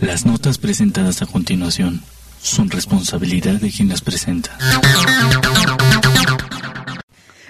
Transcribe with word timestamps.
Las 0.00 0.26
notas 0.26 0.58
presentadas 0.58 1.22
a 1.22 1.26
continuación 1.26 2.02
son 2.42 2.70
responsabilidad 2.70 3.54
de 3.54 3.70
quien 3.70 3.88
las 3.88 4.02
presenta. 4.02 4.50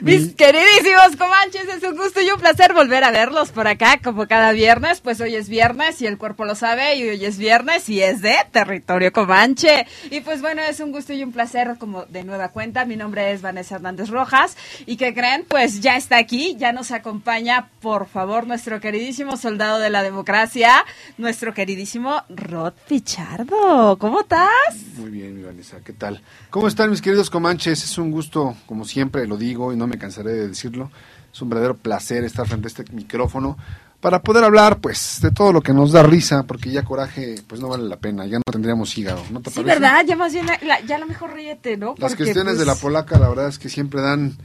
Mis 0.05 0.35
queridísimos 0.35 1.17
comanches, 1.17 1.67
es 1.67 1.83
un 1.83 1.97
gusto 1.97 2.21
y 2.21 2.31
un 2.31 2.39
placer 2.39 2.75
volver 2.75 3.05
a 3.05 3.11
verlos 3.11 3.51
por 3.53 3.67
acá 3.67 3.99
como 4.05 4.27
cada 4.27 4.53
viernes, 4.53 5.01
pues 5.01 5.19
hoy 5.23 5.35
es 5.35 5.49
viernes 5.49 6.03
y 6.03 6.07
el 6.07 6.19
cuerpo 6.19 6.45
lo 6.45 6.55
sabe 6.55 6.97
y 6.97 7.09
hoy 7.09 7.25
es 7.25 7.39
viernes 7.39 7.89
y 7.89 8.03
es 8.03 8.21
de 8.21 8.37
territorio 8.53 9.15
comanche. 9.15 9.87
Y 10.11 10.21
pues 10.21 10.43
bueno, 10.43 10.61
es 10.61 10.81
un 10.81 10.93
gusto 10.93 11.15
y 11.15 11.23
un 11.23 11.33
placer 11.33 11.77
como 11.79 12.05
de 12.05 12.23
nueva 12.23 12.49
cuenta. 12.51 12.85
Mi 12.85 12.97
nombre 12.97 13.33
es 13.33 13.41
Vanessa 13.41 13.77
Hernández 13.77 14.11
Rojas 14.11 14.59
y 14.85 14.99
que 14.99 15.15
creen, 15.15 15.47
pues 15.49 15.81
ya 15.81 15.97
está 15.97 16.19
aquí, 16.19 16.55
ya 16.59 16.75
nos 16.75 16.91
acompaña 16.91 17.71
por 17.81 18.07
favor 18.07 18.47
nuestro 18.47 18.81
queridísimo 18.81 19.39
soldado 19.39 19.79
de 19.79 19.89
la 19.89 20.03
democracia, 20.03 20.85
nuestro 21.17 21.55
queridísimo 21.55 22.23
Rod 22.29 22.75
Pichardo. 22.87 23.97
¿Cómo 23.99 24.21
estás? 24.21 24.51
Muy 24.99 25.09
bien, 25.09 25.35
mi 25.35 25.45
Vanessa, 25.45 25.79
¿qué 25.83 25.95
tal? 25.95 26.21
¿Cómo 26.51 26.69
están 26.69 26.91
mis 26.91 27.01
queridos 27.01 27.31
comanches? 27.31 27.83
Es 27.83 27.97
un 27.97 28.11
gusto, 28.11 28.55
como 28.67 28.85
siempre 28.85 29.27
lo 29.27 29.39
digo 29.39 29.73
y 29.73 29.77
no 29.77 29.87
me 29.87 29.94
cansaré 29.99 30.33
de 30.33 30.49
decirlo, 30.49 30.91
es 31.33 31.43
un 31.43 31.49
verdadero 31.49 31.77
placer 31.77 32.25
estar 32.25 32.47
frente 32.47 32.67
a 32.67 32.69
este 32.69 32.85
micrófono 32.93 33.57
para 34.01 34.23
poder 34.23 34.45
hablar 34.45 34.81
pues 34.81 35.19
de 35.23 35.31
todo 35.31 35.53
lo 35.53 35.63
que 35.63 35.73
nos 35.73 35.91
da 35.93 36.03
risa, 36.03 36.43
porque 36.43 36.71
ya 36.71 36.83
coraje 36.85 37.37
pues 37.47 37.61
no 37.61 37.69
vale 37.69 37.85
la 37.85 37.97
pena, 37.97 38.27
ya 38.27 38.37
no 38.37 38.53
tendríamos 38.53 38.97
hígado, 38.99 39.23
¿no 39.31 39.41
te 39.41 39.51
Sí, 39.51 39.61
parece? 39.61 39.81
¿verdad? 39.81 40.05
Ya 40.07 40.15
más 40.17 40.33
bien, 40.33 40.47
la, 40.47 40.81
ya 40.83 40.99
lo 40.99 41.07
mejor 41.07 41.33
ríete, 41.33 41.77
¿no? 41.79 41.95
Las 41.99 42.11
Porque, 42.13 42.25
cuestiones 42.25 42.55
pues, 42.55 42.59
de 42.59 42.67
la 42.67 42.75
polaca 42.75 43.19
la 43.19 43.29
verdad 43.31 43.49
es 43.49 43.59
que 43.59 43.69
siempre 43.71 44.03
dan 44.03 44.37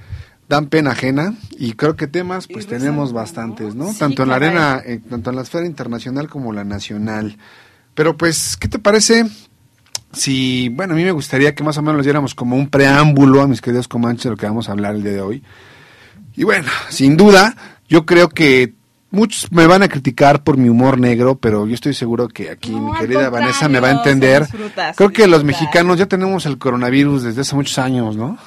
dan 0.47 0.67
pena 0.67 0.91
ajena 0.91 1.35
y 1.51 1.73
creo 1.73 1.95
que 1.95 2.07
temas 2.07 2.47
pues 2.47 2.65
Y 2.65 2.69
tenemos 2.69 3.13
bastantes, 3.13 3.75
¿no? 3.75 3.85
¿no? 3.85 3.91
Sí, 3.93 3.99
tanto 3.99 4.23
en 4.23 4.29
la 4.29 4.35
arena, 4.35 4.81
eh, 4.83 4.99
tanto 5.07 5.29
en 5.29 5.35
la 5.35 5.43
esfera 5.43 5.65
internacional 5.67 6.27
como 6.27 6.53
la 6.53 6.63
nacional. 6.63 7.37
Pero 7.93 8.17
pues, 8.17 8.57
¿qué 8.57 8.67
te 8.67 8.79
parece 8.79 9.25
si, 10.11 10.69
bueno, 10.69 10.93
a 10.93 10.97
mí 10.97 11.03
me 11.03 11.11
gustaría 11.11 11.53
que 11.53 11.63
más 11.63 11.77
o 11.77 11.81
menos 11.81 11.97
les 11.97 12.05
diéramos 12.05 12.35
como 12.35 12.55
un 12.55 12.69
preámbulo 12.69 13.41
a 13.41 13.47
mis 13.47 13.61
queridos 13.61 13.87
comanches 13.87 14.25
de 14.25 14.29
lo 14.31 14.37
que 14.37 14.45
vamos 14.45 14.69
a 14.69 14.71
hablar 14.71 14.95
el 14.95 15.03
día 15.03 15.13
de 15.13 15.21
hoy? 15.21 15.43
Y 16.35 16.43
bueno, 16.43 16.69
sin 16.89 17.17
duda, 17.17 17.55
yo 17.87 18.05
creo 18.05 18.29
que 18.29 18.73
muchos 19.11 19.51
me 19.51 19.67
van 19.67 19.83
a 19.83 19.87
criticar 19.87 20.43
por 20.43 20.57
mi 20.57 20.69
humor 20.69 20.99
negro, 20.99 21.35
pero 21.35 21.67
yo 21.67 21.73
estoy 21.73 21.93
seguro 21.93 22.27
que 22.27 22.49
aquí 22.49 22.71
No, 22.71 22.91
mi 22.91 22.99
querida 22.99 23.29
Vanessa 23.29 23.67
me 23.67 23.79
va 23.79 23.89
a 23.89 23.91
entender. 23.91 24.43
disfruta, 24.43 24.93
creo 24.93 25.11
que 25.11 25.27
los 25.27 25.43
mexicanos 25.43 25.97
ya 25.97 26.05
tenemos 26.05 26.45
el 26.45 26.57
coronavirus 26.57 27.23
desde 27.23 27.41
hace 27.41 27.55
muchos 27.55 27.77
años, 27.79 28.15
¿no? 28.15 28.37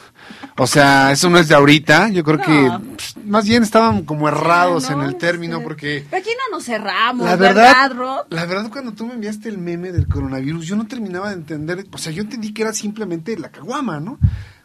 O 0.59 0.67
sea, 0.67 1.13
eso 1.13 1.31
no 1.31 1.39
es 1.39 1.49
de 1.49 1.55
ahorita, 1.55 2.11
yo 2.11 2.23
creo 2.25 2.37
No. 2.37 2.45
que 2.45 2.89
pues, 2.97 3.15
más 3.25 3.47
bien 3.47 3.63
estaban 3.63 4.03
como 4.05 4.29
errados 4.29 4.91
en 4.91 5.01
el 5.01 5.17
término 5.17 5.63
porque... 5.63 6.05
Pero 6.11 6.21
aquí 6.21 6.31
no 6.51 6.57
nos 6.57 6.65
cerramos, 6.67 7.25
La 7.27 7.37
¿verdad, 7.37 7.55
verdad, 7.91 7.93
Rod? 7.97 8.21
la 8.31 8.45
verdad 8.45 8.71
cuando 8.71 8.93
tú 8.93 9.07
me 9.07 9.15
enviaste 9.15 9.49
el 9.49 9.57
meme 9.59 9.93
del 9.93 10.07
coronavirus, 10.07 10.67
yo 10.67 10.77
no 10.77 10.87
terminaba 10.87 11.29
de 11.31 11.37
entender, 11.37 11.87
o 11.91 11.97
sea, 11.99 12.13
yo 12.13 12.23
entendí 12.23 12.53
que 12.53 12.63
era 12.63 12.73
simplemente 12.75 13.39
la 13.39 13.49
caguama, 13.51 13.99
¿no? 13.99 14.19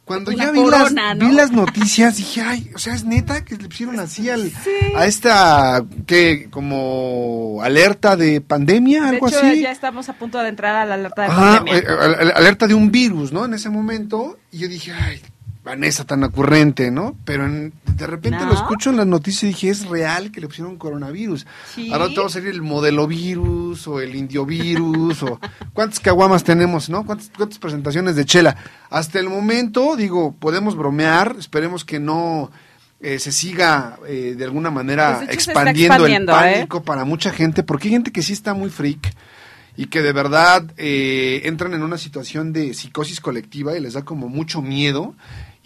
Cuando 0.04 0.32
ya 0.32 0.52
vi, 0.52 0.60
corona, 0.62 1.14
las, 1.16 1.20
vi 1.30 1.36
las 1.36 1.52
noticias, 1.52 2.16
dije, 2.16 2.42
ay, 2.42 2.72
o 2.74 2.80
sea, 2.80 2.94
es 2.94 3.04
neta 3.04 3.44
que 3.44 3.58
le 3.58 3.68
pusieron 3.68 4.00
así 4.00 4.30
al, 4.30 4.44
Sí. 4.52 4.70
a 4.96 5.06
esta, 5.06 5.84
que 6.06 6.48
como 6.50 7.60
alerta 7.62 8.16
de 8.16 8.40
pandemia, 8.40 9.04
De 9.04 9.10
algo 9.10 9.28
hecho, 9.28 9.40
así. 9.40 9.62
ya 9.62 9.72
estamos 9.72 10.08
a 10.08 10.14
punto 10.14 10.38
de 10.40 10.48
entrar 10.50 10.76
a 10.76 10.86
la 10.86 10.94
alerta 10.94 11.24
de 11.24 11.28
Ajá, 11.28 11.56
pandemia. 11.58 11.80
eh, 11.80 11.86
al- 12.02 12.16
al- 12.16 12.32
alerta 12.38 12.68
de 12.68 12.74
un 12.74 12.90
virus, 12.92 13.34
¿no? 13.34 13.44
En 13.46 13.54
ese 13.54 13.70
momento, 13.70 14.38
y 14.52 14.60
yo 14.60 14.68
dije, 14.70 14.94
ay, 14.94 15.22
Vanessa 15.68 16.06
tan 16.06 16.24
ocurrente, 16.24 16.92
¿no? 16.92 17.16
Pero 17.26 17.46
en- 17.46 17.74
de 17.86 18.08
repente 18.08 18.40
¿No? 18.40 18.46
lo 18.48 18.54
escucho 18.54 18.90
en 18.90 18.98
las 18.98 19.06
noticias 19.08 19.44
y 19.44 19.48
dije, 19.48 19.70
es 19.70 19.86
real 19.88 20.32
que 20.32 20.40
le 20.40 20.48
pusieron 20.48 20.78
coronavirus. 20.78 21.46
Sí. 21.76 21.92
Ahora 21.92 22.08
todo 22.14 22.30
sería 22.30 22.52
el 22.52 22.62
modelo 22.62 23.06
virus 23.06 23.88
o 23.88 24.00
el 24.00 24.16
indio 24.16 24.46
virus 24.46 25.24
o 25.24 25.40
cuántas 25.74 26.00
caguamas 26.00 26.44
tenemos, 26.44 26.90
¿no? 26.90 27.06
¿Cuántas, 27.06 27.30
cuántas 27.36 27.60
presentaciones 27.60 28.16
de 28.16 28.24
chela. 28.26 28.56
Hasta 28.90 29.20
el 29.20 29.30
momento, 29.30 29.96
digo, 29.98 30.34
podemos 30.40 30.76
bromear, 30.78 31.36
esperemos 31.38 31.84
que 31.84 32.00
no 32.00 32.50
eh, 33.02 33.20
se 33.20 33.32
siga 33.32 34.00
eh, 34.08 34.36
de 34.38 34.44
alguna 34.46 34.72
manera 34.72 35.18
Pues, 35.18 35.28
de 35.28 35.34
expandiendo, 35.34 36.06
el 36.06 36.14
¿eh? 36.14 36.26
pánico 36.26 36.82
para 36.84 37.04
mucha 37.04 37.32
gente, 37.32 37.64
porque 37.64 37.90
hay 37.90 37.94
gente 37.96 38.12
que 38.12 38.22
sí 38.22 38.32
está 38.34 38.54
muy 38.54 38.70
freak 38.70 39.14
y 39.76 39.88
que 39.88 40.02
de 40.02 40.12
verdad 40.14 40.64
eh, 40.78 41.42
entran 41.46 41.74
en 41.76 41.84
una 41.84 41.98
situación 42.00 42.54
de 42.54 42.74
psicosis 42.74 43.22
colectiva 43.22 43.78
y 43.78 43.82
les 43.82 43.94
da 43.94 44.04
como 44.04 44.30
mucho 44.30 44.62
miedo 44.64 45.14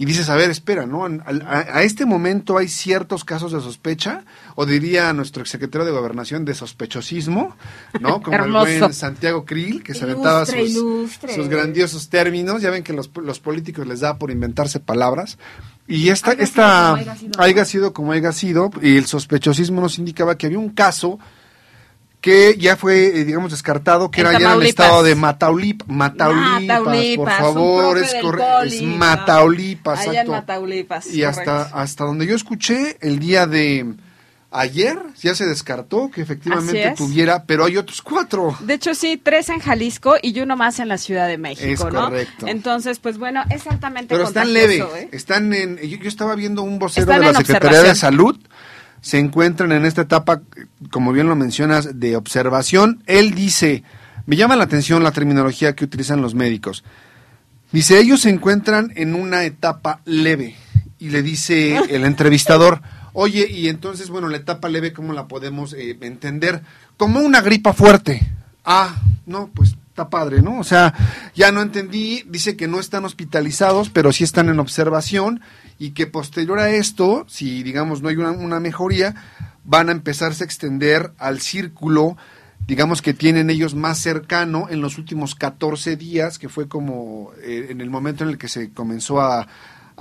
y 0.02 0.06
dices, 0.06 0.30
a 0.30 0.36
ver, 0.36 0.50
espera, 0.50 0.86
¿no? 0.88 1.06
A, 1.06 1.10
a- 1.46 1.78
a 1.78 1.84
este 1.84 2.06
momento 2.06 2.58
hay 2.58 2.68
ciertos 2.68 3.24
casos 3.24 3.52
de 3.52 3.60
sospecha, 3.62 4.24
o 4.56 4.66
diría 4.66 5.14
nuestro 5.14 5.44
exsecretario 5.44 5.86
de 5.86 5.92
Gobernación, 5.92 6.44
de 6.44 6.56
sospechosismo, 6.56 7.56
¿no? 8.00 8.22
Como 8.24 8.44
el 8.44 8.52
buen 8.52 8.94
Santiago 8.94 9.46
Krill, 9.46 9.84
que 9.84 9.94
se 9.94 10.04
aventaba 10.06 10.46
sus, 10.46 10.56
ilustre. 10.56 11.36
sus 11.36 11.48
grandiosos 11.48 12.10
términos, 12.10 12.62
ya 12.62 12.72
ven 12.72 12.84
que 12.84 12.94
los, 12.94 13.12
los 13.22 13.40
políticos 13.40 13.86
les 13.86 14.00
da 14.00 14.18
por 14.18 14.32
inventarse 14.32 14.80
palabras, 14.80 15.38
y 15.88 16.10
esta, 16.10 16.32
Haya 16.32 16.46
sido 16.46 16.62
esta 16.62 16.64
como 16.88 16.96
haya 16.98 17.16
sido. 17.16 17.42
haya 17.42 17.66
sido 17.66 17.94
como 17.94 18.12
haya 18.14 18.32
sido, 18.32 18.72
y 18.82 18.98
el 18.98 19.06
sospechosismo 19.06 19.82
nos 19.82 20.00
indicaba 20.00 20.38
que 20.38 20.48
había 20.48 20.60
un 20.60 20.70
caso 20.70 21.20
que 22.22 22.56
ya 22.58 22.78
fue, 22.78 23.08
eh, 23.08 23.26
digamos, 23.26 23.52
descartado, 23.52 24.12
que 24.12 24.22
En 24.22 24.28
era 24.28 24.40
ya 24.40 24.54
en 24.54 24.62
el 24.62 24.68
estado 24.68 25.02
de 25.02 25.16
Mataulip, 25.16 25.84
Mataulipas, 25.88 26.62
Mataulipas, 26.62 27.18
por 27.18 27.32
favor, 27.32 27.98
es, 27.98 28.14
es. 28.14 28.82
Mataulipas, 28.84 30.06
exacto. 30.06 30.32
Mataulipas, 30.32 31.08
Y 31.08 31.24
hasta, 31.24 31.44
correcto. 31.44 31.78
hasta 31.78 32.04
donde 32.06 32.28
yo 32.28 32.36
escuché, 32.36 32.98
el 33.02 33.18
día 33.18 33.48
de 33.48 33.96
ayer 34.52 35.00
ya 35.20 35.34
se 35.34 35.48
descartó 35.48 36.12
que 36.12 36.22
efectivamente 36.22 36.94
tuviera, 36.96 37.46
pero 37.46 37.66
hay 37.66 37.78
otros 37.78 38.02
cuatro. 38.04 38.56
De 38.60 38.76
hecho, 38.76 38.94
sí, 38.94 39.20
tres 39.22 39.50
en 39.50 39.60
Jalisco 39.60 40.16
y 40.22 40.40
uno 40.42 40.56
más 40.56 40.80
en 40.80 40.90
la 40.90 41.00
Ciudad 41.00 41.28
de 41.28 41.38
México, 41.40 41.88
Es 41.88 41.94
¿no? 41.94 42.04
correcto. 42.06 42.48
Entonces, 42.48 43.00
pues 43.00 43.18
bueno, 43.18 43.44
es 43.50 43.66
altamente 43.66 44.14
Pero 44.14 44.28
están 44.28 44.54
leve, 44.54 44.86
¿eh? 44.96 45.10
están 45.12 45.54
en, 45.54 45.78
yo, 45.78 45.98
yo 45.98 46.08
estaba 46.08 46.36
viendo 46.36 46.62
un 46.62 46.78
vocero 46.78 47.04
Están 47.04 47.22
de 47.22 47.34
la 47.34 47.40
Secretaría 47.40 47.82
de. 47.82 47.96
Salud, 47.96 48.38
se 49.02 49.18
encuentran 49.18 49.72
en 49.72 49.86
esta 49.86 50.04
etapa, 50.04 50.42
como 50.92 51.12
bien 51.12 51.28
lo 51.28 51.36
mencionas, 51.36 52.00
de 52.00 52.16
observación. 52.16 53.04
Él 53.08 53.34
dice, 53.34 53.84
me 54.28 54.36
llama 54.36 54.56
la 54.56 54.64
atención 54.64 55.04
la 55.04 55.12
terminología 55.12 55.76
que 55.76 55.86
utilizan 55.86 56.22
los 56.22 56.36
médicos. 56.36 56.84
Dice, 57.72 58.00
ellos 58.00 58.22
se 58.22 58.30
encuentran 58.30 58.92
en 58.96 59.16
una 59.16 59.44
etapa 59.44 60.02
leve. 60.06 60.56
Y 61.00 61.10
le 61.10 61.24
dice 61.24 61.78
el 61.90 62.06
entrevistador, 62.06 62.82
oye, 63.14 63.50
y 63.50 63.70
entonces, 63.70 64.10
bueno, 64.10 64.28
la 64.30 64.38
etapa 64.38 64.70
leve, 64.70 64.94
¿cómo 64.94 65.14
la 65.14 65.28
podemos 65.28 65.74
eh, 65.74 65.98
entender? 66.02 66.62
Como 66.96 67.22
una 67.22 67.42
gripa 67.42 67.74
fuerte. 67.74 68.22
Ah, 68.64 69.02
no, 69.26 69.50
pues 69.54 69.76
está 69.90 70.10
padre, 70.10 70.42
¿no? 70.42 70.60
O 70.60 70.64
sea, 70.64 70.94
ya 71.36 71.52
no 71.52 71.62
entendí, 71.62 72.24
dice 72.28 72.56
que 72.56 72.68
no 72.68 72.80
están 72.80 73.04
hospitalizados, 73.04 73.90
pero 73.90 74.14
sí 74.14 74.24
están 74.24 74.50
en 74.50 74.60
observación 74.60 75.42
y 75.82 75.94
que 75.94 76.06
posterior 76.06 76.60
a 76.60 76.70
esto, 76.70 77.26
si 77.28 77.64
digamos 77.64 78.04
no 78.04 78.10
hay 78.10 78.16
una, 78.16 78.60
mejoría, 78.60 79.16
van 79.64 79.90
a 79.90 79.92
empezarse 79.92 80.44
a 80.44 80.46
extender 80.46 81.12
al 81.18 81.40
círculo, 81.40 82.18
digamos 82.68 83.02
que 83.02 83.16
tienen 83.16 83.50
ellos 83.50 83.74
más 83.74 83.98
cercano 83.98 84.68
en 84.70 84.80
los 84.80 85.00
últimos 85.00 85.34
14 85.34 85.96
días, 85.96 86.38
que 86.38 86.50
fue 86.50 86.68
como 86.68 87.32
eh, 87.42 87.70
en 87.72 87.82
el 87.82 87.90
momento 87.90 88.24
en 88.24 88.30
el 88.30 88.38
que 88.38 88.48
se 88.48 88.70
comenzó 88.70 89.22
a, 89.22 89.48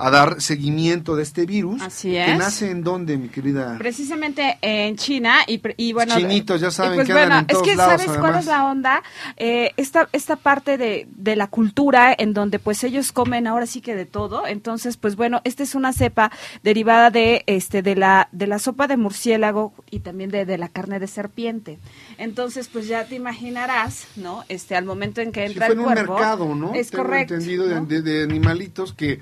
a 0.05 0.09
dar 0.11 0.41
seguimiento 0.41 1.15
de 1.15 1.23
este 1.23 1.45
virus. 1.45 1.81
Así 1.81 2.11
¿Que 2.11 2.31
es. 2.31 2.37
nace 2.37 2.71
en 2.71 2.83
dónde, 2.83 3.17
mi 3.17 3.29
querida? 3.29 3.75
Precisamente 3.77 4.57
en 4.61 4.95
China 4.97 5.37
y, 5.47 5.61
y 5.77 5.93
bueno 5.93 6.15
Chinitos, 6.17 6.59
ya 6.61 6.71
saben 6.71 6.95
pues 6.95 7.07
que 7.07 7.13
bueno 7.13 7.35
en 7.39 7.41
es 7.41 7.47
todos 7.47 7.67
que 7.67 7.75
lados, 7.75 8.01
sabes 8.01 8.17
cuál 8.17 8.35
es 8.39 8.45
la 8.45 8.65
onda 8.65 9.03
Eh, 9.37 9.71
esta 9.77 10.09
esta 10.11 10.35
parte 10.35 10.77
de, 10.77 11.07
de 11.15 11.35
la 11.35 11.47
cultura 11.47 12.13
en 12.17 12.33
donde 12.33 12.59
pues 12.59 12.83
ellos 12.83 13.11
comen 13.11 13.47
ahora 13.47 13.65
sí 13.65 13.81
que 13.81 13.95
de 13.95 14.05
todo 14.05 14.45
entonces 14.47 14.97
pues 14.97 15.15
bueno 15.15 15.41
esta 15.43 15.63
es 15.63 15.75
una 15.75 15.93
cepa 15.93 16.31
derivada 16.63 17.09
de 17.11 17.43
este 17.47 17.81
de 17.81 17.95
la 17.95 18.27
de 18.31 18.47
la 18.47 18.59
sopa 18.59 18.87
de 18.87 18.97
murciélago 18.97 19.73
y 19.89 19.99
también 19.99 20.29
de, 20.31 20.45
de 20.45 20.57
la 20.57 20.67
carne 20.69 20.99
de 20.99 21.07
serpiente 21.07 21.79
entonces 22.17 22.67
pues 22.67 22.87
ya 22.87 23.05
te 23.05 23.15
imaginarás 23.15 24.07
no 24.15 24.43
este 24.49 24.75
al 24.75 24.85
momento 24.85 25.21
en 25.21 25.31
que 25.31 25.41
Sí, 25.47 25.53
entra 25.53 25.65
fue 25.67 25.75
el 25.75 25.79
en 25.79 25.85
un 25.85 25.93
mercado, 25.93 26.55
¿no? 26.55 26.73
es 26.73 26.89
Tengo 26.91 27.03
correcto 27.03 27.33
entendido 27.35 27.67
de, 27.67 28.01
de 28.01 28.23
animalitos 28.23 28.93
que 28.93 29.19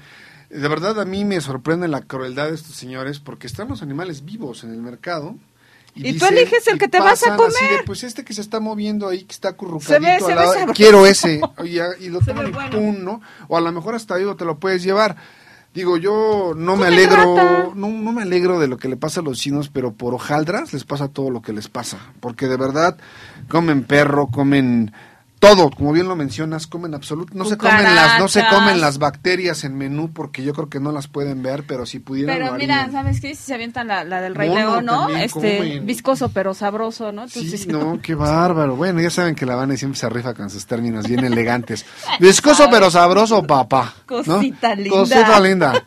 de 0.50 0.68
verdad 0.68 1.00
a 1.00 1.06
mí 1.06 1.26
me 1.26 1.40
sorprende 1.42 1.88
la 1.88 2.02
crueldad 2.02 2.50
de 2.50 2.56
estos 2.56 2.76
señores 2.76 3.20
porque 3.20 3.48
están 3.48 3.68
los 3.68 3.82
animales 3.82 4.26
vivos 4.26 4.64
en 4.64 4.72
el 4.72 4.82
mercado. 4.82 5.36
Y 5.96 6.18
tú 6.18 6.26
eliges 6.28 6.68
el 6.68 6.78
que 6.78 6.88
te 6.88 7.00
vas 7.00 7.24
a 7.28 7.36
comer. 7.36 7.52
de, 7.52 7.84
pues 7.86 8.04
este 8.04 8.24
que 8.24 8.34
se 8.34 8.42
está 8.42 8.60
moviendo 8.60 9.08
ahí, 9.08 9.24
que 9.24 9.34
está 9.34 9.56
Se 9.82 10.00
ve- 10.00 10.20
se 10.20 10.34
al 10.34 10.68
ve 10.68 10.74
quiero 10.74 11.06
ese, 11.06 11.42
oye, 11.58 11.82
y 12.00 12.10
lo 12.10 12.20
toman 12.20 12.46
ve 12.46 12.50
y 12.52 12.54
bueno. 12.54 12.72
pum, 12.72 13.04
¿no? 13.04 13.22
O 13.48 13.58
a 13.58 13.62
lo 13.62 13.72
mejor 13.72 13.96
hasta 13.96 14.16
digo, 14.16 14.36
te 14.36 14.46
lo 14.46 14.60
puedes 14.60 14.84
llevar. 14.84 15.18
Digo, 15.74 15.98
yo 15.98 16.54
no 16.56 16.76
me 16.76 16.88
alegro, 16.88 17.74
no, 17.76 17.90
no 17.90 18.12
me 18.12 18.24
alegro 18.24 18.60
de 18.60 18.68
lo 18.68 18.78
que 18.78 18.88
le 18.88 18.98
pasa 18.98 19.20
a 19.20 19.24
los 19.24 19.38
chinos, 19.40 19.70
pero 19.70 19.92
por 19.94 20.14
hojaldras 20.16 20.74
les 20.74 20.84
pasa 20.84 21.10
todo 21.10 21.30
lo 21.30 21.42
que 21.44 21.54
les 21.54 21.68
pasa. 21.68 22.00
Porque 22.22 22.48
de 22.48 22.58
verdad 22.58 22.98
comen 23.50 23.84
perro, 23.84 24.28
comen 24.28 24.94
todo, 25.40 25.70
como 25.72 25.94
bien 25.94 26.08
lo 26.08 26.18
mencionas, 26.18 26.68
comen 26.68 26.94
absoluto, 26.94 27.34
no 27.34 27.46
se 27.46 27.58
comen 27.58 27.96
las, 27.96 28.20
no 28.20 28.28
se 28.28 28.44
comen 28.50 28.82
las 28.82 29.00
bacterias 29.00 29.64
en 29.64 29.78
menú 29.78 30.12
porque 30.12 30.44
yo 30.44 30.54
creo 30.54 30.70
que 30.70 30.82
no 30.82 30.92
las 30.92 31.08
pueden 31.08 31.42
ver, 31.42 31.64
pero 31.66 31.86
si 31.86 32.00
pudieran 32.00 32.38
Pero 32.38 32.54
mira, 32.56 32.90
¿sabes 32.92 33.22
qué? 33.22 33.30
Si 33.36 33.44
se 33.44 33.54
avientan 33.54 33.88
la, 33.88 34.04
del 34.22 34.36
Rey 34.36 34.50
León, 34.50 34.84
¿no? 34.86 35.08
Este, 35.10 35.80
viscoso 35.80 36.30
pero 36.30 36.54
sabroso, 36.54 37.14
¿no? 37.14 37.30
sí, 37.30 37.68
no, 37.68 38.00
qué 38.04 38.16
bárbaro. 38.16 38.76
Bueno, 38.76 39.00
ya 39.00 39.10
saben 39.10 39.34
que 39.34 39.46
la 39.46 39.56
Vane 39.56 39.78
siempre 39.78 39.98
se 39.98 40.10
rifa 40.10 40.34
con 40.34 40.50
sus 40.50 40.66
términos 40.66 41.08
bien 41.08 41.24
elegantes. 41.24 41.86
viscoso 42.20 42.68
pero 42.70 42.92
sabroso, 42.92 43.42
papá. 43.44 43.94
Cosita 44.06 44.76
linda. 44.76 44.90
Cosita 44.90 45.40
linda. 45.40 45.86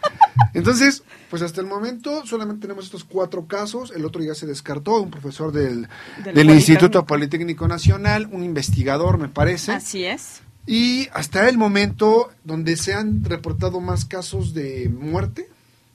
Entonces, 0.54 1.02
pues 1.32 1.40
hasta 1.40 1.62
el 1.62 1.66
momento 1.66 2.26
solamente 2.26 2.60
tenemos 2.60 2.84
estos 2.84 3.04
cuatro 3.04 3.46
casos, 3.46 3.90
el 3.96 4.04
otro 4.04 4.22
ya 4.22 4.34
se 4.34 4.44
descartó, 4.44 5.00
un 5.00 5.10
profesor 5.10 5.50
del, 5.50 5.88
del, 6.22 6.50
Instituto 6.50 7.06
Politécnico 7.06 7.66
Nacional, 7.66 8.28
un 8.30 8.44
investigador 8.44 9.16
me 9.16 9.30
parece. 9.30 9.72
Así 9.72 10.04
es. 10.04 10.42
Y 10.66 11.08
hasta 11.14 11.48
el 11.48 11.56
momento 11.56 12.30
donde 12.44 12.76
se 12.76 12.92
han 12.92 13.24
reportado 13.24 13.80
más 13.80 14.04
casos 14.04 14.52
de 14.52 14.90
muerte, 14.90 15.48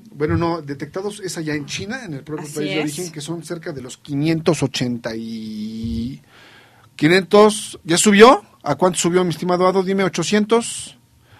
bueno, 0.10 0.38
no, 0.38 0.63
detectados 0.63 1.19
es 1.19 1.38
allá 1.38 1.54
en 1.54 1.68
China, 1.68 2.04
en 2.04 2.16
el 2.16 2.24
propio 2.24 2.51
país 2.51 2.72
de 2.72 2.80
origen, 2.80 3.12
que 3.12 3.22
son 3.22 3.44
cerca 3.44 3.72
de 3.72 3.83
los 3.83 3.98
580 3.98 5.16
y... 5.18 6.19
500, 6.95 7.81
¿ya 7.83 8.00
subió? 8.00 8.42
¿A 8.63 8.74
cuánto 8.74 8.98
subió 8.98 9.24
mi 9.24 9.30
estimado 9.30 9.68
Ado? 9.68 9.83
Dime, 9.83 10.04
800. 10.04 10.97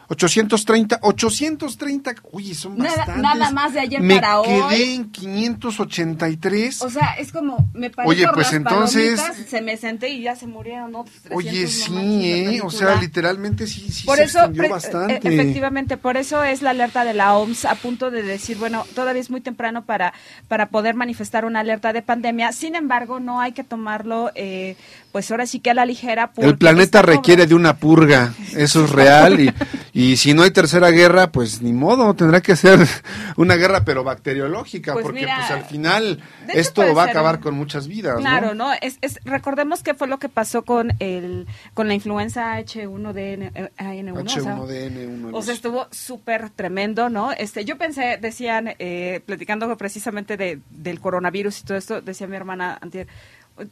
830, 0.09 1.00
830, 1.01 2.15
uy, 2.31 2.54
son 2.54 2.77
bastantes. 2.77 3.18
Nada, 3.18 3.51
más 3.51 3.74
de 3.74 3.81
ayer 3.81 4.01
para 4.07 4.39
hoy. 4.39 4.48
Me 4.48 4.69
quedé 4.69 4.94
en 4.94 5.12
583. 5.12 6.81
O 6.81 6.89
sea, 6.89 7.15
es 7.19 7.33
como, 7.33 7.69
me 7.74 7.89
parece 7.89 8.09
Oye, 8.09 8.27
pues 8.33 8.54
entonces. 8.54 9.21
Se 9.48 9.62
me 9.62 9.75
senté 9.75 10.09
y 10.09 10.21
ya 10.21 10.36
se 10.38 10.48
murieron 10.48 10.95
otros 10.95 11.13
Oye, 11.31 11.68
sí, 11.68 12.21
¿eh? 12.24 12.62
O 12.63 12.69
sea, 12.69 12.95
literalmente 12.95 13.68
sí, 13.68 13.92
sí 13.92 14.06
por 14.06 14.18
se 14.18 14.24
eso, 14.24 14.39
bastante. 14.69 15.15
E, 15.15 15.33
efectivamente, 15.33 15.98
por 15.98 16.15
eso 16.15 16.42
es 16.42 16.62
la 16.62 16.69
alerta 16.69 17.03
de 17.03 17.13
la 17.13 17.38
OMS 17.38 17.65
a 17.65 17.75
punto 17.75 18.10
de 18.10 18.24
decir, 18.24 18.57
bueno, 18.57 18.86
todavía 18.95 19.21
es 19.21 19.30
muy 19.30 19.42
temprano 19.42 19.83
para, 19.83 20.13
para 20.48 20.69
poder 20.69 20.95
manifestar 20.95 21.44
una 21.44 21.60
alerta 21.60 21.92
de 21.92 22.01
pandemia. 22.01 22.53
Sin 22.53 22.75
embargo, 22.75 23.19
no 23.19 23.42
hay 23.42 23.51
que 23.51 23.65
tomarlo, 23.65 24.31
eh, 24.36 24.77
pues 25.17 25.31
ahora 25.31 25.47
sí 25.47 25.61
que 25.61 25.71
a 25.71 25.73
la 25.73 25.83
ligera. 25.83 26.31
El 26.37 26.59
planeta 26.59 27.01
requiere 27.01 27.47
de 27.47 27.55
una 27.55 27.77
purga, 27.77 28.35
eso 28.55 28.85
es 28.85 28.91
real 28.91 29.39
y. 29.39 29.51
Y 29.97 30.17
si 30.17 30.35
no 30.35 30.43
hay 30.43 30.51
tercera 30.51 30.91
guerra, 30.91 31.31
pues 31.31 31.63
ni 31.63 31.73
modo, 31.73 32.13
tendrá 32.13 32.39
que 32.39 32.55
ser 32.55 32.87
una 33.35 33.55
guerra 33.55 33.83
pero 33.83 34.03
bacteriológica, 34.03 34.93
pues 34.93 35.03
porque 35.03 35.25
pues 35.25 35.49
al 35.49 35.65
final 35.65 36.21
esto 36.53 36.93
va 36.93 37.05
a 37.05 37.07
acabar 37.07 37.39
con 37.39 37.55
muchas 37.55 37.87
vidas. 37.87 38.19
Claro, 38.19 38.53
¿no? 38.53 38.73
Es, 38.79 38.99
es, 39.01 39.19
recordemos 39.25 39.81
qué 39.81 39.95
fue 39.95 40.07
lo 40.07 40.19
que 40.19 40.29
pasó 40.29 40.61
con 40.61 40.93
el 40.99 41.47
con 41.73 41.87
la 41.87 41.95
influenza 41.95 42.59
H1N1. 42.59 43.71
H1N1. 43.75 45.29
O 45.33 45.41
sea, 45.41 45.55
estuvo 45.55 45.87
súper 45.89 46.51
tremendo, 46.51 47.09
¿no? 47.09 47.31
Este, 47.31 47.65
yo 47.65 47.79
pensé, 47.79 48.19
decían, 48.21 48.75
eh, 48.77 49.21
platicando 49.25 49.75
precisamente 49.77 50.37
de, 50.37 50.59
del 50.69 50.99
coronavirus 50.99 51.61
y 51.61 51.63
todo 51.63 51.77
esto, 51.79 52.01
decía 52.01 52.27
mi 52.27 52.35
hermana 52.35 52.77
antier, 52.79 53.07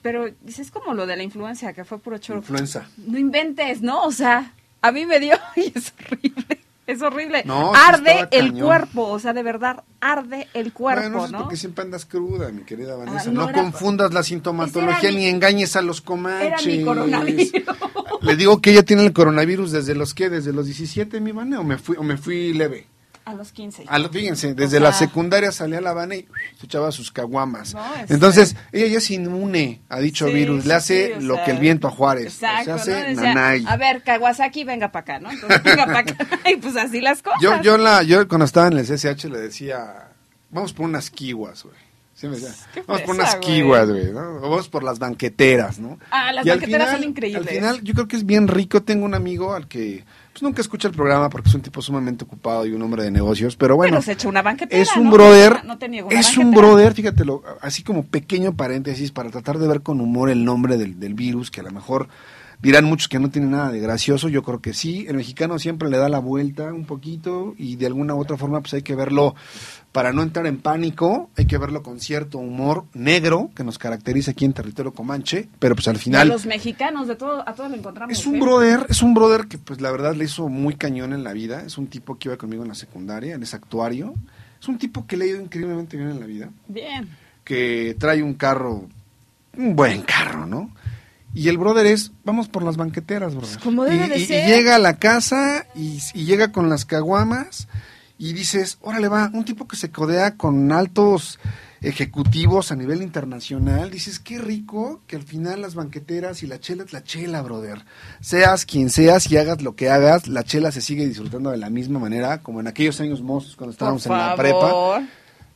pero 0.02 0.28
dices 0.42 0.72
como 0.72 0.94
lo 0.94 1.06
de 1.06 1.18
la 1.18 1.24
influencia, 1.24 1.74
que 1.74 1.86
fue 1.86 2.00
puro 2.00 2.18
choro. 2.18 2.40
Influenza. 2.40 2.88
No 2.98 3.18
inventes, 3.18 3.82
¿no? 3.82 4.04
O 4.04 4.12
sea, 4.12 4.54
a 4.82 4.92
mí 4.92 5.06
me 5.06 5.20
dio 5.20 5.36
y 5.56 5.72
es 5.76 5.94
horrible. 6.00 6.60
Es 6.88 7.02
horrible. 7.02 7.44
arde 7.74 8.28
el 8.30 8.54
cuerpo, 8.54 9.08
o 9.08 9.18
sea, 9.18 9.34
de 9.34 9.42
verdad, 9.42 9.84
arde 10.00 10.48
el 10.54 10.72
cuerpo, 10.72 11.18
bueno, 11.18 11.28
¿no? 11.30 11.40
porque 11.40 11.56
siempre 11.56 11.84
andas 11.84 12.06
cruda, 12.06 12.50
mi 12.52 12.62
querida 12.62 12.94
ah, 12.94 12.98
Vanessa. 12.98 13.32
no, 13.32 13.52
confundas 13.52 14.14
la 14.14 14.22
sintomatología 14.22 15.10
ni 15.10 15.26
engañes 15.26 15.76
a 15.76 15.82
los 15.82 16.02
comanches. 16.02 16.64
Era 16.64 16.78
mi 16.78 16.84
coronavirus. 16.84 17.52
Le 18.22 18.36
digo 18.36 18.62
que 18.62 18.72
ella 18.72 18.84
tiene 18.84 19.04
el 19.04 19.14
coronavirus 19.14 19.72
desde 19.72 19.96
los 19.96 20.14
que, 20.14 20.30
desde 20.30 20.54
los 20.54 20.68
17, 20.68 21.20
mi 21.22 21.32
Vane, 21.32 21.58
o 21.58 21.64
me 21.64 21.80
fui, 21.80 21.98
o 21.98 22.04
me 22.04 22.18
fui 22.18 22.54
leve. 22.54 22.86
A 23.26 23.34
los 23.34 23.52
15. 23.52 23.86
A 23.88 24.00
fíjense, 24.10 24.54
desde 24.54 24.80
la 24.80 24.94
secundaria 24.94 25.52
salía 25.52 25.80
a 25.80 25.82
La 25.82 25.90
Habana 25.90 26.16
y 26.16 26.28
se 26.60 26.68
echaba 26.68 26.92
sus 26.92 27.12
caguamas. 27.12 27.76
Entonces, 28.08 28.56
ella 28.72 28.86
ya 28.86 28.98
es 29.00 29.10
inmune 29.10 29.82
a 29.90 30.00
dicho 30.00 30.28
virus, 30.28 30.66
le 30.66 30.76
hace 30.76 31.20
lo 31.20 31.44
que 31.44 31.50
el 31.50 31.58
viento 31.58 31.88
a 31.88 31.92
Juárez. 31.92 32.36
Exacto, 32.36 32.78
se 32.78 32.94
hace 32.94 33.66
A 33.68 33.78
ver, 33.78 34.04
Kawasaki, 34.04 34.64
venga 34.64 34.92
para 34.92 35.02
acá, 35.02 35.20
¿no? 35.20 35.32
Entonces, 35.32 35.64
venga 35.64 35.86
para 35.88 36.00
acá. 36.00 36.16
y 36.52 36.58
pues 36.58 36.76
así 36.76 37.02
las 37.02 37.24
cosas. 37.24 37.42
Yo, 37.42 37.60
yo, 37.64 37.80
la, 37.80 38.04
yo 38.04 38.28
cuando 38.28 38.46
estaba 38.46 38.68
en 38.68 38.78
el 38.78 38.86
CSH 38.86 39.26
le 39.26 39.40
decía, 39.40 40.10
vamos 40.52 40.74
por 40.74 40.86
unas 40.86 41.10
kiwas, 41.10 41.64
güey. 41.64 41.76
Sí 42.14 42.28
me 42.28 42.36
decía, 42.36 42.54
vamos 42.86 43.02
por 43.02 43.16
unas 43.16 43.36
kiwas, 43.38 43.90
güey, 43.90 44.12
¿no? 44.12 44.38
O 44.38 44.50
vamos 44.52 44.70
por 44.70 44.84
las 44.84 45.00
banqueteras, 45.00 45.80
¿no? 45.80 45.98
Ah, 46.12 46.32
las 46.32 46.46
banqueteras 46.46 46.92
son 46.92 47.04
increíbles. 47.04 47.48
Al 47.48 47.54
final, 47.54 47.82
yo 47.82 47.96
creo 47.96 48.08
que 48.08 48.18
es 48.18 48.26
bien 48.26 48.48
rico. 48.48 48.84
Tengo 48.84 49.04
un 49.04 49.16
amigo 49.16 49.56
al 49.56 49.68
que 49.68 50.06
pues 50.36 50.44
nunca 50.44 50.60
escucha 50.60 50.90
el 50.90 50.94
programa 50.94 51.30
porque 51.30 51.48
es 51.48 51.56
un 51.56 51.62
tipo 51.62 51.82
sumamente 51.82 52.26
ocupado 52.26 52.66
y 52.66 52.74
un 52.74 52.82
hombre 52.82 53.04
de 53.04 53.10
negocios, 53.10 53.56
pero 53.56 53.78
bueno. 53.78 54.02
una 54.26 54.42
banquetera, 54.42 54.82
es 54.82 54.94
un 54.98 55.10
brother, 55.10 55.62
es 56.10 56.38
un 56.38 56.52
brother, 56.52 56.94
fíjatelo, 56.94 57.42
así 57.62 57.84
como 57.84 58.04
pequeño 58.04 58.54
paréntesis 58.54 59.14
para 59.14 59.30
tratar 59.30 59.60
de 59.60 59.68
ver 59.70 59.82
con 59.82 60.02
humor 60.02 60.30
el 60.30 60.44
nombre 60.44 60.76
del, 60.76 61.00
del 61.00 61.14
virus, 61.14 61.52
que 61.52 61.62
a 61.62 61.64
lo 61.64 61.72
mejor 61.72 62.10
dirán 62.66 62.86
muchos 62.86 63.08
que 63.08 63.20
no 63.20 63.30
tiene 63.30 63.48
nada 63.48 63.72
de 63.72 63.80
gracioso, 63.80 64.28
yo 64.28 64.42
creo 64.42 64.60
que 64.60 64.74
sí, 64.74 65.06
el 65.08 65.18
mexicano 65.18 65.60
siempre 65.60 65.88
le 65.88 65.98
da 65.98 66.10
la 66.10 66.18
vuelta 66.18 66.74
un 66.74 66.86
poquito 66.86 67.54
y 67.60 67.76
de 67.76 67.86
alguna 67.86 68.16
u 68.16 68.20
otra 68.20 68.38
forma 68.38 68.60
pues 68.62 68.74
hay 68.74 68.82
que 68.82 68.96
verlo 68.96 69.36
para 69.92 70.12
no 70.12 70.24
entrar 70.24 70.48
en 70.48 70.58
pánico, 70.58 71.30
hay 71.38 71.46
que 71.46 71.60
verlo 71.60 71.84
con 71.84 72.00
cierto 72.00 72.40
humor 72.40 72.86
negro 72.96 73.52
que 73.56 73.64
nos 73.64 73.78
caracteriza 73.78 74.32
aquí 74.32 74.46
en 74.46 74.54
territorio 74.54 74.96
comanche, 74.96 75.48
pero 75.60 75.76
pues 75.76 75.88
al 75.88 75.98
final... 75.98 76.28
los 76.28 76.48
mexicanos, 76.48 77.08
de 77.08 77.16
todo, 77.16 77.48
a 77.48 77.54
todos 77.54 77.70
lo 77.70 77.78
encontramos. 77.78 78.18
Es 78.18 78.26
un 78.26 78.40
brother, 78.40 78.88
es 78.90 79.04
un 79.04 79.14
brother 79.14 79.46
que 79.46 79.60
pues 79.60 79.80
la 79.80 79.92
verdad 79.92 80.16
le 80.16 80.26
hizo 80.26 80.50
muy 80.50 80.74
cañón 80.74 81.14
en 81.14 81.24
la 81.24 81.34
vida, 81.34 81.62
es 81.68 81.78
un 81.78 81.86
tipo 81.86 82.18
que 82.18 82.30
iba 82.30 82.38
conmigo 82.38 82.64
en 82.64 82.70
la 82.70 82.76
secundaria, 82.76 83.36
él 83.36 83.44
es 83.44 83.54
actuario, 83.54 84.16
es 84.60 84.68
un 84.68 84.80
tipo 84.80 85.06
que 85.06 85.18
le 85.18 85.26
ha 85.26 85.28
ido 85.28 85.42
increíblemente 85.42 85.98
bien 85.98 86.10
en 86.10 86.20
la 86.20 86.26
vida. 86.26 86.50
Bien. 86.68 87.10
Que 87.44 87.96
trae 88.00 88.24
un 88.24 88.34
carro, 88.34 88.88
un 89.56 89.76
buen 89.76 90.02
carro, 90.02 90.48
¿no? 90.48 90.72
Y 91.36 91.50
el 91.50 91.60
brother 91.60 91.86
es, 91.86 92.12
vamos 92.24 92.48
por 92.48 92.64
las 92.64 92.78
banqueteras, 92.78 93.36
brother. 93.36 93.60
Como 93.60 93.84
debe 93.84 94.18
y, 94.18 94.26
de 94.26 94.44
y, 94.44 94.48
llega 94.48 94.76
a 94.76 94.80
la 94.80 94.98
casa 94.98 95.68
y, 95.76 96.00
y 96.14 96.26
llega 96.26 96.52
con 96.52 96.70
las 96.70 96.86
caguamas 96.86 97.68
y 98.18 98.34
dices, 98.34 98.78
órale 98.82 99.10
va, 99.10 99.30
un 99.34 99.46
tipo 99.46 99.68
que 99.68 99.76
se 99.76 99.92
codea 99.92 100.38
con 100.38 100.72
altos 100.72 101.38
ejecutivos 101.82 102.72
a 102.72 102.76
nivel 102.76 103.02
internacional, 103.02 103.92
dices, 103.92 104.20
qué 104.20 104.40
rico 104.40 105.02
que 105.08 105.16
al 105.16 105.24
final 105.24 105.62
las 105.62 105.76
banqueteras 105.76 106.42
y 106.42 106.48
la 106.48 106.60
chela 106.60 106.84
es 106.84 106.94
la 106.94 107.04
chela, 107.04 107.42
brother. 107.42 107.86
Seas 108.22 108.66
quien 108.66 108.90
seas 108.90 109.30
y 109.30 109.38
hagas 109.38 109.62
lo 109.62 109.76
que 109.76 109.90
hagas, 109.90 110.28
la 110.28 110.44
chela 110.44 110.72
se 110.72 110.82
sigue 110.82 111.06
disfrutando 111.06 111.52
de 111.52 111.58
la 111.58 111.70
misma 111.70 112.00
manera 112.00 112.42
como 112.42 112.60
en 112.60 112.68
aquellos 112.68 113.00
años 113.02 113.22
mozos 113.22 113.56
cuando 113.56 113.72
estábamos 113.72 114.06
en 114.06 114.14
la 114.14 114.36
prepa. 114.36 115.04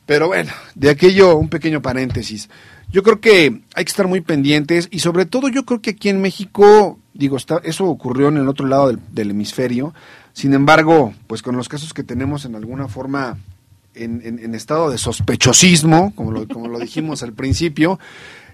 Pero 0.06 0.28
bueno, 0.28 0.52
de 0.74 0.90
aquello 0.90 1.36
un 1.36 1.48
pequeño 1.48 1.82
paréntesis. 1.82 2.48
Yo 2.92 3.04
creo 3.04 3.20
que 3.20 3.62
hay 3.74 3.84
que 3.84 3.90
estar 3.90 4.08
muy 4.08 4.20
pendientes 4.20 4.88
y 4.90 4.98
sobre 4.98 5.24
todo 5.24 5.48
yo 5.48 5.64
creo 5.64 5.80
que 5.80 5.90
aquí 5.90 6.08
en 6.08 6.20
México, 6.20 6.98
digo, 7.14 7.36
está, 7.36 7.60
eso 7.62 7.86
ocurrió 7.86 8.28
en 8.28 8.36
el 8.36 8.48
otro 8.48 8.66
lado 8.66 8.92
del, 9.12 9.30
hemisferio, 9.30 9.94
sin 10.32 10.54
embargo, 10.54 11.14
pues 11.28 11.42
con 11.42 11.56
los 11.56 11.68
casos 11.68 11.94
que 11.94 12.02
tenemos 12.02 12.44
en 12.44 12.56
alguna 12.56 12.88
forma 12.88 13.38
en, 13.94 14.54
estado 14.54 14.90
de 14.90 14.98
sospechosismo, 14.98 16.12
como 16.16 16.32
lo, 16.32 16.48
como 16.48 16.66
lo 16.66 16.80
dijimos 16.80 17.22
al 17.22 17.32
principio, 17.32 18.00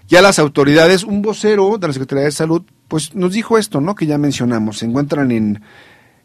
ya 0.07 0.21
las 0.21 0.37
autoridades, 0.37 1.03
un 1.03 1.21
vocero 1.23 1.77
de 1.79 1.87
la 1.87 1.93
Secretaría 1.93 2.25
de 2.25 2.31
Salud, 2.31 2.61
pues 2.87 3.15
nos 3.15 3.33
dijo 3.33 3.57
esto, 3.57 3.81
¿no? 3.81 3.95
Que 3.95 4.05
ya 4.05 4.19
mencionamos, 4.19 4.79
se 4.79 4.85
encuentran 4.85 5.31
en, 5.31 5.61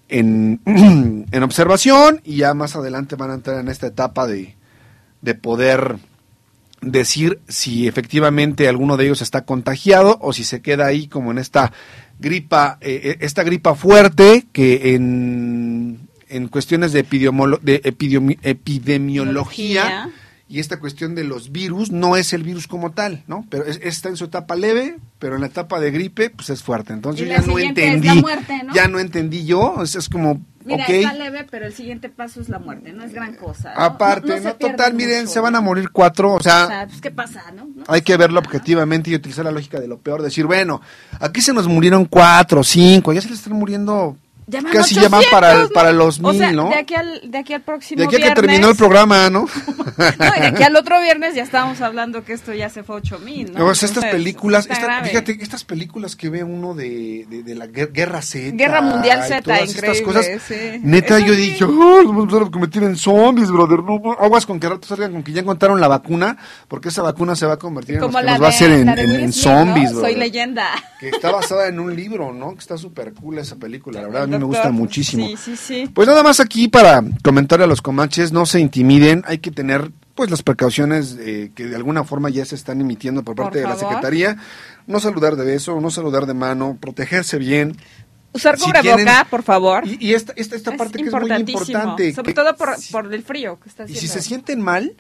en, 0.09 0.61
en 1.31 1.43
observación 1.43 2.21
y 2.25 2.37
ya 2.37 2.53
más 2.53 2.77
adelante 2.77 3.17
van 3.17 3.31
a 3.31 3.35
entrar 3.35 3.59
en 3.59 3.69
esta 3.69 3.87
etapa 3.87 4.27
de, 4.27 4.55
de 5.23 5.35
poder 5.35 5.99
decir 6.83 7.41
si 7.49 7.89
efectivamente 7.89 8.69
alguno 8.69 8.97
de 8.97 9.05
ellos 9.05 9.23
está 9.23 9.45
contagiado 9.45 10.19
o 10.21 10.33
si 10.33 10.45
se 10.45 10.61
queda 10.61 10.87
ahí 10.87 11.07
como 11.07 11.31
en 11.31 11.39
esta 11.39 11.73
gripa, 12.19 12.79
eh, 12.81 13.01
eh, 13.05 13.17
esta 13.21 13.45
gripa 13.45 13.75
fuerte 13.75 14.47
que 14.53 14.95
en, 14.95 16.09
en 16.29 16.49
cuestiones 16.49 16.93
de, 16.93 17.05
de 17.63 17.81
epidemiología 17.85 20.11
y 20.53 20.61
esta 20.61 20.79
cuestión 20.79 21.15
de 21.15 21.25
los 21.25 21.51
virus 21.51 21.91
no 21.91 22.15
es 22.15 22.35
el 22.35 22.43
virus 22.43 22.67
como 22.67 22.93
tal, 22.93 23.23
¿no? 23.27 23.47
Pero 23.49 23.65
está 23.65 24.11
en 24.11 24.19
su 24.19 24.27
etapa 24.27 24.55
leve, 24.55 24.99
pero 25.19 25.37
en 25.37 25.41
la 25.41 25.47
etapa 25.47 25.81
de 25.81 25.91
gripe 25.91 26.29
pues 26.29 26.51
es 26.51 26.63
fuerte. 26.63 26.93
Entonces 26.93 27.27
ya 27.27 27.41
no 27.41 27.59
entendí, 27.59 28.23
ya 28.75 28.87
no 28.87 28.99
entendí 28.99 29.47
yo, 29.47 29.83
es, 29.83 29.95
es 29.95 30.11
como 30.11 30.43
Mira, 30.63 30.85
está 30.85 31.15
leve, 31.15 31.47
pero 31.51 31.65
el 31.65 31.73
siguiente 31.73 32.11
paso 32.11 32.43
es 32.43 32.51
la 32.51 32.59
muerte, 32.59 32.93
no 32.93 33.03
es 33.03 33.15
gran 33.15 33.35
cosa. 33.35 33.73
Aparte, 33.75 34.43
no, 34.43 34.55
total, 34.57 34.93
miren, 34.93 35.27
se 35.27 35.41
van 35.41 35.57
a 35.57 35.63
morir 35.63 35.89
cuatro, 35.91 36.35
o 36.35 36.41
sea, 36.41 36.85
pues, 36.87 37.01
¿qué 37.01 37.11
pasa, 37.11 37.45
no? 37.57 37.69
hay 37.89 38.03
que 38.03 38.19
verlo 38.19 38.39
objetivamente 38.39 39.09
y 39.09 39.15
utilizar 39.15 39.47
la 39.47 39.53
lógica 39.53 39.81
de 39.81 39.89
lo 39.89 40.01
peor, 40.01 40.21
decir, 40.21 40.45
bueno, 40.45 40.83
aquí 41.19 41.41
se 41.41 41.55
nos 41.55 41.67
murieron 41.67 42.05
cuatro, 42.05 42.63
cinco, 42.63 43.15
ya 43.15 43.23
se 43.23 43.31
les 43.31 43.39
están 43.39 43.55
muriendo 43.55 44.19
casi 44.73 44.95
ya 44.97 45.09
van 45.09 45.23
para, 45.31 45.69
para 45.69 45.93
los 45.93 46.21
mil, 46.21 46.31
o 46.31 46.35
sea, 46.35 46.53
¿no? 46.53 46.69
De 46.69 46.77
aquí 46.77 46.95
al, 46.95 47.31
de 47.31 47.39
aquí 47.39 47.55
al 47.55 47.63
próximo 47.63 47.99
De 48.01 48.05
aquí 48.07 48.17
a 48.17 48.19
viernes. 48.19 48.35
que 48.35 48.41
terminó 48.47 48.69
el 48.71 48.77
programa, 48.77 49.31
¿no? 49.31 49.47
no, 49.97 50.27
y 50.37 50.41
de 50.41 50.47
aquí 50.49 50.63
al 50.63 50.77
otro 50.77 51.01
viernes 51.01 51.35
ya 51.35 51.43
estábamos 51.43 51.81
hablando 51.81 52.25
que 52.25 52.33
esto 52.33 52.53
ya 52.53 52.69
se 52.69 52.83
fue 52.83 52.97
ocho 52.97 53.19
mil, 53.19 53.53
¿no? 53.53 53.61
No, 53.61 53.67
o 53.67 53.75
sea, 53.75 53.87
estas 53.87 54.05
Entonces, 54.05 54.11
películas, 54.13 54.67
esta- 54.71 55.03
fíjate, 55.05 55.39
estas 55.41 55.65
películas 55.65 56.17
que 56.17 56.29
ve 56.29 56.45
uno 56.45 56.75
de, 56.75 57.27
de, 57.29 57.43
de 57.43 57.55
la 57.55 57.67
guer- 57.67 57.93
Guerra 57.93 58.23
Z. 58.23 58.51
Guerra 58.57 58.81
Mundial 58.81 59.23
Z, 59.23 59.43
todas 59.43 59.61
increíble, 59.71 59.99
estas 59.99 60.01
cosas. 60.03 60.43
sí. 60.47 60.81
Neta, 60.83 61.19
Eso 61.19 61.27
yo 61.27 61.35
sí. 61.35 61.41
dije, 61.41 61.65
"Ay, 61.65 62.07
nos 62.07 62.29
vamos 62.29 62.49
a 62.49 62.51
convertir 62.51 62.83
en 62.83 62.97
zombies, 62.97 63.51
brother. 63.51 63.81
No, 63.83 64.01
aguas 64.19 64.47
con 64.47 64.59
que 64.61 64.69
rato 64.69 64.87
salgan 64.89 65.13
con 65.13 65.23
que 65.23 65.33
ya 65.33 65.41
encontraron 65.43 65.81
la 65.81 65.89
vacuna, 65.89 66.37
porque 66.69 66.89
esa 66.89 67.03
vacuna 67.03 67.37
se 67.37 67.47
va 67.47 67.55
a 67.55 67.59
convertir 67.59 67.97
en 67.97 68.01
Como 68.01 68.21
los 68.21 68.27
que 68.27 68.31
nos 68.33 68.43
va 68.43 68.47
a 68.47 68.51
de- 68.51 68.55
hacer 68.57 68.71
en, 68.71 68.95
de 68.95 69.03
en- 69.03 69.11
en 69.25 69.33
zombies. 69.33 69.91
Soy 69.93 70.15
leyenda. 70.15 70.69
Que 71.01 71.09
está 71.11 71.31
basada 71.33 71.67
en 71.69 71.81
un 71.81 71.95
libro, 71.95 72.33
¿no? 72.33 72.53
Que 72.55 72.61
está 72.61 72.77
súper 72.79 73.13
cool 73.15 73.39
esa 73.39 73.57
película. 73.57 74.01
La 74.01 74.07
verdad, 74.07 74.23
a 74.23 74.25
El 74.25 74.31
me 74.43 74.55
gusta 74.55 74.71
muchísimo. 74.71 75.27
Sí, 75.27 75.37
sí, 75.37 75.57
sí. 75.57 75.91
Pues 75.93 76.07
nada 76.09 76.23
más 76.23 76.41
aquí 76.41 76.69
para 76.69 77.03
comentarle 77.23 77.65
a 77.65 77.69
los 77.69 77.83
comanches, 77.83 78.33
no 78.33 78.47
se 78.47 78.61
intimiden, 78.61 79.23
hay 79.27 79.39
que 79.39 79.51
tener 79.51 79.91
pues 80.15 80.31
las 80.31 80.43
precauciones 80.43 81.17
eh, 81.21 81.53
que 81.55 81.67
de 81.67 81.77
alguna 81.77 82.05
forma 82.05 82.29
ya 82.29 82.45
se 82.45 82.55
están 82.55 82.81
emitiendo 82.81 83.23
por 83.23 83.35
Por 83.35 83.47
parte 83.47 83.61
de 83.61 83.65
la. 83.69 83.77
Secretaría. 83.77 84.37
No 84.87 85.01
saludar 85.01 85.37
de 85.37 85.45
beso, 85.45 85.81
no 85.81 85.91
saludar 85.91 86.27
de 86.27 86.35
mano, 86.35 86.77
protegerse 86.81 87.39
bien. 87.39 87.77
Usar 88.35 88.59
Si 88.59 88.65
cubreboca, 88.65 88.97
tienen- 88.97 89.15
por 89.31 89.43
favor. 89.43 89.87
Y, 89.87 89.97
y 90.09 90.15
esta, 90.15 90.33
esta, 90.37 90.57
esta 90.57 90.71
Es 90.73 90.77
parte 90.79 90.99
que 90.99 91.05
es 91.09 91.13
muy 91.13 91.31
importante. 91.41 92.13
Sobre 92.15 92.27
que 92.29 92.35
todo 92.35 92.57
por, 92.57 92.77
si- 92.77 92.93
por 92.93 93.13
el 93.13 93.23
frío 93.23 93.59
que 93.63 93.69
está 93.69 93.83
y 93.83 93.85
haciendo. 93.85 94.01
si 94.01 94.09
se 94.09 94.21
sienten 94.23 94.61
mal, 94.61 94.95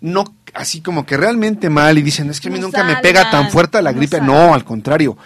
no 0.00 0.24
así 0.54 0.80
como 0.80 1.04
que 1.06 1.16
realmente 1.16 1.68
mal 1.70 1.96
y 1.98 2.02
dicen, 2.02 2.28
es 2.30 2.40
que 2.40 2.48
a 2.48 2.50
mí 2.50 2.58
nunca 2.58 2.82
me 2.84 2.96
pega 2.96 3.30
tan 3.30 3.50
fuerte 3.50 3.80
la 3.82 3.92
gripe. 3.92 4.20
No, 4.20 4.52
al 4.54 4.64
contrario. 4.64 5.16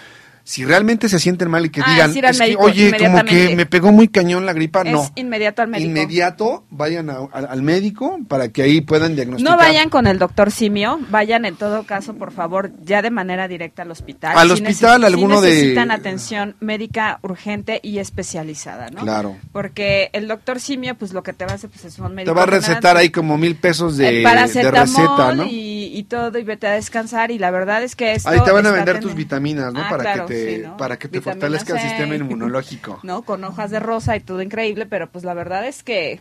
Si 0.47 0.63
realmente 0.65 1.09
se 1.09 1.19
sienten 1.19 1.51
mal 1.51 1.65
y 1.65 1.71
que 1.71 1.81
Ah, 1.81 2.07
digan, 2.07 2.11
es 2.31 2.39
que, 2.39 2.57
oye, 2.59 2.95
como 2.99 3.25
que 3.25 3.57
me 3.57 3.65
pegó 3.65 3.93
muy 3.93 4.09
cañón 4.09 4.45
la 4.45 4.53
gripa, 4.53 4.83
Es 4.83 4.93
no. 4.93 5.11
inmediato 5.15 5.63
al 5.63 5.69
médico. 5.69 5.89
Inmediato 5.89 6.65
vayan 6.69 7.09
a- 7.09 7.21
al- 7.33 7.47
al 7.49 7.63
médico 7.63 8.19
para 8.29 8.49
que 8.51 8.61
ahí 8.63 8.83
puedan 8.83 9.17
diagnosticar. 9.17 9.53
No 9.53 9.59
vayan 9.59 9.89
con 9.89 10.07
el 10.07 10.19
doctor 10.19 10.51
Simio, 10.51 11.01
vayan 11.09 11.47
en 11.47 11.57
todo 11.57 11.85
caso, 11.85 12.13
por 12.15 12.31
favor, 12.31 12.73
ya 12.85 13.01
de 13.01 13.11
manera 13.11 13.49
directa 13.49 13.83
al 13.83 13.91
hospital. 13.91 14.37
Al 14.37 14.49
Si 14.49 14.53
hospital, 14.63 15.05
alguno 15.05 15.41
si 15.41 15.47
de- 15.47 15.53
necesitan 15.55 15.91
atención 15.91 16.57
médica 16.61 17.21
urgente 17.23 17.81
y 17.83 17.99
especializada, 17.99 18.91
¿no? 18.91 19.01
Claro. 19.01 19.37
Porque 19.51 20.11
el 20.13 20.29
doctor 20.29 20.61
Simio, 20.61 20.95
pues 20.95 21.15
lo 21.15 21.23
que 21.23 21.33
te 21.33 21.47
va 21.47 21.53
a 21.53 21.55
hacer, 21.55 21.71
pues 21.71 21.87
es 21.87 21.99
un 21.99 22.15
médico. 22.15 22.33
Te 22.33 22.37
va 22.37 22.43
a 22.43 22.47
recetar 22.47 22.99
ahí 22.99 23.09
como 23.09 23.39
mil 23.39 23.57
pesos 23.57 23.97
de, 23.97 24.11
de 24.23 24.71
receta, 24.71 25.35
¿no? 25.35 25.45
y, 25.47 25.91
y 25.97 26.03
todo, 26.05 26.39
y 26.39 26.45
vete 26.45 26.67
a 26.67 26.73
descansar. 26.73 27.31
Y 27.31 27.39
la 27.39 27.51
verdad 27.51 27.83
es 27.83 27.97
que 27.97 28.13
esto 28.13 28.29
Ahí 28.29 28.41
te 28.45 28.51
van 28.53 28.67
a 28.67 28.73
vender 28.73 29.01
tus 29.01 29.15
vitaminas, 29.15 29.73
¿no? 29.73 29.81
Ah, 29.81 29.89
para, 29.89 30.03
claro, 30.03 30.27
que 30.27 30.34
te, 30.34 30.34
sí, 30.35 30.63
¿no? 30.65 30.77
para 30.77 30.99
que 30.99 31.09
te 31.09 31.19
Vitamina 31.19 31.33
fortalezca 31.33 31.75
el 31.75 31.81
sistema 31.89 32.15
inmunológico. 32.25 33.01
¿no? 33.03 33.23
Con 33.23 33.45
hojas 33.45 33.71
de 33.71 33.81
rosa 33.81 34.17
y 34.17 34.21
todo 34.21 34.43
increíble, 34.43 34.87
pero 34.87 35.09
pues 35.11 35.25
la 35.25 35.35
verdad 35.35 35.67
es 35.67 35.83
que, 35.83 36.21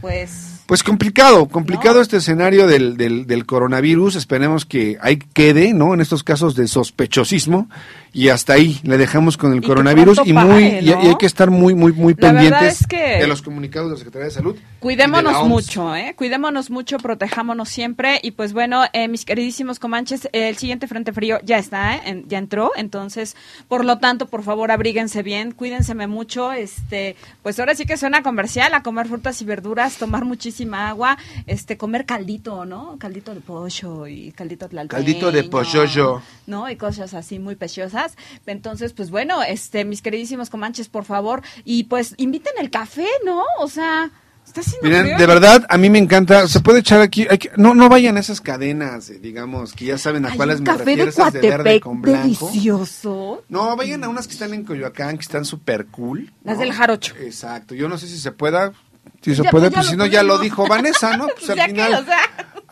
pues... 0.00 0.62
Pues 0.66 0.82
complicado, 0.82 1.48
complicado 1.48 1.96
No. 1.96 2.00
este 2.02 2.16
escenario 2.18 2.66
del, 2.66 2.96
del, 2.96 3.26
del 3.26 3.46
coronavirus. 3.46 4.16
Esperemos 4.16 4.64
que 4.64 4.96
ahí 5.00 5.18
quede, 5.18 5.74
¿no? 5.74 5.92
En 5.94 6.00
estos 6.00 6.24
casos 6.24 6.54
de 6.54 6.66
sospechosismo. 6.68 7.68
Y 8.14 8.28
hasta 8.28 8.52
ahí 8.52 8.78
le 8.84 8.98
dejamos 8.98 9.36
con 9.38 9.54
el 9.54 9.62
coronavirus. 9.62 10.20
Y 10.24 10.32
muy 10.34 10.42
pare, 10.42 10.80
y- 10.82 10.90
hay 10.92 11.14
que 11.16 11.24
estar 11.26 11.50
muy, 11.50 11.74
muy, 11.74 11.92
muy 11.92 12.12
La 12.12 12.18
pendientes 12.32 12.82
es 12.82 12.86
que- 12.86 12.96
de 13.20 13.26
los 13.26 13.40
comunicados 13.40 13.88
de 13.88 13.92
la 13.94 13.98
Secretaría 13.98 14.26
de 14.26 14.30
Salud. 14.34 14.54
de 14.54 14.60
Cuidémonos 14.80 15.48
mucho, 15.48 15.96
¿eh? 15.96 16.14
Cuidémonos 16.16 16.70
mucho, 16.70 16.98
protejámonos 16.98 17.68
siempre. 17.70 18.20
Y 18.22 18.32
pues 18.32 18.52
bueno, 18.52 18.82
eh, 18.92 19.08
mis 19.08 19.24
queridísimos 19.24 19.78
comanches, 19.78 20.28
el 20.32 20.56
siguiente 20.58 20.88
Frente 20.88 21.12
Frío 21.12 21.38
ya 21.42 21.56
está, 21.56 21.96
¿eh? 21.96 22.00
En- 22.04 22.28
ya 22.28 22.36
entró. 22.38 22.72
Entonces, 22.76 23.34
por 23.68 23.84
lo 23.84 23.98
tanto, 23.98 24.26
por 24.26 24.42
favor, 24.42 24.70
abríguense 24.72 25.22
bien, 25.22 25.52
cuídense 25.52 25.94
mucho. 26.06 26.52
Este, 26.52 27.16
pues 27.42 27.58
ahora 27.60 27.74
sí 27.74 27.86
que 27.86 27.96
suena 27.96 28.22
comercial, 28.22 28.74
a 28.74 28.82
comer 28.82 29.06
frutas 29.06 29.40
y 29.40 29.44
verduras, 29.44 29.96
tomar 29.96 30.24
muchísima 30.24 30.88
agua, 30.88 31.16
este, 31.46 31.76
comer 31.76 32.04
caldito, 32.06 32.64
¿no? 32.64 32.96
Caldito 32.98 33.34
de 33.34 33.40
pollo 33.40 34.06
y 34.06 34.32
caldito 34.32 34.68
de 34.68 34.86
Caldito 34.88 35.30
de 35.30 35.44
pollo. 35.44 36.22
¿no? 36.46 36.68
Y 36.68 36.76
cosas 36.76 37.14
así 37.14 37.38
muy 37.38 37.54
preciosas. 37.54 38.01
Entonces, 38.46 38.92
pues 38.92 39.10
bueno, 39.10 39.42
este, 39.42 39.84
mis 39.84 40.02
queridísimos 40.02 40.50
comanches, 40.50 40.88
por 40.88 41.04
favor, 41.04 41.42
y 41.64 41.84
pues 41.84 42.14
inviten 42.18 42.52
el 42.60 42.70
café, 42.70 43.06
¿no? 43.24 43.42
O 43.58 43.68
sea, 43.68 44.10
está 44.46 44.60
Miren, 44.82 45.16
de 45.16 45.26
verdad, 45.26 45.64
a 45.68 45.78
mí 45.78 45.88
me 45.88 45.98
encanta. 45.98 46.48
Se 46.48 46.60
puede 46.60 46.80
echar 46.80 47.00
aquí. 47.00 47.26
hay 47.30 47.38
que- 47.38 47.50
no, 47.56 47.74
no 47.74 47.88
vayan 47.88 48.16
a 48.16 48.20
esas 48.20 48.40
cadenas, 48.40 49.08
eh, 49.10 49.18
digamos, 49.20 49.72
que 49.72 49.84
ya 49.86 49.98
saben 49.98 50.24
a 50.26 50.30
Hay 50.30 50.36
cuáles 50.36 50.56
un 50.58 50.62
me 50.64 50.66
café 50.66 50.78
refiero. 50.80 51.04
de 51.04 51.10
esas 51.10 51.32
de 51.32 51.40
verde 51.40 51.80
con 51.80 52.02
blanco. 52.02 52.46
delicioso. 52.50 53.44
No, 53.48 53.76
vayan 53.76 54.02
a 54.04 54.08
unas 54.08 54.26
que 54.26 54.32
están 54.34 54.52
en 54.54 54.64
Coyoacán, 54.64 55.16
que 55.16 55.22
están 55.22 55.44
súper 55.44 55.86
cool. 55.86 56.32
Las 56.44 56.56
¿no? 56.56 56.62
del 56.62 56.72
Jarocho. 56.72 57.14
Exacto. 57.20 57.74
Yo 57.74 57.88
no 57.88 57.98
sé 57.98 58.08
si 58.08 58.18
se 58.18 58.32
pueda. 58.32 58.72
Si 59.20 59.34
se 59.36 59.42
Ya, 59.42 59.50
puede, 59.50 59.66
pues, 59.70 59.80
pues 59.80 59.86
si 59.88 59.96
no, 59.96 60.06
ya 60.06 60.22
lo 60.22 60.38
dijo 60.38 60.66
Vanessa, 60.66 61.16
¿no? 61.16 61.26
Pues 61.38 61.50
al 61.50 61.56
que, 61.56 61.64
final. 61.66 61.94
o 61.94 62.04
sea. 62.04 62.18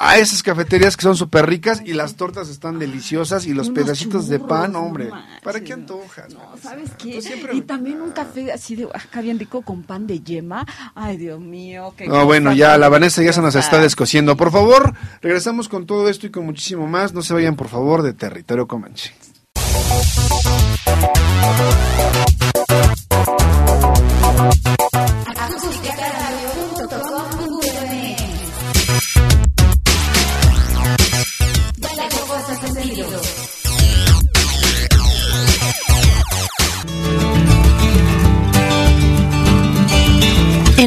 A 0.02 0.16
esas 0.16 0.42
cafeterías 0.42 0.96
que 0.96 1.02
son 1.02 1.14
súper 1.14 1.44
ricas 1.44 1.82
y 1.84 1.92
las 1.92 2.14
tortas 2.16 2.48
están 2.48 2.78
deliciosas 2.78 3.44
y 3.44 3.52
los 3.52 3.68
Unos 3.68 3.78
pedacitos 3.84 4.28
de 4.28 4.38
pan, 4.38 4.74
hombre. 4.74 5.04
no 5.04 5.10
manches, 5.10 5.40
¿Para 5.42 5.60
qué 5.60 5.74
antojas? 5.74 6.32
No? 6.32 6.40
¿sabes 6.62 6.90
qué? 6.96 7.20
Siempre- 7.20 7.54
Y 7.54 7.60
también 7.60 8.00
un 8.00 8.12
café 8.12 8.50
así 8.50 8.76
de 8.76 8.84
acá 8.94 9.20
bien 9.20 9.38
rico 9.38 9.60
con 9.60 9.82
pan 9.82 10.06
de 10.06 10.20
yema. 10.20 10.64
Ay, 10.94 11.18
Dios 11.18 11.38
mío. 11.38 11.92
qué 11.98 12.06
No, 12.06 12.24
bueno, 12.24 12.54
ya 12.54 12.78
la 12.78 12.88
Vanessa 12.88 13.22
ya 13.22 13.34
se 13.34 13.42
nos 13.42 13.54
está 13.54 13.78
descosiendo. 13.78 14.38
Por 14.38 14.50
favor, 14.50 14.94
regresamos 15.20 15.68
con 15.68 15.84
todo 15.84 16.08
esto 16.08 16.26
y 16.26 16.30
con 16.30 16.46
muchísimo 16.46 16.86
más. 16.86 17.12
No 17.12 17.20
se 17.20 17.34
vayan, 17.34 17.56
por 17.56 17.68
favor, 17.68 18.00
de 18.00 18.14
territorio 18.14 18.66
comanche. 18.66 19.12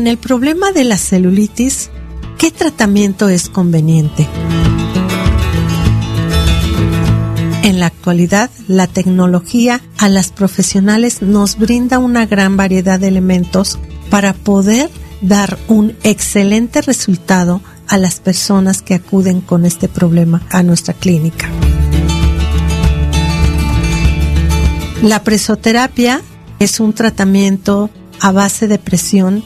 En 0.04 0.08
el 0.08 0.18
problema 0.18 0.74
de 0.74 0.84
la 0.84 0.98
celulitis, 0.98 1.90
¿qué 2.38 2.52
tratamiento 2.52 3.30
es 3.30 3.48
conveniente? 3.48 4.28
En 7.64 7.80
la 7.80 7.86
actualidad, 7.86 8.50
la 8.68 8.88
tecnología 8.88 9.80
a 9.98 10.10
las 10.10 10.34
profesionales 10.34 11.22
nos 11.22 11.58
brinda 11.58 12.00
una 12.00 12.26
gran 12.26 12.58
variedad 12.58 13.00
de 13.00 13.08
elementos 13.08 13.80
para 14.10 14.34
poder 14.34 14.90
dar 15.22 15.58
un 15.70 15.96
excelente 16.04 16.82
resultado 16.82 17.62
a 17.88 17.98
las 17.98 18.20
personas 18.20 18.82
que 18.82 18.96
acuden 18.96 19.40
con 19.40 19.64
este 19.64 19.88
problema 19.88 20.42
a 20.50 20.64
nuestra 20.64 20.94
clínica. 20.94 21.48
La 25.02 25.24
presoterapia 25.24 26.22
es 26.60 26.82
un 26.82 26.92
tratamiento 26.92 27.90
a 28.20 28.34
base 28.34 28.68
de 28.68 28.80
presión 28.80 29.46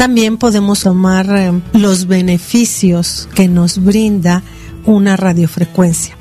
También 0.00 0.38
podemos 0.38 0.80
tomar 0.80 1.26
eh, 1.28 1.52
los 1.74 2.06
beneficios 2.06 3.28
que 3.34 3.48
nos 3.48 3.84
brinda 3.84 4.42
una 4.86 5.14
radiofrecuencia. 5.14 6.16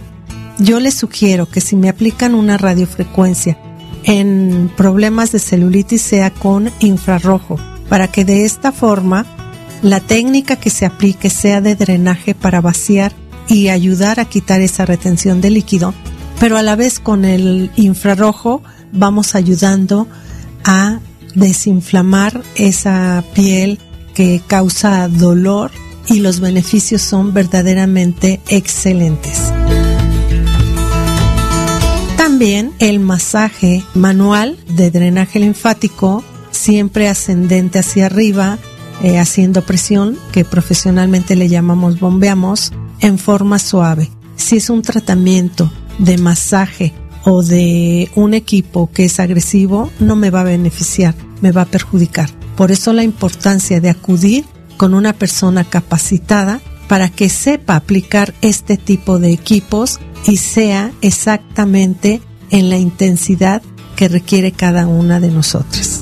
Yo 0.58 0.82
les 0.82 0.96
sugiero 0.96 1.50
que 1.50 1.62
si 1.62 1.78
me 1.78 1.88
aplican 1.88 2.36
una 2.36 2.58
radiofrecuencia 2.58 3.58
en 4.04 4.70
problemas 4.76 5.32
de 5.32 5.40
celulitis 5.40 6.02
sea 6.02 6.30
con 6.30 6.70
infrarrojo, 6.82 7.58
para 7.88 8.10
que 8.10 8.26
de 8.26 8.44
esta 8.44 8.74
forma 8.74 9.26
la 9.82 10.02
técnica 10.02 10.58
que 10.58 10.72
se 10.72 10.86
aplique 10.86 11.30
sea 11.30 11.62
de 11.62 11.78
drenaje 11.78 12.36
para 12.36 12.60
vaciar 12.60 13.14
y 13.48 13.70
ayudar 13.70 14.20
a 14.20 14.26
quitar 14.26 14.60
esa 14.60 14.86
retención 14.86 15.40
de 15.40 15.52
líquido, 15.52 15.94
pero 16.38 16.58
a 16.58 16.64
la 16.64 16.76
vez 16.76 17.00
con 17.00 17.24
el 17.24 17.72
infrarrojo 17.78 18.62
vamos 18.92 19.36
ayudando 19.36 20.06
a 20.66 21.00
desinflamar 21.36 22.42
esa 22.56 23.24
piel 23.34 23.80
que 24.14 24.42
causa 24.46 25.08
dolor 25.08 25.72
y 26.08 26.20
los 26.20 26.40
beneficios 26.40 27.02
son 27.02 27.34
verdaderamente 27.34 28.42
excelentes. 28.50 29.40
También 32.18 32.74
el 32.80 33.00
masaje 33.00 33.84
manual 33.94 34.58
de 34.68 34.92
drenaje 34.92 35.40
linfático, 35.40 36.24
siempre 36.52 37.08
ascendente 37.08 37.80
hacia 37.80 38.08
arriba, 38.08 38.58
eh, 39.04 39.20
haciendo 39.20 39.64
presión, 39.64 40.18
que 40.32 40.46
profesionalmente 40.46 41.36
le 41.36 41.48
llamamos 41.48 42.00
bombeamos, 42.00 42.72
en 43.00 43.18
forma 43.18 43.60
suave. 43.60 44.10
Si 44.36 44.58
es 44.58 44.70
un 44.70 44.82
tratamiento 44.82 45.72
de 46.00 46.18
masaje 46.18 46.94
o 47.30 47.44
de 47.44 48.10
un 48.16 48.34
equipo 48.34 48.90
que 48.92 49.06
es 49.06 49.20
agresivo, 49.20 49.92
no 50.00 50.16
me 50.16 50.32
va 50.32 50.42
a 50.42 50.46
beneficiar, 50.46 51.14
me 51.42 51.52
va 51.52 51.62
a 51.62 51.66
perjudicar. 51.66 52.30
Por 52.56 52.72
eso 52.72 52.92
la 52.92 53.04
importancia 53.04 53.80
de 53.80 53.90
acudir 53.90 54.46
con 54.78 54.96
una 54.96 55.14
persona 55.14 55.64
capacitada 55.64 56.60
para 56.88 57.10
que 57.10 57.30
sepa 57.30 57.76
aplicar 57.76 58.34
este 58.42 58.78
tipo 58.78 59.20
de 59.20 59.32
equipos 59.32 60.00
y 60.26 60.38
sea 60.38 60.92
exactamente 61.02 62.20
en 62.50 62.70
la 62.70 62.78
intensidad 62.78 63.62
que 63.96 64.08
requiere 64.08 64.52
cada 64.52 64.88
una 64.88 65.20
de 65.20 65.30
nosotras. 65.30 66.02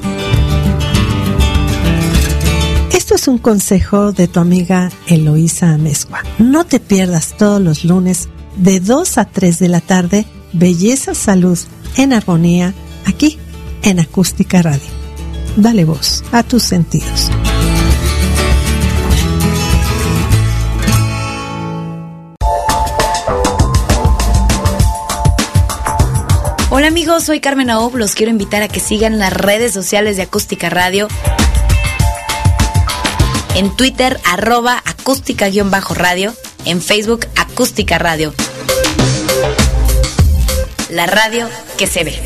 Esto 2.94 3.16
es 3.16 3.28
un 3.28 3.38
consejo 3.38 4.14
de 4.14 4.30
tu 4.30 4.40
amiga 4.40 4.92
Eloísa 5.08 5.74
Amezcua. 5.74 6.24
No 6.40 6.66
te 6.66 6.80
pierdas 6.80 7.36
todos 7.38 7.62
los 7.62 7.84
lunes 7.84 8.30
de 8.56 8.80
2 8.80 9.18
a 9.18 9.26
3 9.26 9.60
de 9.60 9.68
la 9.68 9.82
tarde 9.82 10.26
Belleza 10.58 11.14
Salud 11.14 11.58
en 11.98 12.14
Armonía 12.14 12.74
aquí 13.06 13.38
en 13.84 14.00
Acústica 14.00 14.64
Radio. 14.64 14.90
Dale 15.56 15.86
voz 15.86 16.24
a 16.32 16.42
tus 16.42 16.64
sentidos. 16.64 17.30
Hola 26.72 26.88
amigos, 26.88 27.24
soy 27.24 27.40
Carmen 27.40 27.70
Aob. 27.70 27.96
Los 27.96 28.16
quiero 28.16 28.32
invitar 28.32 28.64
a 28.64 28.68
que 28.68 28.80
sigan 28.80 29.20
las 29.20 29.34
redes 29.34 29.74
sociales 29.74 30.18
de 30.18 30.24
Acústica 30.24 30.72
Radio. 30.72 31.08
En 33.56 33.76
Twitter, 33.76 34.20
arroba 34.26 34.82
acústica-radio. 34.86 36.34
En 36.66 36.82
Facebook, 36.82 37.28
acústica 37.36 38.00
radio. 38.00 38.34
La 40.90 41.06
radio 41.06 41.48
que 41.78 41.86
se 41.88 42.04
ve. 42.04 42.22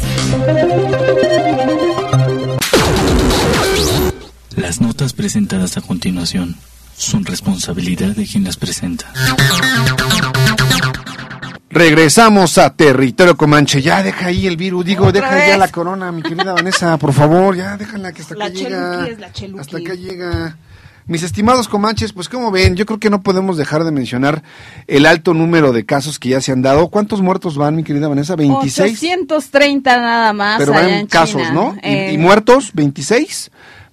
Las 4.56 4.82
notas 4.82 5.14
presentadas 5.14 5.78
a 5.78 5.82
continuación 5.82 6.56
son 6.96 7.26
responsabilidad 7.26 8.10
de 8.16 8.26
quien 8.28 8.44
las 8.44 8.58
presenta. 8.58 9.12
Regresamos 11.70 12.58
a 12.58 12.74
territorio 12.76 13.36
Comanche. 13.38 13.82
Ya 13.82 14.04
deja 14.04 14.28
ahí 14.28 14.46
el 14.46 14.58
virus, 14.58 14.86
digo, 14.86 15.06
Otra 15.08 15.22
deja 15.22 15.36
vez. 15.36 15.48
ya 15.48 15.58
la 15.58 15.70
corona, 15.70 16.12
mi 16.12 16.22
querida 16.22 16.54
Vanessa, 16.54 16.98
por 16.98 17.14
favor, 17.14 17.56
ya 17.56 17.78
déjala 17.78 18.12
que 18.12 18.22
hasta 18.22 18.36
La 18.36 18.46
acá 18.46 18.54
llega. 18.54 19.08
es 19.08 19.20
la. 19.20 19.28
Hasta 19.62 19.78
acá 19.78 19.94
llega. 19.96 20.58
Mis 21.12 21.24
estimados 21.24 21.68
Comanches, 21.68 22.14
pues 22.14 22.30
como 22.30 22.52
ven, 22.52 22.78
yo 22.78 22.86
creo 22.86 22.98
que 22.98 23.10
no 23.10 23.22
podemos 23.22 23.58
dejar 23.58 23.84
de 23.84 23.92
mencionar 23.92 24.44
el 24.88 25.06
alto 25.06 25.34
número 25.34 25.74
de 25.74 25.86
casos 25.86 26.18
que 26.20 26.30
ya 26.30 26.40
se 26.40 26.54
han 26.54 26.62
dado. 26.62 26.88
¿Cuántos 26.88 27.22
muertos 27.22 27.58
van, 27.58 27.76
mi 27.76 27.84
querida 27.84 28.08
Vanessa? 28.08 28.38
26. 28.38 28.98
830 28.98 29.98
nada 30.00 30.32
más. 30.32 30.58
Pero 30.58 30.72
allá 30.74 30.84
van 30.84 30.90
en 30.94 31.08
casos, 31.08 31.42
China. 31.42 31.52
¿no? 31.54 31.76
Y- 31.84 31.86
Eh, 31.86 32.14
¿Y, 32.14 32.18
muertos? 32.18 32.74
¿26? 32.74 33.50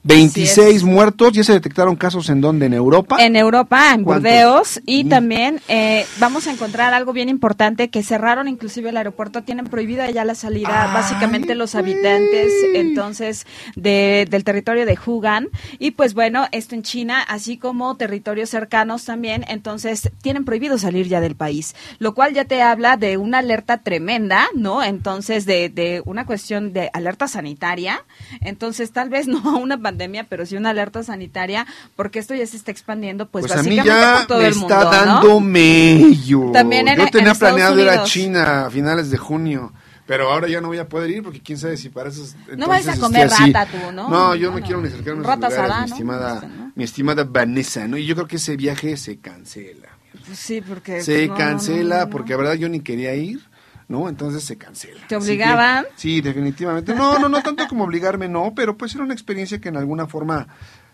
26 0.08 0.76
es. 0.76 0.84
muertos. 0.84 1.32
¿Ya 1.32 1.44
se 1.44 1.52
detectaron 1.52 1.94
casos 1.96 2.28
en 2.30 2.40
dónde? 2.40 2.66
¿En 2.66 2.72
Europa? 2.74 3.16
En 3.24 3.36
Europa, 3.36 3.92
en 3.94 4.04
¿Cuántos? 4.04 4.22
Burdeos, 4.30 4.80
y 4.86 5.04
Mm. 5.04 5.08
también 5.08 5.60
eh, 5.68 6.06
vamos 6.18 6.46
a 6.46 6.52
encontrar 6.52 6.94
algo 6.94 7.12
bien 7.12 7.28
importante, 7.28 7.88
que 7.90 8.02
cerraron 8.02 8.48
inclusive 8.48 8.88
el 8.90 8.96
aeropuerto, 8.96 9.42
tienen 9.42 9.66
prohibida 9.66 10.10
ya 10.10 10.24
la 10.24 10.34
salida, 10.34 10.84
Ay, 10.88 10.94
básicamente 10.94 11.54
los 11.54 11.74
habitantes 11.74 12.52
entonces 12.74 13.46
de- 13.76 14.26
del 14.30 14.44
territorio 14.44 14.86
de 14.86 14.98
Hugan, 15.04 15.48
y 15.78 15.90
pues 15.92 16.14
bueno, 16.14 16.46
esto 16.52 16.74
en 16.74 16.82
China, 16.82 17.22
así 17.22 17.58
como 17.58 17.96
territorios 17.96 18.48
cercanos 18.50 19.04
también, 19.04 19.44
entonces 19.48 20.10
tienen 20.22 20.44
prohibido 20.44 20.78
salir 20.78 21.06
ya 21.08 21.20
del 21.20 21.36
país, 21.36 21.74
lo 21.98 22.14
cual 22.14 22.32
ya 22.34 22.44
te 22.44 22.62
habla 22.62 22.96
de 22.96 23.16
una 23.18 23.38
alerta 23.38 23.78
tremenda, 23.78 24.46
¿no? 24.54 24.82
Entonces, 24.82 25.44
de, 25.44 25.68
de 25.68 26.02
una 26.06 26.24
cuestión 26.24 26.72
de 26.72 26.90
alerta 26.92 27.28
sanitaria, 27.28 28.04
entonces 28.40 28.92
tal 28.92 29.10
vez 29.10 29.26
no 29.28 29.58
una 29.58 29.76
pandemia, 29.76 29.97
pero 30.28 30.46
sí 30.46 30.56
una 30.56 30.70
alerta 30.70 31.02
sanitaria, 31.02 31.66
porque 31.96 32.18
esto 32.18 32.34
ya 32.34 32.46
se 32.46 32.56
está 32.56 32.70
expandiendo, 32.70 33.26
pues, 33.28 33.46
Pues, 33.46 33.58
a 33.58 33.62
mí 33.62 33.76
básicamente 33.76 34.00
ya 34.02 34.16
por 34.18 34.26
todo 34.26 34.38
me 34.38 34.46
el 34.46 34.54
mundo, 34.54 34.74
está 34.74 35.04
¿no? 35.04 35.12
dando 35.14 35.40
mello. 35.40 36.52
También 36.52 36.88
en- 36.88 36.96
Yo 36.98 37.04
en 37.04 37.10
tenía 37.10 37.34
planeado 37.34 37.78
ir 37.80 37.88
a 37.88 37.92
Unidos. 37.92 38.10
China 38.10 38.66
a 38.66 38.70
finales 38.70 39.10
de 39.10 39.18
junio. 39.18 39.72
Pero 40.06 40.32
ahora 40.32 40.48
ya 40.48 40.62
no 40.62 40.68
voy 40.68 40.78
a 40.78 40.88
poder 40.88 41.10
ir 41.10 41.22
porque 41.22 41.40
quién 41.40 41.58
sabe 41.58 41.76
si 41.76 41.90
para 41.90 42.08
esos 42.08 42.34
No 42.56 42.66
vayas 42.66 42.96
a 42.96 43.00
comer 43.00 43.26
así. 43.26 43.52
rata 43.52 43.70
tú, 43.70 43.92
¿no? 43.92 44.08
No, 44.08 44.34
yo 44.34 44.50
no, 44.50 44.58
quiero 44.62 44.80
ni 44.80 44.88
acercarme 44.88 45.20
a 45.26 45.34
esos 45.34 45.52
lugares, 45.52 45.68
mi 45.68 45.80
¿no? 45.80 45.84
estimada, 45.94 46.40
¿no? 46.48 46.72
mi 46.74 46.84
estimada 46.84 47.24
Vanessa, 47.24 47.86
¿no? 47.86 47.98
Y 47.98 48.06
yo 48.06 48.14
creo 48.14 48.26
que 48.26 48.36
ese 48.36 48.56
viaje 48.56 48.96
se 48.96 49.18
cancela. 49.18 49.88
Pues 50.26 50.38
sí, 50.38 50.62
porque... 50.66 51.02
Se 51.02 51.26
no, 51.26 51.32
no, 51.34 51.38
cancela 51.38 51.98
no, 51.98 52.04
no. 52.06 52.10
porque 52.10 52.30
la 52.32 52.36
verdad 52.38 52.54
yo 52.54 52.70
ni 52.70 52.80
quería 52.80 53.14
ir, 53.16 53.40
¿no? 53.88 54.08
Entonces 54.08 54.44
se 54.44 54.56
cancela. 54.56 55.00
¿Te 55.08 55.16
obligaban? 55.16 55.84
que, 55.84 55.90
sí, 55.96 56.20
definitivamente. 56.20 56.94
No, 56.94 57.18
no, 57.18 57.28
no 57.28 57.42
tanto 57.42 57.66
como 57.68 57.84
obligarme, 57.84 58.28
no, 58.28 58.52
pero 58.54 58.76
pues 58.76 58.94
era 58.94 59.02
una 59.04 59.14
experiencia 59.14 59.58
que 59.60 59.68
en 59.70 59.76
alguna 59.76 60.06
forma 60.06 60.46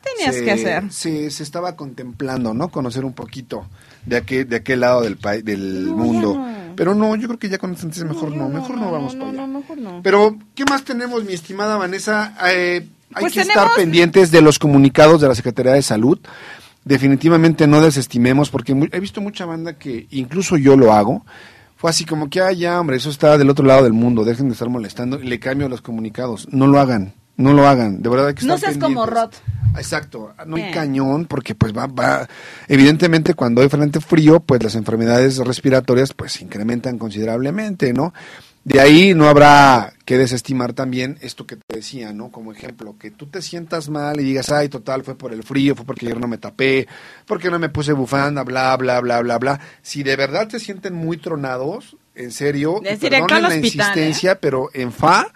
Tenías 0.02 0.36
que 0.42 0.50
hacer. 0.52 0.92
Se, 0.92 1.30
se 1.30 1.42
estaba 1.42 1.76
contemplando, 1.76 2.52
¿no? 2.52 2.68
Conocer 2.68 3.04
un 3.06 3.14
poquito 3.14 3.66
de 4.04 4.18
aquel, 4.18 4.46
de 4.48 4.56
aquel 4.56 4.80
lado 4.80 5.00
del 5.02 5.16
país, 5.16 5.42
del 5.44 5.86
No, 5.86 5.96
mundo. 5.96 6.34
no. 6.34 6.74
Pero 6.76 6.94
no, 6.94 7.14
yo 7.16 7.26
creo 7.28 7.38
que 7.38 7.48
ya 7.48 7.56
con 7.58 7.70
entonces 7.70 8.04
mejor 8.04 8.30
no, 8.36 8.48
No, 8.48 8.60
mejor 8.60 8.76
no, 8.76 8.90
vamos 8.92 9.14
para 9.14 9.30
allá. 9.30 9.46
no, 9.46 9.60
mejor 9.60 9.78
no. 9.78 10.00
Pero, 10.02 10.36
¿qué 10.54 10.64
más 10.66 10.84
tenemos, 10.84 11.24
mi 11.24 11.32
estimada 11.32 11.76
Vanessa? 11.76 12.36
Eh, 12.50 12.86
hay 13.14 13.20
Pues 13.22 13.32
que 13.32 13.40
tenemos- 13.42 13.64
estar 13.64 13.76
pendientes 13.76 14.30
de 14.30 14.42
los 14.42 14.58
comunicados 14.58 15.20
de 15.22 15.28
la 15.28 15.34
Secretaría 15.34 15.72
de 15.72 15.82
Salud. 15.82 16.18
Definitivamente 16.84 17.66
no 17.66 17.80
desestimemos, 17.80 18.50
porque 18.50 18.72
he 18.92 19.00
visto 19.00 19.20
mucha 19.22 19.46
banda 19.46 19.78
que 19.78 20.06
incluso 20.10 20.56
yo 20.58 20.76
lo 20.76 20.92
hago. 20.92 21.24
Fue 21.76 21.90
así 21.90 22.04
como 22.04 22.30
que, 22.30 22.40
ah, 22.40 22.52
ya, 22.52 22.80
hombre, 22.80 22.96
eso 22.96 23.10
está 23.10 23.36
del 23.36 23.50
otro 23.50 23.64
lado 23.64 23.84
del 23.84 23.92
mundo, 23.92 24.24
dejen 24.24 24.48
de 24.48 24.52
estar 24.52 24.68
molestando 24.68 25.20
y 25.20 25.26
le 25.26 25.40
cambio 25.40 25.68
los 25.68 25.82
comunicados. 25.82 26.46
No 26.50 26.66
lo 26.66 26.80
hagan, 26.80 27.14
no 27.36 27.52
lo 27.52 27.66
hagan, 27.66 28.00
de 28.00 28.08
verdad 28.08 28.28
hay 28.28 28.34
que 28.34 28.46
No 28.46 28.58
seas 28.58 28.78
como. 28.78 29.06
Rod. 29.06 29.30
Exacto, 29.76 30.32
no 30.46 30.56
hay 30.56 30.70
cañón, 30.70 31.26
porque 31.26 31.56
pues 31.56 31.76
va, 31.76 31.86
va, 31.88 32.28
evidentemente 32.68 33.34
cuando 33.34 33.60
hay 33.60 33.68
frente 33.68 34.00
frío, 34.00 34.38
pues 34.38 34.62
las 34.62 34.76
enfermedades 34.76 35.38
respiratorias 35.38 36.14
pues 36.14 36.32
se 36.32 36.44
incrementan 36.44 36.96
considerablemente, 36.96 37.92
¿no? 37.92 38.14
De 38.64 38.80
ahí 38.80 39.14
no 39.14 39.28
habrá 39.28 39.92
que 40.06 40.16
desestimar 40.16 40.72
también 40.72 41.18
esto 41.20 41.46
que 41.46 41.56
te 41.56 41.76
decía, 41.76 42.14
¿no? 42.14 42.30
Como 42.30 42.50
ejemplo, 42.50 42.96
que 42.98 43.10
tú 43.10 43.26
te 43.26 43.42
sientas 43.42 43.90
mal 43.90 44.18
y 44.18 44.24
digas, 44.24 44.50
ay, 44.50 44.70
total, 44.70 45.04
fue 45.04 45.16
por 45.16 45.32
el 45.34 45.42
frío, 45.42 45.74
fue 45.74 45.84
porque 45.84 46.06
ayer 46.06 46.18
no 46.18 46.28
me 46.28 46.38
tapé, 46.38 46.88
porque 47.26 47.50
no 47.50 47.58
me 47.58 47.68
puse 47.68 47.92
bufanda, 47.92 48.42
bla, 48.42 48.74
bla, 48.76 49.00
bla, 49.00 49.20
bla, 49.20 49.38
bla. 49.38 49.60
Si 49.82 50.02
de 50.02 50.16
verdad 50.16 50.48
te 50.48 50.60
sienten 50.60 50.94
muy 50.94 51.18
tronados, 51.18 51.96
en 52.14 52.32
serio, 52.32 52.80
y 52.80 52.96
perdonen 52.96 53.42
la 53.42 53.48
hospital, 53.48 53.52
¿eh? 53.52 53.56
insistencia, 53.66 54.40
pero 54.40 54.70
en 54.72 54.92
fa 54.92 55.26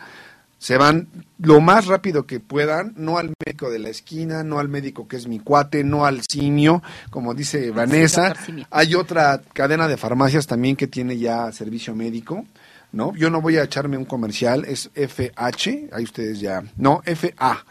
se 0.59 0.77
van 0.77 1.09
lo 1.39 1.61
más 1.61 1.87
rápido 1.87 2.27
que 2.27 2.41
puedan, 2.41 2.93
no 2.97 3.19
al 3.19 3.33
médico 3.45 3.71
de 3.71 3.79
la 3.79 3.91
esquina, 3.91 4.43
no 4.43 4.59
al 4.59 4.69
médico 4.69 5.07
que 5.07 5.17
es 5.17 5.29
mi 5.29 5.39
cuate, 5.39 5.85
no 5.85 6.05
al 6.05 6.23
simio, 6.29 6.83
como 7.11 7.33
dice 7.33 7.71
Vanessa. 7.71 8.29
doctor 8.29 8.45
Simio. 8.45 8.67
Hay 8.71 8.95
otra 8.95 9.41
cadena 9.53 9.87
de 9.87 9.97
farmacias 9.97 10.47
también 10.47 10.75
que 10.75 10.89
tiene 10.89 11.17
ya 11.17 11.53
servicio 11.53 11.95
médico, 11.95 12.45
¿no? 12.93 13.15
Yo 13.15 13.31
no 13.31 13.41
voy 13.41 13.57
a 13.57 13.65
echarme 13.65 13.97
un 13.97 14.05
comercial, 14.05 14.65
es 14.65 14.91
FH, 14.95 15.91
ahí 15.93 16.05
ustedes 16.05 16.41
ya, 16.41 16.63
no, 16.77 17.03
FA, 17.05 17.65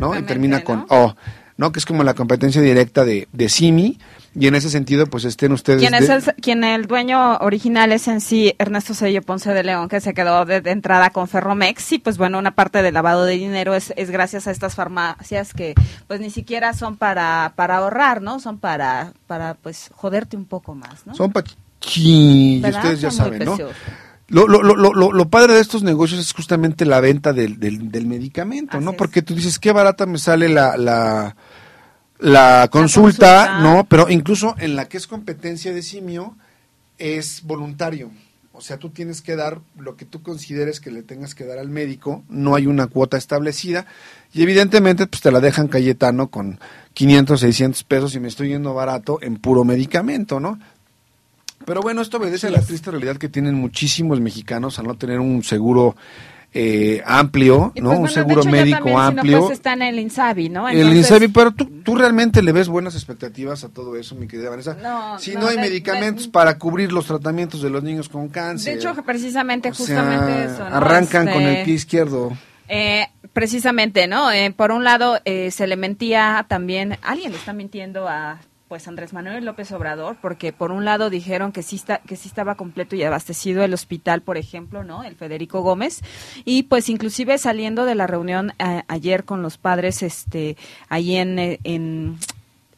¿no? 0.00 0.18
Y 0.18 0.22
termina 0.22 0.58
¿no? 0.58 0.64
con 0.64 0.86
O, 0.88 1.14
¿no? 1.56 1.72
Que 1.72 1.78
es 1.78 1.86
como 1.86 2.04
la 2.04 2.14
competencia 2.14 2.60
directa 2.60 3.04
de, 3.04 3.28
de 3.32 3.48
Simi, 3.48 3.98
y 4.38 4.46
en 4.46 4.54
ese 4.54 4.70
sentido, 4.70 5.06
pues 5.06 5.24
estén 5.24 5.50
ustedes... 5.52 5.80
Quien, 5.80 5.94
es 5.94 6.08
el, 6.08 6.22
quien 6.34 6.62
el 6.62 6.86
dueño 6.86 7.38
original 7.38 7.90
es 7.90 8.06
en 8.06 8.20
sí 8.20 8.54
Ernesto 8.58 8.94
Sello 8.94 9.20
Ponce 9.22 9.52
de 9.52 9.64
León, 9.64 9.88
que 9.88 10.00
se 10.00 10.14
quedó 10.14 10.44
de, 10.44 10.60
de 10.60 10.70
entrada 10.70 11.10
con 11.10 11.26
Ferromex. 11.26 11.92
Y 11.92 11.98
pues 11.98 12.18
bueno, 12.18 12.38
una 12.38 12.52
parte 12.52 12.82
del 12.82 12.94
lavado 12.94 13.24
de 13.24 13.34
dinero 13.34 13.74
es, 13.74 13.92
es 13.96 14.10
gracias 14.10 14.46
a 14.46 14.52
estas 14.52 14.76
farmacias 14.76 15.54
que 15.54 15.74
pues 16.06 16.20
ni 16.20 16.30
siquiera 16.30 16.72
son 16.72 16.96
para, 16.96 17.52
para 17.56 17.78
ahorrar, 17.78 18.22
¿no? 18.22 18.38
Son 18.38 18.58
para, 18.58 19.12
para 19.26 19.54
pues 19.54 19.90
joderte 19.92 20.36
un 20.36 20.44
poco 20.44 20.74
más, 20.74 21.04
¿no? 21.04 21.16
Son 21.16 21.32
pachi, 21.32 21.56
y 21.80 22.62
ustedes 22.64 23.00
ya 23.00 23.10
Son 23.10 23.24
saben, 23.24 23.44
¿no? 23.44 23.56
Lo, 24.28 24.46
lo, 24.46 24.62
lo, 24.62 24.92
lo, 24.92 25.28
padre 25.30 25.54
de 25.54 25.60
estos 25.60 25.82
negocios 25.82 26.20
es 26.20 26.32
justamente 26.32 26.84
la 26.84 27.00
venta 27.00 27.32
del, 27.32 27.58
del, 27.58 27.90
del 27.90 28.06
medicamento, 28.06 28.76
Así 28.76 28.84
¿no? 28.84 28.90
es. 28.90 28.96
Porque 28.98 29.22
tú 29.22 29.34
dices, 29.34 29.58
qué 29.58 29.72
barata 29.72 30.04
me 30.04 30.18
sale 30.18 30.50
la, 30.50 30.76
la, 30.76 31.34
la 32.18 32.68
consulta, 32.70 33.46
consulta. 33.46 33.60
¿no? 33.60 33.84
Pero 33.84 34.10
incluso 34.10 34.54
en 34.58 34.76
la 34.76 34.86
que 34.86 34.98
es 34.98 35.06
competencia 35.06 35.72
de 35.72 35.82
simio, 35.82 36.36
es 36.98 37.42
voluntario. 37.44 38.10
O 38.52 38.60
sea, 38.60 38.76
tú 38.76 38.90
tienes 38.90 39.22
que 39.22 39.36
dar 39.36 39.60
lo 39.78 39.96
que 39.96 40.04
tú 40.04 40.20
consideres 40.20 40.80
que 40.80 40.90
le 40.90 41.02
tengas 41.04 41.36
que 41.36 41.44
dar 41.44 41.58
al 41.58 41.68
médico, 41.68 42.24
no 42.28 42.56
hay 42.56 42.66
una 42.66 42.88
cuota 42.88 43.16
establecida 43.16 43.86
y 44.32 44.42
evidentemente 44.42 45.06
pues 45.06 45.22
te 45.22 45.30
la 45.30 45.38
dejan 45.38 45.68
Cayetano 45.68 46.26
con 46.26 46.58
500, 46.92 47.38
600 47.38 47.84
pesos 47.84 48.16
y 48.16 48.20
me 48.20 48.26
estoy 48.26 48.48
yendo 48.48 48.74
barato 48.74 49.20
en 49.22 49.36
puro 49.36 49.64
medicamento, 49.64 50.40
¿no? 50.40 50.58
Pero 51.64 51.80
bueno, 51.82 52.00
esto 52.02 52.16
obedece 52.18 52.46
a 52.46 52.50
la 52.50 52.60
triste 52.62 52.90
realidad 52.90 53.16
que 53.16 53.28
tienen 53.28 53.54
muchísimos 53.54 54.20
mexicanos 54.20 54.78
al 54.78 54.86
no 54.86 54.96
tener 54.96 55.20
un 55.20 55.42
seguro 55.42 55.96
eh, 56.54 57.02
amplio, 57.04 57.72
Y 57.74 57.82
¿no? 57.82 57.90
pues, 57.90 58.00
un 58.00 58.08
seguro 58.08 58.40
hecho, 58.40 58.50
médico 58.50 58.76
también, 58.78 58.94
si 58.96 58.96
no, 58.96 59.00
amplio. 59.20 59.40
pues, 59.40 59.52
está 59.52 59.74
en 59.74 59.82
el 59.82 59.98
INSABI, 59.98 60.48
¿no? 60.48 60.66
el 60.66 60.76
Entonces, 60.78 60.98
Insabi, 61.00 61.28
pero 61.28 61.52
tú, 61.52 61.66
tú 61.84 61.94
realmente 61.94 62.40
le 62.42 62.52
ves 62.52 62.68
buenas 62.68 62.94
expectativas 62.94 63.64
a 63.64 63.68
todo 63.68 63.96
eso, 63.96 64.14
mi 64.14 64.26
querida 64.26 64.48
Vanessa. 64.48 64.74
No, 64.82 65.18
si 65.18 65.34
no, 65.34 65.40
no, 65.42 65.48
hay 65.48 65.56
de- 65.56 65.62
medicamentos 65.62 66.24
de- 66.26 66.30
para 66.32 66.56
cubrir 66.58 66.90
los 66.90 67.04
tratamientos 67.04 67.60
de 67.60 67.68
los 67.68 67.82
niños 67.82 68.08
con 68.08 68.28
cáncer. 68.28 68.72
De 68.74 68.80
hecho, 68.80 68.94
precisamente, 69.02 69.68
O 69.70 69.74
justamente 69.74 70.32
sea, 70.32 70.44
eso, 70.46 70.70
¿no? 70.70 70.76
Arrancan 70.76 71.26
con 71.26 71.42
Este, 71.42 71.58
el 71.58 71.64
pie 71.66 71.74
izquierdo. 71.74 72.32
Eh, 72.70 73.06
precisamente, 73.34 74.06
¿no? 74.06 74.30
Eh, 74.32 74.50
por 74.56 74.72
un 74.72 74.84
lado, 74.84 75.18
eh, 75.26 75.50
se 75.50 75.66
le 75.66 75.76
mentía 75.76 76.46
también, 76.48 76.96
alguien 77.02 77.32
le 77.32 77.36
está 77.38 77.52
mintiendo 77.52 78.08
a 78.08 78.40
pues 78.68 78.86
Andrés 78.86 79.12
Manuel 79.12 79.44
López 79.44 79.72
Obrador, 79.72 80.16
porque 80.20 80.52
por 80.52 80.72
un 80.72 80.84
lado 80.84 81.08
dijeron 81.08 81.52
que 81.52 81.62
sí, 81.62 81.76
está, 81.76 81.98
que 81.98 82.16
sí 82.16 82.28
estaba 82.28 82.54
completo 82.54 82.94
y 82.96 83.02
abastecido 83.02 83.64
el 83.64 83.72
hospital, 83.72 84.20
por 84.20 84.36
ejemplo, 84.36 84.84
¿no? 84.84 85.04
El 85.04 85.16
Federico 85.16 85.62
Gómez, 85.62 86.02
y 86.44 86.64
pues 86.64 86.88
inclusive 86.88 87.38
saliendo 87.38 87.86
de 87.86 87.94
la 87.94 88.06
reunión 88.06 88.52
eh, 88.58 88.82
ayer 88.88 89.24
con 89.24 89.42
los 89.42 89.56
padres, 89.56 90.02
este, 90.02 90.56
ahí 90.88 91.16
en, 91.16 91.38
eh, 91.38 91.60
en, 91.64 92.18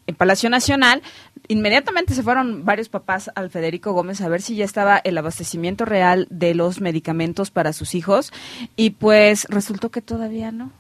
en 0.07 0.15
Palacio 0.15 0.49
Nacional, 0.49 1.03
inmediatamente 1.49 2.15
se 2.15 2.23
fueron 2.23 2.65
varios 2.65 2.89
papás 2.89 3.31
al 3.35 3.51
Federico 3.51 3.93
Gómez 3.93 4.21
a 4.21 4.29
ver 4.29 4.43
si 4.43 4.55
ya 4.55 4.65
estaba 4.65 4.99
el 4.99 5.19
abastecimiento 5.19 5.85
real 5.85 6.29
de 6.31 6.55
los 6.55 6.81
medicamentos 6.81 7.51
para 7.51 7.73
sus 7.73 7.97
hijos 7.97 8.33
y 8.77 8.91
pues 8.91 9.47
resultó 9.51 9.91
que 9.91 10.03
todavía 10.03 10.53
no. 10.53 10.71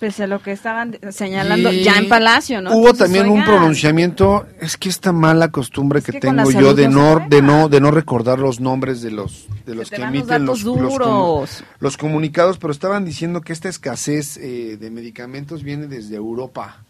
Pese 0.00 0.22
a 0.22 0.26
lo 0.26 0.40
que 0.42 0.52
estaban 0.52 0.98
señalando 1.10 1.70
Y 1.70 1.84
ya 1.84 1.98
en 1.98 2.08
Palacio, 2.08 2.62
¿no? 2.62 2.70
Hubo 2.70 2.88
Entonces, 2.90 2.98
también 3.04 3.28
un 3.28 3.44
pronunciamiento, 3.44 4.46
es 4.58 4.78
que 4.78 4.88
esta 4.88 5.12
mala 5.12 5.50
costumbre 5.50 5.98
Es 5.98 6.06
que, 6.06 6.18
tengo 6.18 6.50
yo 6.50 6.74
de 6.74 6.88
no 6.88 7.26
de 7.28 7.42
no 7.42 7.68
de 7.68 7.80
no 7.82 7.90
recordar 7.90 8.38
los 8.38 8.60
nombres 8.60 9.02
de 9.02 9.10
los 9.10 9.46
de 9.66 9.74
los 9.74 9.90
que 9.90 9.96
emiten 10.02 10.46
los, 10.46 10.62
los 10.64 10.94
comu- 10.94 11.64
los 11.80 11.96
comunicados, 11.98 12.56
pero 12.56 12.72
estaban 12.72 13.04
diciendo 13.04 13.42
que 13.42 13.52
esta 13.52 13.68
escasez 13.68 14.38
eh, 14.38 14.78
de 14.80 14.90
medicamentos 14.90 15.62
viene 15.62 15.86
desde 15.86 16.16
Europa, 16.16 16.82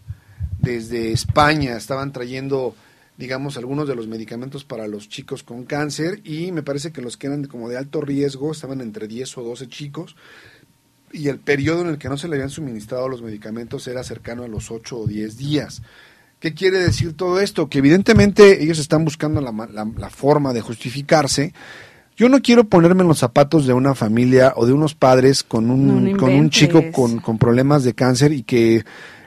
desde 0.61 1.11
España, 1.12 1.77
estaban 1.77 2.12
trayendo 2.12 2.77
digamos 3.16 3.57
algunos 3.59 3.87
de 3.87 3.94
los 3.96 4.07
medicamentos 4.07 4.64
para 4.64 4.87
los 4.87 5.09
chicos 5.09 5.42
con 5.42 5.64
cáncer 5.64 6.20
y 6.25 6.53
me 6.53 6.62
parece 6.62 6.90
que 6.92 7.03
los 7.03 7.16
que 7.18 7.27
eran 7.27 7.44
como 7.46 7.68
de 7.68 7.77
alto 7.77 8.01
riesgo 8.01 8.53
estaban 8.53 8.81
entre 8.81 9.09
10 9.09 9.37
o 9.38 9.42
12 9.42 9.68
chicos 9.68 10.16
y 11.12 11.29
el 11.29 11.38
periodo 11.38 11.83
en 11.83 11.88
el 11.88 11.99
que 11.99 12.09
no 12.09 12.16
se 12.16 12.29
le 12.29 12.37
habían 12.37 12.51
suministrado 12.51 13.09
los 13.09 13.23
medicamentos 13.23 13.87
era 13.88 14.03
cercano 14.05 14.44
a 14.44 14.49
los 14.49 14.70
8 14.70 14.99
o 14.99 15.07
10 15.07 15.37
días. 15.37 15.83
¿Qué 16.38 16.55
quiere 16.55 16.79
decir 16.79 17.14
todo 17.16 17.40
esto? 17.40 17.68
Que 17.68 17.79
evidentemente 17.79 18.62
ellos 18.62 18.79
están 18.79 19.05
buscando 19.05 19.40
la, 19.40 19.53
la- 19.73 19.88
la 19.96 20.11
forma 20.11 20.53
de 20.53 20.61
justificarse. 20.62 21.53
Yo 22.16 22.29
no 22.29 22.40
quiero 22.40 22.64
ponerme 22.64 23.03
en 23.03 23.09
los 23.09 23.18
zapatos 23.18 23.66
de 23.66 23.73
una 23.73 23.94
familia 23.94 24.53
o 24.57 24.66
de 24.66 24.73
unos 24.73 24.94
padres 24.94 25.42
con 25.42 25.70
un, 25.70 26.12
No, 26.12 26.16
con 26.18 26.33
un 26.33 26.51
chico 26.51 26.81
con, 26.92 27.18
con 27.20 27.38
problemas 27.38 27.83
de 27.85 27.94
cáncer 27.94 28.33
y 28.33 28.42
que 28.42 28.85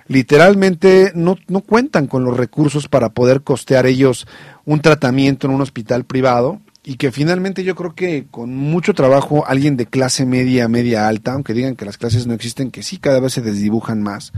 literalmente 0.08 1.12
no, 1.16 1.38
no 1.48 1.62
cuentan 1.62 2.08
con 2.08 2.24
los 2.24 2.38
recursos 2.38 2.88
para 2.88 3.10
poder 3.10 3.42
costear 3.42 3.86
ellos 3.86 4.28
un 4.66 4.80
tratamiento 4.80 5.48
en 5.48 5.54
un 5.54 5.62
hospital 5.62 6.06
privado 6.06 6.62
y 6.84 6.96
que 6.96 7.12
finalmente 7.12 7.64
yo 7.64 7.76
creo 7.76 7.96
que 7.96 8.26
con 8.30 8.56
mucho 8.56 8.94
trabajo 8.94 9.46
alguien 9.48 9.78
de 9.78 9.86
clase 9.86 10.26
media, 10.26 10.68
media 10.68 11.08
alta, 11.08 11.34
aunque 11.34 11.54
digan 11.54 11.76
que 11.76 11.86
las 11.86 11.98
clases 11.98 12.28
no 12.28 12.34
existen, 12.34 12.72
que 12.72 12.84
sí 12.84 12.98
cada 12.98 13.20
vez 13.20 13.34
se 13.34 13.42
desdibujan 13.42 14.02
más, 14.04 14.34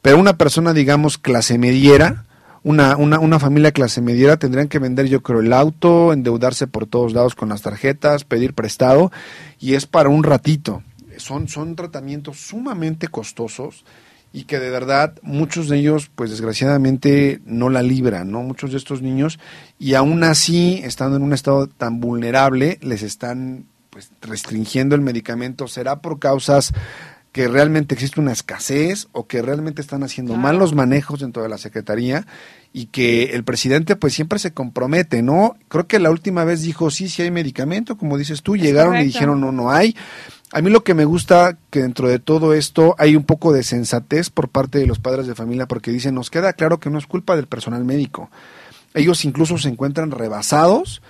pero 0.00 0.18
una 0.18 0.38
persona, 0.38 0.72
digamos, 0.72 1.18
clase 1.18 1.58
mediera, 1.58 2.24
una, 2.64 2.96
una, 2.96 3.18
una 3.18 3.38
familia 3.38 3.72
clase 3.72 4.00
mediera 4.00 4.36
tendrían 4.36 4.68
que 4.68 4.78
vender, 4.78 5.06
yo 5.06 5.22
creo, 5.22 5.40
el 5.40 5.52
auto, 5.52 6.12
endeudarse 6.12 6.66
por 6.66 6.86
todos 6.86 7.12
lados 7.12 7.34
con 7.34 7.48
las 7.48 7.62
tarjetas, 7.62 8.24
pedir 8.24 8.54
prestado, 8.54 9.12
y 9.60 9.74
es 9.74 9.86
para 9.86 10.08
un 10.08 10.22
ratito. 10.22 10.82
Son, 11.18 11.46
son 11.46 11.76
tratamientos 11.76 12.38
sumamente 12.38 13.08
costosos 13.08 13.84
y 14.32 14.44
que 14.44 14.58
de 14.58 14.70
verdad 14.70 15.14
muchos 15.22 15.68
de 15.68 15.78
ellos, 15.78 16.10
pues 16.14 16.30
desgraciadamente, 16.30 17.40
no 17.44 17.68
la 17.68 17.82
libran, 17.82 18.30
¿no? 18.30 18.42
Muchos 18.42 18.72
de 18.72 18.78
estos 18.78 19.02
niños, 19.02 19.38
y 19.78 19.94
aún 19.94 20.24
así, 20.24 20.80
estando 20.84 21.16
en 21.16 21.22
un 21.22 21.32
estado 21.32 21.66
tan 21.66 22.00
vulnerable, 22.00 22.78
les 22.80 23.02
están 23.02 23.66
pues 23.90 24.10
restringiendo 24.22 24.94
el 24.94 25.02
medicamento. 25.02 25.68
¿Será 25.68 26.00
por 26.00 26.18
causas 26.18 26.72
que 27.32 27.48
realmente 27.48 27.94
existe 27.94 28.20
una 28.20 28.32
escasez 28.32 29.08
o 29.12 29.26
que 29.26 29.40
realmente 29.40 29.80
están 29.80 30.02
haciendo 30.02 30.32
Claro. 30.34 30.42
mal 30.42 30.58
los 30.58 30.74
manejos 30.74 31.20
dentro 31.20 31.42
de 31.42 31.48
la 31.48 31.56
Secretaría 31.56 32.26
y 32.74 32.86
que 32.86 33.34
el 33.34 33.42
presidente 33.42 33.96
pues 33.96 34.12
siempre 34.12 34.38
se 34.38 34.52
compromete, 34.52 35.22
¿no? 35.22 35.56
Creo 35.68 35.86
que 35.86 35.98
la 35.98 36.10
última 36.10 36.44
vez 36.44 36.62
dijo, 36.62 36.90
sí, 36.90 37.08
sí 37.08 37.22
hay 37.22 37.30
medicamento, 37.30 37.96
como 37.96 38.18
dices 38.18 38.42
tú, 38.42 38.54
Es 38.54 38.62
llegaron 38.62 38.96
y 38.96 39.04
dijeron, 39.04 39.40
no, 39.40 39.50
no 39.50 39.70
hay. 39.70 39.96
A 40.52 40.60
mí 40.60 40.70
lo 40.70 40.84
que 40.84 40.92
me 40.94 41.04
gusta 41.06 41.56
que 41.70 41.80
dentro 41.80 42.08
de 42.08 42.18
todo 42.18 42.52
esto 42.52 42.94
hay 42.98 43.16
un 43.16 43.24
poco 43.24 43.52
de 43.52 43.62
sensatez 43.62 44.28
por 44.28 44.48
parte 44.50 44.78
de 44.78 44.86
los 44.86 44.98
padres 44.98 45.26
de 45.26 45.34
familia 45.34 45.66
porque 45.66 45.90
dicen, 45.90 46.14
nos 46.14 46.30
queda 46.30 46.52
claro 46.52 46.78
que 46.78 46.90
no 46.90 46.98
es 46.98 47.06
culpa 47.06 47.36
del 47.36 47.46
personal 47.46 47.84
médico. 47.84 48.30
Ellos 48.94 49.24
incluso 49.24 49.56
se 49.56 49.68
encuentran 49.70 50.10
rebasados 50.10 51.00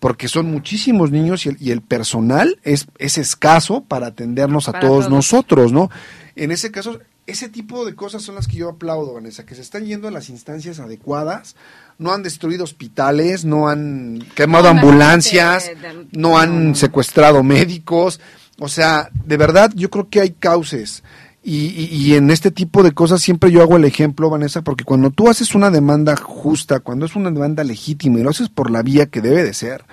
porque 0.00 0.26
son 0.28 0.46
muchísimos 0.50 1.10
niños 1.12 1.46
y 1.46 1.50
el, 1.50 1.56
y 1.60 1.70
el 1.70 1.80
personal 1.80 2.58
es, 2.64 2.86
es 2.98 3.18
escaso 3.18 3.82
para 3.86 4.08
atendernos 4.08 4.68
a 4.68 4.72
Para 4.72 4.86
todos, 4.88 5.06
todos. 5.06 5.10
nosotros, 5.12 5.72
¿no? 5.72 5.90
En 6.34 6.50
ese 6.50 6.70
caso, 6.72 6.98
ese 7.26 7.48
tipo 7.48 7.84
de 7.84 7.94
cosas 7.94 8.22
son 8.22 8.34
las 8.36 8.48
que 8.48 8.56
yo 8.56 8.68
aplaudo, 8.68 9.14
Vanessa, 9.14 9.44
que 9.46 9.54
se 9.54 9.60
están 9.62 9.84
yendo 9.86 10.08
a 10.08 10.10
las 10.12 10.28
instancias 10.30 10.80
adecuadas, 10.80 11.54
no 11.98 12.12
han 12.12 12.22
destruido 12.24 12.64
hospitales, 12.64 13.44
no 13.44 13.68
han 13.68 14.24
quemado 14.34 14.64
No, 14.64 14.80
ambulancias, 14.80 15.66
de- 15.66 16.06
no 16.12 16.38
han 16.38 16.74
secuestrado 16.76 17.42
médicos, 17.44 18.20
o 18.58 18.68
sea, 18.68 19.08
de 19.24 19.36
verdad 19.36 19.70
yo 19.74 19.90
creo 19.90 20.08
que 20.08 20.20
hay 20.20 20.30
cauces. 20.30 21.02
Y, 21.42 21.66
y- 21.68 21.88
y 21.92 22.14
en 22.14 22.30
este 22.30 22.50
tipo 22.50 22.82
de 22.82 22.92
cosas 22.92 23.22
siempre 23.22 23.50
yo 23.50 23.62
hago 23.62 23.76
el 23.76 23.84
ejemplo, 23.84 24.28
Vanessa, 24.28 24.62
porque 24.62 24.84
cuando 24.84 25.10
tú 25.10 25.30
haces 25.30 25.54
una 25.54 25.70
demanda 25.70 26.16
justa, 26.16 26.80
cuando 26.80 27.06
es 27.06 27.14
una 27.16 27.30
demanda 27.30 27.64
legítima 27.64 28.18
y 28.18 28.22
lo 28.22 28.30
haces 28.30 28.48
por 28.48 28.70
la 28.70 28.82
vía 28.82 29.06
que 29.06 29.20
debe 29.22 29.44
de 29.44 29.54
ser, 29.54 29.84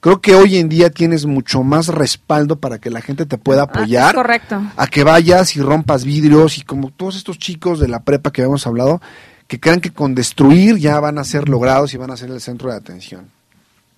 creo 0.00 0.20
que 0.20 0.34
hoy 0.34 0.56
en 0.56 0.68
día 0.68 0.90
tienes 0.90 1.26
mucho 1.26 1.62
más 1.62 1.88
respaldo 1.88 2.56
para 2.58 2.78
que 2.78 2.90
la 2.90 3.00
gente 3.02 3.26
te 3.26 3.38
pueda 3.38 3.62
Ah, 3.62 3.68
es 3.70 3.76
apoyar 3.78 4.14
correcto. 4.14 4.62
a 4.76 4.86
que 4.86 5.04
vayas 5.04 5.54
y 5.56 5.60
rompas 5.60 6.04
vidrios 6.04 6.58
y 6.58 6.62
como 6.62 6.90
todos 6.90 7.16
estos 7.16 7.38
chicos 7.38 7.78
de 7.78 7.88
la 7.88 8.02
prepa 8.02 8.32
que 8.32 8.40
habíamos 8.42 8.66
hablado, 8.66 9.00
que 9.46 9.60
crean 9.60 9.80
que 9.80 9.90
con 9.90 10.14
destruir 10.16 10.78
ya 10.78 10.98
van 11.00 11.18
a 11.18 11.24
ser 11.24 11.48
logrados 11.50 11.92
y 11.94 11.98
van 11.98 12.10
a 12.10 12.16
ser 12.16 12.30
el 12.30 12.40
centro 12.40 12.70
de 12.70 12.76
atención. 12.76 13.28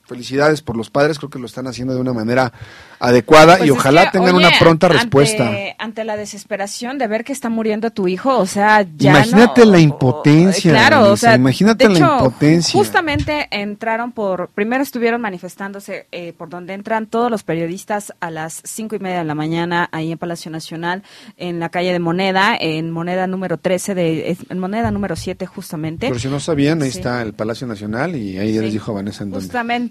Felicidades 0.07 0.63
por 0.63 0.77
los 0.77 0.89
padres, 0.91 1.19
creo 1.19 1.31
que 1.31 1.39
lo 1.39 1.47
están 1.47 1.67
haciendo 1.67 1.95
de 1.95 2.01
una 2.01 2.13
manera 2.13 2.53
adecuada 2.99 3.57
Pues 3.59 3.69
y 3.69 3.73
es 3.73 3.77
ojalá 3.79 4.05
que, 4.07 4.13
tengan 4.19 4.35
oye, 4.37 4.47
una 4.47 4.59
pronta 4.59 4.87
ante- 4.87 4.99
respuesta. 4.99 5.51
Ante 5.79 6.05
la 6.05 6.17
desesperación 6.17 6.97
de 6.99 7.07
ver 7.09 7.25
que 7.25 7.33
está 7.33 7.49
muriendo 7.51 7.91
tu 7.91 8.09
hijo, 8.09 8.39
o 8.39 8.47
sea, 8.47 8.87
ya 8.97 9.11
Imagínate 9.11 9.65
no- 9.67 9.73
la 9.73 9.79
impotencia, 9.81 10.71
Claro, 10.73 11.11
o 11.13 11.17
sea, 11.17 11.35
imagínate 11.35 11.89
de 11.89 11.91
la 11.95 11.99
hecho, 11.99 12.13
impotencia. 12.19 12.79
Justamente 12.79 13.49
entraron 13.51 14.13
por, 14.13 14.49
primero 14.49 14.83
estuvieron 14.83 15.21
manifestándose 15.21 16.07
eh, 16.13 16.33
por 16.39 16.49
donde 16.49 16.73
entran 16.75 17.07
todos 17.07 17.31
los 17.31 17.43
periodistas 17.43 18.15
a 18.21 18.31
las 18.31 18.63
cinco 18.65 18.97
y 18.97 18.99
media 18.99 19.19
de 19.19 19.25
la 19.25 19.35
mañana 19.35 19.89
ahí 19.93 20.13
en 20.13 20.19
Palacio 20.19 20.51
Nacional, 20.51 21.03
en 21.37 21.61
la 21.61 21.69
calle 21.69 21.93
de 21.93 21.99
Moneda, 21.99 22.57
en 22.59 22.91
Moneda 22.91 23.27
número 23.27 23.59
13 23.59 23.95
de, 23.95 24.37
en 24.49 24.59
Moneda 24.59 24.91
número 24.91 25.17
7 25.17 25.45
justamente. 25.47 26.09
Por 26.09 26.21
si 26.21 26.29
no 26.29 26.41
sabían, 26.41 26.81
ahí 26.83 26.91
Sí. 26.91 26.99
está 26.99 27.21
el 27.23 27.35
Palacio 27.35 27.67
Nacional 27.67 28.17
y 28.17 28.39
ahí 28.39 28.55
ya 28.55 28.61
les 28.63 28.71
Sí. 28.71 28.77
dijo 28.79 28.95
Vanessa 28.95 29.25
en 29.25 29.31
dónde. 29.31 29.45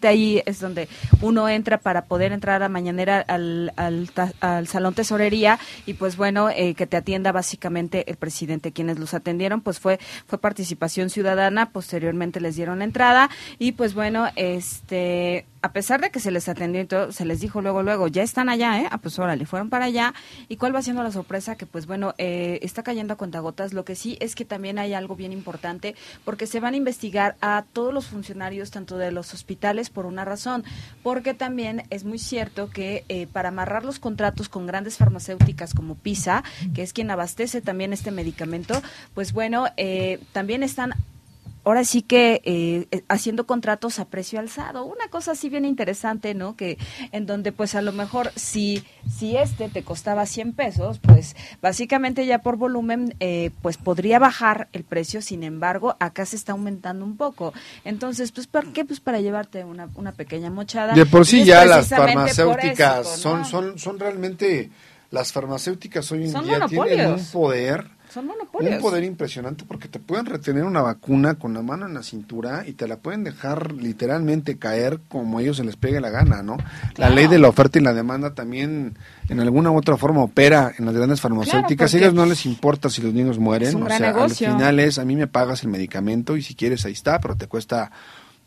Ahí 0.07 0.41
es 0.45 0.59
donde 0.59 0.87
uno 1.21 1.49
entra 1.49 1.77
para 1.77 2.05
poder 2.05 2.31
entrar 2.31 2.63
a 2.63 2.69
mañanera 2.69 3.19
al, 3.19 3.73
al, 3.75 4.09
al 4.39 4.67
salón 4.67 4.93
tesorería 4.93 5.59
y 5.85 5.93
pues 5.93 6.17
bueno, 6.17 6.49
eh, 6.49 6.73
que 6.75 6.87
te 6.87 6.97
atienda 6.97 7.31
básicamente 7.31 8.09
el 8.09 8.17
presidente. 8.17 8.71
Quienes 8.71 8.99
los 8.99 9.13
atendieron 9.13 9.61
pues 9.61 9.79
fue, 9.79 9.99
fue 10.27 10.39
participación 10.39 11.09
ciudadana, 11.09 11.71
posteriormente 11.71 12.39
les 12.39 12.55
dieron 12.55 12.81
entrada 12.81 13.29
y 13.59 13.73
pues 13.73 13.93
bueno, 13.93 14.27
este 14.35 15.45
a 15.65 15.71
pesar 15.71 15.99
de 15.99 16.11
que 16.11 16.19
se 16.19 16.29
les 16.29 16.47
atendió 16.47 16.79
y 16.79 16.85
todo, 16.85 17.11
se 17.11 17.25
les 17.25 17.39
dijo 17.39 17.59
luego, 17.59 17.81
luego, 17.81 18.07
ya 18.07 18.21
están 18.21 18.49
allá, 18.49 18.81
¿eh? 18.81 18.87
Ah, 18.91 18.99
pues 18.99 19.17
órale, 19.17 19.47
fueron 19.47 19.71
para 19.71 19.85
allá. 19.85 20.13
¿Y 20.47 20.57
cuál 20.57 20.75
va 20.75 20.83
siendo 20.83 21.01
la 21.01 21.11
sorpresa? 21.11 21.55
Que 21.55 21.65
pues 21.65 21.87
bueno, 21.87 22.13
eh, 22.19 22.59
está 22.61 22.83
cayendo 22.83 23.15
a 23.15 23.17
cuentagotas. 23.17 23.73
Lo 23.73 23.83
que 23.83 23.95
sí 23.95 24.15
es 24.21 24.35
que 24.35 24.45
también 24.45 24.77
hay 24.77 24.93
algo 24.93 25.15
bien 25.15 25.33
importante, 25.33 25.95
porque 26.23 26.45
se 26.45 26.59
van 26.59 26.75
a 26.75 26.77
investigar 26.77 27.35
a 27.41 27.65
todos 27.73 27.91
los 27.95 28.05
funcionarios, 28.05 28.69
tanto 28.69 28.99
de 28.99 29.11
los 29.11 29.33
hospitales, 29.33 29.89
por 29.89 30.05
una 30.05 30.23
razón. 30.23 30.63
Porque 31.01 31.33
también 31.33 31.87
es 31.89 32.03
muy 32.03 32.19
cierto 32.19 32.69
que 32.69 33.03
eh, 33.09 33.25
para 33.25 33.49
amarrar 33.49 33.85
los 33.85 33.97
contratos 33.97 34.49
con 34.49 34.67
grandes 34.67 34.97
farmacéuticas 34.97 35.73
como 35.73 35.95
PISA, 35.95 36.43
que 36.75 36.83
es 36.83 36.93
quien 36.93 37.09
abastece 37.09 37.61
también 37.61 37.91
este 37.91 38.11
medicamento, 38.11 38.83
pues 39.15 39.33
bueno, 39.33 39.65
eh, 39.77 40.19
también 40.31 40.61
están 40.61 40.93
ahora 41.65 41.83
sí 41.83 42.01
que 42.01 42.41
eh, 42.45 42.87
eh, 42.91 43.03
haciendo 43.09 43.45
contratos 43.45 43.99
a 43.99 44.05
precio 44.05 44.39
alzado, 44.39 44.85
una 44.85 45.07
cosa 45.09 45.31
así 45.31 45.49
bien 45.49 45.65
interesante, 45.65 46.33
¿no? 46.33 46.55
Que 46.55 46.77
en 47.11 47.25
donde 47.25 47.51
pues 47.51 47.75
a 47.75 47.81
lo 47.81 47.91
mejor 47.91 48.31
si 48.35 48.83
si 49.11 49.35
este 49.35 49.69
te 49.69 49.83
costaba 49.83 50.25
100 50.25 50.53
pesos, 50.53 50.99
pues 50.99 51.35
básicamente 51.61 52.25
ya 52.25 52.39
por 52.39 52.57
volumen 52.57 53.15
eh, 53.19 53.51
pues 53.61 53.77
podría 53.77 54.19
bajar 54.19 54.67
el 54.73 54.83
precio, 54.83 55.21
sin 55.21 55.43
embargo 55.43 55.95
acá 55.99 56.25
se 56.25 56.35
está 56.35 56.53
aumentando 56.53 57.03
un 57.03 57.17
poco. 57.17 57.53
Entonces, 57.83 58.31
pues 58.31 58.47
¿para 58.47 58.71
qué? 58.71 58.85
Pues 58.85 58.99
para 58.99 59.19
llevarte 59.19 59.63
una, 59.63 59.89
una 59.95 60.11
pequeña 60.11 60.49
mochada. 60.49 60.93
De 60.93 61.05
por 61.05 61.25
sí 61.25 61.43
ya 61.43 61.65
las 61.65 61.89
farmacéuticas 61.89 63.07
eso, 63.07 63.17
son, 63.17 63.39
¿no? 63.39 63.45
son, 63.45 63.79
son 63.79 63.99
realmente 63.99 64.69
Las 65.11 65.31
farmacéuticas 65.31 66.11
hoy 66.11 66.25
en 66.25 66.31
Son 66.31 66.45
día 66.45 66.65
tienen 66.67 67.13
un 67.13 67.25
poder, 67.25 67.89
Son 68.15 68.25
monopolios. 68.27 68.75
un 68.75 68.81
poder 68.81 69.03
impresionante 69.03 69.65
porque 69.67 69.89
te 69.89 69.99
pueden 69.99 70.25
retener 70.25 70.63
una 70.63 70.81
vacuna 70.81 71.35
con 71.35 71.53
la 71.53 71.61
mano 71.61 71.85
en 71.85 71.93
la 71.93 72.01
cintura 72.01 72.63
y 72.65 72.71
te 72.71 72.87
la 72.87 72.95
pueden 72.95 73.25
dejar 73.25 73.73
literalmente 73.73 74.57
caer 74.57 75.01
como 75.09 75.37
a 75.37 75.41
ellos 75.41 75.57
se 75.57 75.65
les 75.65 75.75
pegue 75.75 75.99
la 75.99 76.09
gana, 76.09 76.41
¿no? 76.41 76.55
La 76.95 77.09
ley 77.09 77.27
de 77.27 77.39
la 77.39 77.49
oferta 77.49 77.77
y 77.77 77.81
la 77.81 77.93
demanda 77.93 78.33
también 78.33 78.97
en 79.27 79.39
alguna 79.41 79.69
u 79.71 79.77
otra 79.77 79.97
forma 79.97 80.21
opera 80.23 80.71
en 80.79 80.85
las 80.85 80.95
grandes 80.95 81.19
farmacéuticas. 81.19 81.93
a 81.93 81.97
ellos 81.97 82.13
no 82.13 82.25
les 82.25 82.45
importa 82.45 82.89
si 82.89 83.01
los 83.01 83.13
niños 83.13 83.37
mueren, 83.37 83.67
es 83.67 83.75
un 83.75 83.81
o 83.83 83.85
gran 83.85 83.97
sea, 83.97 84.13
negocio. 84.13 84.47
al 84.47 84.53
final 84.55 84.79
es 84.79 84.97
a 84.97 85.03
mí 85.03 85.17
me 85.17 85.27
pagas 85.27 85.63
el 85.63 85.69
medicamento 85.69 86.37
y 86.37 86.41
si 86.41 86.55
quieres 86.55 86.85
ahí 86.85 86.93
está, 86.93 87.19
pero 87.19 87.35
te 87.35 87.47
cuesta 87.47 87.91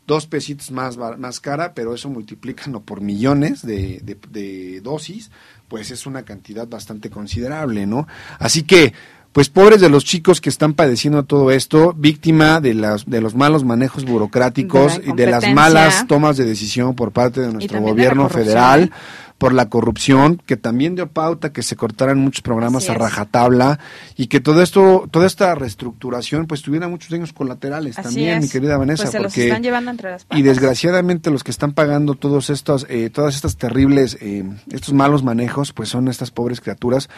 dos 0.07 0.25
pesitos 0.25 0.71
más, 0.71 0.97
más 0.97 1.39
cara, 1.39 1.73
pero 1.75 1.93
eso 1.93 2.09
multiplícalo 2.09 2.81
por 2.81 3.01
millones 3.01 3.61
de, 3.61 3.99
de- 4.03 4.17
de 4.31 4.81
dosis, 4.81 5.29
pues 5.67 5.91
es 5.91 6.07
una 6.07 6.23
cantidad 6.23 6.67
bastante 6.67 7.11
considerable, 7.11 7.85
¿no? 7.85 8.07
Así 8.39 8.63
que, 8.63 8.93
pues 9.31 9.49
pobres 9.49 9.79
de 9.79 9.89
los 9.89 10.05
chicos 10.05 10.41
que 10.41 10.49
están 10.49 10.73
padeciendo 10.73 11.23
todo 11.23 11.51
esto, 11.51 11.93
víctima 11.95 12.59
de, 12.61 12.73
las, 12.73 13.05
de 13.05 13.21
los 13.21 13.35
malos 13.35 13.63
manejos 13.63 14.05
burocráticos 14.05 14.97
De 14.97 15.09
y 15.09 15.13
de 15.13 15.27
las 15.27 15.53
malas 15.53 16.07
tomas 16.07 16.37
de 16.37 16.45
decisión 16.45 16.95
por 16.95 17.11
parte 17.11 17.41
de 17.41 17.53
nuestro 17.53 17.79
de 17.79 17.83
gobierno 17.83 18.27
federal, 18.29 18.91
por 19.37 19.53
la 19.53 19.69
corrupción, 19.69 20.41
que 20.45 20.57
también 20.57 20.95
dio 20.95 21.07
pauta 21.07 21.53
que 21.53 21.63
se 21.63 21.75
cortaran 21.77 22.19
muchos 22.19 22.41
programas 22.41 22.83
Así 22.83 22.91
a 22.91 22.95
es. 22.95 22.99
rajatabla 22.99 23.79
y 24.17 24.27
que 24.27 24.41
todo 24.41 24.61
esto, 24.61 25.07
toda 25.09 25.27
esta 25.27 25.55
reestructuración, 25.55 26.45
pues 26.45 26.61
tuviera 26.61 26.87
muchos 26.89 27.09
daños 27.09 27.31
colaterales 27.31 27.97
Así 27.97 28.07
también, 28.07 28.37
es. 28.39 28.43
mi 28.43 28.49
querida 28.49 28.77
Vanessa, 28.77 29.03
Pues 29.03 29.11
se 29.11 29.19
los 29.19 29.31
porque 29.31 29.47
están 29.47 29.63
llevando 29.63 29.91
entre 29.91 30.11
las 30.11 30.25
y 30.35 30.41
desgraciadamente 30.41 31.31
los 31.31 31.43
que 31.45 31.51
están 31.51 31.71
pagando 31.73 32.15
todos 32.15 32.49
estos, 32.49 32.85
eh, 32.89 33.09
todas 33.09 33.35
estas 33.35 33.55
terribles, 33.55 34.17
eh, 34.19 34.43
estos 34.71 34.93
malos 34.93 35.23
manejos, 35.23 35.71
pues 35.71 35.87
son 35.87 36.09
estas 36.09 36.31
pobres 36.31 36.59
criaturas 36.59 37.09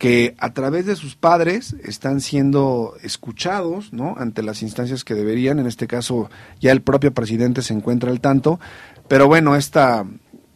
que 0.00 0.34
a 0.38 0.54
través 0.54 0.86
de 0.86 0.96
sus 0.96 1.14
padres 1.14 1.76
están 1.84 2.22
siendo 2.22 2.94
escuchados, 3.02 3.92
¿no? 3.92 4.14
Ante 4.16 4.42
las 4.42 4.62
instancias 4.62 5.04
que 5.04 5.12
deberían. 5.12 5.58
En 5.58 5.66
este 5.66 5.86
caso, 5.86 6.30
ya 6.58 6.72
el 6.72 6.80
propio 6.80 7.12
presidente 7.12 7.60
se 7.60 7.74
encuentra 7.74 8.10
al 8.10 8.22
tanto. 8.22 8.58
Pero 9.08 9.26
bueno, 9.26 9.56
esta, 9.56 10.06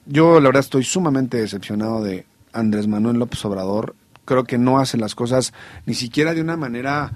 yo 0.07 0.41
la 0.41 0.49
verdad 0.49 0.61
estoy 0.61 0.83
sumamente 0.83 1.37
decepcionado 1.37 2.03
de 2.03 2.25
Andrés 2.55 2.89
Manuel 2.89 3.19
López 3.19 3.45
Obrador. 3.45 3.95
Creo 4.25 4.45
que 4.45 4.57
no 4.57 4.79
hace 4.79 4.97
las 4.97 5.15
cosas 5.15 5.53
ni 5.85 5.93
siquiera 5.93 6.33
de 6.33 6.41
una 6.41 6.57
manera 6.57 7.13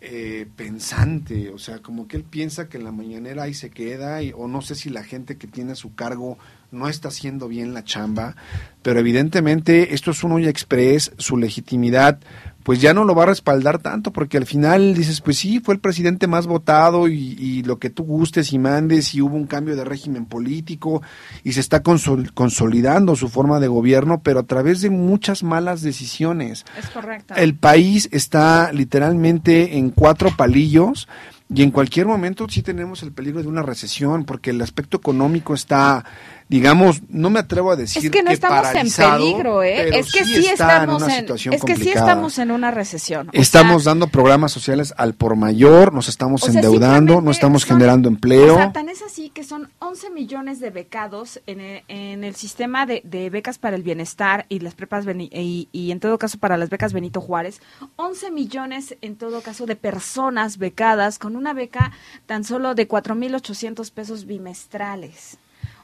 eh, 0.00 0.48
pensante, 0.56 1.50
o 1.50 1.58
sea, 1.58 1.78
como 1.78 2.08
que 2.08 2.16
él 2.16 2.24
piensa 2.24 2.68
que 2.68 2.78
en 2.78 2.84
la 2.84 2.92
mañanera 2.92 3.44
ahí 3.44 3.54
se 3.54 3.70
queda, 3.70 4.18
o 4.34 4.48
no 4.48 4.62
sé 4.62 4.74
si 4.74 4.90
la 4.90 5.04
gente 5.04 5.38
que 5.38 5.46
tiene 5.46 5.72
a 5.72 5.76
su 5.76 5.94
cargo 5.94 6.38
no 6.70 6.88
está 6.88 7.08
haciendo 7.08 7.48
bien 7.48 7.74
la 7.74 7.84
chamba, 7.84 8.36
pero 8.82 9.00
evidentemente 9.00 9.94
esto 9.94 10.10
es 10.10 10.22
un 10.24 10.32
olla 10.32 10.50
express, 10.50 11.12
su 11.18 11.36
legitimidad 11.36 12.18
pues 12.64 12.82
ya 12.82 12.92
no 12.92 13.04
lo 13.04 13.14
va 13.14 13.22
a 13.22 13.26
respaldar 13.26 13.78
tanto, 13.78 14.12
porque 14.12 14.36
al 14.36 14.44
final 14.44 14.92
dices, 14.94 15.22
pues 15.22 15.38
sí, 15.38 15.58
fue 15.58 15.72
el 15.72 15.80
presidente 15.80 16.26
más 16.26 16.46
votado 16.46 17.08
y, 17.08 17.14
y 17.38 17.62
lo 17.62 17.78
que 17.78 17.88
tú 17.88 18.04
gustes 18.04 18.52
y 18.52 18.58
mandes 18.58 19.14
y 19.14 19.22
hubo 19.22 19.36
un 19.36 19.46
cambio 19.46 19.74
de 19.74 19.84
régimen 19.84 20.26
político 20.26 21.00
y 21.44 21.52
se 21.54 21.60
está 21.60 21.82
consol- 21.82 22.30
consolidando 22.34 23.16
su 23.16 23.30
forma 23.30 23.58
de 23.58 23.68
gobierno, 23.68 24.20
pero 24.22 24.40
a 24.40 24.42
través 24.42 24.82
de 24.82 24.90
muchas 24.90 25.42
malas 25.42 25.80
decisiones. 25.80 26.66
Es 26.78 26.90
correcto. 26.90 27.32
El 27.36 27.54
país 27.54 28.06
está 28.12 28.70
literalmente 28.74 29.78
en 29.78 29.88
cuatro 29.88 30.36
palillos 30.36 31.08
y 31.48 31.62
en 31.62 31.70
cualquier 31.70 32.06
momento 32.06 32.46
sí 32.50 32.60
tenemos 32.60 33.02
el 33.02 33.12
peligro 33.12 33.40
de 33.40 33.48
una 33.48 33.62
recesión 33.62 34.24
porque 34.26 34.50
el 34.50 34.60
aspecto 34.60 34.98
económico 34.98 35.54
está, 35.54 36.04
digamos, 36.48 37.02
no 37.08 37.30
me 37.30 37.40
atrevo 37.40 37.70
a 37.72 37.76
decir 37.76 38.06
es 38.06 38.10
que 38.10 38.22
no 38.22 38.30
estamos 38.30 38.66
en 38.74 38.90
peligro, 38.90 39.62
¿eh? 39.62 39.98
Es 39.98 40.12
que 40.12 40.24
sí, 40.24 40.46
estamos 40.46 41.02
en 41.02 41.04
una 41.06 41.14
en, 41.14 41.20
situación 41.20 41.54
es 41.54 41.62
que 41.62 41.74
sí 41.74 41.80
complicada. 41.80 42.06
estamos 42.10 42.38
en 42.38 42.50
una 42.50 42.70
recesión. 42.70 43.28
Estamos 43.32 43.82
sea, 43.84 43.90
dando 43.90 44.08
programas 44.08 44.52
sociales 44.52 44.94
al 44.96 45.14
por 45.14 45.36
mayor, 45.36 45.92
nos 45.92 46.08
estamos 46.08 46.48
endeudando, 46.48 47.20
no 47.20 47.30
estamos 47.30 47.62
son- 47.62 47.76
generando 47.76 48.08
empleo. 48.08 48.54
O 48.54 48.56
sea, 48.56 48.72
tan 48.72 48.88
es 48.88 49.02
así 49.02 49.30
que 49.30 49.44
son 49.44 49.70
11 49.78 50.10
millones 50.10 50.60
de 50.60 50.70
becados 50.70 51.40
en 51.46 51.60
el, 51.60 51.82
en 51.88 52.24
el 52.24 52.34
sistema 52.34 52.86
de, 52.86 53.02
de 53.04 53.28
becas 53.30 53.58
para 53.58 53.76
el 53.76 53.82
bienestar 53.82 54.46
y 54.48 54.60
las 54.60 54.74
prepas 54.74 55.04
y 55.10 55.90
en 55.90 56.00
todo 56.00 56.18
caso 56.18 56.38
para 56.38 56.56
las 56.56 56.70
becas 56.70 56.92
Benito 56.92 57.20
Juárez. 57.20 57.60
11 57.96 58.30
millones 58.30 58.96
en 59.02 59.16
todo 59.16 59.42
caso 59.42 59.66
de 59.66 59.76
personas 59.76 60.58
becadas 60.58 61.18
con 61.18 61.36
una 61.36 61.52
beca 61.52 61.92
tan 62.26 62.44
solo 62.44 62.74
de 62.74 62.88
4.800 62.88 63.90
pesos 63.92 64.24
bimestrales. 64.24 65.38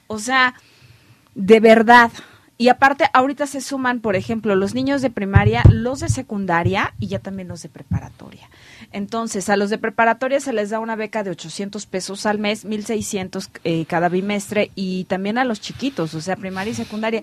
O 0.06 0.18
sea, 0.18 0.54
de 1.34 1.60
verdad. 1.60 2.10
Y 2.56 2.68
aparte, 2.68 3.04
ahorita 3.12 3.48
se 3.48 3.60
suman, 3.60 4.00
por 4.00 4.14
ejemplo, 4.14 4.54
los 4.54 4.74
niños 4.74 5.02
de 5.02 5.10
primaria, 5.10 5.64
los 5.68 6.00
de 6.00 6.08
secundaria 6.08 6.94
y 7.00 7.08
ya 7.08 7.18
también 7.18 7.48
los 7.48 7.62
de 7.62 7.68
preparatoria. 7.68 8.48
Entonces, 8.92 9.48
a 9.48 9.56
los 9.56 9.70
de 9.70 9.78
preparatoria 9.78 10.38
se 10.38 10.52
les 10.52 10.70
da 10.70 10.78
una 10.78 10.94
beca 10.94 11.24
de 11.24 11.30
800 11.30 11.84
pesos 11.86 12.26
al 12.26 12.38
mes, 12.38 12.64
1.600 12.64 13.48
eh, 13.64 13.86
cada 13.86 14.08
bimestre 14.08 14.70
y 14.76 15.04
también 15.04 15.36
a 15.36 15.44
los 15.44 15.60
chiquitos, 15.60 16.14
o 16.14 16.20
sea, 16.20 16.36
primaria 16.36 16.70
y 16.70 16.74
secundaria. 16.74 17.22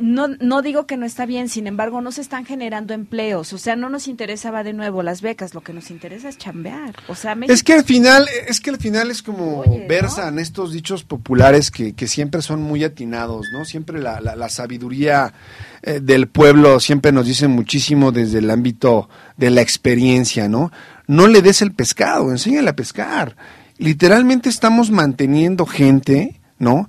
No, 0.00 0.28
no 0.28 0.62
digo 0.62 0.86
que 0.86 0.96
no 0.96 1.04
está 1.04 1.26
bien, 1.26 1.48
sin 1.48 1.66
embargo, 1.66 2.00
no 2.00 2.10
se 2.10 2.22
están 2.22 2.46
generando 2.46 2.94
empleos. 2.94 3.52
O 3.52 3.58
sea, 3.58 3.76
no 3.76 3.90
nos 3.90 4.08
interesaba 4.08 4.64
de 4.64 4.72
nuevo 4.72 5.02
las 5.02 5.20
becas, 5.20 5.54
lo 5.54 5.60
que 5.60 5.74
nos 5.74 5.90
interesa 5.90 6.28
es 6.28 6.38
chambear. 6.38 6.94
O 7.08 7.14
sea, 7.14 7.36
Es 7.48 7.62
que 7.62 7.74
al 7.74 7.84
final, 7.84 8.26
es 8.48 8.60
que 8.60 8.70
al 8.70 8.78
final 8.78 9.10
es 9.10 9.22
como 9.22 9.60
Oye, 9.60 9.80
¿no? 9.80 9.88
versan 9.88 10.38
estos 10.38 10.72
dichos 10.72 11.04
populares 11.04 11.70
que, 11.70 11.92
que 11.92 12.08
siempre 12.08 12.40
son 12.40 12.62
muy 12.62 12.82
atinados, 12.82 13.46
¿no? 13.52 13.64
Siempre 13.64 14.00
la, 14.00 14.20
la, 14.20 14.36
la 14.36 14.48
sabiduría 14.48 15.34
eh, 15.82 16.00
del 16.00 16.28
pueblo 16.28 16.80
siempre 16.80 17.12
nos 17.12 17.26
dice 17.26 17.46
muchísimo 17.48 18.10
desde 18.10 18.38
el 18.38 18.50
ámbito 18.50 19.08
de 19.36 19.50
la 19.50 19.60
experiencia, 19.60 20.48
¿no? 20.48 20.72
No 21.06 21.26
le 21.26 21.42
des 21.42 21.60
el 21.60 21.72
pescado, 21.72 22.30
enséñale 22.30 22.70
a 22.70 22.76
pescar. 22.76 23.36
Literalmente 23.76 24.48
estamos 24.48 24.90
manteniendo 24.90 25.66
gente, 25.66 26.40
¿no? 26.58 26.88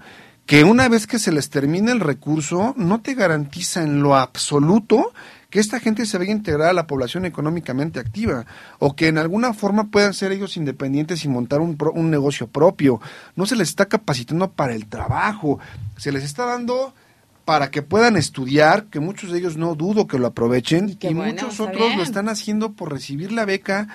Que 0.51 0.65
una 0.65 0.89
vez 0.89 1.07
que 1.07 1.17
se 1.17 1.31
les 1.31 1.49
termina 1.49 1.93
el 1.93 2.01
recurso, 2.01 2.73
no 2.75 2.99
te 2.99 3.13
garantiza 3.13 3.83
en 3.83 4.03
lo 4.03 4.17
absoluto 4.17 5.13
que 5.49 5.61
esta 5.61 5.79
gente 5.79 6.05
se 6.05 6.17
vaya 6.17 6.31
a 6.33 6.35
integrar 6.35 6.67
a 6.67 6.73
la 6.73 6.87
población 6.87 7.23
económicamente 7.23 8.01
activa 8.01 8.45
o 8.77 8.93
que 8.93 9.07
en 9.07 9.17
alguna 9.17 9.53
forma 9.53 9.85
puedan 9.85 10.13
ser 10.13 10.33
ellos 10.33 10.57
independientes 10.57 11.23
y 11.23 11.29
montar 11.29 11.61
un, 11.61 11.77
pro- 11.77 11.93
un 11.93 12.11
negocio 12.11 12.47
propio. 12.47 12.99
No 13.37 13.45
se 13.45 13.55
les 13.55 13.69
está 13.69 13.85
capacitando 13.85 14.51
para 14.51 14.73
el 14.75 14.87
trabajo, 14.87 15.57
se 15.95 16.11
les 16.11 16.25
está 16.25 16.45
dando 16.45 16.93
para 17.45 17.71
que 17.71 17.81
puedan 17.81 18.17
estudiar, 18.17 18.87
que 18.87 18.99
muchos 18.99 19.31
de 19.31 19.37
ellos 19.39 19.55
no 19.55 19.75
dudo 19.75 20.05
que 20.05 20.19
lo 20.19 20.27
aprovechen 20.27 20.89
Y 20.89 20.91
y, 20.91 20.95
qué 20.95 21.13
bueno, 21.13 21.31
muchos 21.31 21.61
otros 21.61 21.77
bien. 21.77 21.97
lo 21.97 22.03
están 22.03 22.27
haciendo 22.27 22.73
por 22.73 22.91
recibir 22.91 23.31
la 23.31 23.45
beca. 23.45 23.87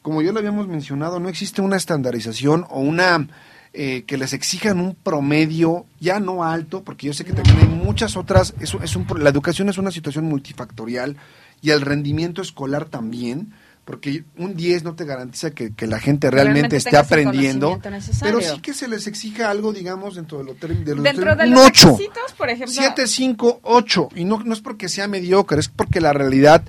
Como 0.00 0.22
ya 0.22 0.30
lo 0.30 0.38
habíamos 0.38 0.68
mencionado, 0.68 1.18
no 1.18 1.28
existe 1.28 1.60
una 1.60 1.74
estandarización 1.76 2.66
o 2.70 2.78
una 2.78 3.26
eh, 3.76 4.04
que 4.06 4.16
les 4.16 4.32
exijan 4.32 4.78
un 4.78 4.94
promedio 4.94 5.86
ya 5.98 6.20
no 6.20 6.44
alto, 6.44 6.84
porque 6.84 7.08
yo 7.08 7.12
sé 7.12 7.24
que 7.24 7.32
también 7.32 7.58
hay 7.58 7.66
muchas 7.66 8.16
otras, 8.16 8.54
es, 8.60 8.72
es 8.80 8.94
un, 8.94 9.04
la 9.18 9.30
educación 9.30 9.68
es 9.68 9.78
una 9.78 9.90
situación 9.90 10.26
multifactorial 10.26 11.16
y 11.60 11.70
el 11.70 11.80
rendimiento 11.80 12.40
escolar 12.40 12.84
también, 12.84 13.52
porque 13.84 14.22
un 14.38 14.54
10 14.54 14.84
no 14.84 14.94
te 14.94 15.04
garantiza 15.04 15.50
que, 15.50 15.74
que 15.74 15.88
la 15.88 15.98
gente 15.98 16.30
realmente, 16.30 16.68
Realmente 16.68 16.76
esté 16.76 16.96
aprendiendo, 16.96 17.80
pero 18.20 18.40
sí 18.40 18.60
que 18.60 18.74
se 18.74 18.86
les 18.86 19.08
exija 19.08 19.50
algo, 19.50 19.72
digamos, 19.72 20.14
dentro 20.14 20.38
de, 20.38 20.44
lo 20.44 20.54
de 20.54 20.94
los 20.94 21.02
Dentro 21.02 21.34
de 21.34 21.44
un 21.44 21.50
los 21.50 21.66
8. 21.66 21.88
requisitos, 21.90 22.32
por 22.38 22.50
ejemplo. 22.50 22.74
7, 22.74 23.06
5, 23.08 23.60
8. 23.62 24.08
Y 24.14 24.24
no, 24.24 24.40
no 24.44 24.54
es 24.54 24.60
porque 24.60 24.88
sea 24.88 25.08
mediocre, 25.08 25.58
es 25.58 25.68
porque 25.68 26.00
la 26.00 26.12
realidad 26.12 26.62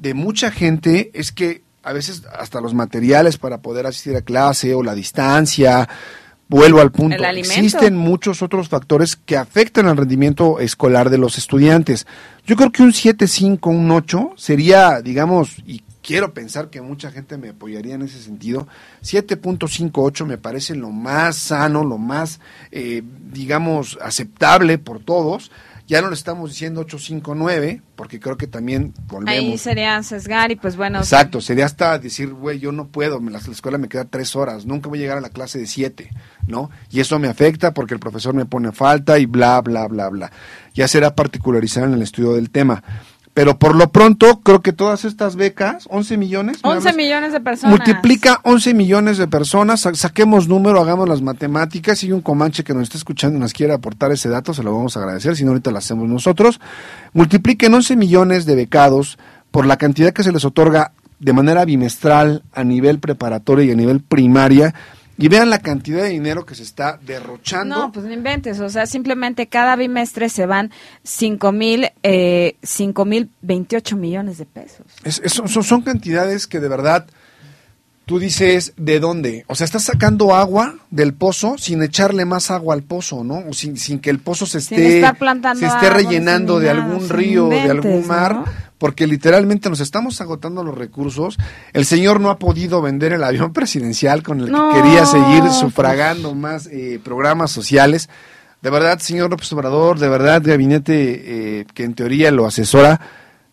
de 0.00 0.14
mucha 0.14 0.50
gente 0.50 1.10
es 1.14 1.30
que 1.30 1.62
a 1.82 1.92
veces 1.92 2.24
hasta 2.38 2.60
los 2.60 2.74
materiales 2.74 3.38
para 3.38 3.58
poder 3.58 3.86
asistir 3.86 4.16
a 4.16 4.22
clase 4.22 4.74
o 4.74 4.82
la 4.82 4.94
distancia, 4.94 5.88
vuelvo 6.48 6.80
al 6.80 6.90
punto, 6.90 7.22
existen 7.24 7.96
muchos 7.96 8.42
otros 8.42 8.68
factores 8.68 9.16
que 9.16 9.36
afectan 9.36 9.86
al 9.86 9.96
rendimiento 9.96 10.60
escolar 10.60 11.10
de 11.10 11.18
los 11.18 11.38
estudiantes. 11.38 12.06
Yo 12.46 12.56
creo 12.56 12.72
que 12.72 12.82
un 12.82 12.92
7, 12.92 13.26
5, 13.26 13.70
un 13.70 13.90
8 13.90 14.32
sería, 14.36 15.00
digamos, 15.02 15.56
y 15.66 15.82
quiero 16.02 16.32
pensar 16.32 16.70
que 16.70 16.80
mucha 16.80 17.10
gente 17.10 17.36
me 17.36 17.50
apoyaría 17.50 17.94
en 17.94 18.02
ese 18.02 18.18
sentido, 18.22 18.66
7.58 19.02 20.24
me 20.24 20.38
parece 20.38 20.74
lo 20.74 20.90
más 20.90 21.36
sano, 21.36 21.84
lo 21.84 21.98
más, 21.98 22.40
eh, 22.72 23.02
digamos, 23.30 23.98
aceptable 24.00 24.78
por 24.78 25.00
todos. 25.00 25.50
Ya 25.88 26.02
no 26.02 26.08
le 26.08 26.14
estamos 26.14 26.50
diciendo 26.50 26.82
859, 26.82 27.80
porque 27.96 28.20
creo 28.20 28.36
que 28.36 28.46
también 28.46 28.92
volvemos. 29.06 29.30
Ahí 29.30 29.56
sería 29.56 30.02
sesgar 30.02 30.52
y 30.52 30.56
pues 30.56 30.76
bueno. 30.76 30.98
Exacto, 30.98 31.40
sería 31.40 31.64
hasta 31.64 31.98
decir, 31.98 32.34
güey, 32.34 32.58
yo 32.58 32.72
no 32.72 32.88
puedo, 32.88 33.18
la 33.20 33.38
escuela 33.38 33.78
me 33.78 33.88
queda 33.88 34.04
tres 34.04 34.36
horas, 34.36 34.66
nunca 34.66 34.90
voy 34.90 34.98
a 34.98 35.02
llegar 35.02 35.16
a 35.16 35.22
la 35.22 35.30
clase 35.30 35.58
de 35.58 35.66
siete, 35.66 36.10
¿no? 36.46 36.68
Y 36.90 37.00
eso 37.00 37.18
me 37.18 37.28
afecta 37.28 37.72
porque 37.72 37.94
el 37.94 38.00
profesor 38.00 38.34
me 38.34 38.44
pone 38.44 38.70
falta 38.70 39.18
y 39.18 39.24
bla, 39.24 39.62
bla, 39.62 39.88
bla, 39.88 40.10
bla. 40.10 40.30
Ya 40.74 40.86
será 40.88 41.14
particularizar 41.14 41.84
en 41.84 41.94
el 41.94 42.02
estudio 42.02 42.34
del 42.34 42.50
tema. 42.50 42.84
Pero 43.38 43.56
por 43.56 43.76
lo 43.76 43.92
pronto, 43.92 44.40
creo 44.40 44.62
que 44.62 44.72
todas 44.72 45.04
estas 45.04 45.36
becas, 45.36 45.86
11 45.90 46.16
millones. 46.16 46.58
11 46.60 46.92
millones 46.94 47.32
de 47.32 47.38
personas. 47.38 47.70
Multiplica 47.70 48.40
11 48.42 48.74
millones 48.74 49.16
de 49.16 49.28
personas, 49.28 49.88
saquemos 49.92 50.48
número, 50.48 50.80
hagamos 50.80 51.08
las 51.08 51.22
matemáticas. 51.22 52.00
Si 52.00 52.10
un 52.10 52.20
comanche 52.20 52.64
que 52.64 52.74
nos 52.74 52.82
está 52.82 52.98
escuchando 52.98 53.38
y 53.38 53.40
nos 53.40 53.52
quiere 53.52 53.72
aportar 53.72 54.10
ese 54.10 54.28
dato, 54.28 54.52
se 54.54 54.64
lo 54.64 54.74
vamos 54.74 54.96
a 54.96 55.00
agradecer, 55.02 55.36
si 55.36 55.44
no 55.44 55.50
ahorita 55.52 55.70
lo 55.70 55.78
hacemos 55.78 56.08
nosotros. 56.08 56.58
Multipliquen 57.12 57.72
11 57.72 57.94
millones 57.94 58.44
de 58.44 58.56
becados 58.56 59.18
por 59.52 59.66
la 59.66 59.76
cantidad 59.76 60.12
que 60.12 60.24
se 60.24 60.32
les 60.32 60.44
otorga 60.44 60.90
de 61.20 61.32
manera 61.32 61.64
bimestral 61.64 62.42
a 62.52 62.64
nivel 62.64 62.98
preparatorio 62.98 63.64
y 63.64 63.70
a 63.70 63.76
nivel 63.76 64.00
primaria 64.00 64.74
y 65.18 65.28
vean 65.28 65.50
la 65.50 65.58
cantidad 65.58 66.04
de 66.04 66.10
dinero 66.10 66.46
que 66.46 66.54
se 66.54 66.62
está 66.62 66.98
derrochando. 67.04 67.76
No, 67.76 67.92
pues 67.92 68.06
no 68.06 68.12
inventes, 68.12 68.60
o 68.60 68.68
sea, 68.68 68.86
simplemente 68.86 69.48
cada 69.48 69.74
bimestre 69.74 70.28
se 70.28 70.46
van 70.46 70.70
5 71.02 71.52
mil, 71.52 71.90
eh, 72.04 72.56
5 72.62 73.04
mil 73.04 73.30
28 73.42 73.96
millones 73.96 74.38
de 74.38 74.46
pesos. 74.46 74.86
son, 75.26 75.48
son, 75.64 75.82
cantidades 75.82 76.46
que 76.46 76.60
de 76.60 76.68
verdad 76.68 77.06
tú 78.06 78.20
dices, 78.20 78.72
¿de 78.76 79.00
dónde? 79.00 79.44
O 79.48 79.56
sea, 79.56 79.64
estás 79.64 79.84
sacando 79.84 80.34
agua 80.34 80.76
del 80.90 81.14
pozo 81.14 81.58
sin 81.58 81.82
echarle 81.82 82.24
más 82.24 82.50
agua 82.52 82.74
al 82.74 82.84
pozo, 82.84 83.24
¿no? 83.24 83.42
O 83.48 83.52
sin, 83.52 83.76
sin 83.76 83.98
que 83.98 84.10
el 84.10 84.20
pozo 84.20 84.46
se 84.46 84.58
esté, 84.58 85.02
se 85.56 85.66
esté 85.66 85.90
rellenando 85.90 86.60
de 86.60 86.70
algún 86.70 87.08
río, 87.08 87.48
de 87.48 87.70
algún 87.70 88.06
mar 88.06 88.44
porque 88.78 89.06
literalmente 89.06 89.68
nos 89.68 89.80
estamos 89.80 90.20
agotando 90.20 90.62
los 90.64 90.76
recursos. 90.76 91.36
El 91.72 91.84
señor 91.84 92.20
no 92.20 92.30
ha 92.30 92.38
podido 92.38 92.80
vender 92.80 93.12
el 93.12 93.24
avión 93.24 93.52
presidencial 93.52 94.22
con 94.22 94.40
el 94.40 94.46
que 94.46 94.80
quería 94.80 95.04
seguir 95.04 95.48
sufragando 95.50 96.34
más 96.34 96.66
eh, 96.66 97.00
programas 97.02 97.50
sociales. 97.50 98.08
De 98.62 98.70
verdad, 98.70 98.98
señor 98.98 99.30
López 99.30 99.52
Obrador, 99.52 99.98
de 99.98 100.08
verdad, 100.08 100.42
gabinete 100.44 101.60
eh, 101.60 101.66
que 101.74 101.84
en 101.84 101.94
teoría 101.94 102.30
lo 102.32 102.46
asesora, 102.46 103.00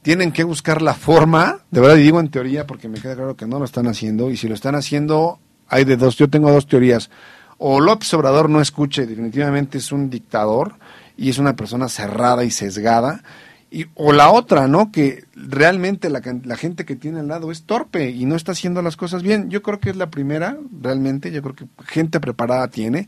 tienen 0.02 0.32
que 0.32 0.44
buscar 0.44 0.82
la 0.82 0.94
forma, 0.94 1.60
de 1.70 1.82
verdad, 1.82 1.98
y 1.98 2.04
digo 2.04 2.20
en 2.20 2.30
teoría 2.30 2.66
porque 2.66 2.88
me 2.88 3.00
queda 3.00 3.16
claro 3.16 3.36
que 3.36 3.46
no 3.46 3.60
lo 3.60 3.66
están 3.66 3.88
haciendo, 3.88 4.32
y 4.32 4.38
si 4.38 4.48
lo 4.48 4.56
están 4.56 4.76
haciendo, 4.76 5.40
hay 5.68 5.84
de 5.84 5.98
dos, 5.98 6.16
yo 6.16 6.30
tengo 6.30 6.52
dos 6.52 6.68
teorías. 6.68 7.10
O 7.58 7.80
López 7.80 8.14
Obrador 8.14 8.50
no 8.50 8.62
escuche, 8.62 9.06
definitivamente 9.06 9.78
es 9.78 9.92
un 9.92 10.10
dictador 10.10 10.76
y 11.18 11.30
es 11.30 11.38
una 11.38 11.56
persona 11.56 11.88
cerrada 11.88 12.44
y 12.44 12.52
sesgada, 12.52 13.24
y, 13.72 13.88
o 13.96 14.14
la 14.14 14.32
otra, 14.32 14.68
¿no? 14.68 14.92
Que 14.92 15.26
realmente 15.36 16.10
la, 16.10 16.22
la, 16.44 16.56
gente 16.56 16.86
que 16.86 16.96
tiene 16.96 17.20
al 17.20 17.28
lado 17.28 17.52
es 17.52 17.64
torpe 17.64 18.12
y 18.12 18.26
no 18.26 18.36
está 18.36 18.52
haciendo 18.52 18.82
las 18.82 18.96
cosas 18.96 19.24
bien. 19.24 19.50
Yo 19.50 19.62
creo 19.62 19.80
que 19.80 19.90
es 19.90 19.96
la 19.96 20.10
primera, 20.10 20.58
realmente, 20.82 21.32
yo 21.32 21.42
creo 21.42 21.56
que 21.56 21.66
gente 21.86 22.20
preparada 22.20 22.68
tiene. 22.68 23.08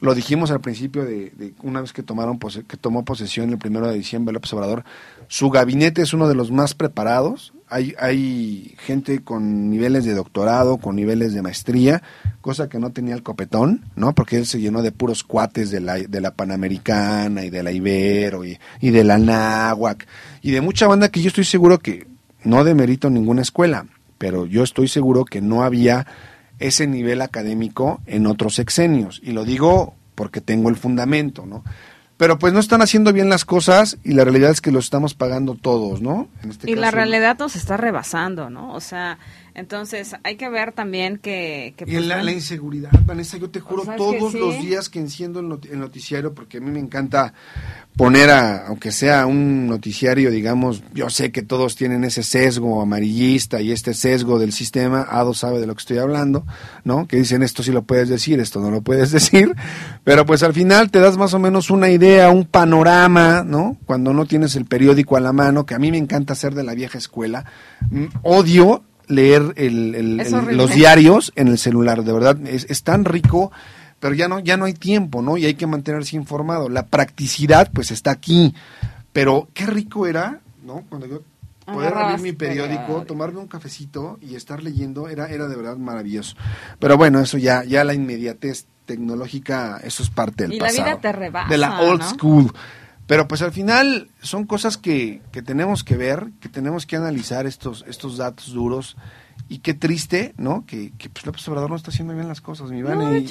Lo 0.00 0.14
dijimos 0.14 0.50
al 0.50 0.60
principio 0.60 1.04
de, 1.06 1.54
una 1.62 1.80
vez 1.80 1.94
que 1.94 2.02
tomaron 2.02 2.38
que 2.38 2.76
tomó 2.76 3.06
posesión 3.06 3.50
el 3.50 3.58
primero 3.58 3.88
de 3.88 3.94
diciembre 3.94 4.32
el 4.32 4.36
observador, 4.36 4.84
su 5.28 5.48
gabinete 5.48 6.02
es 6.02 6.12
uno 6.12 6.28
de 6.28 6.34
los 6.34 6.50
más 6.50 6.74
preparados. 6.74 7.53
Hay, 7.68 7.94
hay 7.98 8.74
gente 8.78 9.22
con 9.22 9.70
niveles 9.70 10.04
de 10.04 10.14
doctorado, 10.14 10.76
con 10.76 10.96
niveles 10.96 11.32
de 11.32 11.42
maestría, 11.42 12.02
cosa 12.40 12.68
que 12.68 12.78
no 12.78 12.90
tenía 12.90 13.14
el 13.14 13.22
copetón, 13.22 13.84
¿no? 13.96 14.14
Porque 14.14 14.36
él 14.36 14.46
se 14.46 14.60
llenó 14.60 14.82
de 14.82 14.92
puros 14.92 15.24
cuates 15.24 15.70
de 15.70 15.80
la, 15.80 15.94
de 15.94 16.20
la 16.20 16.32
Panamericana 16.32 17.44
y 17.44 17.50
de 17.50 17.62
la 17.62 17.72
Ibero 17.72 18.44
y, 18.44 18.58
y 18.80 18.90
de 18.90 19.04
la 19.04 19.18
Náhuac 19.18 20.06
y 20.42 20.50
de 20.50 20.60
mucha 20.60 20.86
banda 20.86 21.08
que 21.08 21.22
yo 21.22 21.28
estoy 21.28 21.44
seguro 21.44 21.78
que 21.78 22.06
no 22.44 22.64
demerito 22.64 23.08
ninguna 23.08 23.42
escuela, 23.42 23.86
pero 24.18 24.46
yo 24.46 24.62
estoy 24.62 24.88
seguro 24.88 25.24
que 25.24 25.40
no 25.40 25.62
había 25.62 26.06
ese 26.58 26.86
nivel 26.86 27.22
académico 27.22 28.00
en 28.06 28.26
otros 28.26 28.54
sexenios. 28.54 29.20
Y 29.24 29.32
lo 29.32 29.44
digo 29.44 29.94
porque 30.14 30.40
tengo 30.40 30.68
el 30.68 30.76
fundamento, 30.76 31.46
¿no? 31.46 31.64
Pero 32.24 32.38
pues 32.38 32.54
no 32.54 32.60
están 32.60 32.80
haciendo 32.80 33.12
bien 33.12 33.28
las 33.28 33.44
cosas 33.44 33.98
y 34.02 34.14
la 34.14 34.24
realidad 34.24 34.50
es 34.50 34.62
que 34.62 34.72
lo 34.72 34.78
estamos 34.78 35.12
pagando 35.12 35.56
todos, 35.56 36.00
¿no? 36.00 36.26
Este 36.48 36.70
y 36.70 36.74
la 36.74 36.90
realidad 36.90 37.36
nos 37.38 37.54
está 37.54 37.76
rebasando, 37.76 38.48
¿no? 38.48 38.72
O 38.72 38.80
sea, 38.80 39.18
entonces 39.54 40.16
hay 40.24 40.36
que 40.36 40.48
ver 40.48 40.72
también 40.72 41.18
que... 41.18 41.74
y 41.78 41.84
pues, 41.84 42.06
la, 42.06 42.22
la, 42.24 42.32
inseguridad, 42.32 42.90
Vanessa, 43.06 43.36
yo 43.36 43.50
te 43.50 43.60
juro 43.60 43.84
todos 43.96 44.34
los 44.34 44.60
días 44.60 44.88
que 44.88 44.98
enciendo 44.98 45.38
el, 45.38 45.78
noticiario, 45.78 46.34
porque 46.34 46.58
a 46.58 46.60
mí 46.60 46.72
me 46.72 46.80
encanta 46.80 47.34
poner 47.96 48.30
a, 48.30 48.66
aunque 48.66 48.90
sea 48.90 49.26
un 49.26 49.68
noticiario, 49.68 50.32
digamos, 50.32 50.82
yo 50.92 51.08
sé 51.08 51.30
que 51.30 51.42
todos 51.42 51.76
tienen 51.76 52.02
ese 52.02 52.24
sesgo 52.24 52.82
amarillista 52.82 53.60
y 53.60 53.70
este 53.70 53.94
sesgo 53.94 54.40
del 54.40 54.52
sistema, 54.52 55.06
Ado 55.08 55.34
sabe 55.34 55.60
de 55.60 55.68
lo 55.68 55.74
que 55.76 55.80
estoy 55.80 55.98
hablando, 55.98 56.44
¿no? 56.82 57.06
Que 57.06 57.18
dicen 57.18 57.44
esto 57.44 57.62
sí 57.62 57.70
lo 57.70 57.82
puedes 57.82 58.08
decir, 58.08 58.40
esto 58.40 58.58
no 58.58 58.72
lo 58.72 58.82
puedes 58.82 59.12
decir, 59.12 59.54
pero 60.02 60.26
pues 60.26 60.42
al 60.42 60.52
final 60.52 60.90
te 60.90 60.98
das 60.98 61.16
más 61.16 61.32
o 61.32 61.38
menos 61.38 61.70
una 61.70 61.90
idea, 61.90 62.30
un 62.30 62.44
panorama, 62.44 63.44
¿no? 63.44 63.76
Cuando 63.86 64.12
no 64.12 64.26
tienes 64.26 64.56
el 64.56 64.64
periódico 64.64 65.16
a 65.16 65.20
la 65.20 65.32
mano, 65.32 65.64
que 65.64 65.74
a 65.74 65.78
mí 65.78 65.92
me 65.92 65.98
encanta 65.98 66.34
ser 66.34 66.54
de 66.54 66.64
la 66.64 66.74
vieja 66.74 66.98
escuela, 66.98 67.44
mm, 67.88 68.06
odio 68.22 68.82
leer 69.08 69.52
el, 69.56 70.16
los 70.52 70.74
diarios 70.74 71.32
en 71.36 71.48
el 71.48 71.58
celular, 71.58 72.04
de 72.04 72.12
verdad, 72.12 72.38
es, 72.46 72.66
es 72.68 72.82
tan 72.82 73.04
rico 73.04 73.52
pero 74.04 74.14
ya 74.14 74.28
no, 74.28 74.38
ya 74.38 74.58
no 74.58 74.66
hay 74.66 74.74
tiempo, 74.74 75.22
¿no? 75.22 75.38
Y 75.38 75.46
hay 75.46 75.54
que 75.54 75.66
mantenerse 75.66 76.14
informado. 76.14 76.68
La 76.68 76.84
practicidad, 76.88 77.70
pues 77.72 77.90
está 77.90 78.10
aquí. 78.10 78.54
Pero 79.14 79.48
qué 79.54 79.64
rico 79.64 80.06
era, 80.06 80.40
¿no? 80.62 80.84
Cuando 80.90 81.06
yo 81.06 81.22
poder 81.64 81.94
abrir 81.94 82.20
mi 82.20 82.32
periódico, 82.32 83.02
tomarme 83.06 83.38
un 83.38 83.48
cafecito 83.48 84.18
y 84.20 84.34
estar 84.34 84.62
leyendo, 84.62 85.08
era, 85.08 85.28
era 85.28 85.48
de 85.48 85.56
verdad 85.56 85.78
maravilloso. 85.78 86.36
Pero 86.78 86.98
bueno, 86.98 87.18
eso 87.20 87.38
ya, 87.38 87.64
ya 87.64 87.82
la 87.82 87.94
inmediatez 87.94 88.66
tecnológica, 88.84 89.80
eso 89.82 90.02
es 90.02 90.10
parte 90.10 90.44
del 90.44 90.54
y 90.54 90.58
pasado. 90.58 90.78
la 90.80 90.84
vida 90.84 91.00
te 91.00 91.12
rebasa, 91.12 91.48
De 91.48 91.56
la 91.56 91.80
old 91.80 92.02
school. 92.02 92.52
Pero 93.06 93.28
pues 93.28 93.42
al 93.42 93.52
final 93.52 94.08
son 94.22 94.46
cosas 94.46 94.78
que, 94.78 95.20
que 95.30 95.42
tenemos 95.42 95.84
que 95.84 95.96
ver, 95.96 96.30
que 96.40 96.48
tenemos 96.48 96.86
que 96.86 96.96
analizar 96.96 97.46
estos, 97.46 97.84
estos 97.86 98.16
datos 98.16 98.52
duros 98.52 98.96
y 99.48 99.58
qué 99.58 99.74
triste, 99.74 100.34
¿no? 100.38 100.64
Que, 100.66 100.92
que 100.96 101.10
pues 101.10 101.26
López 101.26 101.46
Obrador 101.48 101.70
no 101.70 101.76
está 101.76 101.90
haciendo 101.90 102.14
bien 102.14 102.28
las 102.28 102.40
cosas, 102.40 102.70
mi 102.70 102.80
no, 102.80 103.16
y, 103.16 103.30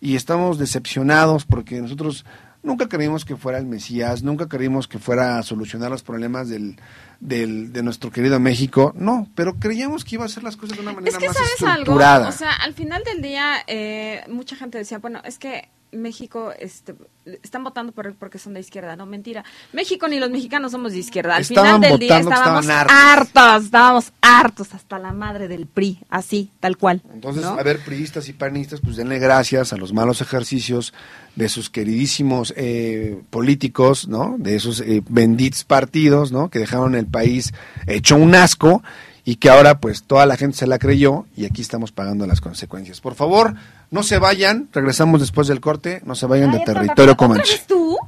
y 0.00 0.14
estamos 0.14 0.58
decepcionados 0.58 1.44
porque 1.44 1.80
nosotros 1.80 2.24
nunca 2.62 2.88
creímos 2.88 3.24
que 3.24 3.36
fuera 3.36 3.58
el 3.58 3.66
Mesías, 3.66 4.22
nunca 4.22 4.46
creímos 4.46 4.86
que 4.86 4.98
fuera 4.98 5.38
a 5.38 5.42
solucionar 5.42 5.90
los 5.90 6.02
problemas 6.02 6.48
del, 6.48 6.76
del, 7.18 7.72
de 7.72 7.82
nuestro 7.82 8.10
querido 8.10 8.38
México. 8.38 8.92
No, 8.96 9.28
pero 9.34 9.56
creíamos 9.56 10.04
que 10.04 10.16
iba 10.16 10.24
a 10.24 10.26
hacer 10.26 10.44
las 10.44 10.56
cosas 10.56 10.76
de 10.76 10.82
una 10.82 10.92
manera 10.92 11.10
es 11.10 11.18
que 11.18 11.26
más 11.26 11.36
¿sabes 11.36 11.52
estructurada. 11.58 12.16
Algo? 12.16 12.28
O 12.28 12.32
sea, 12.32 12.52
al 12.52 12.74
final 12.74 13.02
del 13.04 13.22
día, 13.22 13.56
eh, 13.66 14.22
mucha 14.28 14.54
gente 14.54 14.78
decía, 14.78 14.98
bueno, 14.98 15.20
es 15.24 15.38
que 15.38 15.68
México 15.92 16.52
este, 16.58 16.94
están 17.42 17.64
votando 17.64 17.92
por 17.92 18.06
él 18.06 18.14
porque 18.18 18.38
son 18.38 18.54
de 18.54 18.60
izquierda, 18.60 18.96
no 18.96 19.06
mentira. 19.06 19.44
México 19.72 20.08
ni 20.08 20.18
los 20.18 20.30
mexicanos 20.30 20.72
somos 20.72 20.92
de 20.92 20.98
izquierda. 20.98 21.36
Al 21.36 21.44
final 21.44 21.80
del 21.80 21.98
día 21.98 22.18
estábamos 22.18 22.68
hartos. 22.68 23.64
estábamos 23.64 24.12
hartos 24.20 24.74
hasta 24.74 24.98
la 24.98 25.12
madre 25.12 25.48
del 25.48 25.66
PRI, 25.66 25.98
así, 26.08 26.50
tal 26.60 26.76
cual. 26.76 27.02
Entonces, 27.12 27.44
a 27.44 27.62
ver, 27.62 27.80
priistas 27.84 28.28
y 28.28 28.32
panistas, 28.32 28.80
pues 28.80 28.96
denle 28.96 29.18
gracias 29.18 29.72
a 29.72 29.76
los 29.76 29.92
malos 29.92 30.20
ejercicios 30.20 30.92
de 31.36 31.48
sus 31.48 31.70
queridísimos 31.70 32.52
eh, 32.56 33.20
políticos, 33.30 34.08
¿no? 34.08 34.36
De 34.38 34.56
esos 34.56 34.80
eh, 34.80 35.02
benditos 35.08 35.64
partidos, 35.64 36.32
¿no? 36.32 36.50
Que 36.50 36.58
dejaron 36.58 36.94
el 36.94 37.06
país 37.06 37.52
hecho 37.86 38.16
un 38.16 38.34
asco 38.34 38.82
y 39.28 39.36
que 39.36 39.50
ahora 39.50 39.78
pues 39.78 40.04
toda 40.04 40.24
la 40.24 40.38
gente 40.38 40.56
se 40.56 40.66
la 40.66 40.78
creyó 40.78 41.26
y 41.36 41.44
aquí 41.44 41.60
estamos 41.60 41.92
pagando 41.92 42.26
las 42.26 42.40
consecuencias. 42.40 43.02
Por 43.02 43.14
favor, 43.14 43.56
no 43.90 44.02
se 44.02 44.18
vayan, 44.18 44.70
regresamos 44.72 45.20
después 45.20 45.48
del 45.48 45.60
corte, 45.60 46.00
no 46.06 46.14
se 46.14 46.24
vayan 46.24 46.50
de 46.50 46.60
territorio 46.60 47.14
comanche. 47.14 47.60
tú? 47.68 47.98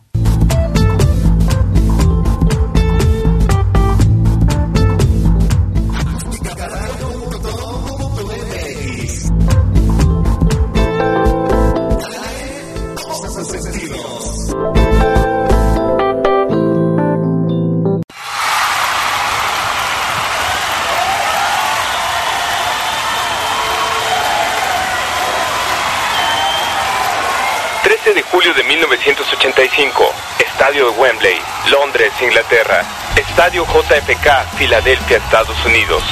De 28.21 28.25
julio 28.25 28.53
de 28.53 28.63
1985, 28.65 30.13
Estadio 30.47 30.91
de 30.91 30.99
Wembley, 30.99 31.37
Londres, 31.71 32.13
Inglaterra. 32.21 32.85
Estadio 33.17 33.65
JFK, 33.65 34.59
Filadelfia, 34.59 35.17
Estados 35.17 35.57
Unidos. 35.65 36.03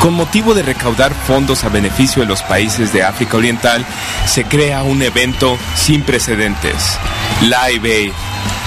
Con 0.00 0.12
motivo 0.12 0.52
de 0.52 0.62
recaudar 0.62 1.14
fondos 1.14 1.64
a 1.64 1.70
beneficio 1.70 2.20
de 2.20 2.28
los 2.28 2.42
países 2.42 2.92
de 2.92 3.02
África 3.02 3.38
Oriental, 3.38 3.86
se 4.26 4.44
crea 4.44 4.82
un 4.82 5.00
evento 5.00 5.58
sin 5.74 6.02
precedentes, 6.02 6.98
Live 7.40 7.90
Aid, 7.90 8.12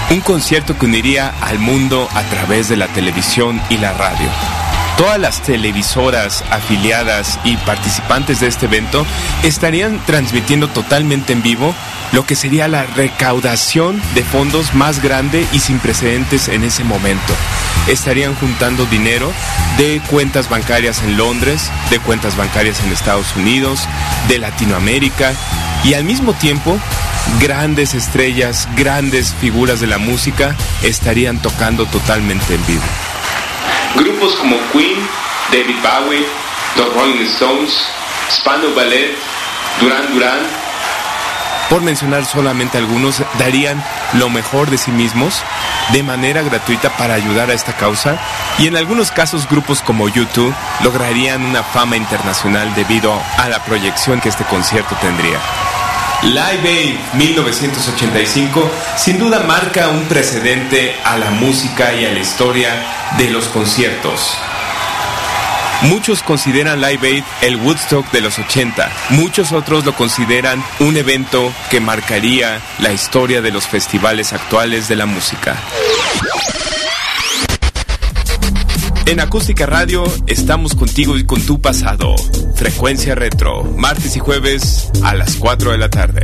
un 0.09 0.21
concierto 0.21 0.75
que 0.75 0.87
uniría 0.87 1.35
al 1.39 1.59
mundo 1.59 2.09
a 2.15 2.23
través 2.23 2.67
de 2.67 2.77
la 2.77 2.87
televisión 2.87 3.61
y 3.69 3.77
la 3.77 3.93
radio. 3.93 4.62
Todas 4.97 5.19
las 5.19 5.41
televisoras 5.41 6.43
afiliadas 6.49 7.39
y 7.43 7.57
participantes 7.57 8.39
de 8.39 8.47
este 8.47 8.65
evento 8.65 9.05
estarían 9.43 9.99
transmitiendo 10.05 10.67
totalmente 10.67 11.33
en 11.33 11.41
vivo 11.41 11.73
lo 12.11 12.25
que 12.25 12.35
sería 12.35 12.67
la 12.67 12.83
recaudación 12.83 14.01
de 14.13 14.23
fondos 14.23 14.75
más 14.75 15.01
grande 15.01 15.47
y 15.51 15.59
sin 15.59 15.79
precedentes 15.79 16.47
en 16.47 16.63
ese 16.63 16.83
momento. 16.83 17.33
Estarían 17.87 18.35
juntando 18.35 18.85
dinero 18.85 19.31
de 19.77 19.99
cuentas 20.09 20.47
bancarias 20.47 21.01
en 21.01 21.17
Londres, 21.17 21.71
de 21.89 21.99
cuentas 21.99 22.37
bancarias 22.37 22.81
en 22.83 22.91
Estados 22.91 23.35
Unidos, 23.35 23.87
de 24.27 24.37
Latinoamérica 24.37 25.33
y 25.83 25.95
al 25.95 26.03
mismo 26.03 26.33
tiempo 26.33 26.77
grandes 27.39 27.95
estrellas, 27.95 28.67
grandes 28.75 29.33
figuras 29.33 29.79
de 29.79 29.87
la 29.87 29.97
música 29.97 30.55
estarían 30.83 31.41
tocando 31.41 31.85
totalmente 31.87 32.55
en 32.55 32.65
vivo. 32.67 33.12
Grupos 33.95 34.35
como 34.35 34.57
Queen, 34.71 35.07
David 35.51 35.77
Bowie, 35.81 36.25
The 36.75 36.85
Rolling 36.95 37.25
Stones, 37.27 37.85
Spano 38.31 38.73
Ballet, 38.75 39.15
Duran 39.79 40.13
Duran, 40.13 40.39
por 41.69 41.81
mencionar 41.81 42.23
solamente 42.25 42.77
algunos, 42.77 43.23
darían 43.39 43.83
lo 44.13 44.29
mejor 44.29 44.69
de 44.69 44.77
sí 44.77 44.91
mismos 44.91 45.41
de 45.91 46.03
manera 46.03 46.43
gratuita 46.43 46.95
para 46.97 47.15
ayudar 47.15 47.49
a 47.49 47.53
esta 47.53 47.73
causa 47.73 48.19
y 48.59 48.67
en 48.67 48.77
algunos 48.77 49.11
casos 49.11 49.49
grupos 49.49 49.81
como 49.81 50.07
YouTube 50.07 50.53
lograrían 50.83 51.43
una 51.43 51.63
fama 51.63 51.97
internacional 51.97 52.73
debido 52.75 53.19
a 53.37 53.49
la 53.49 53.63
proyección 53.63 54.21
que 54.21 54.29
este 54.29 54.43
concierto 54.43 54.95
tendría. 55.01 55.39
Live 56.25 56.69
Aid 56.69 56.95
1985 57.15 58.71
sin 58.95 59.19
duda 59.19 59.41
marca 59.41 59.89
un 59.89 60.03
precedente 60.05 60.95
a 61.03 61.17
la 61.17 61.31
música 61.31 61.93
y 61.93 62.05
a 62.05 62.11
la 62.11 62.19
historia 62.19 62.69
de 63.17 63.29
los 63.29 63.49
conciertos. 63.49 64.37
Muchos 65.81 66.23
consideran 66.23 66.79
Live 66.79 67.05
Aid 67.05 67.23
el 67.41 67.57
Woodstock 67.57 68.09
de 68.11 68.21
los 68.21 68.39
80. 68.39 68.89
Muchos 69.09 69.51
otros 69.51 69.83
lo 69.83 69.93
consideran 69.95 70.63
un 70.79 70.95
evento 70.95 71.51
que 71.69 71.81
marcaría 71.81 72.61
la 72.79 72.93
historia 72.93 73.41
de 73.41 73.51
los 73.51 73.67
festivales 73.67 74.31
actuales 74.31 74.87
de 74.87 74.95
la 74.95 75.05
música. 75.05 75.57
En 79.05 79.19
Acústica 79.19 79.65
Radio 79.65 80.05
estamos 80.27 80.75
contigo 80.75 81.17
y 81.17 81.25
con 81.25 81.41
tu 81.41 81.59
pasado. 81.59 82.15
Frecuencia 82.55 83.15
Retro, 83.15 83.63
martes 83.63 84.15
y 84.15 84.19
jueves 84.19 84.89
a 85.03 85.13
las 85.13 85.35
4 85.35 85.71
de 85.73 85.77
la 85.77 85.89
tarde. 85.89 86.21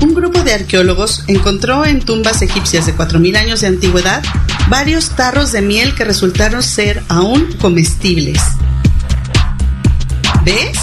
Un 0.00 0.14
grupo 0.14 0.42
de 0.42 0.54
arqueólogos 0.54 1.22
encontró 1.26 1.84
en 1.84 2.00
tumbas 2.00 2.40
egipcias 2.40 2.86
de 2.86 2.94
4.000 2.94 3.36
años 3.36 3.60
de 3.60 3.66
antigüedad 3.66 4.22
varios 4.70 5.10
tarros 5.10 5.52
de 5.52 5.60
miel 5.60 5.94
que 5.94 6.04
resultaron 6.04 6.62
ser 6.62 7.02
aún 7.08 7.52
comestibles. 7.60 8.40
¿Ves? 10.44 10.78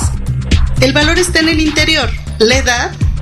El 0.80 0.94
valor 0.94 1.18
está 1.18 1.40
en 1.40 1.50
el 1.50 1.60
interior. 1.60 2.10
La 2.38 2.58
edad 2.58 2.92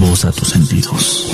Voz 0.00 0.24
a 0.24 0.32
tus 0.32 0.48
sentidos. 0.48 1.30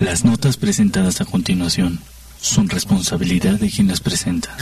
Las 0.00 0.24
notas 0.24 0.56
presentadas 0.56 1.20
a 1.20 1.26
continuación 1.26 2.00
son 2.40 2.70
responsabilidad 2.70 3.60
de 3.60 3.70
quien 3.70 3.88
las 3.88 4.00
presenta. 4.00 4.56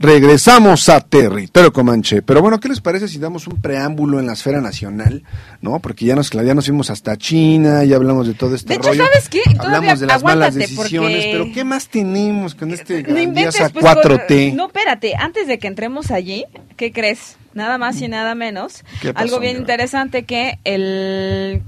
Regresamos 0.00 0.88
a 0.88 1.00
territorio 1.00 1.72
Comanche. 1.72 2.22
Pero 2.22 2.40
bueno, 2.40 2.60
¿qué 2.60 2.68
les 2.68 2.80
parece 2.80 3.08
si 3.08 3.18
damos 3.18 3.48
un 3.48 3.60
preámbulo 3.60 4.20
en 4.20 4.26
la 4.26 4.34
esfera 4.34 4.60
nacional? 4.60 5.24
¿No? 5.60 5.80
Porque 5.80 6.04
ya 6.04 6.14
nos, 6.14 6.30
ya 6.30 6.54
nos 6.54 6.66
fuimos 6.66 6.88
hasta 6.90 7.16
China, 7.16 7.82
ya 7.82 7.96
hablamos 7.96 8.28
de 8.28 8.34
todo 8.34 8.54
este 8.54 8.68
De 8.68 8.74
hecho, 8.76 8.90
rollo. 8.90 9.04
¿sabes 9.06 9.28
qué? 9.28 9.40
Todavía 9.42 9.76
Hablamos 9.78 10.00
de 10.00 10.06
las 10.06 10.22
malas 10.22 10.54
decisiones, 10.54 11.16
porque- 11.16 11.28
pero 11.32 11.52
¿qué 11.52 11.64
más 11.64 11.88
tenemos 11.88 12.54
con 12.54 12.70
este 12.72 13.02
No 13.02 13.18
inventes, 13.20 13.56
grandiosa 13.56 13.70
pues, 13.70 13.84
4T? 13.84 14.48
con- 14.50 14.56
No, 14.56 14.66
espérate, 14.68 15.14
antes 15.16 15.48
de 15.48 15.58
que 15.58 15.66
entremos 15.66 16.12
allí, 16.12 16.44
¿qué 16.76 16.92
crees? 16.92 17.36
Nada 17.54 17.76
más 17.76 18.00
y 18.00 18.06
nada 18.06 18.36
menos. 18.36 18.84
¿Qué 19.02 19.12
pasó, 19.12 19.24
Algo 19.24 19.40
bien 19.40 19.56
interesante 19.56 20.22
que 20.24 20.58
el 20.62 21.62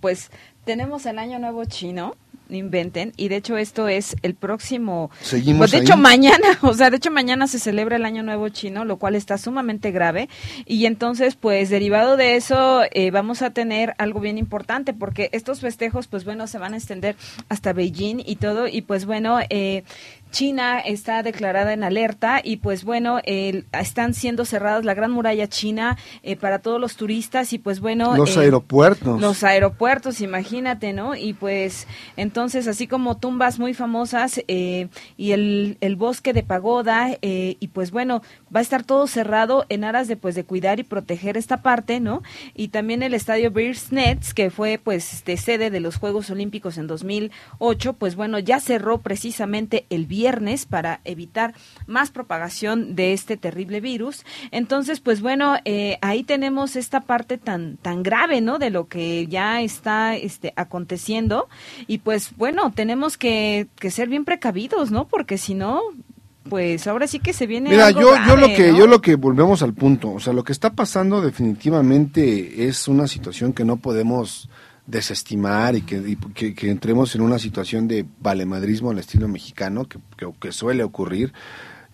pues 0.00 0.30
tenemos 0.64 1.04
el 1.04 1.18
año 1.18 1.38
nuevo 1.38 1.66
chino, 1.66 2.14
no 2.14 2.16
inventen, 2.56 3.12
y 3.16 3.28
de 3.28 3.36
hecho 3.36 3.56
esto 3.56 3.88
es 3.88 4.16
el 4.22 4.34
próximo 4.34 5.10
Seguimos 5.20 5.58
pues 5.58 5.70
de 5.72 5.78
ahí. 5.78 5.82
hecho 5.82 5.96
mañana, 5.96 6.58
o 6.62 6.74
sea, 6.74 6.90
de 6.90 6.96
hecho 6.96 7.10
mañana 7.10 7.46
se 7.46 7.58
celebra 7.58 7.96
el 7.96 8.04
año 8.04 8.22
nuevo 8.22 8.48
chino, 8.48 8.84
lo 8.84 8.96
cual 8.96 9.14
está 9.14 9.38
sumamente 9.38 9.90
grave. 9.90 10.28
Y 10.66 10.86
entonces 10.86 11.36
pues 11.36 11.70
derivado 11.70 12.16
de 12.16 12.36
eso 12.36 12.82
eh, 12.92 13.10
vamos 13.10 13.42
a 13.42 13.50
tener 13.50 13.94
algo 13.98 14.20
bien 14.20 14.38
importante 14.38 14.92
porque 14.92 15.30
estos 15.32 15.60
festejos 15.60 16.06
pues 16.06 16.24
bueno 16.24 16.46
se 16.46 16.58
van 16.58 16.74
a 16.74 16.76
extender 16.76 17.16
hasta 17.48 17.72
Beijing 17.72 18.22
y 18.24 18.36
todo. 18.36 18.66
Y 18.68 18.82
pues 18.82 19.06
bueno 19.06 19.38
eh, 19.48 19.84
China 20.30 20.78
está 20.80 21.22
declarada 21.22 21.72
en 21.72 21.82
alerta 21.82 22.40
y 22.42 22.56
pues 22.58 22.84
bueno, 22.84 23.18
el- 23.24 23.66
están 23.72 24.14
siendo 24.14 24.44
cerradas 24.44 24.84
la 24.84 24.94
gran 24.94 25.10
muralla 25.10 25.48
china 25.48 25.98
eh, 26.22 26.36
para 26.36 26.60
todos 26.60 26.80
los 26.80 26.96
turistas 26.96 27.52
y 27.52 27.58
pues 27.58 27.80
bueno... 27.80 28.16
Los 28.16 28.36
eh, 28.36 28.40
aeropuertos. 28.40 29.20
Los 29.20 29.42
aeropuertos, 29.42 30.20
imagínate, 30.20 30.92
¿no? 30.92 31.16
Y 31.16 31.32
pues 31.32 31.88
entonces 32.16 32.68
así 32.68 32.86
como 32.86 33.16
tumbas 33.16 33.58
muy 33.58 33.74
famosas 33.74 34.40
eh, 34.46 34.88
y 35.16 35.32
el, 35.32 35.78
el 35.80 35.96
bosque 35.96 36.32
de 36.32 36.44
pagoda 36.44 37.08
eh, 37.22 37.56
y 37.58 37.68
pues 37.68 37.90
bueno, 37.90 38.22
va 38.54 38.60
a 38.60 38.62
estar 38.62 38.84
todo 38.84 39.06
cerrado 39.08 39.66
en 39.68 39.82
aras 39.84 40.06
de 40.06 40.16
pues 40.16 40.36
de 40.36 40.44
cuidar 40.44 40.78
y 40.78 40.84
proteger 40.84 41.36
esta 41.36 41.62
parte, 41.62 41.98
¿no? 41.98 42.22
Y 42.54 42.68
también 42.68 43.02
el 43.02 43.14
estadio 43.14 43.50
Bears 43.50 43.90
Nets, 43.90 44.32
que 44.32 44.50
fue 44.50 44.78
pues 44.82 45.12
este, 45.12 45.36
sede 45.36 45.70
de 45.70 45.80
los 45.80 45.96
Juegos 45.96 46.30
Olímpicos 46.30 46.78
en 46.78 46.86
2008, 46.86 47.94
pues 47.94 48.14
bueno, 48.14 48.38
ya 48.38 48.60
cerró 48.60 48.98
precisamente 48.98 49.86
el 49.90 50.06
viernes 50.06 50.19
para 50.68 51.00
evitar 51.04 51.54
más 51.86 52.10
propagación 52.10 52.94
de 52.94 53.12
este 53.12 53.36
terrible 53.36 53.80
virus. 53.80 54.24
Entonces, 54.50 55.00
pues 55.00 55.20
bueno, 55.20 55.56
eh, 55.64 55.98
ahí 56.02 56.22
tenemos 56.24 56.76
esta 56.76 57.00
parte 57.00 57.38
tan 57.38 57.76
tan 57.78 58.02
grave, 58.02 58.40
¿no? 58.40 58.58
De 58.58 58.70
lo 58.70 58.86
que 58.86 59.26
ya 59.26 59.60
está 59.62 60.16
este 60.16 60.52
aconteciendo 60.56 61.48
y 61.86 61.98
pues 61.98 62.36
bueno, 62.36 62.72
tenemos 62.72 63.16
que, 63.16 63.68
que 63.76 63.90
ser 63.90 64.08
bien 64.08 64.24
precavidos, 64.24 64.90
¿no? 64.90 65.06
Porque 65.06 65.38
si 65.38 65.54
no, 65.54 65.80
pues 66.48 66.86
ahora 66.86 67.06
sí 67.06 67.18
que 67.20 67.32
se 67.32 67.46
viene 67.46 67.70
Mira, 67.70 67.86
algo 67.88 68.00
yo, 68.00 68.14
yo 68.26 68.36
lo 68.36 68.46
que, 68.48 68.72
¿no? 68.72 68.78
yo 68.78 68.86
lo 68.86 69.00
que 69.00 69.14
volvemos 69.16 69.62
al 69.62 69.74
punto, 69.74 70.12
o 70.12 70.20
sea, 70.20 70.32
lo 70.32 70.44
que 70.44 70.52
está 70.52 70.70
pasando 70.70 71.20
definitivamente 71.20 72.66
es 72.66 72.88
una 72.88 73.06
situación 73.06 73.52
que 73.52 73.64
no 73.64 73.76
podemos 73.76 74.48
desestimar 74.90 75.76
y 75.76 75.82
que, 75.82 75.96
y 75.96 76.16
que, 76.16 76.54
que 76.54 76.70
entremos 76.70 77.14
en 77.14 77.20
una 77.22 77.38
situación 77.38 77.88
de 77.88 78.04
valemadrismo 78.20 78.90
al 78.90 78.98
estilo 78.98 79.28
mexicano 79.28 79.86
que, 79.86 79.98
que, 80.40 80.52
suele 80.52 80.82
ocurrir. 80.82 81.32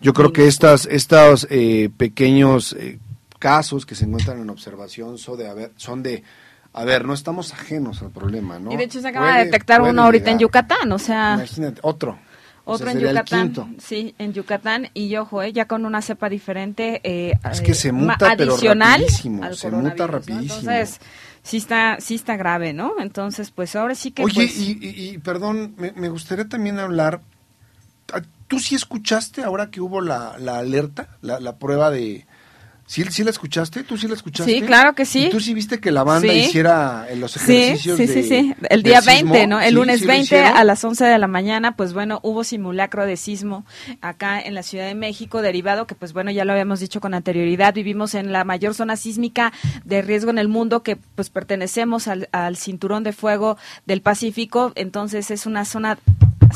Yo 0.01 0.13
creo 0.13 0.31
que 0.33 0.47
estas, 0.47 0.85
estos 0.87 1.47
eh, 1.49 1.89
pequeños 1.95 2.73
eh, 2.73 2.99
casos 3.39 3.85
que 3.85 3.95
se 3.95 4.05
encuentran 4.05 4.41
en 4.41 4.49
observación 4.49 5.17
son 5.17 5.37
de, 5.37 5.47
a 5.47 5.53
ver, 5.53 5.71
son 5.77 6.03
de, 6.03 6.23
a 6.73 6.83
ver, 6.83 7.05
no 7.05 7.13
estamos 7.13 7.53
ajenos 7.53 8.01
al 8.01 8.11
problema, 8.11 8.59
¿no? 8.59 8.71
Y 8.71 8.77
de 8.77 8.83
hecho 8.83 9.01
se 9.01 9.07
acaba 9.07 9.27
Puede- 9.27 9.39
de 9.39 9.45
detectar 9.45 9.81
uno 9.81 10.03
ahorita 10.03 10.31
en. 10.31 10.39
Yucatán, 10.39 10.91
o 10.91 10.99
sea, 10.99 11.35
Imagínate, 11.35 11.79
otro. 11.83 12.19
O 12.69 12.73
otro 12.73 12.87
sea, 12.91 12.93
en 12.93 12.99
Yucatán, 12.99 13.75
sí, 13.79 14.13
en 14.19 14.33
Yucatán 14.33 14.89
y 14.93 15.15
ojo, 15.15 15.41
eh, 15.41 15.53
ya 15.53 15.65
con 15.65 15.85
una 15.85 16.01
cepa 16.01 16.27
diferente, 16.27 16.99
eh, 17.05 17.39
Es 17.49 17.61
eh, 17.61 17.63
que 17.63 17.73
se 17.73 17.93
ma- 17.93 17.99
muta, 18.13 18.35
pero 18.37 18.51
adicional 18.55 18.99
rapidísimo, 18.99 19.43
al 19.43 19.55
se 19.55 19.71
muta 19.71 20.05
rapidísimo. 20.05 20.59
Entonces, 20.71 20.99
sí 21.47 21.57
está, 21.57 21.97
sí 21.99 22.15
está 22.15 22.35
grave, 22.37 22.73
¿no? 22.73 22.93
Entonces, 22.99 23.51
pues 23.51 23.75
ahora 23.75 23.95
sí 23.95 24.11
que, 24.11 24.23
Oye, 24.23 24.35
pues, 24.35 24.57
y, 24.59 24.77
y- 24.81 25.09
y, 25.13 25.17
perdón, 25.17 25.73
me, 25.77 25.91
me 25.93 26.09
gustaría 26.09 26.47
también 26.47 26.77
hablar. 26.77 27.21
¿Tú 28.47 28.59
sí 28.59 28.75
escuchaste 28.75 29.43
ahora 29.43 29.71
que 29.71 29.81
hubo 29.81 29.99
la, 30.01 30.37
la 30.39 30.59
alerta, 30.59 31.17
la, 31.21 31.39
la 31.39 31.57
prueba 31.57 31.89
de, 31.89 32.26
¿Sí, 32.89 33.03
¿Sí 33.09 33.25
la 33.25 33.31
escuchaste? 33.31 33.83
¿Tú 33.83 33.97
sí 33.97 34.07
la 34.07 34.13
escuchaste? 34.13 34.49
Sí, 34.49 34.61
claro 34.61 34.95
que 34.95 35.05
sí. 35.05 35.25
¿Y 35.25 35.29
tú 35.29 35.41
sí 35.41 35.53
viste 35.53 35.81
que 35.81 35.91
la 35.91 36.03
banda 36.05 36.31
Sí. 36.31 36.39
hiciera 36.39 37.05
eh, 37.09 37.17
los 37.17 37.33
Sí, 37.33 37.53
ejercicios 37.53 37.97
sí, 37.97 38.07
sí, 38.07 38.13
de- 38.13 38.23
sí. 38.23 38.53
El 38.61 38.69
del 38.69 38.83
día 38.83 39.01
sismo? 39.01 39.33
20, 39.33 39.47
¿no? 39.47 39.59
El 39.59 39.67
Sí, 39.69 39.73
lunes 39.75 39.99
sí 39.99 40.05
lo 40.05 40.07
20 40.13 40.23
hicieron. 40.23 40.55
a 40.57 40.63
las 40.63 40.83
11 40.85 41.03
de 41.03 41.17
la 41.19 41.27
mañana, 41.27 41.75
pues 41.75 41.91
bueno, 41.93 42.21
hubo 42.23 42.45
simulacro 42.45 43.05
de 43.05 43.17
sismo 43.17 43.65
acá 43.99 44.39
en 44.39 44.53
la 44.55 44.63
Ciudad 44.63 44.87
de 44.87 44.95
México, 44.95 45.41
derivado 45.41 45.85
que, 45.85 45.95
pues 45.95 46.13
bueno, 46.13 46.31
ya 46.31 46.45
lo 46.45 46.53
habíamos 46.53 46.79
dicho 46.79 47.01
con 47.01 47.13
anterioridad, 47.13 47.73
vivimos 47.73 48.15
en 48.15 48.31
la 48.31 48.45
mayor 48.45 48.73
zona 48.73 48.95
sísmica 48.95 49.51
de 49.83 50.01
riesgo 50.01 50.31
en 50.31 50.37
el 50.37 50.47
mundo, 50.47 50.81
que 50.81 50.95
pues 50.95 51.29
pertenecemos 51.29 52.07
al, 52.07 52.29
al 52.31 52.55
cinturón 52.55 53.03
de 53.03 53.11
fuego 53.11 53.57
del 53.85 54.01
Pacífico, 54.01 54.71
entonces 54.75 55.29
es 55.29 55.45
una 55.45 55.65
zona 55.65 55.99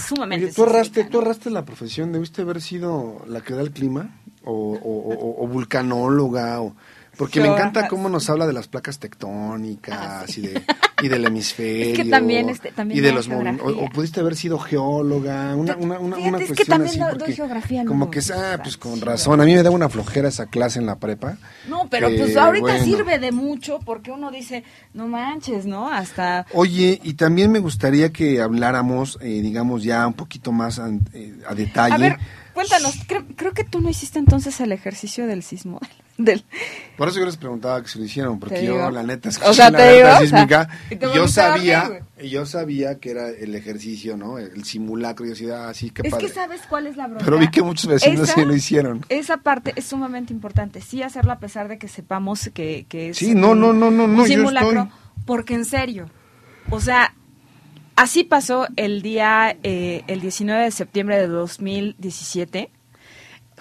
sumamente 0.08 0.46
Oye, 0.46 0.54
¿tú 0.56 0.64
sísmica, 0.64 1.10
tú 1.10 1.18
¿no? 1.18 1.24
erraste 1.24 1.50
la 1.50 1.66
profesión? 1.66 2.14
¿Debiste 2.14 2.44
haber 2.44 2.62
sido 2.62 3.22
la 3.28 3.42
que 3.42 3.54
da 3.54 3.62
el 3.62 3.72
clima? 3.72 4.12
¿O, 4.44 4.52
o- 4.52 5.14
o- 5.14 5.44
o 5.44 5.48
vulcanóloga? 5.48 6.62
O, 6.62 6.76
porque 7.18 7.42
me 7.42 7.48
Yo, 7.48 7.54
encanta 7.54 7.82
ajá, 7.82 7.89
cómo 7.89 8.10
nos 8.10 8.30
habla 8.30 8.48
de 8.48 8.54
las 8.54 8.68
placas 8.68 8.98
tectónicas 8.98 10.38
y, 10.38 10.42
de, 10.42 10.64
y 11.02 11.08
del 11.08 11.26
hemisferio. 11.26 12.10
también, 12.10 12.50
este, 12.50 12.72
también 12.72 12.98
y 12.98 13.02
de 13.02 13.10
da 13.10 13.16
los 13.16 13.28
o, 13.28 13.34
o 13.86 13.89
pudiste 13.89 14.22
haber 14.22 14.36
sido 14.36 14.58
geóloga, 14.58 15.56
una, 15.56 15.76
una, 15.76 16.00
una, 16.00 16.16
Fíjate, 16.16 16.30
una 16.30 16.38
es 16.39 16.44
que 16.44 16.48
cuestión 16.56 16.68
también 16.80 17.04
así. 17.04 17.18
doy- 17.20 17.36
geografía, 17.36 17.86
como 17.86 18.06
no, 18.06 18.12
que, 18.12 18.22
ah, 18.34 18.60
pues 18.64 18.78
con 18.78 19.02
razón. 19.02 19.42
A 19.42 19.46
mí 19.46 19.54
me 19.54 19.62
daba 19.62 19.76
una 19.76 19.89
flojera 19.89 20.30
esa 20.30 20.46
clase 20.48 20.80
en 20.80 20.86
la 20.86 20.96
prepa. 20.98 21.38
No, 21.68 21.88
pero 21.89 22.08
Eh, 22.08 22.16
pues 22.18 22.36
ahorita 22.38 22.62
bueno. 22.66 22.84
sirve 22.84 23.20
de 23.20 23.32
mucho 23.32 23.80
porque 23.86 24.10
uno 24.12 24.32
dice, 24.32 24.64
no 24.94 25.08
manches, 25.08 25.66
¿no? 25.66 25.89
Hasta 25.92 26.46
Oye, 26.54 27.00
y 27.04 27.14
también 27.14 27.52
me 27.52 27.60
gustaría 27.60 28.12
que 28.12 28.42
habláramos, 28.42 29.20
eh, 29.22 29.42
digamos, 29.42 29.84
ya 29.84 30.08
un 30.08 30.14
poquito 30.14 30.52
más 30.52 30.80
an- 30.80 31.02
eh, 31.14 31.36
a 31.48 31.54
detalle. 31.54 31.94
A 31.94 31.98
ver, 31.98 32.18
cuéntanos, 32.54 32.95
creo, 33.08 33.24
creo 33.36 33.52
que 33.54 33.64
tú 33.64 33.82
no 33.82 33.89
hiciste 33.89 34.20
entonces 34.20 34.60
el 34.62 34.72
ejercicio 34.72 35.28
del 35.28 35.43
sismo. 35.43 35.80
Del, 36.18 36.43
Por 36.97 37.08
eso 37.08 37.20
yo 37.20 37.26
les 37.26 37.38
preguntaba 37.38 37.82
que 37.82 37.88
se 37.88 37.97
lo 37.97 38.06
hicieron, 38.06 38.39
porque 38.39 38.64
yo, 38.64 38.74
digo. 38.76 38.91
la 38.91 39.02
neta, 39.02 39.30
O 39.30 39.32
escuché 39.32 39.54
sea, 39.56 39.72
la 39.72 39.78
te 39.80 40.04
o 40.04 40.06
sea, 40.08 40.20
sísmica 40.20 40.70
yo 41.16 41.28
sabía, 41.28 42.04
yo 42.24 42.45
sabía 42.45 42.99
que 42.99 43.10
era 43.12 43.30
el 43.30 43.56
ejercicio, 43.56 44.18
¿no? 44.18 44.38
El 44.38 44.64
simulacro, 44.64 45.26
yo 45.26 45.32
decía, 45.32 45.68
ah, 45.70 45.74
sí, 45.74 45.89
qué 45.89 46.04
es 46.06 46.12
padre. 46.12 46.28
que 46.28 46.32
sabes 46.32 46.62
cuál 46.70 46.86
es 46.86 46.95
la 46.97 47.08
bronca. 47.08 47.26
Pero 47.26 47.39
vi 47.39 47.49
que 47.49 47.64
muchos 47.64 47.88
vecinos 47.88 48.30
Esa- 48.30 48.36
sí 48.36 48.45
lo 48.45 48.54
hicieron. 48.54 49.04
Esa 49.10 49.38
parte 49.38 49.74
es 49.76 49.86
sumamente 49.86 50.32
importante, 50.32 50.82
sí 50.82 51.02
hacerlo 51.02 51.32
a 51.32 51.39
pesar 51.39 51.68
de 51.70 51.80
que 51.80 51.88
sepamos 51.88 52.52
que, 52.54 52.86
que 52.88 53.10
es 53.10 53.18
Sí, 53.18 53.34
no, 53.34 53.52
un- 53.52 53.62
no, 53.62 53.74
no, 53.74 53.89
no, 53.89 54.06
no, 54.08 54.22
yo 54.28 54.36
simulacro, 54.36 54.70
estoy- 54.84 54.89
porque 55.26 55.56
en 55.56 55.66
serio, 55.66 56.08
o 56.70 56.80
sea, 56.82 57.16
así 58.02 58.24
pasó 58.24 58.68
el 58.76 59.02
día, 59.02 59.56
eh, 59.64 60.04
el 60.08 60.22
19 60.22 60.64
de 60.64 60.72
septiembre 60.72 61.20
de 61.20 61.28
2017, 61.28 62.70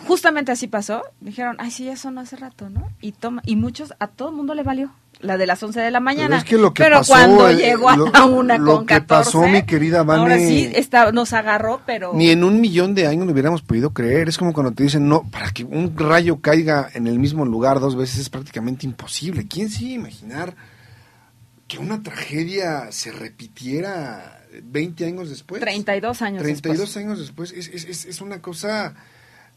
justamente 0.06 0.52
así 0.52 0.66
pasó, 0.66 1.02
dijeron, 1.20 1.56
ay, 1.58 1.70
sí, 1.70 1.84
ya 1.84 1.96
sonó 1.96 2.20
hace 2.22 2.36
rato, 2.36 2.70
¿no? 2.70 2.90
Y 3.00 3.12
toma, 3.12 3.42
y 3.44 3.56
muchos, 3.56 3.92
a 3.98 4.06
todo 4.06 4.30
el 4.30 4.36
mundo 4.36 4.54
le 4.54 4.62
valió, 4.62 4.92
la 5.20 5.36
de 5.36 5.46
las 5.46 5.62
11 5.62 5.78
de 5.80 5.90
la 5.90 6.00
mañana. 6.00 6.28
Pero 6.28 6.38
es 6.38 6.44
que 6.44 6.56
lo 6.56 6.72
que 6.72 6.82
Pero 6.82 6.96
pasó, 6.98 7.12
cuando 7.12 7.48
eh, 7.50 7.56
llegó 7.56 7.90
a 7.90 7.96
lo- 7.98 8.06
la 8.10 8.24
una 8.40 8.56
lo 8.56 8.76
con 8.76 8.86
que 8.86 8.94
14, 8.94 9.06
pasó, 9.06 9.46
mi 9.46 9.62
querida 9.64 10.02
Vane, 10.02 10.20
ahora 10.22 10.38
sí, 10.38 10.70
está, 10.74 11.12
nos 11.12 11.34
agarró, 11.34 11.82
pero... 11.84 12.12
Ni 12.14 12.30
en 12.30 12.42
un 12.42 12.60
millón 12.62 12.94
de 12.94 13.06
años 13.06 13.26
lo 13.26 13.32
hubiéramos 13.32 13.60
podido 13.60 13.90
creer. 13.90 14.30
Es 14.30 14.38
como 14.38 14.54
cuando 14.54 14.72
te 14.72 14.82
dicen, 14.84 15.06
no, 15.06 15.22
para 15.30 15.50
que 15.50 15.64
un 15.64 15.94
rayo 15.98 16.40
caiga 16.40 16.88
en 16.94 17.06
el 17.06 17.18
mismo 17.18 17.44
lugar 17.44 17.78
dos 17.80 17.94
veces 17.94 18.18
es 18.20 18.30
prácticamente 18.30 18.86
imposible. 18.86 19.46
¿Quién 19.46 19.68
sí 19.68 19.92
iba 19.92 19.92
a 20.04 20.08
imaginar 20.08 20.54
que 21.70 21.78
una 21.78 22.02
tragedia 22.02 22.90
se 22.90 23.12
repitiera 23.12 24.42
20 24.60 25.04
años 25.06 25.30
después? 25.30 25.60
32 25.60 26.20
años 26.20 26.42
32 26.42 26.78
después. 26.80 26.96
años 26.96 27.18
después 27.20 27.52
es, 27.52 27.68
es, 27.68 28.04
es, 28.06 28.20
una 28.20 28.42
cosa 28.42 28.94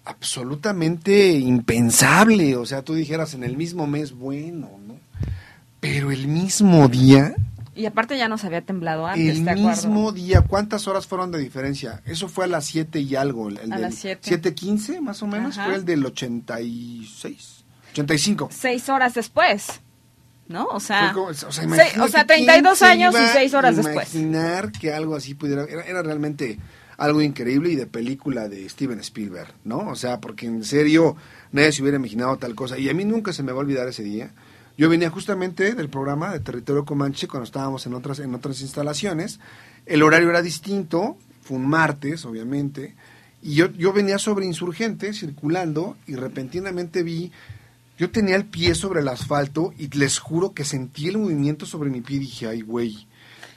absolutamente 0.06 1.32
impensable. 1.32 2.56
O 2.56 2.68
sea, 2.68 2.84
tú 2.84 2.94
dijeras 2.94 3.34
en 3.34 3.44
el 3.44 3.58
mismo 3.58 3.88
mes, 3.88 4.12
bueno, 4.14 4.70
¿no? 4.86 5.00
Pero 5.80 6.12
el 6.12 6.28
mismo 6.28 6.88
día, 6.88 7.34
Y 7.76 7.88
aparte 7.88 8.16
ya 8.16 8.30
nos 8.30 8.44
había 8.44 8.62
temblado 8.62 9.08
antes, 9.08 9.40
el 9.40 9.46
¿te 9.46 9.56
mismo 9.56 10.12
día, 10.12 10.42
¿cuántas 10.42 10.88
horas 10.88 11.08
fueron 11.08 11.32
de 11.32 11.40
diferencia? 11.40 12.04
Eso 12.06 12.30
fue 12.30 12.46
a 12.46 12.48
las 12.48 12.66
7 12.66 13.00
y 13.00 13.16
algo. 13.16 13.50
El, 13.50 13.58
el 13.58 13.74
A 13.74 13.80
las 13.80 13.96
siete. 13.96 14.40
7.15 14.40 15.02
más 15.02 15.24
o 15.24 15.28
menos, 15.28 15.58
Ajá. 15.58 15.66
fue 15.66 15.76
el 15.78 15.86
del 15.86 16.06
86, 16.06 17.64
85. 17.92 18.50
Seis 18.52 18.88
horas 18.90 19.16
después, 19.16 19.82
¿no? 20.48 20.66
O 20.68 20.80
sea, 20.80 21.12
como- 21.14 21.28
o 21.28 21.34
sea, 21.34 21.64
imagínate 21.64 22.00
o 22.02 22.08
sea, 22.08 22.26
quién 22.26 22.46
32 22.46 22.78
se 22.80 22.86
años 22.86 23.14
y 23.14 23.18
iba 23.18 23.30
a 23.30 23.34
seis 23.34 23.54
horas 23.54 23.76
después. 23.76 24.14
Imaginar 24.16 24.72
que 24.72 24.94
algo 24.94 25.16
así 25.16 25.34
pudiera. 25.36 25.64
Era, 25.64 25.84
era 25.84 26.02
realmente 26.04 26.60
algo 26.98 27.22
increíble 27.22 27.72
y 27.72 27.76
de 27.76 27.88
película 27.88 28.48
de 28.48 28.68
Steven 28.70 29.00
Spielberg, 29.00 29.54
¿no? 29.64 29.80
O 29.90 29.96
sea, 29.96 30.20
porque 30.22 30.46
en 30.46 30.64
serio 30.64 31.16
nadie 31.52 31.72
se 31.72 31.82
hubiera 31.82 31.98
imaginado 31.98 32.38
tal 32.38 32.56
cosa. 32.56 32.78
Y 32.78 32.90
a 32.90 32.94
mí 32.94 33.04
nunca 33.06 33.34
se 33.34 33.44
me 33.44 33.52
va 33.52 33.58
a 33.58 33.62
olvidar 33.62 33.88
ese 33.88 34.04
día. 34.04 34.32
Yo 34.78 34.90
venía 34.90 35.10
justamente 35.10 35.74
del 35.76 35.90
programa 35.90 36.32
de 36.34 36.40
Territorio 36.40 36.84
Comanche 36.86 37.28
cuando 37.28 37.46
estábamos 37.46 37.86
en 37.86 37.94
otras, 37.94 38.20
en 38.20 38.34
otras 38.34 38.62
instalaciones. 38.62 39.40
El 39.86 40.02
horario 40.04 40.30
era 40.30 40.42
distinto, 40.42 41.18
fue 41.42 41.58
un 41.58 41.68
martes, 41.68 42.26
obviamente. 42.26 42.96
Y 43.42 43.56
yo, 43.56 43.68
yo 43.72 43.92
venía 43.94 44.18
sobre 44.18 44.46
insurgente, 44.46 45.14
circulando, 45.14 45.98
y 46.08 46.16
repentinamente 46.16 47.04
vi 47.04 47.32
yo 47.98 48.10
tenía 48.12 48.36
el 48.36 48.46
pie 48.46 48.76
sobre 48.76 49.02
el 49.02 49.08
asfalto 49.08 49.74
y 49.78 49.88
les 49.98 50.20
juro 50.20 50.54
que 50.54 50.64
sentí 50.66 51.08
el 51.08 51.18
movimiento 51.18 51.66
sobre 51.66 51.90
mi 51.90 52.02
pie 52.02 52.18
y 52.18 52.20
dije, 52.22 52.48
ay, 52.48 52.62
güey. 52.62 53.08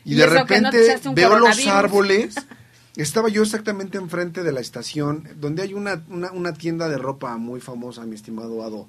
Y, 0.05 0.13
Y 0.13 0.15
de 0.17 0.27
no 0.27 0.33
repente 0.35 0.99
veo 1.15 1.39
los 1.39 1.67
árboles. 1.67 2.35
Estaba 2.97 3.29
yo 3.29 3.43
exactamente 3.43 3.99
enfrente 3.99 4.43
de 4.43 4.53
la 4.53 4.61
estación, 4.61 5.29
donde 5.39 5.63
hay 5.63 5.75
una, 5.75 6.03
una, 6.09 6.33
una 6.33 6.55
tienda 6.55 6.89
de 6.89 6.97
ropa 6.97 7.37
muy 7.37 7.61
famosa, 7.61 8.07
mi 8.07 8.15
estimado 8.15 8.63
Ado. 8.63 8.89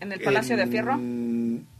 en 0.00 0.12
el 0.12 0.20
Palacio 0.20 0.56
de 0.56 0.66
Fierro. 0.66 0.98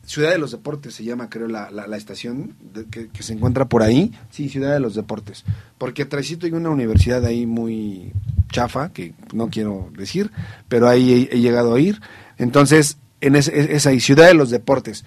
Ciudad 0.04 0.30
de 0.32 0.38
los 0.38 0.50
Deportes 0.52 0.94
se 0.94 1.02
llama, 1.04 1.30
creo, 1.30 1.48
la, 1.48 1.70
la, 1.70 1.86
la 1.86 1.96
estación 1.96 2.54
de- 2.74 2.84
que, 2.84 3.08
que 3.08 3.22
se 3.22 3.32
encuentra 3.32 3.64
por 3.64 3.82
ahí. 3.82 4.12
Sí, 4.30 4.48
Ciudad 4.50 4.72
de 4.74 4.80
los 4.80 4.94
Deportes. 4.94 5.44
Porque 5.78 6.02
atrásito 6.02 6.44
hay 6.46 6.52
una 6.52 6.68
universidad 6.70 7.24
ahí 7.24 7.46
muy 7.46 8.12
chafa, 8.52 8.92
que 8.92 9.14
no 9.32 9.48
quiero 9.48 9.90
decir, 9.96 10.30
pero 10.68 10.88
ahí 10.88 11.28
he, 11.32 11.36
he 11.36 11.40
llegado 11.40 11.74
a 11.74 11.80
ir. 11.80 12.00
Entonces, 12.38 12.98
en 13.20 13.36
es, 13.36 13.48
es- 13.48 13.70
es 13.70 13.86
ahí, 13.86 14.00
Ciudad 14.00 14.26
de 14.26 14.34
los 14.34 14.50
Deportes. 14.50 15.04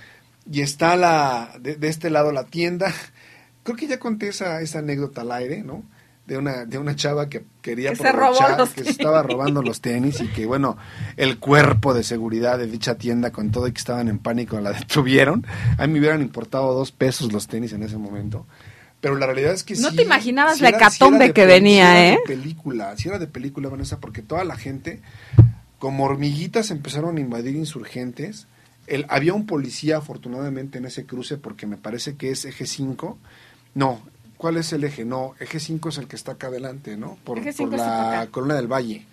Y 0.51 0.61
está 0.61 0.95
la 0.95 1.51
de, 1.59 1.75
de 1.75 1.87
este 1.89 2.09
lado 2.09 2.31
la 2.31 2.45
tienda. 2.45 2.93
Creo 3.63 3.75
que 3.77 3.87
ya 3.87 3.99
conté 3.99 4.29
esa, 4.29 4.61
esa 4.61 4.79
anécdota 4.79 5.21
al 5.21 5.31
aire, 5.31 5.63
¿no? 5.63 5.83
De 6.25 6.37
una, 6.37 6.65
de 6.65 6.77
una 6.77 6.95
chava 6.95 7.27
que 7.27 7.43
quería 7.61 7.91
Que 7.93 8.07
aprovechar, 8.07 8.55
que 8.75 8.83
se 8.83 8.89
estaba 8.91 9.23
robando 9.23 9.63
los 9.63 9.81
tenis 9.81 10.21
y 10.21 10.27
que, 10.27 10.45
bueno, 10.45 10.77
el 11.17 11.39
cuerpo 11.39 11.95
de 11.95 12.03
seguridad 12.03 12.59
de 12.59 12.67
dicha 12.67 12.95
tienda, 12.95 13.31
con 13.31 13.49
todo 13.51 13.67
y 13.67 13.71
que 13.71 13.79
estaban 13.79 14.07
en 14.09 14.19
pánico, 14.19 14.59
la 14.59 14.71
detuvieron. 14.79 15.45
A 15.79 15.87
mí 15.87 15.93
me 15.93 15.99
hubieran 15.99 16.21
importado 16.21 16.73
dos 16.75 16.91
pesos 16.91 17.33
los 17.33 17.47
tenis 17.47 17.73
en 17.73 17.81
ese 17.83 17.97
momento. 17.97 18.45
Pero 19.01 19.15
la 19.15 19.25
realidad 19.25 19.53
es 19.53 19.63
que 19.63 19.75
No 19.75 19.89
sí, 19.89 19.95
te 19.95 20.01
imaginabas 20.03 20.57
sí 20.57 20.63
la 20.63 20.69
sí 20.69 20.75
hecatombe 20.75 21.31
que 21.33 21.45
venía, 21.45 21.85
sí 21.85 21.97
era 21.97 22.07
¿eh? 22.09 22.11
de 22.17 22.35
película, 22.35 22.97
sí 22.97 23.07
era 23.07 23.17
de 23.17 23.27
película, 23.27 23.69
Vanessa, 23.69 23.99
porque 23.99 24.21
toda 24.21 24.43
la 24.43 24.55
gente, 24.55 25.01
como 25.79 26.03
hormiguitas, 26.03 26.71
empezaron 26.71 27.17
a 27.17 27.21
invadir 27.21 27.55
insurgentes. 27.55 28.47
El, 28.85 29.05
había 29.09 29.33
un 29.33 29.45
policía, 29.45 29.97
afortunadamente, 29.97 30.77
en 30.77 30.85
ese 30.85 31.05
cruce, 31.05 31.37
porque 31.37 31.65
me 31.65 31.77
parece 31.77 32.15
que 32.15 32.31
es 32.31 32.45
eje 32.45 32.65
5. 32.65 33.17
No, 33.75 34.01
¿cuál 34.37 34.57
es 34.57 34.73
el 34.73 34.83
eje? 34.83 35.05
No, 35.05 35.35
eje 35.39 35.59
5 35.59 35.89
es 35.89 35.97
el 35.97 36.07
que 36.07 36.15
está 36.15 36.33
acá 36.33 36.47
adelante, 36.47 36.97
¿no? 36.97 37.17
Por, 37.23 37.39
Eje 37.39 37.53
por 37.53 37.69
5 37.69 37.75
está 37.75 38.03
por 38.03 38.13
la 38.13 38.27
columna 38.27 38.55
del 38.55 38.67
Valle. 38.67 39.05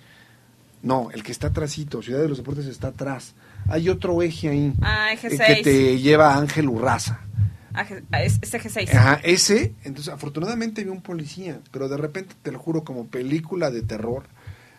No, 0.82 1.10
el 1.12 1.22
que 1.22 1.32
está 1.32 1.48
atrásito, 1.48 2.02
Ciudad 2.02 2.20
de 2.20 2.28
los 2.28 2.38
Deportes 2.38 2.66
está 2.66 2.88
atrás. 2.88 3.34
Hay 3.68 3.88
otro 3.88 4.22
eje 4.22 4.48
ahí. 4.48 4.72
Ah, 4.82 5.12
eje 5.12 5.28
el 5.28 5.36
6. 5.36 5.56
que 5.56 5.62
te 5.62 5.98
lleva 5.98 6.34
a 6.34 6.38
Ángel 6.38 6.68
Urraza. 6.68 7.20
es, 8.12 8.38
es 8.40 8.54
eje 8.54 8.68
6. 8.68 8.94
Ajá, 8.94 9.20
ese, 9.22 9.74
entonces 9.84 10.12
afortunadamente 10.12 10.84
vi 10.84 10.90
un 10.90 11.02
policía, 11.02 11.60
pero 11.70 11.88
de 11.88 11.96
repente, 11.96 12.34
te 12.42 12.50
lo 12.50 12.58
juro, 12.58 12.84
como 12.84 13.06
película 13.06 13.70
de 13.70 13.82
terror, 13.82 14.24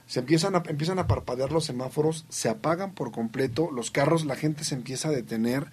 se 0.08 0.20
empiezan 0.22 0.55
a, 0.55 0.64
empiezan 0.68 0.99
a 0.99 1.08
parpadear 1.08 1.51
los 1.51 1.66
semáforos, 1.66 2.26
se 2.30 2.49
apagan 2.49 2.93
por 2.93 3.12
completo, 3.12 3.70
los 3.72 3.91
carros, 3.91 4.26
la 4.26 4.36
gente 4.36 4.64
se 4.64 4.74
empieza 4.76 5.10
a 5.10 5.12
detener, 5.12 5.68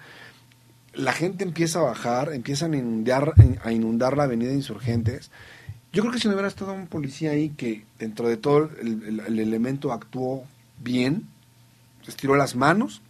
la 0.92 1.12
gente 1.12 1.44
empieza 1.44 1.78
a 1.80 1.82
bajar, 1.82 2.32
empiezan 2.32 2.74
a 2.74 2.76
inundar, 2.76 3.34
a 3.62 3.72
inundar 3.72 4.16
la 4.16 4.24
avenida 4.24 4.50
de 4.50 4.56
Insurgentes. 4.56 5.30
Yo 5.92 6.02
creo 6.02 6.12
que 6.12 6.18
si 6.18 6.26
no 6.28 6.34
hubiera 6.34 6.48
estado 6.48 6.72
un 6.72 6.86
policía 6.88 7.30
ahí 7.30 7.50
que 7.50 7.84
dentro 7.98 8.28
de 8.28 8.36
todo 8.36 8.70
el, 8.80 9.02
el- 9.04 9.20
el 9.20 9.38
elemento 9.38 9.92
actuó 9.92 10.44
bien, 10.82 11.28
estiró 12.06 12.36
las 12.36 12.56
manos, 12.56 13.00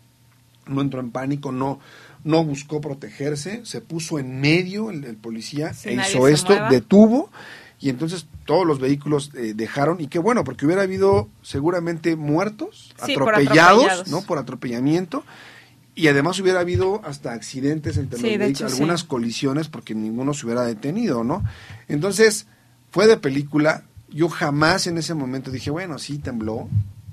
no 0.67 0.81
entró 0.83 1.01
en 1.01 1.11
pánico, 1.11 1.53
no, 1.53 1.79
no 2.25 2.45
buscó 2.45 2.81
protegerse, 2.81 3.65
se 3.67 3.81
puso 3.81 4.19
en 4.19 4.41
medio 4.41 4.91
el, 4.91 5.05
el 5.05 5.17
policía 5.17 5.73
Si 5.75 5.91
e 5.91 5.95
hizo 5.95 6.29
esto, 6.29 6.53
mueva. 6.53 6.69
detuvo 6.71 7.31
y 7.81 7.89
entonces 7.91 8.27
todos 8.47 8.67
los 8.67 8.79
vehículos 8.81 9.31
eh, 9.35 9.53
dejaron 9.55 10.01
y 10.01 10.07
qué 10.09 10.19
bueno, 10.19 10.45
porque 10.45 10.67
hubiera 10.67 10.83
habido 10.83 11.29
seguramente 11.43 12.17
muertos, 12.17 12.95
Sí, 13.05 13.15
por 13.15 13.35
atropellados, 13.35 13.85
atropellados. 13.85 14.09
¿no? 14.09 14.23
Por 14.23 14.39
atropellamiento 14.39 15.25
y 15.95 16.09
además 16.09 16.41
hubiera 16.41 16.61
habido 16.61 17.01
hasta 17.05 17.33
accidentes 17.33 17.97
entre 17.97 18.19
Sí, 18.19 18.31
los 18.31 18.39
vehículos, 18.39 18.61
hecho, 18.61 18.67
algunas 18.67 19.01
sí. 19.03 19.07
colisiones 19.07 19.69
porque 19.69 19.95
ninguno 19.95 20.35
se 20.35 20.47
hubiera 20.47 20.65
detenido, 20.65 21.23
¿no? 21.25 21.45
Entonces, 21.89 22.47
fue 22.91 23.07
de 23.07 23.17
película, 23.17 23.85
yo 24.11 24.29
jamás 24.29 24.87
en 24.87 24.99
ese 24.99 25.15
momento 25.15 25.51
dije, 25.51 25.71
bueno, 25.71 25.99
sí 25.99 26.19
tembló, 26.19 26.69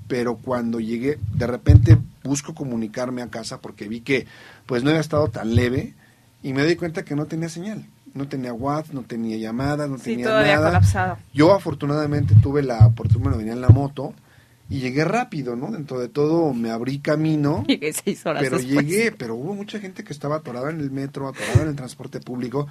pero 0.08 0.36
cuando 0.36 0.80
llegué, 0.80 1.18
de 1.34 1.46
repente 1.46 1.98
busco 2.24 2.54
comunicarme 2.54 3.22
a 3.22 3.28
casa 3.28 3.60
porque 3.60 3.88
vi 3.88 4.00
que 4.00 4.26
pues 4.66 4.82
no 4.82 4.90
había 4.90 5.00
estado 5.00 5.28
tan 5.28 5.54
leve 5.54 5.94
y 6.42 6.52
me 6.52 6.62
doy 6.64 6.76
cuenta 6.76 7.04
que 7.04 7.14
no 7.14 7.26
tenía 7.26 7.48
señal. 7.48 7.86
No 8.14 8.28
tenía 8.28 8.52
WhatsApp, 8.52 8.94
no 8.94 9.02
tenía 9.02 9.36
llamadas, 9.36 9.88
no 9.88 9.96
tenía 9.96 10.26
nada. 10.26 10.66
colapsado. 10.66 11.18
Yo 11.32 11.52
afortunadamente 11.52 12.34
tuve 12.42 12.62
la 12.62 12.86
oportunidad, 12.86 13.32
de 13.32 13.38
venir 13.38 13.52
en 13.52 13.60
la 13.60 13.70
moto 13.70 14.14
y 14.68 14.80
llegué 14.80 15.04
rápido, 15.04 15.54
¿no? 15.54 15.70
Dentro 15.70 16.00
de 16.00 16.08
todo 16.08 16.52
me 16.54 16.70
abrí 16.70 16.98
camino. 16.98 17.64
Llegué 17.68 17.92
seis 17.92 18.24
horas 18.24 18.42
Pero 18.42 18.58
llegué, 18.58 19.12
pero 19.12 19.34
hubo 19.34 19.54
mucha 19.54 19.78
gente 19.80 20.02
que 20.02 20.12
estaba 20.12 20.36
atorada 20.36 20.70
en 20.70 20.80
el 20.80 20.90
metro, 20.90 21.28
atorada 21.28 21.62
en 21.62 21.68
el 21.68 21.76
transporte 21.76 22.20
público, 22.20 22.68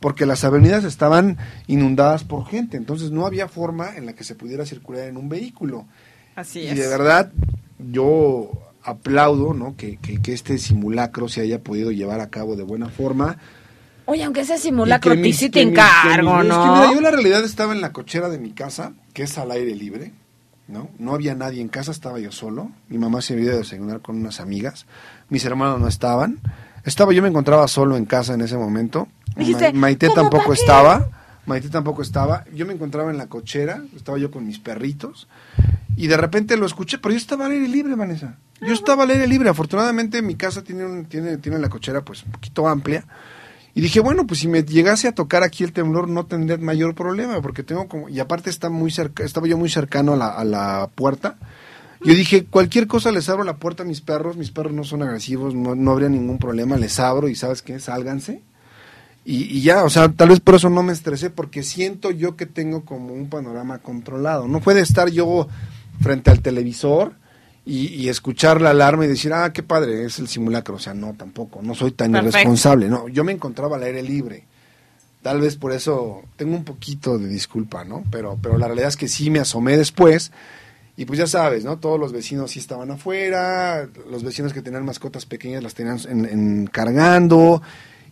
porque 0.00 0.24
las 0.24 0.44
avenidas 0.44 0.84
estaban 0.84 1.36
inundadas 1.66 2.24
por 2.24 2.46
gente, 2.46 2.76
entonces 2.76 3.10
no 3.10 3.26
había 3.26 3.48
forma 3.48 3.96
en 3.96 4.06
la 4.06 4.14
que 4.14 4.24
se 4.24 4.34
pudiera 4.34 4.64
circular 4.64 5.08
en 5.08 5.16
un 5.16 5.28
vehículo. 5.28 5.86
Así 6.34 6.60
y 6.60 6.68
es. 6.68 6.78
de 6.78 6.88
verdad, 6.88 7.30
yo 7.78 8.50
aplaudo, 8.82 9.52
¿no? 9.54 9.76
Que, 9.76 9.96
que, 9.98 10.20
que 10.22 10.32
este 10.32 10.58
simulacro 10.58 11.28
se 11.28 11.42
haya 11.42 11.60
podido 11.62 11.90
llevar 11.90 12.20
a 12.20 12.30
cabo 12.30 12.56
de 12.56 12.62
buena 12.62 12.88
forma. 12.88 13.38
Oye, 14.06 14.24
aunque 14.24 14.40
ese 14.40 14.58
simulacro, 14.58 15.14
ti 15.14 15.32
sí 15.32 15.48
te 15.50 15.64
mis- 15.64 15.72
encargo, 15.78 16.36
mis- 16.38 16.46
es 16.46 16.48
que 16.50 16.66
¿no? 16.66 16.74
mira, 16.76 16.92
yo 16.94 17.00
la 17.00 17.10
realidad 17.10 17.44
estaba 17.44 17.72
en 17.72 17.80
la 17.80 17.92
cochera 17.92 18.28
de 18.28 18.38
mi 18.38 18.50
casa, 18.52 18.92
que 19.14 19.22
es 19.22 19.38
al 19.38 19.50
aire 19.52 19.74
libre, 19.74 20.12
¿no? 20.68 20.88
No 20.98 21.14
había 21.14 21.34
nadie 21.34 21.60
en 21.60 21.68
casa, 21.68 21.90
estaba 21.92 22.18
yo 22.18 22.32
solo. 22.32 22.70
Mi 22.88 22.98
mamá 22.98 23.20
se 23.22 23.34
había 23.34 23.46
ido 23.46 23.54
a 23.54 23.58
desayunar 23.58 24.00
con 24.00 24.16
unas 24.16 24.40
amigas. 24.40 24.86
Mis 25.28 25.44
hermanos 25.44 25.80
no 25.80 25.88
estaban. 25.88 26.40
Estaba, 26.84 27.12
yo 27.12 27.22
me 27.22 27.28
encontraba 27.28 27.68
solo 27.68 27.96
en 27.96 28.04
casa 28.06 28.34
en 28.34 28.40
ese 28.40 28.56
momento. 28.56 29.06
Dijiste, 29.36 29.72
Ma- 29.72 29.80
Maite 29.80 30.08
¿cómo 30.08 30.22
tampoco 30.22 30.52
estaba. 30.52 31.08
Maite 31.46 31.68
tampoco 31.70 32.02
estaba. 32.02 32.44
Yo 32.54 32.66
me 32.66 32.72
encontraba 32.72 33.10
en 33.10 33.18
la 33.18 33.26
cochera, 33.28 33.82
estaba 33.96 34.18
yo 34.18 34.30
con 34.30 34.46
mis 34.46 34.58
perritos. 34.58 35.28
Y 35.96 36.06
de 36.08 36.16
repente 36.16 36.56
lo 36.56 36.66
escuché, 36.66 36.98
pero 36.98 37.12
yo 37.12 37.18
estaba 37.18 37.46
al 37.46 37.52
aire 37.52 37.68
libre, 37.68 37.94
Vanessa. 37.94 38.36
Yo 38.60 38.72
estaba 38.72 39.04
al 39.04 39.10
aire 39.10 39.26
libre. 39.26 39.48
Afortunadamente 39.48 40.22
mi 40.22 40.34
casa 40.36 40.62
tiene, 40.62 40.84
un, 40.86 41.04
tiene, 41.04 41.36
tiene 41.36 41.58
la 41.58 41.68
cochera 41.68 42.00
pues 42.00 42.24
un 42.24 42.32
poquito 42.32 42.66
amplia. 42.66 43.04
Y 43.74 43.80
dije, 43.80 44.00
bueno, 44.00 44.26
pues 44.26 44.40
si 44.40 44.48
me 44.48 44.62
llegase 44.62 45.08
a 45.08 45.14
tocar 45.14 45.42
aquí 45.42 45.64
el 45.64 45.72
temblor 45.72 46.08
no 46.08 46.26
tendría 46.26 46.58
mayor 46.58 46.94
problema, 46.94 47.40
porque 47.40 47.62
tengo 47.62 47.88
como, 47.88 48.08
y 48.08 48.20
aparte 48.20 48.50
está 48.50 48.68
muy 48.68 48.90
cerca, 48.90 49.24
estaba 49.24 49.46
yo 49.46 49.56
muy 49.56 49.70
cercano 49.70 50.12
a 50.12 50.16
la, 50.16 50.28
a 50.28 50.44
la 50.44 50.90
puerta. 50.94 51.36
Yo 52.04 52.14
dije, 52.14 52.44
cualquier 52.44 52.86
cosa 52.86 53.12
les 53.12 53.28
abro 53.28 53.44
la 53.44 53.56
puerta 53.56 53.84
a 53.84 53.86
mis 53.86 54.00
perros, 54.00 54.36
mis 54.36 54.50
perros 54.50 54.72
no 54.72 54.84
son 54.84 55.02
agresivos, 55.02 55.54
no, 55.54 55.74
no 55.74 55.92
habría 55.92 56.08
ningún 56.08 56.38
problema, 56.38 56.76
les 56.76 56.98
abro 56.98 57.28
y 57.28 57.34
sabes 57.34 57.62
qué, 57.62 57.78
sálganse. 57.78 58.42
Y, 59.24 59.44
y 59.44 59.62
ya, 59.62 59.84
o 59.84 59.90
sea, 59.90 60.08
tal 60.08 60.30
vez 60.30 60.40
por 60.40 60.56
eso 60.56 60.68
no 60.68 60.82
me 60.82 60.92
estresé, 60.92 61.30
porque 61.30 61.62
siento 61.62 62.10
yo 62.10 62.36
que 62.36 62.44
tengo 62.44 62.84
como 62.84 63.14
un 63.14 63.28
panorama 63.28 63.78
controlado. 63.78 64.48
No 64.48 64.60
puede 64.60 64.80
estar 64.80 65.10
yo 65.10 65.46
frente 66.00 66.30
al 66.30 66.42
televisor 66.42 67.14
y, 67.64 67.86
y 67.88 68.08
escuchar 68.08 68.60
la 68.60 68.70
alarma 68.70 69.04
y 69.04 69.08
decir, 69.08 69.32
ah, 69.32 69.52
qué 69.52 69.62
padre, 69.62 70.04
es 70.04 70.18
el 70.18 70.28
simulacro. 70.28 70.76
O 70.76 70.78
sea, 70.78 70.94
no, 70.94 71.14
tampoco, 71.14 71.60
no 71.62 71.74
soy 71.74 71.92
tan 71.92 72.12
Perfecto. 72.12 72.38
irresponsable. 72.38 72.88
No, 72.88 73.08
yo 73.08 73.24
me 73.24 73.32
encontraba 73.32 73.76
al 73.76 73.82
aire 73.84 74.02
libre. 74.02 74.44
Tal 75.22 75.40
vez 75.40 75.56
por 75.56 75.72
eso 75.72 76.22
tengo 76.36 76.56
un 76.56 76.64
poquito 76.64 77.16
de 77.18 77.28
disculpa, 77.28 77.84
¿no? 77.84 78.02
Pero, 78.10 78.38
pero 78.42 78.58
la 78.58 78.66
realidad 78.66 78.88
es 78.88 78.96
que 78.96 79.06
sí 79.08 79.30
me 79.30 79.38
asomé 79.38 79.76
después. 79.76 80.32
Y 80.96 81.04
pues 81.06 81.18
ya 81.18 81.26
sabes, 81.26 81.64
¿no? 81.64 81.78
Todos 81.78 81.98
los 81.98 82.12
vecinos 82.12 82.50
sí 82.50 82.58
estaban 82.58 82.90
afuera, 82.90 83.88
los 84.10 84.22
vecinos 84.24 84.52
que 84.52 84.60
tenían 84.60 84.84
mascotas 84.84 85.24
pequeñas 85.24 85.62
las 85.62 85.74
tenían 85.74 85.98
en, 86.08 86.24
en- 86.26 86.66
cargando. 86.66 87.62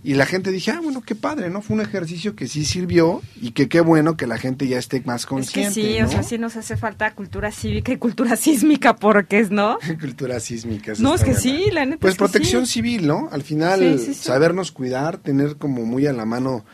Y 0.03 0.14
la 0.14 0.24
gente 0.24 0.51
dije, 0.51 0.70
ah, 0.70 0.80
bueno, 0.82 1.03
qué 1.03 1.14
padre, 1.14 1.51
¿no? 1.51 1.61
Fue 1.61 1.74
un 1.76 1.82
ejercicio 1.82 2.34
que 2.34 2.48
sí 2.48 2.64
sirvió 2.64 3.20
y 3.40 3.51
que 3.51 3.68
qué 3.68 3.80
bueno 3.82 4.16
que 4.16 4.26
la 4.26 4.38
gente 4.38 4.66
ya 4.66 4.78
esté 4.78 5.03
más 5.05 5.22
Es 5.22 5.26
consciente. 5.26 5.80
que 5.82 5.88
sí, 5.94 6.01
¿no? 6.01 6.07
o 6.07 6.11
sea, 6.11 6.22
sí 6.22 6.38
nos 6.38 6.57
hace 6.57 6.78
falta 6.78 7.14
cultura 7.14 7.53
cívica 7.53 7.92
y 7.92 7.98
cultura 7.98 8.34
sísmica, 8.36 8.96
porque 8.96 9.40
es, 9.40 9.51
¿no? 9.51 9.78
Cultura 10.01 10.40
sísmica. 10.40 10.94
No, 10.98 11.14
es 11.14 11.20
que 11.20 11.32
buena. 11.32 11.40
sí, 11.40 11.70
la 11.70 11.84
neta 11.84 12.01
Pues 12.01 12.12
es 12.12 12.16
que 12.16 12.24
protección 12.24 12.66
sí. 12.66 12.72
civil, 12.74 13.07
¿no? 13.07 13.28
Al 13.30 13.42
final, 13.42 13.80
Sí, 13.98 14.07
sí, 14.07 14.14
sí. 14.14 14.22
sabernos 14.24 14.72
cuidar, 14.72 15.18
tener 15.18 15.57
como 15.57 15.84
muy 15.84 16.07
a 16.07 16.14
la 16.14 16.24
mano 16.24 16.64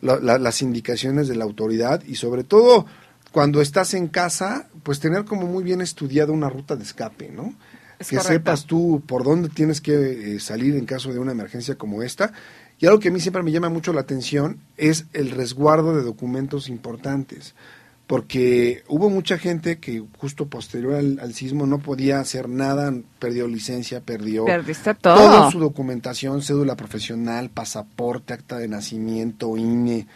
la- 0.00 0.20
la- 0.20 0.38
las 0.38 0.62
indicaciones 0.62 1.26
de 1.26 1.34
la 1.34 1.44
autoridad 1.44 2.04
y 2.06 2.14
sobre 2.14 2.44
todo 2.44 2.86
cuando 3.32 3.60
estás 3.60 3.94
en 3.94 4.06
casa, 4.06 4.68
pues 4.84 5.00
tener 5.00 5.24
como 5.24 5.46
muy 5.48 5.64
bien 5.64 5.80
estudiada 5.80 6.30
una 6.32 6.48
ruta 6.50 6.76
de 6.76 6.84
escape, 6.84 7.30
¿no? 7.34 7.52
Es 7.98 8.08
que 8.10 8.16
correcto. 8.16 8.32
sepas 8.34 8.66
tú 8.66 9.02
por 9.06 9.24
dónde 9.24 9.48
tienes 9.48 9.80
que 9.80 10.36
eh, 10.36 10.40
salir 10.40 10.76
en 10.76 10.84
caso 10.84 11.12
de 11.12 11.18
una 11.18 11.32
emergencia 11.32 11.74
como 11.76 12.02
esta. 12.02 12.30
Y 12.78 12.86
algo 12.86 12.98
que 12.98 13.08
a 13.08 13.10
mí 13.10 13.20
siempre 13.20 13.42
me 13.42 13.52
llama 13.52 13.68
mucho 13.68 13.92
la 13.92 14.02
atención 14.02 14.60
es 14.76 15.06
el 15.12 15.30
resguardo 15.30 15.96
de 15.96 16.02
documentos 16.02 16.68
importantes 16.68 17.54
porque 18.06 18.84
hubo 18.86 19.10
mucha 19.10 19.36
gente 19.36 19.78
que 19.78 20.02
justo 20.18 20.46
posterior 20.46 20.94
al, 20.94 21.18
al 21.20 21.34
sismo 21.34 21.66
no 21.66 21.78
podía 21.78 22.20
hacer 22.20 22.48
nada, 22.48 22.94
perdió 23.18 23.48
licencia, 23.48 24.00
perdió 24.00 24.44
todo. 25.00 25.16
toda 25.16 25.50
su 25.50 25.58
documentación, 25.58 26.40
cédula 26.40 26.76
profesional, 26.76 27.50
pasaporte, 27.50 28.32
acta 28.32 28.58
de 28.58 28.68
nacimiento, 28.68 29.56
INE, 29.56 30.06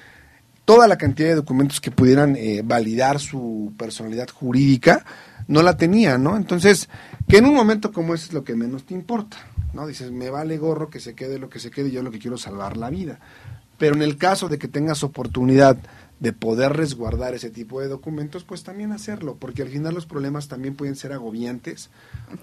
toda 0.64 0.86
la 0.86 0.98
cantidad 0.98 1.30
de 1.30 1.34
documentos 1.34 1.80
que 1.80 1.90
pudieran 1.90 2.36
eh, 2.36 2.62
validar 2.64 3.18
su 3.18 3.72
personalidad 3.76 4.28
jurídica, 4.28 5.04
no 5.48 5.62
la 5.62 5.76
tenía, 5.76 6.16
¿no? 6.16 6.36
Entonces, 6.36 6.88
que 7.28 7.38
en 7.38 7.46
un 7.46 7.54
momento 7.54 7.90
como 7.90 8.14
ese 8.14 8.26
es 8.26 8.32
lo 8.32 8.44
que 8.44 8.54
menos 8.54 8.84
te 8.84 8.94
importa, 8.94 9.36
¿no? 9.72 9.86
Dices, 9.86 10.10
me 10.10 10.30
vale 10.30 10.58
gorro 10.58 10.90
que 10.90 11.00
se 11.00 11.14
quede 11.14 11.38
lo 11.38 11.48
que 11.48 11.58
se 11.60 11.70
quede, 11.70 11.90
yo 11.90 12.02
lo 12.02 12.10
que 12.10 12.18
quiero 12.18 12.36
es 12.36 12.42
salvar 12.42 12.76
la 12.76 12.90
vida. 12.90 13.18
Pero 13.78 13.94
en 13.94 14.02
el 14.02 14.16
caso 14.18 14.48
de 14.48 14.58
que 14.58 14.68
tengas 14.68 15.02
oportunidad 15.02 15.76
de 16.18 16.34
poder 16.34 16.74
resguardar 16.74 17.32
ese 17.32 17.48
tipo 17.48 17.80
de 17.80 17.88
documentos, 17.88 18.44
pues 18.44 18.62
también 18.62 18.92
hacerlo, 18.92 19.36
porque 19.40 19.62
al 19.62 19.68
final 19.70 19.94
los 19.94 20.04
problemas 20.04 20.48
también 20.48 20.74
pueden 20.74 20.94
ser 20.94 21.14
agobiantes 21.14 21.88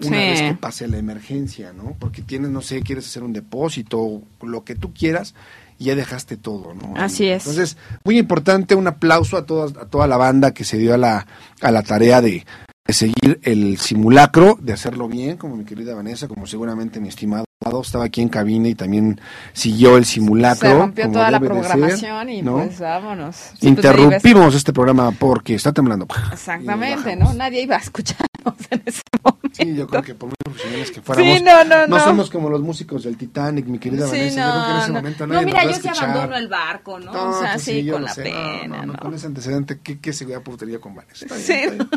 Sí. 0.00 0.10
vez 0.10 0.42
que 0.42 0.54
pase 0.54 0.88
la 0.88 0.98
emergencia, 0.98 1.72
¿no? 1.72 1.94
Porque 2.00 2.22
tienes, 2.22 2.50
no 2.50 2.60
sé, 2.60 2.82
quieres 2.82 3.06
hacer 3.06 3.22
un 3.22 3.32
depósito, 3.32 4.20
lo 4.42 4.64
que 4.64 4.74
tú 4.74 4.92
quieras, 4.92 5.36
y 5.78 5.84
ya 5.84 5.94
dejaste 5.94 6.36
todo, 6.36 6.74
¿no? 6.74 6.94
Así 6.96 7.28
es. 7.28 7.46
Entonces, 7.46 7.76
muy 8.02 8.18
importante, 8.18 8.74
un 8.74 8.88
aplauso 8.88 9.36
a, 9.36 9.46
todas, 9.46 9.76
a 9.76 9.86
toda 9.86 10.08
la 10.08 10.16
banda 10.16 10.52
que 10.52 10.64
se 10.64 10.76
dio 10.76 10.92
a 10.94 10.98
la, 10.98 11.28
a 11.60 11.70
la 11.70 11.84
tarea 11.84 12.20
de, 12.20 12.30
de 12.30 12.44
seguir 12.88 13.40
el 13.42 13.78
simulacro, 13.78 14.58
de 14.60 14.72
hacerlo 14.72 15.08
bien, 15.08 15.36
como 15.36 15.56
mi 15.56 15.64
querida 15.64 15.94
Vanessa, 15.94 16.26
como 16.28 16.46
seguramente 16.46 17.00
mi 17.00 17.08
estimado 17.08 17.44
estaba 17.82 18.04
aquí 18.04 18.22
en 18.22 18.28
cabina 18.30 18.68
y 18.68 18.74
también 18.74 19.20
siguió 19.52 19.98
el 19.98 20.04
simulacro. 20.06 20.70
Se 20.70 20.74
rompió 20.78 21.04
como 21.04 21.14
toda 21.14 21.30
la 21.30 21.38
ser, 21.38 21.48
programación 21.48 22.30
y 22.30 22.40
¿no? 22.42 22.56
pues 22.58 22.78
vámonos. 22.80 23.36
Pues, 23.50 23.62
Interrumpimos 23.64 24.54
este 24.54 24.72
programa 24.72 25.10
porque 25.12 25.54
está 25.54 25.72
temblando. 25.72 26.06
Exactamente, 26.32 27.14
¿no? 27.16 27.34
Nadie 27.34 27.62
iba 27.62 27.76
a 27.76 27.80
escucharnos 27.80 28.54
en 28.70 28.82
ese 28.86 29.02
momento. 29.22 29.38
Sí, 29.52 29.74
yo 29.74 29.86
creo 29.86 30.02
que 30.02 30.14
por 30.14 30.28
muy 30.28 30.34
profesionales 30.42 30.90
que 30.92 31.02
fuéramos, 31.02 31.36
Sí, 31.38 31.42
no, 31.44 31.64
no, 31.64 31.86
no. 31.88 32.00
somos 32.00 32.30
como 32.30 32.48
los 32.48 32.62
músicos 32.62 33.04
del 33.04 33.16
Titanic, 33.18 33.66
mi 33.66 33.78
querida 33.78 34.06
Sí, 34.06 34.12
Vanessa. 34.16 34.46
yo 34.46 34.52
creo 34.52 34.64
que 34.64 34.70
en 34.70 34.76
ese 34.78 34.88
no, 34.88 34.94
momento 34.94 35.26
no. 35.26 35.34
nadie 35.34 35.46
No, 35.46 35.52
mira, 35.52 35.64
yo 35.64 35.70
escuchar. 35.70 36.04
abandono 36.10 36.36
el 36.36 36.48
barco, 36.48 36.98
¿no? 37.00 37.12
o 37.12 37.40
sea, 37.40 37.54
tú 37.54 37.60
sí, 37.60 37.86
con 37.90 38.02
la 38.04 38.14
sé. 38.14 38.22
pena. 38.22 38.86
Con 38.98 39.12
ese 39.14 39.26
antecedente, 39.26 39.80
¿qué, 39.82 39.98
qué 40.00 40.12
seguridad 40.14 40.42
podría 40.42 40.78
con 40.80 40.94
Vanessa? 40.94 41.26
Está 41.26 41.34
bien, 41.34 41.46
Sí, 41.46 41.52
está 41.52 41.74
bien. 41.84 41.88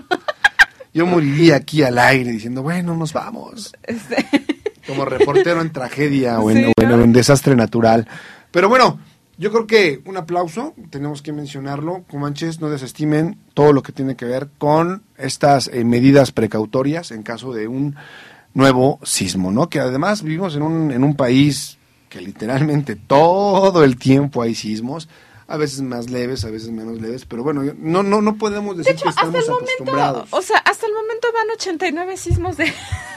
Yo 0.94 1.06
moriría 1.06 1.56
aquí 1.58 1.84
al 1.84 1.98
aire 1.98 2.32
diciendo, 2.32 2.64
bueno, 2.64 2.96
nos 2.96 3.14
vamos. 3.14 3.74
Este, 3.84 4.26
Como 4.88 5.06
reportero 5.06 5.62
en 5.62 5.72
tragedia 5.72 6.40
o 6.40 6.52
en, 6.52 6.58
Sí, 6.58 6.64
o 6.78 6.82
en- 6.82 6.90
¿no? 6.90 6.96
o 6.96 7.02
en 7.02 7.14
desastre 7.14 7.56
natural. 7.56 8.08
Pero 8.52 8.68
bueno, 8.68 9.00
yo 9.38 9.52
creo 9.52 9.68
que 9.68 10.02
un 10.06 10.18
aplauso, 10.18 10.74
tenemos 10.90 11.22
que 11.22 11.32
mencionarlo. 11.32 12.04
Comanches, 12.10 12.60
no 12.60 12.70
desestimen 12.70 13.38
todo 13.54 13.72
lo 13.74 13.84
que 13.84 13.92
tiene 13.94 14.16
que 14.16 14.26
ver 14.26 14.50
con 14.58 15.04
estas 15.18 15.70
eh, 15.72 15.84
medidas 15.86 16.32
precautorias 16.32 17.12
en 17.12 17.24
caso 17.24 17.54
de 17.54 17.68
un 17.68 17.96
nuevo 18.54 19.00
sismo, 19.04 19.50
¿no? 19.52 19.70
Que 19.70 19.80
además 19.80 20.24
vivimos 20.24 20.56
en 20.56 20.64
un, 20.64 20.92
en 20.92 21.04
un 21.06 21.16
país 21.16 21.78
que 22.10 22.20
literalmente 22.20 22.98
todo 22.98 23.86
el 23.86 23.96
tiempo 23.98 24.42
hay 24.42 24.54
sismos, 24.56 25.08
a 25.52 25.58
veces 25.58 25.82
más 25.82 26.10
leves, 26.10 26.46
a 26.46 26.50
veces 26.50 26.72
menos 26.72 27.02
leves, 27.02 27.26
pero 27.26 27.44
bueno, 27.44 27.62
no, 27.78 28.04
no, 28.04 28.22
no 28.22 28.38
podemos 28.38 28.78
de 28.78 28.84
decir 28.84 28.96
hecho, 28.96 29.04
que 29.04 29.10
hasta 29.10 29.22
estamos 29.24 29.44
el 29.44 29.52
momento, 29.52 29.72
acostumbrados. 29.74 30.28
o 30.32 30.42
sea, 30.42 30.58
hasta 30.60 30.86
el 30.88 30.94
momento 30.94 31.28
van 31.34 31.50
89 31.52 32.18
sismos 32.18 32.58
de 32.58 32.74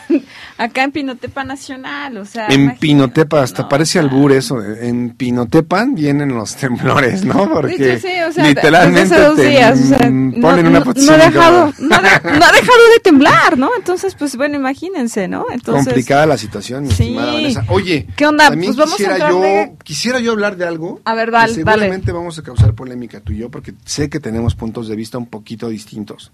acá 0.59 0.85
en 0.85 0.93
Pinotepa 0.93 1.45
Nacional, 1.45 2.17
o 2.19 2.25
sea, 2.25 2.47
En. 2.49 2.77
Pinotepa, 2.79 3.43
hasta 3.43 3.63
No, 3.63 3.69
parece 3.69 3.99
albur 3.99 4.33
eso. 4.33 4.63
eh, 4.63 4.89
En 4.89 5.11
Pinotepan 5.15 5.95
vienen 5.95 6.35
los 6.35 6.57
temblores, 6.57 7.25
¿no? 7.25 7.51
Porque 7.51 7.99
Sí, 7.99 8.09
sí, 8.09 8.15
o 8.29 8.33
sea, 8.33 8.47
literalmente 8.47 9.19
dos 9.19 9.37
te 9.37 9.49
días, 9.49 9.81
o 9.81 9.85
sea, 9.87 10.11
mm, 10.11 10.35
no, 10.37 10.41
ponen 10.41 10.67
una 10.67 10.79
no- 10.81 10.85
no 10.85 10.93
posición 10.93 11.21
ha 11.21 11.25
dejado, 11.27 11.73
como 11.77 11.89
no, 11.89 11.95
ha 11.97 12.53
dejado 12.53 12.85
de 12.95 13.01
temblar, 13.03 13.59
¿no? 13.59 13.71
Entonces, 13.77 14.15
pues 14.15 14.37
bueno, 14.37 14.57
imagínense, 14.57 15.29
¿no? 15.29 15.47
Entonces, 15.53 15.85
complicada 15.87 16.27
la 16.27 16.37
situación, 16.39 16.85
mi 16.85 16.91
Sí. 16.91 17.05
estimada 17.05 17.33
Vanessa. 17.35 17.65
Oye, 17.69 18.07
¿Qué 18.17 18.27
onda? 18.27 18.49
Pues 18.49 18.77
vamos 18.77 18.95
a 18.95 18.97
quisiera 18.97 19.15
entrarle- 19.19 19.67
yo, 19.73 19.79
quisiera 19.85 20.21
yo 20.21 20.33
hablar 20.33 20.57
de 20.57 20.67
algo. 20.67 21.01
A 21.05 21.15
ver, 21.15 21.27
que 21.27 21.33
dale, 21.33 21.55
seguramente 21.55 22.13
vamos 22.13 22.39
a 22.39 22.43
causar 22.43 22.75
polémica 22.75 23.21
tú 23.21 23.33
y 23.33 23.39
yo, 23.39 23.51
porque 23.51 23.75
sé 23.85 24.09
que 24.09 24.21
tenemos 24.21 24.55
puntos 24.55 24.89
de 24.89 24.97
vista 24.97 25.19
un 25.19 25.27
poquito 25.27 25.69
distintos. 25.69 26.33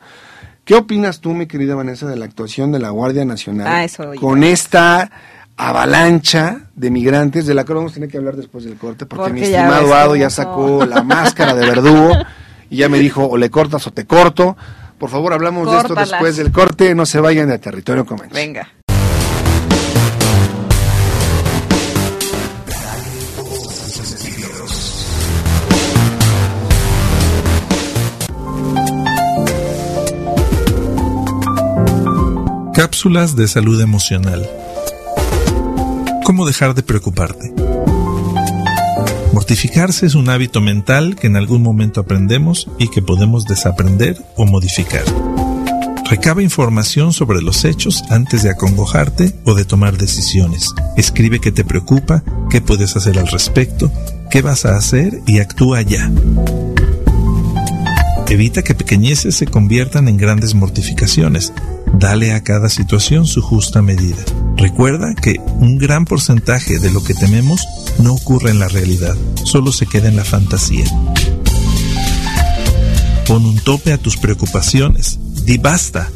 ¿Qué 0.71 0.77
opinas 0.77 1.19
tú, 1.19 1.35
mi 1.35 1.49
querida 1.49 1.75
Vanessa, 1.75 2.07
de 2.07 2.15
la 2.15 2.27
actuación 2.27 2.71
de 2.71 2.79
la 2.79 2.91
Guardia 2.91 3.25
Nacional 3.25 3.67
Ah, 3.67 3.83
eso, 3.83 4.13
con 4.21 4.45
esta 4.45 5.11
avalancha 5.57 6.61
de 6.77 6.93
migrantes 6.93 7.45
de 7.47 7.55
la 7.55 7.65
que 7.65 7.73
vamos 7.73 7.91
a 7.91 7.95
tener 7.95 8.09
que 8.09 8.19
hablar 8.19 8.37
después 8.37 8.63
del 8.63 8.77
corte 8.77 9.05
porque, 9.05 9.25
Porque 9.25 9.41
mi 9.41 9.47
estimado 9.47 9.93
Ado 9.93 10.15
ya 10.15 10.31
sacó 10.31 10.87
la 10.87 11.03
máscara 11.03 11.57
de 11.57 11.67
verdugo 11.67 12.13
y 12.71 12.77
ya 12.77 12.89
me 12.89 12.99
dijo 13.01 13.27
o 13.27 13.37
le 13.37 13.51
cortas 13.51 13.85
o 13.89 13.91
te 13.91 14.07
corto 14.07 14.57
Por 14.97 15.11
favor, 15.11 15.33
hablamos 15.33 15.69
de 15.73 15.77
esto 15.79 15.97
después 15.97 16.37
del 16.37 16.53
corte. 16.53 16.95
No 16.95 17.05
se 17.05 17.19
vayan 17.19 17.49
de 17.49 17.59
territorio 17.59 18.07
Comanche. 18.07 18.33
Venga. 18.33 18.69
Cápsulas 32.81 33.37
de 33.37 33.47
salud 33.47 33.79
emocional. 33.83 34.49
¿Cómo 36.25 36.47
dejar 36.47 36.75
de 36.75 36.83
preocuparte? 36.83 37.53
Mortificarse 39.35 40.07
es 40.07 40.15
un 40.15 40.31
hábito 40.31 40.63
mental 40.63 41.15
que 41.15 41.27
en 41.27 41.37
algún 41.37 41.61
momento 41.61 42.01
aprendemos 42.01 42.71
y 42.79 42.89
que 42.89 43.03
podemos 43.03 43.45
desaprender 43.45 44.17
o 44.35 44.47
modificar. 44.47 45.05
Recaba 46.09 46.43
información 46.43 47.13
sobre 47.13 47.43
los 47.43 47.67
hechos 47.67 48.03
antes 48.09 48.45
de 48.45 48.49
acongojarte 48.49 49.35
o 49.45 49.53
de 49.53 49.67
tomar 49.67 49.99
decisiones. 49.99 50.73
Escribe 50.97 51.39
qué 51.39 51.53
te 51.53 51.65
preocupa, 51.65 52.25
qué 52.49 52.63
puedes 52.63 52.97
hacer 52.97 53.19
al 53.19 53.27
respecto, 53.27 53.93
qué 54.31 54.41
vas 54.41 54.65
a 54.65 54.79
hacer 54.79 55.21
y 55.27 55.41
actúa 55.41 55.83
ya. 55.83 56.11
Evita 58.31 58.63
que 58.63 58.77
pequeñeces 58.77 59.35
se 59.35 59.47
conviertan 59.47 60.09
en 60.09 60.17
grandes 60.17 60.55
mortificaciones. 60.55 61.53
Dale 61.95 62.33
a 62.33 62.43
cada 62.43 62.69
situación 62.69 63.27
su 63.27 63.43
justa 63.43 63.83
medida. 63.83 64.25
Recuerda 64.57 65.15
que 65.15 65.41
un 65.61 65.79
gran 65.79 66.05
porcentaje 66.05 66.79
de 66.79 66.91
lo 66.91 67.03
que 67.03 67.15
tememos 67.15 67.67
no 67.99 68.15
ocurre 68.15 68.51
en 68.51 68.59
la 68.59 68.69
realidad, 68.69 69.17
solo 69.45 69.73
se 69.73 69.87
queda 69.87 70.09
en 70.09 70.17
la 70.17 70.25
fantasía. 70.25 70.87
Pon 73.27 73.45
un 73.45 73.59
tope 73.61 73.93
a 73.93 73.99
tus 73.99 74.17
preocupaciones. 74.17 75.19
Di 75.45 75.59
basta. 75.59 76.11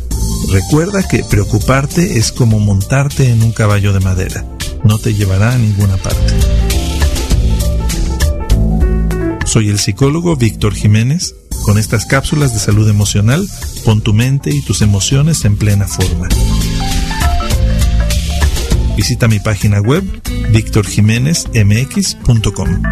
Recuerda 0.50 1.06
que 1.06 1.24
preocuparte 1.24 2.18
es 2.18 2.32
como 2.32 2.58
montarte 2.58 3.30
en 3.30 3.42
un 3.42 3.52
caballo 3.52 3.92
de 3.92 4.00
madera. 4.00 4.44
No 4.82 4.98
te 4.98 5.14
llevará 5.14 5.52
a 5.52 5.58
ninguna 5.58 5.96
parte. 5.96 6.34
Soy 9.46 9.68
el 9.68 9.78
psicólogo 9.78 10.36
Víctor 10.36 10.74
Jiménez 10.74 11.34
con 11.64 11.78
estas 11.78 12.04
cápsulas 12.06 12.52
de 12.52 12.60
salud 12.60 12.88
emocional, 12.88 13.48
pon 13.84 14.02
tu 14.02 14.14
mente 14.14 14.50
y 14.50 14.60
tus 14.60 14.82
emociones 14.82 15.44
en 15.44 15.56
plena 15.56 15.88
forma. 15.88 16.28
Visita 18.96 19.28
mi 19.28 19.38
página 19.40 19.80
web 19.80 20.04
victorjiménezmx.com. 20.50 22.82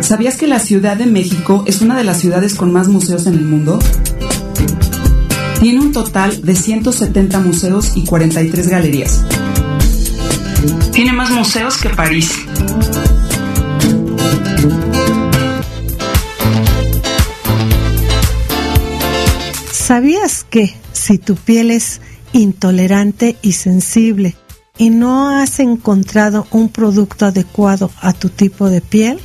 ¿Sabías 0.00 0.36
que 0.36 0.46
la 0.46 0.60
Ciudad 0.60 0.96
de 0.96 1.06
México 1.06 1.64
es 1.66 1.80
una 1.80 1.96
de 1.96 2.04
las 2.04 2.20
ciudades 2.20 2.54
con 2.54 2.72
más 2.72 2.86
museos 2.86 3.26
en 3.26 3.34
el 3.34 3.44
mundo? 3.44 3.80
Tiene 5.60 5.80
un 5.80 5.92
total 5.92 6.42
de 6.42 6.54
170 6.54 7.40
museos 7.40 7.96
y 7.96 8.04
43 8.04 8.68
galerías. 8.68 9.24
Tiene 10.96 11.12
más 11.12 11.30
museos 11.30 11.76
que 11.76 11.90
París. 11.90 12.32
¿Sabías 19.70 20.46
que 20.48 20.74
si 20.92 21.18
tu 21.18 21.34
piel 21.36 21.70
es 21.70 22.00
intolerante 22.32 23.36
y 23.42 23.52
sensible 23.52 24.36
y 24.78 24.88
no 24.88 25.28
has 25.28 25.60
encontrado 25.60 26.46
un 26.50 26.70
producto 26.70 27.26
adecuado 27.26 27.90
a 28.00 28.14
tu 28.14 28.30
tipo 28.30 28.70
de 28.70 28.80
piel? 28.80 29.20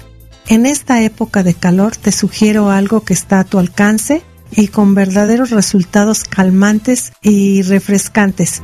En 0.49 0.65
esta 0.65 1.01
época 1.01 1.41
de 1.41 1.53
calor 1.53 1.95
te 1.95 2.11
sugiero 2.11 2.69
algo 2.69 3.05
que 3.05 3.13
está 3.13 3.39
a 3.39 3.45
tu 3.45 3.59
alcance 3.59 4.23
y 4.51 4.67
con 4.67 4.93
verdaderos 4.93 5.51
resultados 5.51 6.25
calmantes 6.25 7.13
y 7.21 7.61
refrescantes. 7.61 8.61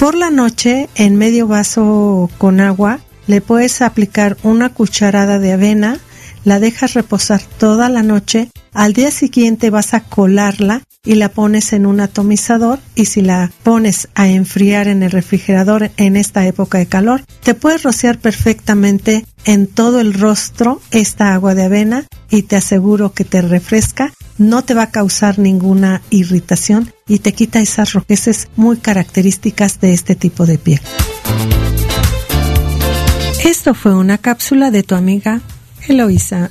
Por 0.00 0.14
la 0.14 0.30
noche, 0.30 0.88
en 0.94 1.16
medio 1.16 1.46
vaso 1.46 2.30
con 2.38 2.60
agua, 2.60 3.00
le 3.26 3.42
puedes 3.42 3.82
aplicar 3.82 4.38
una 4.42 4.72
cucharada 4.72 5.38
de 5.38 5.52
avena, 5.52 6.00
la 6.42 6.58
dejas 6.58 6.94
reposar 6.94 7.42
toda 7.58 7.90
la 7.90 8.02
noche, 8.02 8.48
al 8.72 8.94
día 8.94 9.10
siguiente 9.10 9.68
vas 9.68 9.92
a 9.92 10.00
colarla 10.00 10.80
y 11.04 11.16
la 11.16 11.28
pones 11.28 11.74
en 11.74 11.84
un 11.84 12.00
atomizador 12.00 12.78
y 12.94 13.04
si 13.04 13.20
la 13.20 13.52
pones 13.62 14.08
a 14.14 14.26
enfriar 14.26 14.88
en 14.88 15.02
el 15.02 15.10
refrigerador 15.10 15.90
en 15.98 16.16
esta 16.16 16.46
época 16.46 16.78
de 16.78 16.86
calor, 16.86 17.22
te 17.42 17.52
puedes 17.52 17.82
rociar 17.82 18.18
perfectamente 18.18 19.26
en 19.44 19.66
todo 19.66 20.00
el 20.00 20.14
rostro 20.14 20.80
esta 20.92 21.34
agua 21.34 21.54
de 21.54 21.64
avena 21.64 22.06
y 22.30 22.44
te 22.44 22.56
aseguro 22.56 23.12
que 23.12 23.24
te 23.24 23.42
refresca, 23.42 24.14
no 24.40 24.64
te 24.64 24.72
va 24.72 24.84
a 24.84 24.90
causar 24.90 25.38
ninguna 25.38 26.00
irritación 26.08 26.94
y 27.06 27.18
te 27.18 27.34
quita 27.34 27.60
esas 27.60 27.92
rojeces 27.92 28.48
muy 28.56 28.78
características 28.78 29.80
de 29.80 29.92
este 29.92 30.14
tipo 30.16 30.46
de 30.46 30.56
piel. 30.56 30.80
Esto 33.44 33.74
fue 33.74 33.94
una 33.94 34.16
cápsula 34.16 34.70
de 34.70 34.82
tu 34.82 34.94
amiga 34.94 35.42
Eloisa 35.86 36.50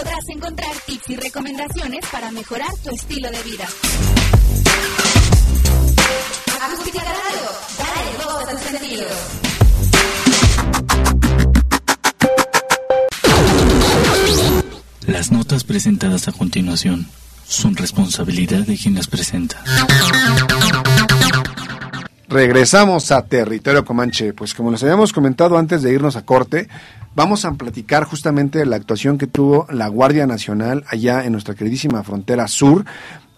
Amesco. 0.00 0.32
encontrar 0.32 0.70
tips 0.86 1.10
y 1.10 1.16
recomendaciones 1.16 2.04
para 2.10 2.30
mejorar 2.30 2.68
tu 2.82 2.90
estilo 2.90 3.30
de 3.30 3.42
vida. 3.42 3.66
Las 15.06 15.32
notas 15.32 15.64
presentadas 15.64 16.28
a 16.28 16.32
continuación 16.32 17.08
son 17.46 17.76
responsabilidad 17.76 18.66
de 18.66 18.76
quien 18.76 18.94
las 18.94 19.06
presenta. 19.06 19.62
Regresamos 22.28 23.12
a 23.12 23.22
territorio 23.22 23.84
Comanche. 23.84 24.32
Pues 24.32 24.52
como 24.52 24.72
les 24.72 24.82
habíamos 24.82 25.12
comentado 25.12 25.56
antes 25.58 25.82
de 25.82 25.92
irnos 25.92 26.16
a 26.16 26.24
corte, 26.24 26.68
vamos 27.14 27.44
a 27.44 27.52
platicar 27.52 28.02
justamente 28.02 28.58
de 28.58 28.66
la 28.66 28.76
actuación 28.76 29.16
que 29.16 29.28
tuvo 29.28 29.66
la 29.70 29.86
Guardia 29.86 30.26
Nacional 30.26 30.84
allá 30.88 31.24
en 31.24 31.32
nuestra 31.32 31.54
queridísima 31.54 32.02
frontera 32.02 32.48
sur. 32.48 32.84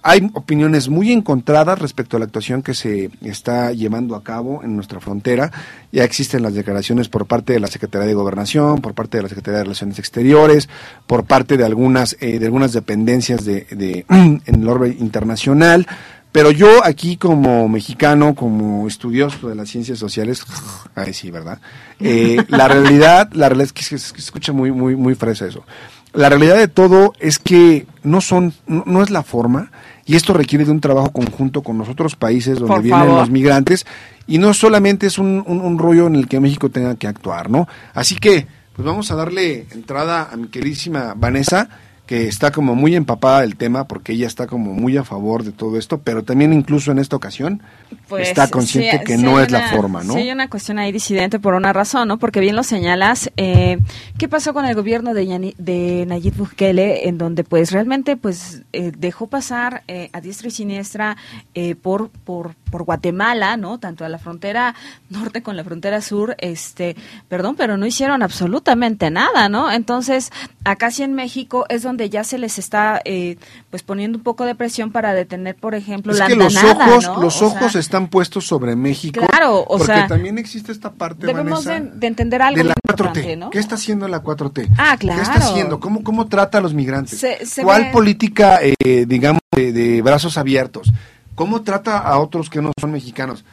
Hay 0.01 0.31
opiniones 0.33 0.89
muy 0.89 1.13
encontradas 1.13 1.79
respecto 1.79 2.17
a 2.17 2.21
la 2.21 2.27
actuación 2.27 2.63
que 2.63 2.73
se 2.73 3.11
está 3.21 3.73
llevando 3.73 4.17
a 4.17 4.23
cabo 4.23 4.63
en 4.63 4.75
nuestra 4.75 5.01
frontera. 5.01 5.51
Ya 5.93 6.05
existen 6.05 6.43
las 6.43 6.55
declaraciones 6.55 7.11
por 7.11 7.27
parte 7.27 7.53
de 7.53 7.61
la 7.61 7.67
Secretaría 7.67 8.07
de 8.07 8.15
Gobernación, 8.15 8.81
por 8.81 8.95
parte 8.95 9.19
de 9.19 9.25
la 9.25 9.29
Secretaría 9.29 9.59
de 9.59 9.65
Relaciones 9.65 9.99
Exteriores, 9.99 10.69
por 11.07 11.25
parte 11.25 11.59
de 11.59 11.65
algunas 11.65 12.17
eh, 12.21 12.39
de 12.39 12.47
algunas 12.47 12.73
dependencias 12.73 13.45
de, 13.45 13.67
de 13.71 14.07
en 14.09 14.43
el 14.47 14.69
orden 14.69 14.97
internacional. 14.99 15.87
Pero 16.33 16.51
yo 16.51 16.85
aquí 16.85 17.17
como 17.17 17.69
mexicano, 17.69 18.35
como 18.35 18.87
estudioso 18.87 19.49
de 19.49 19.55
las 19.55 19.69
ciencias 19.71 19.99
sociales, 19.99 20.45
ay 20.95 21.15
sí, 21.15 21.31
¿verdad? 21.31 21.61
Eh, 22.01 22.45
la 22.49 22.69
realidad, 22.69 23.31
la 23.33 23.49
realidad 23.49 23.73
es 23.75 23.89
que, 23.89 23.99
se 23.99 24.17
escucha 24.17 24.53
muy, 24.53 24.71
muy, 24.71 24.95
muy 24.95 25.15
fresa 25.15 25.47
eso. 25.47 25.65
La 26.13 26.29
realidad 26.29 26.57
de 26.57 26.69
todo 26.69 27.13
es 27.19 27.39
que 27.39 27.87
no 28.03 28.21
son, 28.21 28.55
no, 28.67 29.03
es 29.03 29.11
la 29.11 29.23
forma, 29.23 29.71
y 30.07 30.17
esto 30.17 30.33
requiere 30.33 30.65
de 30.65 30.71
un 30.71 30.81
trabajo 30.81 31.13
conjunto 31.13 31.63
con 31.63 31.77
los 31.77 31.89
otros 31.89 32.17
países 32.17 32.59
donde 32.59 32.81
vienen 32.81 33.09
los 33.09 33.31
migrantes, 33.31 33.87
y 34.27 34.39
no 34.39 34.55
solamente 34.55 35.07
es 35.07 35.19
un, 35.19 35.45
un, 35.47 35.61
un 35.61 35.79
rollo 35.79 36.07
en 36.07 36.17
el 36.17 36.27
que 36.27 36.41
México 36.41 36.71
tenga 36.71 36.95
que 36.97 37.07
actuar, 37.07 37.51
¿no? 37.51 37.69
Así 37.93 38.17
que, 38.17 38.47
pues 38.75 38.87
vamos 38.87 39.11
a 39.11 39.17
darle 39.17 39.67
entrada 39.71 40.31
a 40.33 40.37
mi 40.37 40.49
queridísima 40.49 41.13
Vanessa 41.15 41.69
que 42.09 42.27
está 42.27 42.51
como 42.53 42.75
muy 42.75 42.97
empapada 42.97 43.43
del 43.43 43.57
tema 43.57 43.87
porque 43.87 44.15
ella 44.15 44.27
está 44.27 44.47
como 44.47 44.73
muy 44.73 44.97
a 44.97 45.05
favor 45.05 45.45
de 45.45 45.53
todo 45.53 45.77
esto, 45.77 45.99
pero 45.99 46.25
también 46.25 46.55
incluso 46.55 46.91
en 46.91 46.99
esta 46.99 47.15
ocasión 47.17 47.63
pues, 48.09 48.29
está 48.29 48.49
consciente 48.49 49.05
que 49.05 49.19
no 49.19 49.39
es 49.39 49.51
la 49.51 49.69
forma, 49.69 50.03
¿no? 50.03 50.15
Sí, 50.15 50.21
hay 50.21 50.31
una 50.31 50.49
cuestión 50.49 50.79
ahí 50.79 50.91
disidente 50.91 51.39
por 51.39 51.53
una 51.53 51.75
razón, 51.75 52.09
¿no? 52.09 52.19
Porque 52.19 52.41
bien 52.41 52.57
lo 52.57 52.63
señalas, 52.63 53.31
eh, 53.37 53.79
¿qué 54.17 54.27
pasó 54.27 54.55
con 54.55 54.65
el 54.65 54.75
gobierno 54.75 55.13
de, 55.13 55.55
de 55.59 56.07
Nayib 56.09 56.35
Bukele 56.35 57.09
en 57.09 57.19
donde 57.19 57.45
pues 57.45 57.73
realmente 57.73 58.17
pues 58.17 58.63
eh, 58.73 58.91
dejó 58.97 59.27
pasar 59.27 59.83
eh, 59.87 60.09
a 60.15 60.23
diestra 60.23 60.49
y 60.49 60.51
siniestra 60.51 61.19
por, 61.83 62.09
por 62.25 62.55
por 62.69 62.85
Guatemala, 62.85 63.57
¿no? 63.57 63.79
Tanto 63.79 64.05
a 64.05 64.09
la 64.09 64.19
frontera 64.19 64.75
norte 65.11 65.43
con 65.43 65.57
la 65.57 65.65
frontera 65.65 66.01
sur, 66.01 66.35
este, 66.39 66.97
perdón, 67.29 67.57
pero 67.57 67.77
no 67.77 67.87
hicieron 67.87 68.23
absolutamente 68.23 69.11
nada, 69.11 69.49
¿no? 69.49 69.71
Entonces, 69.73 70.31
acá 70.65 70.91
sí 70.91 71.03
en 71.03 71.15
México 71.15 71.67
es 71.69 71.83
donde 71.83 72.11
ya 72.11 72.25
se 72.25 72.39
les 72.39 72.59
está, 72.59 73.01
eh, 73.05 73.37
pues 73.71 73.83
poniendo 73.83 74.19
un 74.19 74.25
poco 74.25 74.45
de 74.45 74.55
presión 74.55 74.93
para 74.93 75.15
detener, 75.15 75.57
por 75.57 75.75
ejemplo, 75.75 76.13
es 76.13 76.19
la 76.19 76.27
que 76.27 76.37
los 76.37 76.57
andanada, 76.57 76.91
ojos, 76.91 77.05
¿no? 77.07 77.21
los 77.23 77.43
O 77.43 77.47
ojos 77.47 77.73
sea, 77.73 77.81
están 77.81 78.09
puestos 78.09 78.47
sobre 78.47 78.77
México. 78.77 79.21
Claro, 79.27 79.61
o 79.61 79.79
porque 79.79 79.87
sea, 79.87 80.07
también 80.07 80.39
existe 80.39 80.73
esta 80.73 80.93
parte, 80.93 81.27
debemos 81.27 81.65
Vanessa, 81.65 81.85
de, 81.93 81.99
de 81.99 82.07
entender 82.07 82.43
algo 82.43 82.57
de 82.59 82.65
la 82.65 82.75
muy 82.75 82.95
4T. 82.95 83.01
importante, 83.09 83.37
¿no? 83.37 83.51
¿Qué 83.51 83.59
está 83.59 83.75
haciendo 83.77 84.09
la 84.09 84.23
4T? 84.23 84.69
Ah, 84.79 84.97
¿Qué 84.99 85.09
está 85.09 85.25
claro. 85.33 85.45
haciendo? 85.51 85.81
¿Cómo, 85.81 86.03
cómo 86.03 86.27
trata 86.27 86.59
a 86.59 86.61
los 86.61 86.75
migrantes? 86.75 87.19
Se- 87.19 87.45
se 87.47 87.63
¿Cuál 87.63 87.91
política, 87.91 88.61
eh, 88.63 89.05
digamos, 89.07 89.41
de, 89.55 89.73
de 89.73 90.03
brazos 90.03 90.39
abiertos? 90.39 90.93
¿Cómo 91.39 91.63
trata 91.63 91.99
a 91.99 92.19
otros 92.19 92.51
que 92.51 92.61
no 92.61 92.73
son 92.81 92.91
mexicanos? 92.91 93.45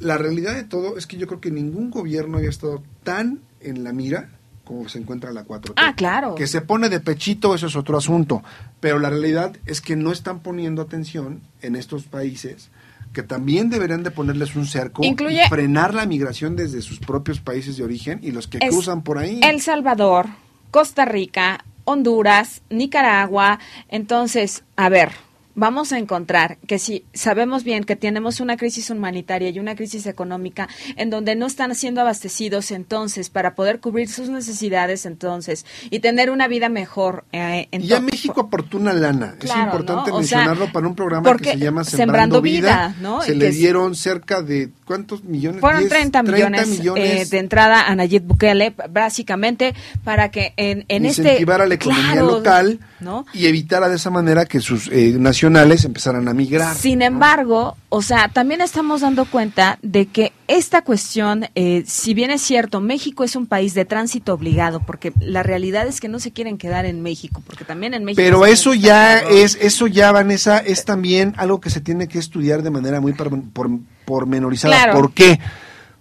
La 0.00 0.16
realidad 0.16 0.54
de 0.54 0.64
todo 0.64 0.96
es 0.96 1.06
que 1.06 1.18
yo 1.18 1.26
creo 1.26 1.42
que 1.42 1.50
ningún 1.50 1.90
gobierno 1.90 2.38
había 2.38 2.48
estado 2.48 2.82
tan 3.02 3.40
en 3.60 3.84
la 3.84 3.92
mira 3.92 4.30
como 4.64 4.88
se 4.88 4.98
encuentra 4.98 5.30
la 5.30 5.44
4T. 5.44 5.74
Ah, 5.76 5.92
claro. 5.94 6.36
Que 6.36 6.46
se 6.46 6.62
pone 6.62 6.88
de 6.88 7.00
pechito, 7.00 7.54
eso 7.54 7.66
es 7.66 7.76
otro 7.76 7.98
asunto. 7.98 8.42
Pero 8.80 8.98
la 8.98 9.10
realidad 9.10 9.52
es 9.66 9.82
que 9.82 9.94
no 9.94 10.10
están 10.10 10.40
poniendo 10.40 10.80
atención 10.80 11.42
en 11.60 11.76
estos 11.76 12.04
países 12.04 12.70
que 13.12 13.22
también 13.22 13.68
deberían 13.68 14.02
de 14.04 14.10
ponerles 14.10 14.56
un 14.56 14.66
cerco 14.66 15.02
Incluye- 15.02 15.44
y 15.44 15.48
frenar 15.50 15.92
la 15.92 16.06
migración 16.06 16.56
desde 16.56 16.80
sus 16.80 16.98
propios 16.98 17.40
países 17.40 17.76
de 17.76 17.84
origen 17.84 18.20
y 18.22 18.32
los 18.32 18.48
que 18.48 18.56
Es 18.62 18.70
cruzan 18.70 19.02
por 19.02 19.18
ahí. 19.18 19.38
El 19.44 19.60
Salvador, 19.60 20.28
Costa 20.70 21.04
Rica, 21.04 21.62
Honduras, 21.84 22.62
Nicaragua. 22.70 23.60
Entonces, 23.90 24.64
a 24.76 24.88
ver, 24.88 25.12
vamos 25.54 25.92
a 25.92 25.98
encontrar 25.98 26.58
que 26.66 26.78
si 26.78 27.04
sabemos 27.12 27.64
bien 27.64 27.84
que 27.84 27.96
tenemos 27.96 28.40
una 28.40 28.56
crisis 28.56 28.90
humanitaria 28.90 29.50
y 29.50 29.58
una 29.58 29.74
crisis 29.76 30.06
económica 30.06 30.68
en 30.96 31.10
donde 31.10 31.36
no 31.36 31.46
están 31.46 31.74
siendo 31.74 32.00
abastecidos 32.00 32.70
entonces 32.70 33.30
para 33.30 33.54
poder 33.54 33.80
cubrir 33.80 34.08
sus 34.08 34.28
necesidades 34.28 35.06
entonces 35.06 35.64
y 35.90 36.00
tener 36.00 36.30
una 36.30 36.48
vida 36.48 36.68
mejor. 36.68 37.24
eh, 37.32 37.68
en 37.70 37.82
ya 37.82 38.00
México 38.00 38.40
aportó 38.42 38.78
una 38.78 38.92
lana. 38.92 39.36
es 39.40 39.50
importante 39.56 40.10
¿no? 40.10 40.16
O 40.16 40.22
sea, 40.22 40.38
mencionarlo 40.38 40.72
para 40.72 40.88
un 40.88 40.94
programa 40.94 41.36
que 41.36 41.52
se 41.52 41.58
llama 41.58 41.84
Sembrando 41.84 42.36
Sembrando, 42.36 42.42
Vida. 42.42 42.88
Vida, 42.88 42.96
¿no? 43.00 43.22
Se 43.22 43.34
le 43.34 43.50
dieron 43.50 43.94
cerca 43.94 44.42
de 44.42 44.70
¿cuántos 44.84 45.24
millones? 45.24 45.60
Fueron 45.60 45.80
10, 45.80 45.90
30 45.90 46.22
millones, 46.22 46.80
eh, 46.96 47.26
de 47.30 47.38
entrada 47.38 47.86
a 47.86 47.94
Nayib 47.94 48.22
Bukele, 48.22 48.74
básicamente 48.90 49.74
para 50.02 50.30
que 50.30 50.52
en, 50.56 50.84
en 50.88 51.06
este... 51.06 51.22
incentivar 51.22 51.60
a 51.62 51.66
la 51.66 51.74
economía 51.74 52.12
Claro, 52.12 52.26
local 52.26 52.80
¿no? 53.00 53.26
y 53.32 53.46
evitara 53.46 53.88
de 53.88 53.96
esa 53.96 54.10
manera 54.10 54.46
que 54.46 54.60
sus 54.60 54.88
eh, 54.88 55.14
nacionales 55.44 55.84
empezaran 55.84 56.26
a 56.28 56.34
migrar. 56.34 56.74
Sin 56.74 57.02
embargo, 57.02 57.76
o 57.88 58.02
sea, 58.02 58.28
también 58.28 58.60
estamos 58.60 59.02
dando 59.02 59.24
cuenta 59.24 59.78
de 59.82 60.06
que 60.06 60.32
esta 60.48 60.82
cuestión, 60.82 61.46
eh, 61.54 61.84
si 61.86 62.14
bien 62.14 62.30
es 62.30 62.42
cierto, 62.42 62.80
México 62.80 63.24
es 63.24 63.36
un 63.36 63.46
país 63.46 63.74
de 63.74 63.84
tránsito 63.84 64.32
obligado, 64.34 64.80
porque 64.80 65.12
la 65.20 65.42
realidad 65.42 65.86
es 65.86 66.00
que 66.00 66.08
no 66.08 66.18
se 66.18 66.32
quieren 66.32 66.58
quedar 66.58 66.86
en 66.86 67.02
México, 67.02 67.42
porque 67.46 67.64
también 67.64 67.94
en 67.94 68.04
México... 68.04 68.22
Pero 68.24 68.46
eso 68.46 68.74
ya 68.74 69.18
es, 69.18 69.58
eso 69.60 69.86
ya, 69.86 70.12
Vanessa, 70.12 70.58
es 70.58 70.84
también 70.84 71.34
algo 71.36 71.60
que 71.60 71.70
se 71.70 71.80
tiene 71.80 72.08
que 72.08 72.18
estudiar 72.18 72.62
de 72.62 72.70
manera 72.70 73.00
muy 73.00 73.12
por, 73.12 73.42
por- 73.52 73.70
pormenorizada. 74.04 74.74
Claro. 74.74 74.92
¿Por 74.94 75.12
qué? 75.12 75.40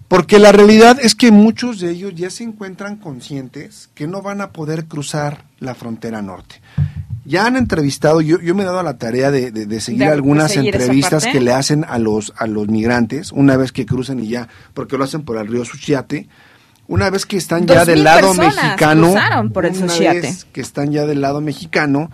Porque 0.07 0.37
la 0.37 0.51
realidad 0.51 0.99
es 1.01 1.15
que 1.15 1.31
muchos 1.31 1.79
de 1.79 1.89
ellos 1.89 2.13
ya 2.15 2.29
se 2.29 2.43
encuentran 2.43 2.97
conscientes 2.97 3.89
que 3.95 4.05
no 4.05 4.21
van 4.21 4.41
a 4.41 4.51
poder 4.51 4.85
cruzar 4.85 5.45
la 5.59 5.73
frontera 5.73 6.21
norte. 6.21 6.61
Ya 7.25 7.45
han 7.45 7.55
entrevistado, 7.55 8.19
yo, 8.21 8.39
yo 8.41 8.53
me 8.53 8.63
he 8.63 8.65
dado 8.65 8.79
a 8.79 8.83
la 8.83 8.97
tarea 8.97 9.31
de, 9.31 9.51
de- 9.51 9.65
de 9.65 9.79
seguir 9.81 9.99
De- 10.01 10.05
algunas 10.07 10.51
seguir 10.51 10.73
entrevistas 10.81 11.23
que 11.31 11.39
le 11.41 11.53
hacen 11.53 11.85
a 11.87 11.97
los, 11.99 12.33
a 12.37 12.47
los 12.47 12.67
migrantes 12.67 13.31
una 13.31 13.55
vez 13.55 13.71
que 13.71 13.85
cruzan 13.85 14.19
y 14.19 14.27
ya, 14.27 14.49
porque 14.73 14.97
lo 14.97 15.05
hacen 15.05 15.23
por 15.23 15.37
el 15.37 15.47
río 15.47 15.63
Suchiate. 15.63 16.27
Una 16.87 17.09
vez 17.09 17.25
que 17.25 17.37
están 17.37 17.65
ya 17.65 17.85
del 17.85 18.03
lado 18.03 18.33
mexicano, 18.67 19.07
por 19.53 19.65
el 19.65 19.71
una 19.83 19.93
vez 20.27 20.45
que 20.51 20.59
están 20.61 20.91
ya 20.91 21.05
del 21.05 21.21
lado 21.21 21.39
mexicano, 21.39 22.11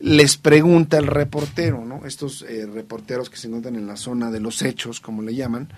les 0.00 0.36
pregunta 0.36 0.98
el 0.98 1.06
reportero, 1.06 1.84
¿no? 1.84 2.04
Estos 2.04 2.44
eh, 2.48 2.66
reporteros 2.66 3.30
que 3.30 3.36
se 3.36 3.46
encuentran 3.46 3.76
en 3.76 3.86
la 3.86 3.96
zona 3.96 4.32
de 4.32 4.40
los 4.40 4.62
hechos, 4.62 4.98
como 5.00 5.22
le 5.22 5.36
llaman, 5.36 5.68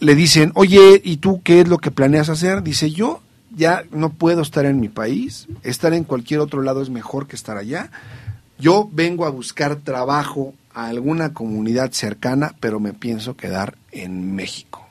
le 0.00 0.14
dicen, 0.16 0.50
oye, 0.54 1.00
¿y 1.04 1.18
tú 1.18 1.40
qué 1.44 1.60
es 1.60 1.68
lo 1.68 1.78
que 1.78 1.90
planeas 1.92 2.28
hacer? 2.30 2.62
Dice, 2.64 2.90
yo 2.90 3.22
ya 3.54 3.84
no 3.90 4.10
puedo 4.10 4.42
estar 4.42 4.64
en 4.66 4.80
mi 4.80 4.88
país, 4.88 5.46
estar 5.62 5.92
en 5.94 6.04
cualquier 6.04 6.40
otro 6.40 6.62
lado 6.62 6.82
es 6.82 6.90
mejor 6.90 7.26
que 7.26 7.36
estar 7.36 7.56
allá. 7.56 7.90
Yo 8.58 8.88
vengo 8.92 9.24
a 9.26 9.30
buscar 9.30 9.76
trabajo 9.76 10.54
a 10.74 10.86
alguna 10.86 11.32
comunidad 11.34 11.92
cercana, 11.92 12.54
pero 12.60 12.78
me 12.80 12.92
pienso 12.92 13.36
quedar 13.36 13.76
en 13.92 14.34
México. 14.34 14.86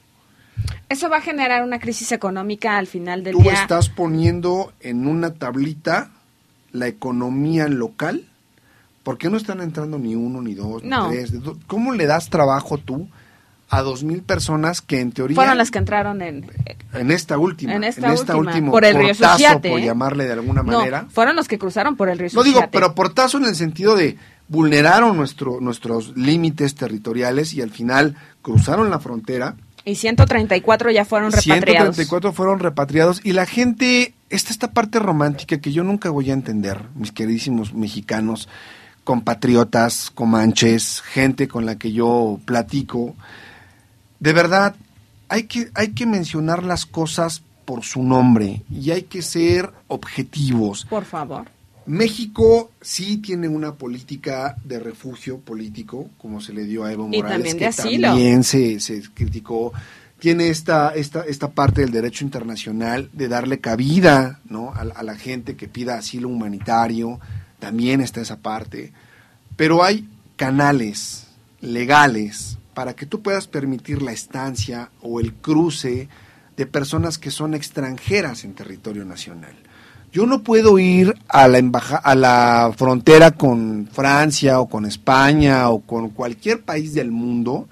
Eso 0.90 1.10
va 1.10 1.18
a 1.18 1.22
generar 1.22 1.64
una 1.64 1.80
crisis 1.80 2.12
económica 2.12 2.78
al 2.78 2.88
final 2.88 3.24
del 3.24 3.34
Tú 3.36 3.44
día. 3.44 3.54
estás 3.54 3.90
poniendo 3.90 4.74
en 4.82 5.08
una 5.08 5.34
tablita 5.34 6.10
la 6.72 6.88
economía 6.88 7.68
local. 7.68 8.26
¿Por 9.04 9.18
qué 9.18 9.30
no 9.30 9.38
están 9.38 9.62
entrando 9.62 9.98
ni 9.98 10.16
uno, 10.16 10.42
ni 10.42 10.54
dos, 10.56 10.84
No. 10.84 11.10
ni 11.10 11.16
tres? 11.16 11.32
¿De 11.32 11.40
dó- 11.40 11.58
¿Cómo 11.68 11.94
le 11.94 12.06
das 12.08 12.30
trabajo 12.30 12.78
tú 12.78 13.08
a 13.70 13.82
dos 13.82 14.04
mil 14.04 14.24
personas 14.24 14.82
que 14.82 15.00
en 15.00 15.12
teoría 15.12 15.36
Fueron 15.36 15.58
las 15.58 15.70
que 15.70 15.78
entraron 15.78 16.22
en... 16.22 16.46
en 16.94 17.12
esta 17.12 17.38
última, 17.38 17.76
En 17.76 17.84
esta 17.84 18.12
última, 18.12 18.38
último 18.38 18.72
por 18.72 18.84
el 18.84 18.96
río 18.96 19.14
Suchiate, 19.14 19.70
por 19.70 19.80
¿eh? 19.80 19.86
llamarle 19.86 20.26
de 20.26 20.34
alguna 20.34 20.64
manera. 20.64 21.04
No, 21.04 21.10
fueron 21.10 21.36
los 21.36 21.48
que 21.48 21.60
cruzaron 21.60 21.96
por 21.96 22.10
el 22.10 22.18
río 22.18 22.30
No 22.34 22.44
digo, 22.44 22.62
pero 22.72 22.96
portazo 22.96 23.38
en 23.38 23.46
el 23.46 23.56
sentido 23.56 23.96
de 23.96 24.18
vulneraron 24.48 25.16
nuestro, 25.16 25.62
nuestros 25.62 26.18
límites 26.18 26.76
territoriales 26.76 27.54
y 27.54 27.62
al 27.62 27.70
final 27.70 28.16
cruzaron 28.42 28.90
la 28.90 29.00
frontera. 29.00 29.56
Y 29.86 29.96
134 29.96 30.92
ya 30.92 31.06
fueron 31.06 31.32
repatriados. 31.32 31.96
134 31.96 32.34
fueron 32.34 32.60
repatriados 32.60 33.22
y 33.24 33.34
la 33.34 33.46
gente, 33.46 34.16
esta 34.30 34.52
esta 34.52 34.72
parte 34.72 35.00
romántica 35.00 35.60
que 35.60 35.72
yo 35.72 35.84
nunca 35.84 36.10
voy 36.10 36.32
a 36.32 36.34
entender, 36.34 36.82
mis 36.96 37.12
queridísimos 37.12 37.74
mexicanos, 37.74 38.50
compatriotas, 39.04 40.10
comanches, 40.10 41.02
gente 41.02 41.48
con 41.48 41.66
la 41.66 41.78
que 41.78 41.92
yo 41.92 42.40
platico, 42.46 43.16
de 44.20 44.34
verdad, 44.34 44.76
hay 45.30 45.44
que, 45.44 45.70
hay 45.74 45.90
que 45.90 46.06
mencionar 46.06 46.64
las 46.64 46.86
cosas 46.86 47.42
por 47.66 47.84
su 47.84 48.04
nombre 48.04 48.64
y 48.70 48.92
hay 48.92 49.04
que 49.04 49.22
ser 49.22 49.72
objetivos. 49.88 50.86
Por 50.90 51.06
favor. 51.06 51.48
México 51.86 52.70
sí 52.82 53.18
tiene 53.18 53.48
una 53.48 53.74
política 53.74 54.56
de 54.64 54.80
refugio 54.80 55.40
político, 55.40 56.10
como 56.20 56.40
se 56.40 56.54
le 56.54 56.66
dio 56.66 56.84
a 56.84 56.92
Evo 56.94 57.08
Y 57.12 57.18
Morales, 57.18 57.32
también 57.32 57.54
de 57.56 57.60
que 57.60 57.66
asilo. 57.66 58.08
también 58.10 58.44
se, 58.44 58.80
se 58.80 59.02
criticó. 59.14 59.74
Tiene 60.20 60.50
esta, 60.50 60.90
esta, 60.94 61.22
esta 61.24 61.50
parte 61.50 61.82
del 61.82 61.92
derecho 61.92 62.24
internacional 62.26 63.10
de 63.14 63.28
darle 63.28 63.60
cabida 63.60 64.40
¿no? 64.50 64.72
a, 64.74 64.82
a 64.82 65.02
la 65.04 65.16
gente 65.16 65.56
que 65.56 65.68
pida 65.68 65.98
asilo 65.98 66.28
humanitario, 66.28 67.20
también 67.58 68.02
está 68.02 68.22
esa 68.22 68.38
parte. 68.38 68.94
Pero 69.56 69.84
hay 69.84 70.08
canales 70.36 71.26
legales 71.60 72.59
para 72.80 72.94
que 72.96 73.06
tú 73.06 73.22
puedas 73.22 73.46
permitir 73.46 74.02
la 74.02 74.14
estancia 74.14 74.90
o 75.02 75.20
el 75.20 75.34
cruce 75.34 76.08
de 76.56 76.66
personas 76.66 77.18
que 77.18 77.30
son 77.30 77.54
extranjeras 77.54 78.46
en 78.46 78.54
territorio 78.54 79.04
nacional. 79.04 79.52
Yo 80.14 80.26
no 80.26 80.44
puedo 80.44 80.80
ir 80.80 81.14
a 81.28 81.50
la 81.50 81.58
embaja 81.58 81.98
a 81.98 82.16
la 82.16 82.72
frontera 82.78 83.32
con 83.32 83.90
Francia 83.92 84.62
o 84.62 84.70
con 84.70 84.86
España 84.86 85.68
o 85.68 85.82
con 85.82 86.12
cualquier 86.12 86.62
país 86.62 86.94
del 86.94 87.12
mundo 87.12 87.68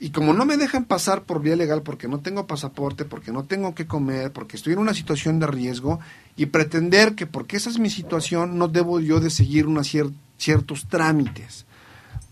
y 0.00 0.08
como 0.08 0.32
no 0.32 0.46
me 0.46 0.56
dejan 0.56 0.86
pasar 0.86 1.24
por 1.24 1.42
vía 1.42 1.54
legal 1.54 1.82
porque 1.82 2.08
no 2.08 2.20
tengo 2.20 2.46
pasaporte, 2.46 3.04
porque 3.04 3.30
no 3.30 3.44
tengo 3.44 3.74
que 3.74 3.86
comer, 3.86 4.32
porque 4.32 4.56
estoy 4.56 4.72
en 4.72 4.78
una 4.78 4.94
situación 4.94 5.38
de 5.38 5.48
riesgo 5.48 6.00
y 6.34 6.46
pretender 6.46 7.14
que 7.14 7.26
porque 7.26 7.58
esa 7.58 7.68
es 7.68 7.78
mi 7.78 7.90
situación 7.90 8.56
no 8.56 8.68
debo 8.68 9.00
yo 9.00 9.20
de 9.20 9.28
seguir 9.28 9.66
unos 9.66 9.92
cier- 9.92 10.14
ciertos 10.38 10.86
trámites 10.88 11.66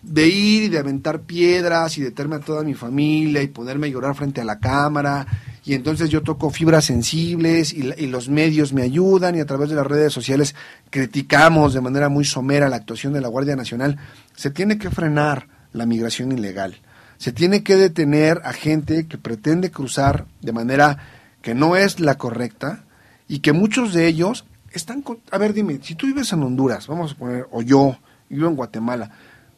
de 0.01 0.27
ir 0.27 0.63
y 0.63 0.69
de 0.69 0.79
aventar 0.79 1.21
piedras 1.21 1.97
y 1.97 2.01
de 2.01 2.09
meterme 2.09 2.37
a 2.37 2.39
toda 2.39 2.63
mi 2.63 2.73
familia 2.73 3.41
y 3.41 3.47
ponerme 3.47 3.87
a 3.87 3.91
llorar 3.91 4.15
frente 4.15 4.41
a 4.41 4.45
la 4.45 4.59
cámara 4.59 5.27
y 5.63 5.75
entonces 5.75 6.09
yo 6.09 6.23
toco 6.23 6.49
fibras 6.49 6.85
sensibles 6.85 7.71
y, 7.71 7.91
y 7.97 8.07
los 8.07 8.29
medios 8.29 8.73
me 8.73 8.81
ayudan 8.81 9.35
y 9.35 9.39
a 9.39 9.45
través 9.45 9.69
de 9.69 9.75
las 9.75 9.85
redes 9.85 10.11
sociales 10.11 10.55
criticamos 10.89 11.73
de 11.73 11.81
manera 11.81 12.09
muy 12.09 12.25
somera 12.25 12.67
la 12.67 12.77
actuación 12.77 13.13
de 13.13 13.21
la 13.21 13.27
Guardia 13.27 13.55
Nacional. 13.55 13.99
Se 14.35 14.49
tiene 14.49 14.79
que 14.79 14.89
frenar 14.89 15.47
la 15.71 15.85
migración 15.85 16.31
ilegal. 16.31 16.77
Se 17.17 17.31
tiene 17.31 17.63
que 17.63 17.75
detener 17.75 18.41
a 18.43 18.53
gente 18.53 19.05
que 19.07 19.19
pretende 19.19 19.69
cruzar 19.69 20.25
de 20.41 20.51
manera 20.51 20.97
que 21.43 21.53
no 21.53 21.75
es 21.75 21.99
la 21.99 22.17
correcta 22.17 22.83
y 23.27 23.39
que 23.39 23.53
muchos 23.53 23.93
de 23.93 24.07
ellos 24.07 24.45
están... 24.71 25.03
A 25.29 25.37
ver, 25.37 25.53
dime, 25.53 25.79
si 25.83 25.93
tú 25.93 26.07
vives 26.07 26.33
en 26.33 26.41
Honduras, 26.41 26.87
vamos 26.87 27.11
a 27.11 27.15
poner, 27.15 27.47
o 27.51 27.61
yo 27.61 27.97
vivo 28.29 28.47
en 28.47 28.55
Guatemala, 28.55 29.11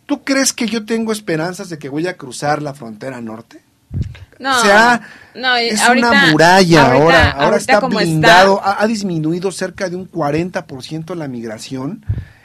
¿tú 0.05 0.23
crees 0.23 0.53
que 0.53 0.67
yo 0.67 0.85
tengo 0.85 1.11
esperanzas 1.11 1.69
de 1.69 1.77
que 1.77 1.89
voy 1.89 2.07
a 2.07 2.17
cruzar 2.17 2.61
la 2.61 2.73
frontera 2.73 3.21
norte? 3.21 3.61
No, 4.39 4.57
o 4.57 4.61
sea, 4.61 5.01
no, 5.35 5.55
es 5.55 5.79
ahorita- 5.81 6.09
una 6.09 6.25
muralla 6.31 6.85
ahorita- 6.85 7.03
ahora, 7.03 7.29
ahora 7.31 7.57
está 7.57 7.79
blindado, 7.79 8.61
ha, 8.63 8.81
ha 8.81 8.87
disminuido 8.87 9.51
cerca 9.51 9.89
de 9.89 9.95
un 9.95 10.09
40% 10.09 11.15
la 11.15 11.27
migración 11.27 12.03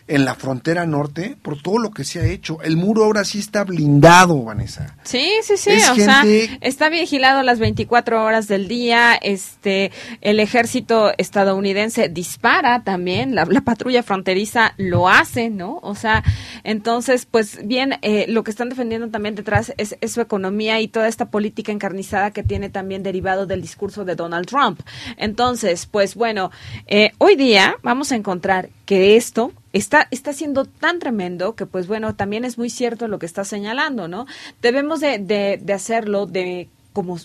en 0.09 0.25
la 0.25 0.35
frontera 0.35 0.87
norte 0.87 1.37
por 1.41 1.61
todo 1.61 1.79
lo 1.79 1.91
que 1.91 2.05
se 2.05 2.21
ha 2.21 2.25
hecho. 2.25 2.61
El 2.63 2.77
muro 2.77 3.05
ahora 3.05 3.25
sí 3.25 3.39
está 3.39 3.65
blindado, 3.65 4.43
Vanessa. 4.43 4.97
Sí, 5.05 5.31
sí, 5.43 5.57
sí, 5.57 5.71
o 5.91 5.95
sea, 5.95 6.25
está 6.61 6.89
vigilado 6.89 7.43
las 7.43 7.59
24 7.59 8.25
horas 8.25 8.49
del 8.49 8.69
día, 8.69 9.15
este, 9.15 9.93
el 10.23 10.41
ejército 10.41 11.13
estadounidense 11.19 12.09
dispara 12.09 12.83
también, 12.83 13.35
la, 13.35 13.47
patrulla 13.65 14.03
fronteriza 14.03 14.73
lo 14.79 15.09
hace, 15.09 15.51
¿no? 15.51 15.79
O 15.83 15.95
sea, 15.95 16.25
entonces, 16.65 17.27
pues 17.27 17.59
bien, 17.67 17.99
eh, 18.03 18.25
lo 18.29 18.45
que 18.45 18.51
están 18.51 18.71
defendiendo 18.71 19.09
también 19.09 19.35
detrás 19.35 19.75
es, 19.77 19.97
su 20.09 20.21
economía 20.23 20.81
y 20.81 20.89
toda 20.89 21.07
esta 21.07 21.31
política 21.31 21.71
encarnizada 21.71 22.31
que 22.31 22.43
tiene 22.43 22.71
también 22.71 23.03
derivado 23.03 23.47
del 23.47 23.61
discurso 23.61 24.07
de 24.07 24.15
Donald 24.15 24.47
Trump. 24.47 24.81
Entonces, 25.19 25.85
pues 25.85 26.15
bueno, 26.15 26.51
eh, 26.87 27.13
hoy 27.19 27.37
día 27.37 27.77
vamos 27.83 28.11
a 28.11 28.17
encontrar 28.17 28.71
que 28.87 29.17
esto 29.17 29.53
está, 29.79 30.09
está 30.11 30.33
siendo 30.33 30.65
tan 30.65 30.99
tremendo 30.99 31.55
que, 31.55 31.67
pues 31.67 31.87
bueno, 31.87 32.15
también 32.15 32.45
es 32.45 32.59
muy 32.59 32.71
cierto 32.71 33.09
lo 33.09 33.19
que 33.19 33.27
está 33.27 33.45
señalando, 33.45 34.09
¿no? 34.09 34.27
Debemos 34.63 35.01
de, 35.01 35.19
de, 35.19 35.59
de 35.63 35.73
hacerlo 35.73 36.27
de 36.27 36.69
como 36.93 37.19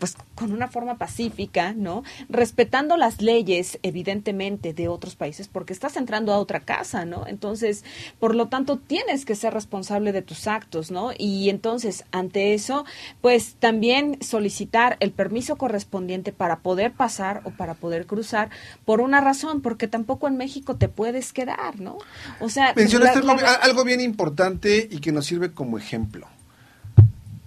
pues 0.00 0.16
con 0.34 0.52
una 0.52 0.66
forma 0.66 0.96
pacífica, 0.96 1.74
¿no? 1.74 2.02
Respetando 2.30 2.96
las 2.96 3.20
leyes, 3.20 3.78
evidentemente, 3.82 4.72
de 4.72 4.88
otros 4.88 5.14
países, 5.14 5.46
porque 5.46 5.74
estás 5.74 5.96
entrando 5.96 6.32
a 6.32 6.38
otra 6.38 6.60
casa, 6.60 7.04
¿no? 7.04 7.26
Entonces, 7.26 7.84
por 8.18 8.34
lo 8.34 8.48
tanto, 8.48 8.78
tienes 8.78 9.24
que 9.26 9.36
ser 9.36 9.52
responsable 9.52 10.12
de 10.12 10.22
tus 10.22 10.48
actos, 10.48 10.90
¿no? 10.90 11.10
Y 11.16 11.50
entonces, 11.50 12.04
ante 12.12 12.54
eso, 12.54 12.86
pues 13.20 13.56
también 13.60 14.18
solicitar 14.22 14.96
el 15.00 15.12
permiso 15.12 15.56
correspondiente 15.56 16.32
para 16.32 16.60
poder 16.60 16.92
pasar 16.92 17.42
o 17.44 17.50
para 17.50 17.74
poder 17.74 18.06
cruzar, 18.06 18.48
por 18.86 19.02
una 19.02 19.20
razón, 19.20 19.60
porque 19.60 19.86
tampoco 19.86 20.28
en 20.28 20.38
México 20.38 20.76
te 20.76 20.88
puedes 20.88 21.34
quedar, 21.34 21.78
¿no? 21.78 21.98
O 22.40 22.48
sea, 22.48 22.72
mencionaste 22.74 23.20
algo 23.62 23.84
bien 23.84 24.00
importante 24.00 24.88
y 24.90 25.00
que 25.00 25.12
nos 25.12 25.26
sirve 25.26 25.52
como 25.52 25.76
ejemplo. 25.76 26.26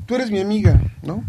Tú 0.05 0.15
eres 0.15 0.29
mi 0.29 0.39
amiga, 0.39 0.79
¿no? 1.01 1.23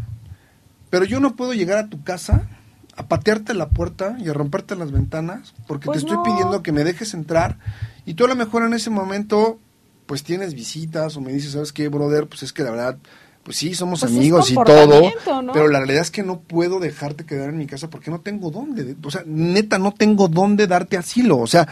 Pero 0.95 1.07
yo 1.07 1.19
no 1.19 1.35
puedo 1.35 1.55
llegar 1.55 1.79
a 1.79 1.89
tu 1.89 2.05
casa 2.05 2.47
a 2.95 3.09
patearte 3.09 3.53
la 3.53 3.71
puerta 3.71 4.17
y 4.21 4.29
a 4.29 4.33
romperte 4.33 4.77
las 4.77 4.93
ventanas 4.93 5.53
porque 5.67 5.87
te 5.87 5.87
pues 5.87 6.05
estoy 6.05 6.19
pidiendo 6.25 6.63
que 6.63 6.71
me 6.71 6.85
dejes 6.85 7.15
entrar 7.15 7.59
y 8.07 8.15
tú 8.15 8.27
a 8.27 8.29
lo 8.29 8.37
mejor 8.37 8.63
en 8.63 8.75
ese 8.75 8.91
momento 8.91 9.59
pues 10.07 10.23
tienes 10.23 10.55
visitas 10.55 11.17
o 11.17 11.21
me 11.21 11.33
dices, 11.33 11.51
¿sabes 11.51 11.73
qué, 11.73 11.89
brother? 11.89 12.29
Pues 12.29 12.45
es 12.45 12.53
que 12.53 12.63
la 12.63 12.71
verdad, 12.71 12.99
pues 13.43 13.57
sí, 13.57 13.75
somos 13.75 14.03
pues 14.03 14.13
amigos 14.13 14.53
y 14.53 14.55
todo, 14.55 15.11
pero 15.53 15.67
la 15.67 15.81
realidad 15.81 16.03
es 16.03 16.13
que 16.13 16.23
no 16.23 16.39
puedo 16.39 16.79
dejarte 16.79 17.27
quedar 17.27 17.49
en 17.49 17.59
mi 17.59 17.67
casa 17.67 17.91
porque 17.91 18.13
no 18.13 18.21
tengo 18.21 18.53
dónde, 18.53 18.95
o 19.03 19.11
sea, 19.11 19.25
neta, 19.27 19.81
no 19.81 19.95
tengo 19.95 20.29
dónde 20.29 20.69
darte 20.69 20.97
asilo, 20.97 21.39
o 21.39 21.49
sea, 21.49 21.67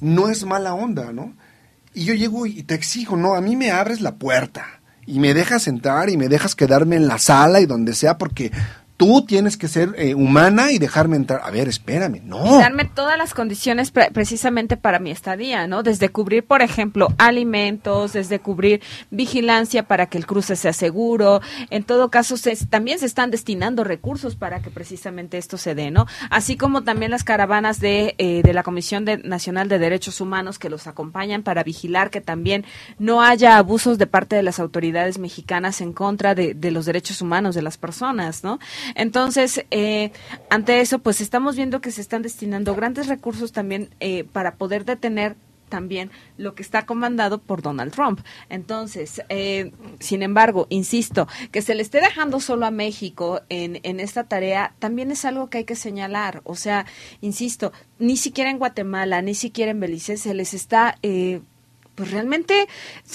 no 0.00 0.28
es 0.28 0.44
mala 0.44 0.74
onda, 0.74 1.12
¿no? 1.12 1.34
Y 1.94 2.04
yo 2.04 2.14
llego 2.14 2.46
y 2.46 2.62
te 2.62 2.76
exijo, 2.76 3.16
no, 3.16 3.34
a 3.34 3.40
mí 3.40 3.56
me 3.56 3.72
abres 3.72 4.00
la 4.00 4.14
puerta 4.14 4.77
y 5.08 5.20
me 5.20 5.32
dejas 5.32 5.66
entrar 5.68 6.10
y 6.10 6.18
me 6.18 6.28
dejas 6.28 6.54
quedarme 6.54 6.96
en 6.96 7.08
la 7.08 7.18
sala 7.18 7.60
y 7.60 7.66
donde 7.66 7.94
sea 7.94 8.18
porque 8.18 8.52
tú 8.98 9.22
tienes 9.22 9.56
que 9.56 9.68
ser 9.68 9.94
eh, 9.96 10.14
humana 10.14 10.72
y 10.72 10.78
dejarme 10.78 11.16
entrar. 11.16 11.40
A 11.44 11.50
ver, 11.50 11.68
espérame, 11.68 12.20
no. 12.24 12.58
Darme 12.58 12.84
todas 12.84 13.16
las 13.16 13.32
condiciones 13.32 13.92
precisamente 13.92 14.76
para 14.76 14.98
mi 14.98 15.12
estadía, 15.12 15.68
¿no? 15.68 15.84
Desde 15.84 16.08
cubrir, 16.08 16.44
por 16.44 16.62
ejemplo, 16.62 17.08
alimentos, 17.16 18.12
desde 18.12 18.40
cubrir 18.40 18.82
vigilancia 19.10 19.84
para 19.84 20.06
que 20.06 20.18
el 20.18 20.26
cruce 20.26 20.56
sea 20.56 20.72
seguro. 20.72 21.40
En 21.70 21.84
todo 21.84 22.10
caso, 22.10 22.36
se, 22.36 22.56
también 22.66 22.98
se 22.98 23.06
están 23.06 23.30
destinando 23.30 23.84
recursos 23.84 24.34
para 24.34 24.60
que 24.60 24.70
precisamente 24.70 25.38
esto 25.38 25.58
se 25.58 25.76
dé, 25.76 25.92
¿no? 25.92 26.06
Así 26.28 26.56
como 26.56 26.82
también 26.82 27.12
las 27.12 27.22
caravanas 27.22 27.78
de, 27.78 28.16
eh, 28.18 28.42
de 28.42 28.52
la 28.52 28.64
Comisión 28.64 29.06
Nacional 29.22 29.68
de 29.68 29.78
Derechos 29.78 30.20
Humanos 30.20 30.58
que 30.58 30.70
los 30.70 30.88
acompañan 30.88 31.44
para 31.44 31.62
vigilar 31.62 32.10
que 32.10 32.20
también 32.20 32.64
no 32.98 33.22
haya 33.22 33.58
abusos 33.58 33.96
de 33.96 34.08
parte 34.08 34.34
de 34.34 34.42
las 34.42 34.58
autoridades 34.58 35.18
mexicanas 35.20 35.80
en 35.80 35.92
contra 35.92 36.34
de, 36.34 36.54
de 36.54 36.72
los 36.72 36.84
derechos 36.84 37.22
humanos 37.22 37.54
de 37.54 37.62
las 37.62 37.78
personas, 37.78 38.42
¿no? 38.42 38.58
Entonces, 38.94 39.64
eh, 39.70 40.12
ante 40.50 40.80
eso, 40.80 40.98
pues 40.98 41.20
estamos 41.20 41.56
viendo 41.56 41.80
que 41.80 41.90
se 41.90 42.00
están 42.00 42.22
destinando 42.22 42.74
grandes 42.74 43.06
recursos 43.08 43.52
también 43.52 43.90
eh, 44.00 44.24
para 44.24 44.56
poder 44.56 44.84
detener 44.84 45.36
también 45.68 46.10
lo 46.36 46.54
que 46.54 46.62
está 46.62 46.86
comandado 46.86 47.38
por 47.38 47.62
Donald 47.62 47.92
Trump. 47.92 48.20
Entonces, 48.48 49.22
eh, 49.28 49.72
sin 50.00 50.22
embargo, 50.22 50.66
insisto, 50.70 51.28
que 51.52 51.62
se 51.62 51.74
le 51.74 51.82
esté 51.82 52.00
dejando 52.00 52.40
solo 52.40 52.66
a 52.66 52.70
México 52.70 53.42
en, 53.48 53.80
en 53.82 54.00
esta 54.00 54.24
tarea 54.24 54.74
también 54.78 55.10
es 55.10 55.24
algo 55.24 55.50
que 55.50 55.58
hay 55.58 55.64
que 55.64 55.76
señalar. 55.76 56.40
O 56.44 56.56
sea, 56.56 56.86
insisto, 57.20 57.72
ni 57.98 58.16
siquiera 58.16 58.50
en 58.50 58.58
Guatemala, 58.58 59.22
ni 59.22 59.34
siquiera 59.34 59.70
en 59.70 59.80
Belice 59.80 60.16
se 60.16 60.34
les 60.34 60.54
está... 60.54 60.98
Eh, 61.02 61.40
pues 61.98 62.12
realmente 62.12 62.68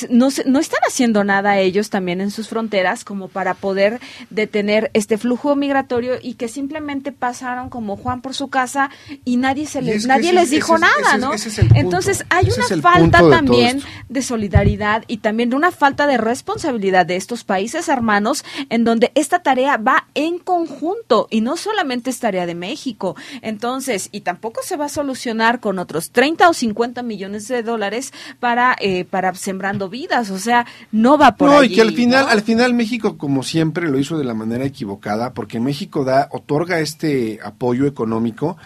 no, 0.10 0.28
no 0.46 0.60
están 0.60 0.82
haciendo 0.86 1.24
nada 1.24 1.58
ellos 1.58 1.90
también 1.90 2.20
en 2.20 2.32
sus 2.32 2.50
fronteras 2.50 3.06
como 3.06 3.30
para 3.30 3.54
poder 3.54 4.02
detener 4.30 4.92
este 4.94 5.18
flujo 5.18 5.56
migratorio 5.56 6.16
y 6.22 6.34
que 6.34 6.50
simplemente 6.50 7.14
pasaron 7.14 7.70
como 7.70 7.96
Juan 7.96 8.22
por 8.22 8.34
su 8.34 8.50
casa 8.50 8.90
y 9.24 9.38
nadie 9.38 9.68
se 9.68 9.82
les 9.82 10.06
nadie 10.06 10.34
les 10.34 10.50
dijo 10.50 10.78
nada, 10.78 11.18
¿no? 11.18 11.32
Entonces 11.76 12.26
hay 12.30 12.50
una 12.50 12.82
falta 12.82 13.20
también 13.30 13.82
de 14.10 14.22
solidaridad 14.22 15.06
y 15.08 15.18
también 15.18 15.50
de 15.52 15.56
una 15.56 15.72
falta 15.72 16.06
de 16.06 16.18
responsabilidad 16.18 17.06
de 17.06 17.16
estos 17.16 17.46
países 17.46 17.88
hermanos 17.88 18.44
en 18.70 18.84
donde 18.84 19.14
esta 19.16 19.44
tarea 19.44 19.78
va 19.78 20.08
en 20.14 20.40
conjunto 20.40 21.30
y 21.30 21.40
no 21.40 21.56
solamente 21.56 22.10
es 22.10 22.20
tarea 22.20 22.46
de 22.46 22.56
México. 22.56 23.16
Entonces, 23.42 24.10
y 24.12 24.22
tampoco 24.22 24.62
se 24.62 24.76
va 24.76 24.86
a 24.86 24.90
solucionar 24.90 25.62
con 25.62 25.80
otros 25.80 26.12
30 26.12 26.50
o 26.50 26.54
50 26.54 27.02
millones 27.02 27.48
de 27.48 27.64
dólares 27.64 28.12
para 28.42 28.73
eh, 28.80 29.06
para 29.06 29.34
sembrando 29.36 29.90
vidas, 29.90 30.30
o 30.30 30.40
sea, 30.40 30.66
no 30.92 31.18
va 31.18 31.36
por 31.36 31.50
no, 31.50 31.64
y 31.64 31.74
que 31.74 31.82
al 31.82 31.94
final, 31.94 32.28
al 32.30 32.42
final 32.42 32.74
México, 32.74 33.18
como 33.18 33.44
siempre, 33.44 33.90
lo 33.90 34.00
hizo 34.00 34.18
de 34.18 34.24
la 34.24 34.34
manera 34.34 34.66
equivocada, 34.66 35.34
porque 35.34 35.60
México 35.60 36.04
da, 36.04 36.28
otorga 36.32 36.80
este 36.80 37.40
apoyo 37.44 37.86
económico 37.86 38.58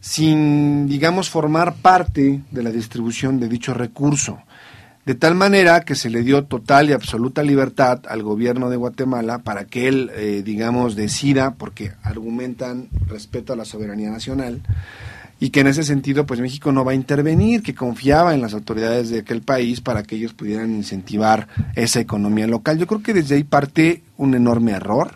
sin, 0.00 0.88
digamos, 0.88 1.28
formar 1.28 1.74
parte 1.74 2.40
de 2.50 2.62
la 2.62 2.70
distribución 2.70 3.38
de 3.38 3.48
dicho 3.48 3.74
recurso. 3.74 4.42
De 5.04 5.14
tal 5.14 5.34
manera 5.34 5.80
que 5.80 5.94
se 5.94 6.10
le 6.10 6.22
dio 6.22 6.44
total 6.44 6.90
y 6.90 6.92
absoluta 6.92 7.42
libertad 7.42 8.00
al 8.08 8.22
gobierno 8.22 8.68
de 8.70 8.76
Guatemala 8.76 9.38
para 9.38 9.64
que 9.64 9.88
él, 9.88 10.10
eh, 10.14 10.42
digamos, 10.44 10.94
decida, 10.94 11.54
porque 11.54 11.92
argumentan 12.02 12.88
respeto 13.06 13.52
a 13.52 13.56
la 13.56 13.64
soberanía 13.64 14.10
nacional, 14.10 14.62
y 15.40 15.50
que 15.50 15.60
en 15.60 15.66
ese 15.66 15.82
sentido 15.82 16.26
pues 16.26 16.38
México 16.38 16.70
no 16.70 16.84
va 16.84 16.92
a 16.92 16.94
intervenir, 16.94 17.62
que 17.62 17.74
confiaba 17.74 18.34
en 18.34 18.42
las 18.42 18.54
autoridades 18.54 19.08
de 19.08 19.20
aquel 19.20 19.40
país 19.40 19.80
para 19.80 20.02
que 20.02 20.16
ellos 20.16 20.34
pudieran 20.34 20.72
incentivar 20.72 21.48
esa 21.74 21.98
economía 21.98 22.46
local. 22.46 22.78
Yo 22.78 22.86
creo 22.86 23.02
que 23.02 23.14
desde 23.14 23.36
ahí 23.36 23.44
parte 23.44 24.02
un 24.18 24.34
enorme 24.34 24.72
error 24.72 25.12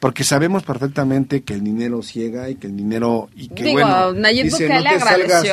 porque 0.00 0.24
sabemos 0.24 0.62
perfectamente 0.62 1.42
que 1.42 1.54
el 1.54 1.64
dinero 1.64 2.02
ciega 2.02 2.50
y 2.50 2.56
que 2.56 2.66
el 2.66 2.76
dinero 2.76 3.28
y 3.34 3.48
que 3.48 3.72
bueno 3.72 4.12
dice, 4.12 4.68
no, 4.68 4.82
te 4.82 5.00
salgas, 5.00 5.44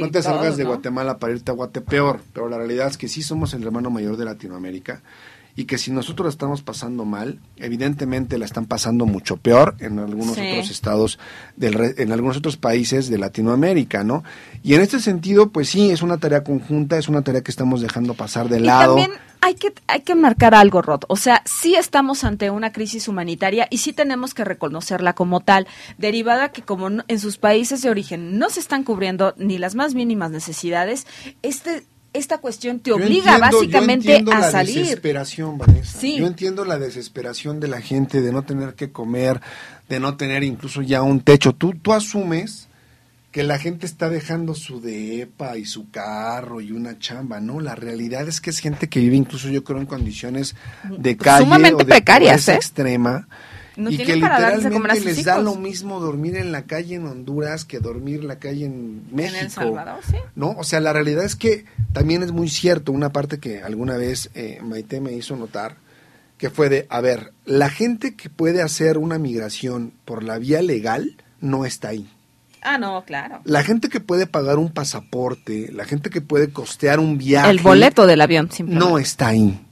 no 0.00 0.10
te 0.10 0.22
salgas 0.22 0.56
de 0.56 0.64
Guatemala 0.64 1.18
para 1.18 1.32
irte 1.32 1.50
a 1.50 1.54
Guatepeor 1.54 2.20
pero 2.32 2.48
la 2.48 2.56
realidad 2.56 2.88
es 2.88 2.96
que 2.96 3.08
sí 3.08 3.22
somos 3.22 3.52
el 3.54 3.62
hermano 3.62 3.90
mayor 3.90 4.16
de 4.16 4.24
Latinoamérica 4.24 5.02
y 5.60 5.66
que 5.66 5.76
si 5.76 5.90
nosotros 5.90 6.24
la 6.24 6.30
estamos 6.30 6.62
pasando 6.62 7.04
mal, 7.04 7.38
evidentemente 7.58 8.38
la 8.38 8.46
están 8.46 8.64
pasando 8.64 9.04
mucho 9.04 9.36
peor 9.36 9.76
en 9.80 9.98
algunos 9.98 10.32
otros 10.38 10.70
estados, 10.70 11.18
del, 11.54 11.94
en 11.98 12.12
algunos 12.12 12.38
otros 12.38 12.56
países 12.56 13.10
de 13.10 13.18
Latinoamérica, 13.18 14.02
¿no? 14.02 14.24
Y 14.62 14.72
en 14.72 14.80
este 14.80 15.00
sentido, 15.00 15.50
pues 15.50 15.68
sí, 15.68 15.90
es 15.90 16.00
una 16.00 16.16
tarea 16.16 16.44
conjunta, 16.44 16.96
es 16.96 17.10
una 17.10 17.20
tarea 17.20 17.42
que 17.42 17.50
estamos 17.50 17.82
dejando 17.82 18.14
pasar 18.14 18.48
de 18.48 18.60
lado. 18.60 18.96
También 18.96 19.20
hay 19.42 19.54
que, 19.54 19.74
hay 19.86 20.00
que 20.00 20.14
marcar 20.14 20.54
algo, 20.54 20.80
Rod. 20.80 21.02
O 21.08 21.16
sea, 21.16 21.42
sí 21.44 21.74
estamos 21.74 22.24
ante 22.24 22.48
una 22.48 22.72
crisis 22.72 23.06
humanitaria 23.06 23.66
y 23.68 23.78
sí 23.78 23.92
tenemos 23.92 24.32
que 24.32 24.46
reconocerla 24.46 25.12
como 25.12 25.40
tal, 25.40 25.66
derivada 25.98 26.52
que 26.52 26.62
como 26.62 26.88
en 27.06 27.20
sus 27.20 27.36
países 27.36 27.82
de 27.82 27.90
origen 27.90 28.38
no 28.38 28.48
se 28.48 28.60
están 28.60 28.82
cubriendo 28.82 29.34
ni 29.36 29.58
las 29.58 29.74
más 29.74 29.92
mínimas 29.92 30.30
necesidades, 30.30 31.06
este 31.42 31.84
esta 32.12 32.38
cuestión 32.38 32.80
te 32.80 32.92
obliga 32.92 33.38
básicamente 33.38 34.24
a 34.32 34.50
salir. 34.50 34.80
Desesperación, 34.80 35.58
Vanessa. 35.58 36.06
Yo 36.06 36.26
entiendo 36.26 36.64
la 36.64 36.78
desesperación 36.78 37.60
de 37.60 37.68
la 37.68 37.80
gente 37.80 38.20
de 38.20 38.32
no 38.32 38.42
tener 38.42 38.74
que 38.74 38.90
comer, 38.90 39.40
de 39.88 40.00
no 40.00 40.16
tener 40.16 40.42
incluso 40.42 40.82
ya 40.82 41.02
un 41.02 41.20
techo. 41.20 41.54
Tú, 41.54 41.74
tú 41.74 41.92
asumes 41.92 42.68
que 43.30 43.44
la 43.44 43.58
gente 43.58 43.86
está 43.86 44.08
dejando 44.08 44.56
su 44.56 44.80
depa 44.80 45.56
y 45.56 45.64
su 45.64 45.90
carro 45.90 46.60
y 46.60 46.72
una 46.72 46.98
chamba, 46.98 47.40
¿no? 47.40 47.60
La 47.60 47.76
realidad 47.76 48.26
es 48.26 48.40
que 48.40 48.50
es 48.50 48.58
gente 48.58 48.88
que 48.88 48.98
vive 48.98 49.14
incluso 49.14 49.48
yo 49.48 49.62
creo 49.62 49.78
en 49.78 49.86
condiciones 49.86 50.56
de 50.88 51.16
calle 51.16 51.44
Sumamente 51.44 51.74
o 51.74 51.78
de 51.78 51.84
precarias, 51.84 52.48
¿eh? 52.48 52.54
extrema 52.54 53.28
y 53.76 53.96
que 53.96 54.16
literalmente 54.16 55.00
les 55.00 55.24
da 55.24 55.38
lo 55.38 55.54
mismo 55.54 56.00
dormir 56.00 56.36
en 56.36 56.52
la 56.52 56.62
calle 56.62 56.96
en 56.96 57.06
Honduras 57.06 57.64
que 57.64 57.78
dormir 57.78 58.20
en 58.20 58.28
la 58.28 58.38
calle 58.38 58.66
en 58.66 59.04
México. 59.14 59.38
En 59.38 59.44
El 59.44 59.50
Salvador, 59.50 60.00
sí. 60.08 60.16
¿No? 60.34 60.50
O 60.58 60.64
sea, 60.64 60.80
la 60.80 60.92
realidad 60.92 61.24
es 61.24 61.36
que 61.36 61.64
también 61.92 62.22
es 62.22 62.32
muy 62.32 62.48
cierto 62.48 62.92
una 62.92 63.12
parte 63.12 63.38
que 63.38 63.62
alguna 63.62 63.96
vez 63.96 64.30
eh, 64.34 64.60
Maite 64.62 65.00
me 65.00 65.12
hizo 65.12 65.36
notar, 65.36 65.76
que 66.38 66.50
fue 66.50 66.68
de, 66.68 66.86
a 66.90 67.00
ver, 67.00 67.32
la 67.44 67.70
gente 67.70 68.16
que 68.16 68.30
puede 68.30 68.62
hacer 68.62 68.98
una 68.98 69.18
migración 69.18 69.92
por 70.04 70.24
la 70.24 70.38
vía 70.38 70.62
legal 70.62 71.16
no 71.40 71.64
está 71.64 71.88
ahí. 71.88 72.08
Ah, 72.62 72.78
no, 72.78 73.04
claro. 73.04 73.40
La 73.44 73.62
gente 73.62 73.88
que 73.88 74.00
puede 74.00 74.26
pagar 74.26 74.58
un 74.58 74.70
pasaporte, 74.70 75.70
la 75.72 75.84
gente 75.84 76.10
que 76.10 76.20
puede 76.20 76.52
costear 76.52 77.00
un 77.00 77.16
viaje. 77.16 77.50
El 77.50 77.60
boleto 77.60 78.06
del 78.06 78.20
avión, 78.20 78.50
simplemente. 78.50 78.86
No 78.86 78.98
está 78.98 79.28
ahí. 79.28 79.66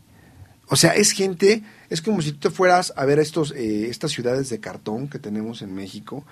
O 0.68 0.76
sea, 0.76 0.92
es 0.92 1.12
gente, 1.12 1.62
es 1.90 2.02
como 2.02 2.20
si 2.22 2.32
tú 2.32 2.48
te 2.48 2.50
fueras 2.50 2.92
a 2.96 3.04
ver 3.04 3.18
estos, 3.18 3.52
eh, 3.52 3.88
estas 3.88 4.12
ciudades 4.12 4.48
de 4.50 4.60
cartón 4.60 5.08
que 5.08 5.18
tenemos 5.18 5.62
en 5.62 5.74
México. 5.74 6.24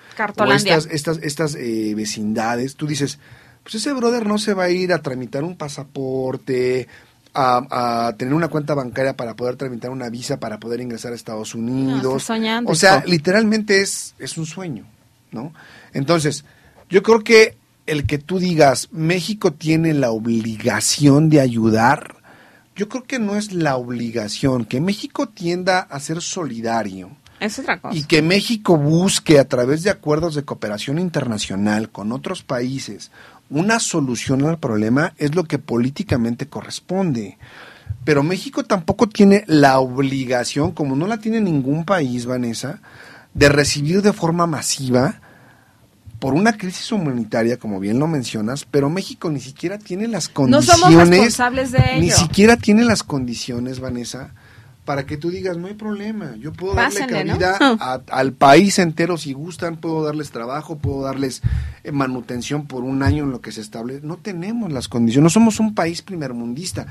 O 0.52 0.52
estas, 0.52 0.86
estas, 0.86 1.18
estas 1.22 1.54
eh, 1.54 1.94
vecindades. 1.96 2.76
Tú 2.76 2.86
dices, 2.86 3.18
pues 3.62 3.76
ese 3.76 3.92
brother 3.92 4.26
no 4.26 4.38
se 4.38 4.54
va 4.54 4.64
a 4.64 4.70
ir 4.70 4.92
a 4.92 5.02
tramitar 5.02 5.44
un 5.44 5.57
pasaporte, 5.57 6.88
a, 7.32 8.07
a 8.09 8.16
tener 8.16 8.34
una 8.34 8.48
cuenta 8.48 8.74
bancaria 8.74 9.16
para 9.16 9.34
poder 9.34 9.57
tramitar 9.57 9.90
una 9.90 10.09
visa 10.09 10.38
para 10.38 10.59
poder 10.59 10.80
ingresar 10.80 11.12
a 11.12 11.16
Estados 11.16 11.54
Unidos. 11.54 12.22
soñando, 12.22 12.70
o 12.70 12.74
sea, 12.74 13.02
literalmente 13.07 13.80
es, 13.80 14.14
es 14.18 14.38
un 14.38 14.46
sueño, 14.46 14.86
¿no? 15.32 15.52
Entonces, 15.92 16.44
yo 16.88 17.02
creo 17.02 17.20
que 17.20 17.57
el 17.86 18.07
que 18.07 18.18
tú 18.18 18.38
digas, 18.38 18.88
México 18.90 19.52
tiene 19.52 19.94
la 19.94 20.11
obligación 20.11 21.30
de 21.30 21.40
ayudar, 21.40 22.16
yo 22.77 22.89
creo 22.89 23.05
que 23.05 23.18
no 23.18 23.37
es 23.37 23.53
la 23.53 23.77
obligación, 23.77 24.64
que 24.64 24.81
México 24.81 25.29
tienda 25.29 25.81
a 25.81 25.99
ser 25.99 26.22
solidario 26.22 27.11
Es 27.41 27.59
otra 27.59 27.81
cosa. 27.81 27.97
y 27.97 28.05
que 28.05 28.22
México 28.22 28.77
busque 28.77 29.39
a 29.39 29.49
través 29.49 29.83
de 29.83 29.91
acuerdos 29.91 30.35
de 30.35 30.45
cooperación 30.45 30.99
internacional 30.99 31.91
con 31.91 32.12
otros 32.12 32.43
países 32.43 33.11
una 33.49 33.79
solución 33.79 34.45
al 34.45 34.59
problema 34.59 35.14
es 35.18 35.35
lo 35.35 35.45
que 35.45 35.59
políticamente 35.59 36.47
corresponde. 36.47 37.39
Pero 38.05 38.22
México 38.22 38.64
tampoco 38.64 39.09
tiene 39.09 39.45
la 39.47 39.79
obligación, 39.79 40.72
como 40.72 40.97
no 40.97 41.07
la 41.07 41.18
tiene 41.18 41.41
ningún 41.41 41.85
país, 41.85 42.27
Vanessa, 42.27 42.81
de 43.35 43.49
recibir 43.49 44.03
de 44.03 44.12
forma 44.12 44.47
masiva 44.47 45.20
por 46.19 46.35
una 46.35 46.57
crisis 46.57 46.91
humanitaria, 46.93 47.59
como 47.59 47.79
bien 47.81 47.99
lo 47.99 48.07
mencionas, 48.07 48.64
pero 48.71 48.89
México 48.91 49.31
ni 49.31 49.41
siquiera 49.41 49.79
tiene 49.79 50.09
las 50.09 50.29
No 50.29 50.35
condiciones. 50.35 50.81
somos 50.81 51.09
responsables 51.09 51.73
de 51.73 51.79
Ni 52.01 52.07
ello. 52.07 52.17
siquiera 52.17 52.57
tiene 52.57 52.85
las 52.85 53.03
condiciones, 53.03 53.81
Vanessa, 53.81 54.31
para 54.87 55.05
que 55.05 55.17
tú 55.17 55.31
digas, 55.31 55.57
no 55.57 55.67
hay 55.67 55.75
problema, 55.75 56.37
yo 56.39 56.53
puedo 56.53 56.75
Pásenle, 56.75 57.12
darle 57.25 57.33
¿no? 57.33 57.39
cabida 57.39 57.59
a- 57.81 58.01
al 58.11 58.33
país 58.33 58.79
entero 58.79 59.19
si 59.19 59.33
gustan, 59.33 59.77
puedo 59.79 60.05
darles 60.05 60.31
trabajo, 60.31 60.77
puedo 60.79 61.03
darles 61.03 61.43
eh, 61.85 61.91
manutención 61.93 62.67
por 62.67 62.85
un 62.85 63.03
año 63.03 63.25
en 63.25 63.31
lo 63.33 63.41
que 63.41 63.51
se 63.53 63.61
establece. 63.61 64.07
No 64.07 64.17
tenemos 64.17 64.73
las 64.73 64.87
condiciones, 64.89 65.25
no 65.25 65.31
somos 65.31 65.59
un 65.61 65.75
país 65.75 66.03
primermundista. 66.03 66.87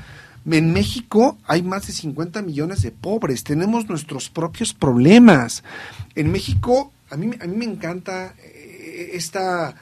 En 0.48 0.72
México 0.72 1.38
hay 1.46 1.62
más 1.62 1.86
de 1.88 1.92
50 1.94 2.42
millones 2.42 2.82
de 2.82 2.92
pobres, 2.92 3.42
tenemos 3.42 3.88
nuestros 3.88 4.28
propios 4.30 4.72
problemas. 4.74 5.64
En 6.14 6.30
México, 6.30 6.92
a 7.10 7.16
mí, 7.16 7.30
a 7.40 7.46
mí 7.46 7.56
me 7.56 7.64
encanta 7.64 8.34
eh, 8.44 8.55
esta 8.86 9.74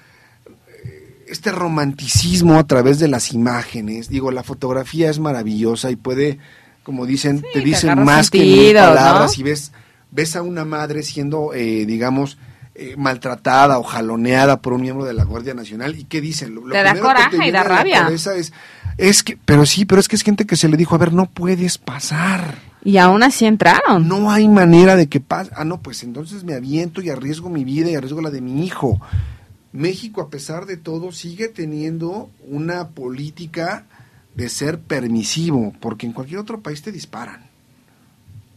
este 1.27 1.53
romanticismo 1.53 2.59
a 2.59 2.67
través 2.67 2.99
de 2.99 3.09
las 3.09 3.33
imágenes. 3.33 4.09
Digo, 4.09 4.31
la 4.31 4.43
fotografía 4.43 5.11
es 5.11 5.19
maravillosa 5.19 5.91
y 5.91 5.97
puede, 5.97 6.39
como 6.83 7.07
dicen, 7.07 7.41
te 7.41 7.49
te 7.55 7.61
dicen 7.61 8.05
más 8.05 8.31
que 8.31 8.39
mil 8.41 8.55
sentido, 8.55 8.83
¿no? 8.83 8.95
palabras 8.95 9.39
y 9.39 9.43
ves, 9.43 9.73
ves 10.11 10.37
a 10.37 10.43
una 10.43 10.65
madre 10.65 11.03
siendo, 11.03 11.53
eh, 11.55 11.87
digamos, 11.87 12.39
eh, 12.75 12.95
maltratada 12.97 13.79
o 13.79 13.83
jaloneada 13.83 14.61
por 14.61 14.73
un 14.73 14.83
miembro 14.83 15.05
de 15.05 15.15
la 15.15 15.25
Guardia 15.25 15.55
Nacional 15.55 15.99
y 15.99 16.05
qué 16.05 16.21
dicen. 16.21 16.55
Lo, 16.55 16.67
lo 16.67 16.73
Te 16.73 16.83
da 16.83 16.93
primero 16.93 17.15
que 17.15 17.15
coraje 17.15 17.49
y 17.49 17.51
da 17.51 17.63
rabia. 17.63 18.09
Es, 18.09 18.53
es 18.99 19.23
que, 19.23 19.39
pero 19.45 19.67
sí, 19.67 19.85
pero 19.85 20.01
es 20.01 20.09
que 20.09 20.17
es 20.17 20.23
gente 20.23 20.45
que 20.47 20.57
se 20.57 20.69
le 20.69 20.77
dijo, 20.77 20.95
a 20.95 20.99
ver, 20.99 21.13
no 21.13 21.27
puedes 21.27 21.79
pasar. 21.79 22.59
Y 22.85 22.99
aún 22.99 23.23
así 23.23 23.47
entraron. 23.47 24.07
No 24.07 24.31
hay 24.31 24.47
manera 24.47 24.95
de 24.95 25.09
que 25.09 25.19
pase. 25.19 25.51
Ah, 25.57 25.65
no, 25.65 25.81
pues 25.81 26.03
entonces 26.03 26.45
me 26.45 26.55
aviento 26.55 27.01
y 27.01 27.09
arriesgo 27.09 27.49
mi 27.49 27.65
vida 27.65 27.91
y 27.91 27.95
arriesgo 27.95 28.21
la 28.21 28.31
de 28.31 28.43
mi 28.43 28.65
hijo. 28.65 29.01
México, 29.73 30.21
a 30.21 30.29
pesar 30.29 30.67
de 30.67 30.77
todo, 30.77 31.11
sigue 31.11 31.49
teniendo 31.49 32.31
una 32.47 32.89
política 32.89 33.87
de 34.35 34.49
ser 34.49 34.81
permisivo, 34.81 35.73
porque 35.81 36.07
en 36.07 36.13
cualquier 36.13 36.41
otro 36.41 36.61
país 36.61 36.83
te 36.83 36.93
disparan. 36.93 37.47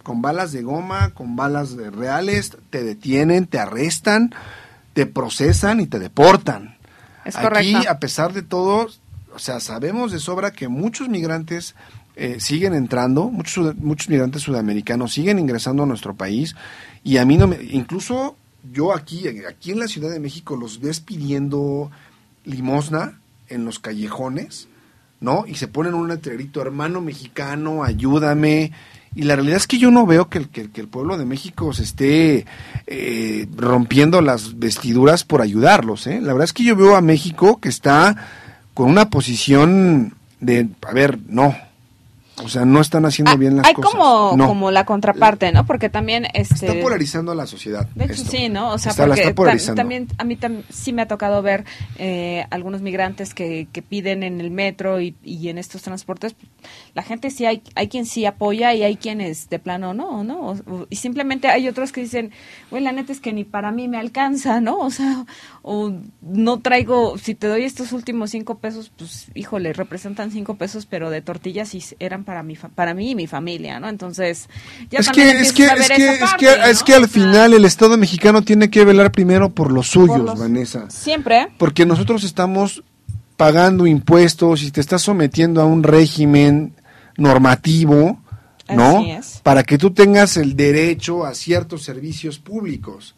Con 0.03 0.21
balas 0.21 0.51
de 0.51 0.61
goma, 0.61 1.11
con 1.13 1.36
balas 1.36 1.75
de 1.78 1.89
reales, 1.89 2.57
te 2.69 2.84
detienen, 2.84 3.47
te 3.47 3.59
arrestan, 3.59 4.34
te 4.93 5.05
procesan 5.05 5.80
y 5.80 5.88
te 5.88 5.99
deportan. 5.99 6.78
Es 7.25 7.36
Aquí, 7.36 7.43
correcto. 7.45 7.89
a 7.89 7.99
pesar 7.99 8.34
de 8.34 8.41
todo, 8.41 8.88
o 9.34 9.39
sea, 9.39 9.59
sabemos 9.59 10.11
de 10.11 10.19
sobra 10.19 10.51
que 10.51 10.67
muchos 10.67 11.09
migrantes 11.09 11.75
eh, 12.20 12.38
siguen 12.39 12.74
entrando, 12.74 13.30
muchos, 13.30 13.78
muchos 13.78 14.09
migrantes 14.09 14.41
sudamericanos 14.41 15.13
siguen 15.13 15.38
ingresando 15.38 15.84
a 15.84 15.86
nuestro 15.86 16.15
país 16.15 16.55
y 17.03 17.18
a 17.18 17.26
mí 17.26 17.38
no 17.38 17.45
me, 17.45 17.57
incluso 17.61 18.36
yo 18.74 18.91
aquí, 18.91 19.26
aquí 19.47 19.72
en 19.72 19.80
la 19.80 19.88
Ciudad 19.88 20.09
de 20.09 20.20
México 20.20 20.55
los 20.55 20.82
ves 20.82 20.99
pidiendo 20.99 21.91
limosna 22.43 23.20
en 23.49 23.65
los 23.65 23.78
callejones, 23.78 24.68
¿no? 25.22 25.45
Y 25.47 25.55
se 25.55 25.68
ponen 25.68 25.93
un 25.93 26.07
letrerito, 26.07 26.59
hermano 26.59 27.01
mexicano, 27.01 27.84
ayúdame. 27.84 28.72
Y 29.15 29.24
la 29.24 29.36
realidad 29.36 29.57
es 29.57 29.68
que 29.68 29.78
yo 29.78 29.91
no 29.91 30.05
veo 30.05 30.28
que 30.28 30.39
el, 30.39 30.49
que, 30.49 30.72
que 30.72 30.82
el 30.82 30.88
pueblo 30.88 31.18
de 31.18 31.26
México 31.26 31.72
se 31.72 31.84
esté 31.84 32.45
eh, 32.88 33.47
rompiendo 33.55 34.22
las 34.22 34.57
vestiduras 34.57 35.24
por 35.24 35.41
ayudarlos, 35.43 36.07
¿eh? 36.07 36.20
La 36.20 36.34
verdad 36.34 36.45
es 36.45 36.53
que 36.53 36.63
yo 36.63 36.76
veo 36.76 36.95
a 36.95 37.01
México 37.01 37.59
que 37.59 37.70
está 37.70 38.15
con 38.74 38.89
una 38.89 39.09
posición 39.09 40.15
de, 40.39 40.70
a 40.88 40.93
ver, 40.93 41.20
no. 41.28 41.55
O 42.44 42.50
sea, 42.50 42.66
no 42.66 42.80
están 42.82 43.04
haciendo 43.06 43.36
bien 43.36 43.56
las 43.58 43.66
Ah, 43.66 43.70
Hay 43.70 43.74
cosas. 43.74 43.92
como, 43.92 44.38
No. 44.38 44.46
como 44.48 44.70
la 44.70 44.86
contraparte, 44.86 45.52
¿no? 45.52 45.66
Porque 45.66 45.90
también 45.90 46.28
este 46.36 46.68
Está 46.68 46.80
polarizando 46.80 47.32
a 47.32 47.36
la 47.36 47.48
sociedad. 47.48 47.88
De 47.96 48.06
hecho, 48.06 48.14
esto. 48.14 48.30
sí, 48.30 48.48
¿no? 48.50 48.74
O 48.74 48.78
sea, 48.78 48.92
Está- 48.92 49.04
la 49.04 49.08
porque 49.10 49.22
está 49.22 49.32
ta- 49.32 49.36
polarizando. 49.36 49.80
también 49.80 50.08
a 50.20 50.24
mí 50.24 50.38
tam- 50.38 50.62
sí 50.70 50.94
me 50.94 51.02
ha 51.02 51.08
tocado 51.08 51.42
ver 51.42 51.66
eh, 51.98 52.46
algunos 52.52 52.82
migrantes 52.82 53.34
que, 53.34 53.68
que 53.72 53.82
piden 53.82 54.22
en 54.22 54.40
el 54.40 54.52
metro 54.52 55.02
y, 55.02 55.16
y 55.24 55.50
en 55.50 55.58
estos 55.58 55.82
transportes. 55.82 56.36
La 56.94 57.02
gente 57.02 57.32
sí 57.32 57.46
hay, 57.46 57.64
hay 57.74 57.88
quien 57.88 58.06
sí 58.06 58.26
apoya 58.26 58.72
y 58.76 58.84
hay 58.84 58.98
quienes 58.98 59.50
de 59.50 59.58
plano 59.58 59.96
no, 59.96 60.24
¿no? 60.24 60.40
O- 60.42 60.52
o- 60.72 60.88
y 60.92 60.98
simplemente 60.98 61.48
hay 61.48 61.68
otros 61.68 61.92
que 61.92 62.02
dicen, 62.02 62.32
bueno, 62.70 62.84
la 62.86 62.92
neta 62.92 63.12
es 63.14 63.20
que 63.20 63.34
ni 63.34 63.46
para 63.46 63.72
mí 63.72 63.88
me 63.88 63.98
alcanza, 63.98 64.62
¿no? 64.62 64.78
O 64.78 64.92
sea, 64.92 65.26
o 65.64 65.92
no 66.22 66.60
traigo, 66.60 67.18
si 67.18 67.34
te 67.34 67.48
doy 67.48 67.64
estos 67.64 67.94
últimos 67.94 68.30
cinco 68.30 68.60
pesos, 68.60 68.92
pues, 68.96 69.28
híjole, 69.34 69.74
representan 69.74 70.30
cinco 70.30 70.56
pesos, 70.56 70.86
pero 70.86 71.10
de 71.10 71.22
tortillas 71.22 71.74
y 71.74 71.84
eran 72.00 72.24
para 72.28 72.43
mi, 72.43 72.57
fa- 72.57 72.67
para 72.67 72.93
mí 72.93 73.11
y 73.11 73.15
mi 73.15 73.25
familia, 73.25 73.80
¿no? 73.80 73.88
Entonces, 73.88 74.49
ya 74.91 74.99
es 74.99 75.09
que, 75.09 75.30
es 75.32 75.53
que, 75.53 75.63
es 75.65 75.88
que, 75.88 76.09
es 76.15 76.34
que, 76.38 76.69
es 76.69 76.84
que 76.84 76.93
al 76.93 77.07
final 77.07 77.53
el 77.53 77.63
Estado 77.63 77.97
mexicano 77.97 78.41
tiene 78.41 78.69
que 78.69 78.84
velar 78.84 79.13
primero 79.13 79.49
por 79.49 79.71
los 79.71 79.88
suyos, 79.88 80.19
los- 80.19 80.38
Vanessa. 80.38 80.89
Siempre. 80.89 81.47
Porque 81.57 81.86
nosotros 81.86 82.25
estamos 82.25 82.84
pagando 83.38 83.88
impuestos 83.88 84.61
y 84.63 84.71
te 84.71 84.82
estás 84.82 85.03
sometiendo 85.03 85.61
a 85.61 85.65
un 85.65 85.84
régimen 85.84 86.73
normativo, 87.17 88.19
¿no? 88.69 88.97
Así 88.99 89.11
es. 89.11 89.39
Para 89.43 89.63
que 89.63 89.78
tú 89.78 89.91
tengas 89.91 90.36
el 90.38 90.55
derecho 90.57 91.25
a 91.25 91.34
ciertos 91.34 91.84
servicios 91.84 92.39
públicos. 92.39 93.15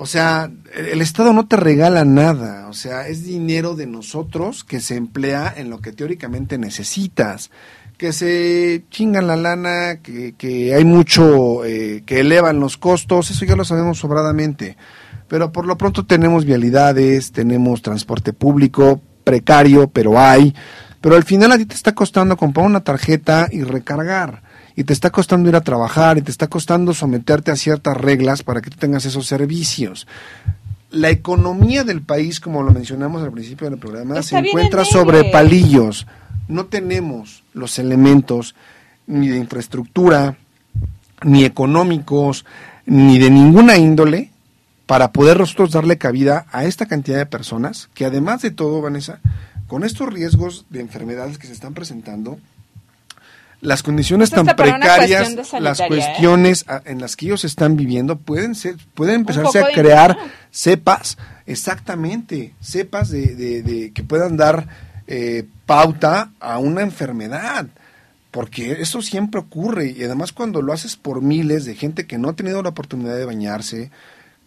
O 0.00 0.06
sea, 0.06 0.48
el 0.76 1.00
Estado 1.02 1.32
no 1.32 1.48
te 1.48 1.56
regala 1.56 2.04
nada, 2.04 2.68
o 2.68 2.72
sea, 2.72 3.08
es 3.08 3.24
dinero 3.24 3.74
de 3.74 3.88
nosotros 3.88 4.62
que 4.62 4.80
se 4.80 4.94
emplea 4.94 5.52
en 5.56 5.70
lo 5.70 5.80
que 5.80 5.90
teóricamente 5.92 6.56
necesitas, 6.56 7.50
que 7.98 8.12
se 8.12 8.84
chingan 8.90 9.26
la 9.26 9.36
lana, 9.36 9.98
que, 10.02 10.34
que 10.38 10.72
hay 10.72 10.84
mucho, 10.84 11.64
eh, 11.64 12.04
que 12.06 12.20
elevan 12.20 12.60
los 12.60 12.76
costos, 12.76 13.30
eso 13.30 13.44
ya 13.44 13.56
lo 13.56 13.64
sabemos 13.64 13.98
sobradamente. 13.98 14.76
Pero 15.26 15.50
por 15.50 15.66
lo 15.66 15.76
pronto 15.76 16.06
tenemos 16.06 16.44
vialidades, 16.44 17.32
tenemos 17.32 17.82
transporte 17.82 18.32
público, 18.32 19.02
precario, 19.24 19.90
pero 19.90 20.18
hay. 20.18 20.54
Pero 21.00 21.16
al 21.16 21.24
final 21.24 21.52
a 21.52 21.58
ti 21.58 21.66
te 21.66 21.74
está 21.74 21.92
costando 21.92 22.36
comprar 22.36 22.64
una 22.64 22.80
tarjeta 22.80 23.48
y 23.50 23.62
recargar. 23.62 24.42
Y 24.76 24.84
te 24.84 24.92
está 24.92 25.10
costando 25.10 25.48
ir 25.48 25.56
a 25.56 25.60
trabajar 25.60 26.18
y 26.18 26.22
te 26.22 26.30
está 26.30 26.46
costando 26.46 26.94
someterte 26.94 27.50
a 27.50 27.56
ciertas 27.56 27.96
reglas 27.96 28.44
para 28.44 28.60
que 28.60 28.70
tú 28.70 28.76
tengas 28.78 29.04
esos 29.06 29.26
servicios. 29.26 30.06
La 30.90 31.10
economía 31.10 31.82
del 31.82 32.00
país, 32.00 32.38
como 32.38 32.62
lo 32.62 32.70
mencionamos 32.70 33.22
al 33.22 33.32
principio 33.32 33.68
del 33.68 33.78
programa, 33.78 34.20
Está 34.20 34.40
se 34.40 34.48
encuentra 34.48 34.84
sobre 34.84 35.24
palillos. 35.24 36.06
No 36.48 36.66
tenemos 36.66 37.44
los 37.52 37.78
elementos 37.78 38.54
ni 39.06 39.28
de 39.28 39.36
infraestructura, 39.38 40.36
ni 41.22 41.44
económicos, 41.44 42.44
ni 42.86 43.18
de 43.18 43.30
ninguna 43.30 43.76
índole 43.76 44.30
para 44.86 45.12
poder 45.12 45.38
nosotros 45.38 45.70
darle 45.72 45.98
cabida 45.98 46.46
a 46.50 46.64
esta 46.64 46.86
cantidad 46.86 47.18
de 47.18 47.26
personas 47.26 47.88
que 47.94 48.06
además 48.06 48.40
de 48.42 48.50
todo, 48.50 48.80
Vanessa, 48.80 49.20
con 49.66 49.84
estos 49.84 50.10
riesgos 50.12 50.64
de 50.70 50.80
enfermedades 50.80 51.36
que 51.38 51.46
se 51.46 51.52
están 51.52 51.74
presentando, 51.74 52.38
las 53.60 53.82
condiciones 53.82 54.28
Esto 54.30 54.44
tan 54.44 54.56
precarias, 54.56 55.34
las 55.60 55.80
¿eh? 55.80 55.88
cuestiones 55.88 56.64
en 56.84 57.00
las 57.00 57.16
que 57.16 57.26
ellos 57.26 57.44
están 57.44 57.76
viviendo, 57.76 58.16
pueden 58.16 58.54
ser, 58.54 58.76
pueden 58.94 59.16
empezarse 59.16 59.58
a 59.58 59.68
crear 59.74 60.16
cepas, 60.52 61.18
exactamente, 61.44 62.54
cepas 62.62 63.10
de, 63.10 63.34
de- 63.34 63.62
de- 63.62 63.92
que 63.92 64.04
puedan 64.04 64.36
dar 64.36 64.68
eh, 65.08 65.44
pauta 65.66 66.30
a 66.38 66.58
una 66.58 66.82
enfermedad. 66.82 67.66
Porque 68.30 68.72
eso 68.82 69.00
siempre 69.02 69.40
ocurre 69.40 69.90
y 69.90 70.04
además 70.04 70.32
cuando 70.32 70.60
lo 70.62 70.72
haces 70.74 70.96
por 70.96 71.22
miles 71.22 71.64
de 71.64 71.74
gente 71.74 72.06
que 72.06 72.18
no 72.18 72.28
ha 72.28 72.34
tenido 72.36 72.62
la 72.62 72.68
oportunidad 72.68 73.16
de 73.16 73.24
bañarse, 73.24 73.90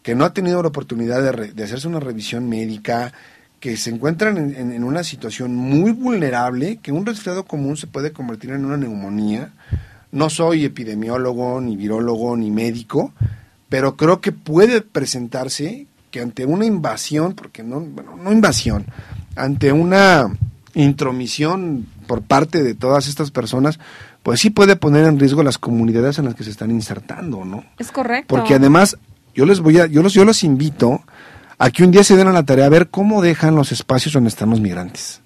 que 0.04 0.14
no 0.16 0.24
ha 0.24 0.34
tenido 0.34 0.62
la 0.62 0.68
oportunidad 0.70 1.22
de, 1.54 1.64
hacerse 1.64 1.88
una 1.88 2.00
revisión 2.00 2.48
médica, 2.48 3.12
que 3.60 3.76
se 3.78 3.90
encuentran 3.90 4.38
en, 4.38 4.56
en- 4.56 4.72
en 4.72 4.84
una 4.84 5.04
situación 5.04 5.56
muy 5.56 5.92
vulnerable, 5.92 6.78
que 6.78 6.92
un 6.92 7.06
resfriado 7.06 7.44
común 7.44 7.76
se 7.76 7.88
puede 7.88 8.12
convertir 8.12 8.52
en 8.52 8.66
una 8.66 8.78
neumonía. 8.78 9.52
No 10.12 10.30
soy 10.30 10.64
epidemiólogo, 10.66 11.60
ni 11.60 11.76
virólogo, 11.76 12.38
ni 12.38 12.52
médico, 12.52 13.14
pero 13.68 13.98
creo 13.98 14.22
que 14.22 14.32
puede 14.32 14.82
presentarse 14.82 15.88
que 16.12 16.22
ante 16.22 16.46
una 16.46 16.66
invasión, 16.66 17.34
porque 17.34 17.64
no, 17.64 17.80
bueno, 17.82 18.16
no 18.18 18.32
invasión, 18.32 18.86
ante 19.36 19.72
una 19.72 20.32
intromisión 20.74 21.88
por 22.08 22.22
parte 22.22 22.64
de 22.64 22.76
todas 22.76 23.08
estas 23.08 23.32
personas, 23.32 23.80
pues 24.24 24.40
sí 24.40 24.50
puede 24.50 24.76
poner 24.76 25.06
en 25.06 25.20
riesgo 25.20 25.44
las 25.44 25.58
comunidades 25.58 26.20
en 26.20 26.26
las 26.26 26.36
que 26.36 26.44
se 26.44 26.52
están 26.52 26.72
insertando, 26.72 27.44
¿no? 27.46 27.64
Es 27.78 27.92
correcto. 27.92 28.36
Porque 28.36 28.56
además, 28.56 28.98
yo 29.34 29.46
les 29.46 29.60
voy 29.60 29.80
a, 29.80 29.88
yo 29.88 30.04
los, 30.04 30.14
yo 30.14 30.26
los 30.26 30.44
invito 30.44 31.04
a 31.58 31.70
que 31.70 31.84
un 31.84 31.92
día 31.92 32.04
se 32.04 32.16
den 32.16 32.28
a 32.28 32.32
la 32.32 32.44
tarea 32.44 32.66
a 32.66 32.70
ver 32.70 32.90
cómo 32.90 33.22
dejan 33.22 33.56
los 33.56 33.72
espacios 33.72 34.14
donde 34.14 34.30
están 34.30 34.50
los 34.50 34.62
migrantes. 34.62 35.22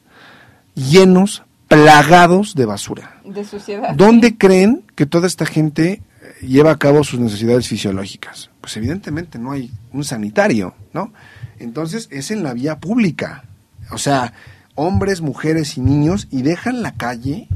Llenos, 0.76 1.43
plagados 1.67 2.55
de 2.55 2.65
basura. 2.65 3.22
De 3.23 3.43
suciedad. 3.43 3.93
¿Dónde 3.95 4.38
creen 4.38 4.84
que 4.95 5.05
toda 5.05 5.27
esta 5.27 5.45
gente 5.45 6.01
eh, 6.22 6.45
lleva 6.45 6.72
a 6.72 6.77
cabo 6.77 7.03
sus 7.03 7.19
necesidades 7.19 7.67
fisiológicas? 7.67 8.49
Pues 8.61 8.76
evidentemente 8.77 9.39
no 9.39 9.51
hay 9.51 9.72
un 9.91 10.03
sanitario, 10.03 10.76
¿no? 10.93 11.13
Entonces 11.59 12.07
es 12.11 12.31
en 12.31 12.43
la 12.43 12.53
vía 12.53 12.80
pública. 12.80 13.45
O 13.91 13.97
sea, 13.97 14.34
hombres, 14.76 15.22
mujeres 15.22 15.77
y 15.77 15.81
niños 15.81 16.27
y 16.31 16.41
dejan 16.43 16.81
la 16.84 16.93
calle 16.93 17.47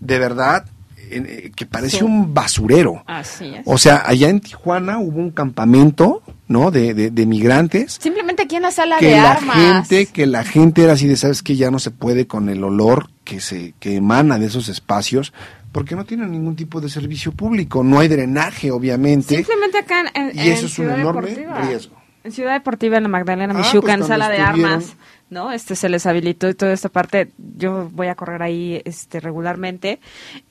de 0.00 0.18
verdad 0.18 0.64
en- 1.10 1.26
eh, 1.28 1.52
que 1.56 1.66
parece 1.66 1.98
Sí. 1.98 2.04
un 2.04 2.32
basurero. 2.34 3.02
Así 3.06 3.46
es. 3.54 3.62
O 3.66 3.78
sea, 3.78 4.02
allá 4.06 4.28
en 4.28 4.40
Tijuana 4.40 4.98
hubo 4.98 5.18
un 5.18 5.30
campamento, 5.32 6.22
¿no? 6.46 6.70
De, 6.70 6.94
de, 6.94 7.10
de 7.10 7.26
migrantes. 7.26 7.98
Simplemente 8.00 8.42
aquí 8.44 8.56
en 8.56 8.62
la 8.62 8.70
sala 8.70 8.98
Que 8.98 9.06
de 9.06 9.16
la 9.16 9.32
armas. 9.32 9.56
gente, 9.88 10.06
que 10.06 10.26
la 10.26 10.44
gente 10.44 10.84
era 10.84 10.92
así 10.92 11.08
de, 11.08 11.16
sabes 11.16 11.42
que 11.42 11.56
ya 11.56 11.70
no 11.70 11.78
se 11.80 11.90
puede 11.90 12.26
con 12.28 12.48
el 12.48 12.62
olor 12.62 13.10
que 13.24 13.40
se, 13.40 13.74
que 13.80 13.96
emana 13.96 14.38
de 14.38 14.46
esos 14.46 14.68
espacios, 14.68 15.32
porque 15.72 15.96
no 15.96 16.04
tienen 16.04 16.30
ningún 16.30 16.54
tipo 16.56 16.80
de 16.80 16.88
servicio 16.88 17.32
público, 17.32 17.82
no 17.84 17.98
hay 18.00 18.08
drenaje, 18.08 18.70
obviamente. 18.70 19.36
Simplemente 19.36 19.78
acá 19.78 20.00
en, 20.14 20.30
en- 20.30 20.36
Y 20.38 20.48
eso 20.48 20.50
en 20.50 20.52
es 20.52 20.62
un 20.62 20.68
Ciudad 20.70 20.98
enorme 21.00 21.28
Deportiva. 21.30 21.60
riesgo. 21.62 21.96
En 22.22 22.32
Ciudad 22.32 22.52
Deportiva, 22.52 22.96
en 22.98 23.02
la 23.04 23.08
Magdalena 23.08 23.52
Ah, 23.56 23.58
Michuca, 23.58 23.94
en 23.94 24.00
pues 24.00 24.08
sala 24.08 24.26
cuando 24.26 24.36
de 24.36 24.48
armas, 24.68 24.94
¿no? 25.30 25.52
Este 25.52 25.74
se 25.76 25.88
les 25.88 26.04
habilitó 26.06 26.48
y 26.48 26.54
toda 26.54 26.72
esta 26.72 26.88
parte. 26.88 27.30
Yo 27.56 27.88
voy 27.92 28.08
a 28.08 28.14
correr 28.14 28.42
ahí 28.42 28.82
este 28.84 29.20
regularmente 29.20 30.00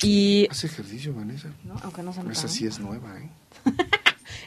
y 0.02 0.48
Hace 0.50 0.68
ejercicio, 0.68 1.14
Vanessa. 1.14 1.50
¿no? 1.66 1.76
aunque 1.84 2.02
no 2.04 2.12
se 2.14 2.20
nota, 2.22 2.32
Esa 2.32 2.48
sí 2.48 2.66
es 2.66 2.80
nueva, 2.80 3.16
¿eh? 3.20 3.30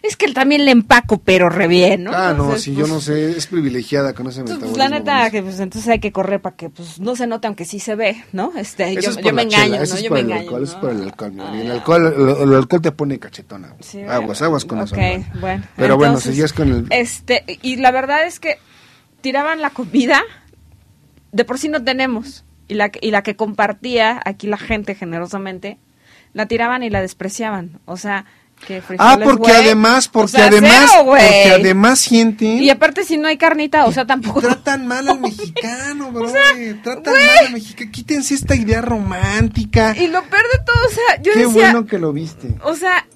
Es 0.03 0.17
que 0.17 0.27
él 0.27 0.35
también 0.35 0.65
le 0.65 0.71
empaco, 0.73 1.19
pero 1.19 1.49
re 1.49 1.67
bien, 1.69 2.05
¿no? 2.05 2.13
ah, 2.15 2.33
no, 2.33 2.57
si 2.57 2.71
pues, 2.73 2.89
yo 2.89 2.93
no 2.93 3.01
sé, 3.01 3.37
es 3.37 3.47
privilegiada 3.47 4.15
con 4.15 4.27
ese 4.29 4.41
Pues, 4.43 4.55
metabolismo. 4.55 4.77
pues, 4.77 4.91
la 4.91 4.99
neta, 4.99 5.31
que 5.31 5.43
pues 5.43 5.61
entonces 5.61 5.89
hay 5.91 5.99
que 6.01 6.11
correr 6.13 6.41
para 6.41 6.57
que 6.57 6.71
pues 6.71 6.99
no 7.01 7.15
se 7.15 7.27
note 7.29 7.47
aunque 7.47 7.65
sí 7.65 7.79
se 7.79 7.95
ve, 7.95 8.25
¿no? 8.33 8.53
Este, 8.57 8.93
Eso 8.93 9.01
yo, 9.01 9.11
es 9.11 9.17
por 9.17 9.25
yo 9.27 9.33
me 9.33 9.47
chela, 9.49 9.65
engaño, 9.67 9.83
eso 9.83 9.95
¿no? 9.95 9.99
es 9.99 10.03
Yo 10.05 10.09
por 10.09 10.15
me 10.17 10.21
el 10.21 10.27
engaño. 10.27 10.41
alcohol, 10.43 10.63
eso 10.65 10.73
es 10.75 10.79
por 10.81 10.91
el 10.91 11.03
alcohol. 11.03 11.33
el 11.33 11.71
Ah. 11.71 11.75
alcohol, 11.75 12.15
el, 12.41 12.49
el 12.49 12.55
alcohol 12.57 12.83
te 12.83 12.93
pone 12.93 13.19
cachetona. 13.19 13.75
Sí, 13.81 14.03
aguas, 14.03 14.43
aguas 14.43 14.65
con 14.65 14.81
eso. 14.81 14.95
Ok, 14.95 15.01
¿no? 15.35 15.41
bueno. 15.41 15.65
Pero 15.77 15.97
bueno, 15.97 16.19
seguías 16.21 16.53
con 16.53 16.69
el... 16.73 16.87
Este, 16.91 17.45
y 17.63 17.77
la 17.77 17.91
verdad 17.93 18.25
es 18.27 18.41
que 18.41 18.59
tiraban 19.23 19.63
la 19.63 19.71
comida, 19.71 20.23
de 21.33 21.45
por 21.45 21.59
sí 21.59 21.69
no 21.69 21.83
tenemos, 21.83 22.45
y 22.69 22.75
la, 22.75 22.91
y 23.01 23.11
la 23.11 23.23
que 23.23 23.37
compartía 23.37 24.21
aquí 24.25 24.47
la 24.47 24.59
gente 24.59 24.95
generosamente, 24.95 25.79
la 26.35 26.47
tiraban 26.47 26.83
y 26.83 26.91
la 26.91 27.01
despreciaban. 27.01 27.81
O 27.87 27.97
sea, 27.97 28.25
que 28.67 28.83
Ah, 28.99 29.19
porque 29.23 29.51
además, 29.53 30.09
O 30.09 30.13
porque 30.13 30.33
sea, 30.33 30.47
además, 30.47 30.89
cero, 30.93 31.05
porque 31.07 31.51
además 31.53 31.99
sienten 31.99 32.63
Y 32.63 32.71
aparte 32.71 33.05
si 33.05 33.17
no 33.17 33.29
hay 33.29 33.37
carnita, 33.37 33.87
o 33.87 33.93
sea, 33.93 34.07
tampoco... 34.07 34.41
tratan 34.41 34.87
mal 34.87 35.09
al 35.09 35.21
mexicano, 35.29 36.13
bro. 36.13 36.31
tratan 36.83 37.13
mal 37.13 37.47
al 37.47 37.53
mexicano. 37.53 37.91
Quítense 37.91 38.35
esta 38.35 38.55
idea 38.55 38.81
romántica. 38.81 39.97
Y 39.97 40.07
lo 40.07 40.23
peor 40.25 40.45
de 40.53 40.59
todo, 40.65 40.87
o 40.87 40.91
sea, 40.91 41.23
yo 41.23 41.33
Qué 41.33 41.41
decía... 41.41 41.53
bueno 41.53 41.87
que 41.87 41.99
lo 41.99 42.13
viste. 42.13 42.55
O 42.63 42.75
sea, 42.77 43.07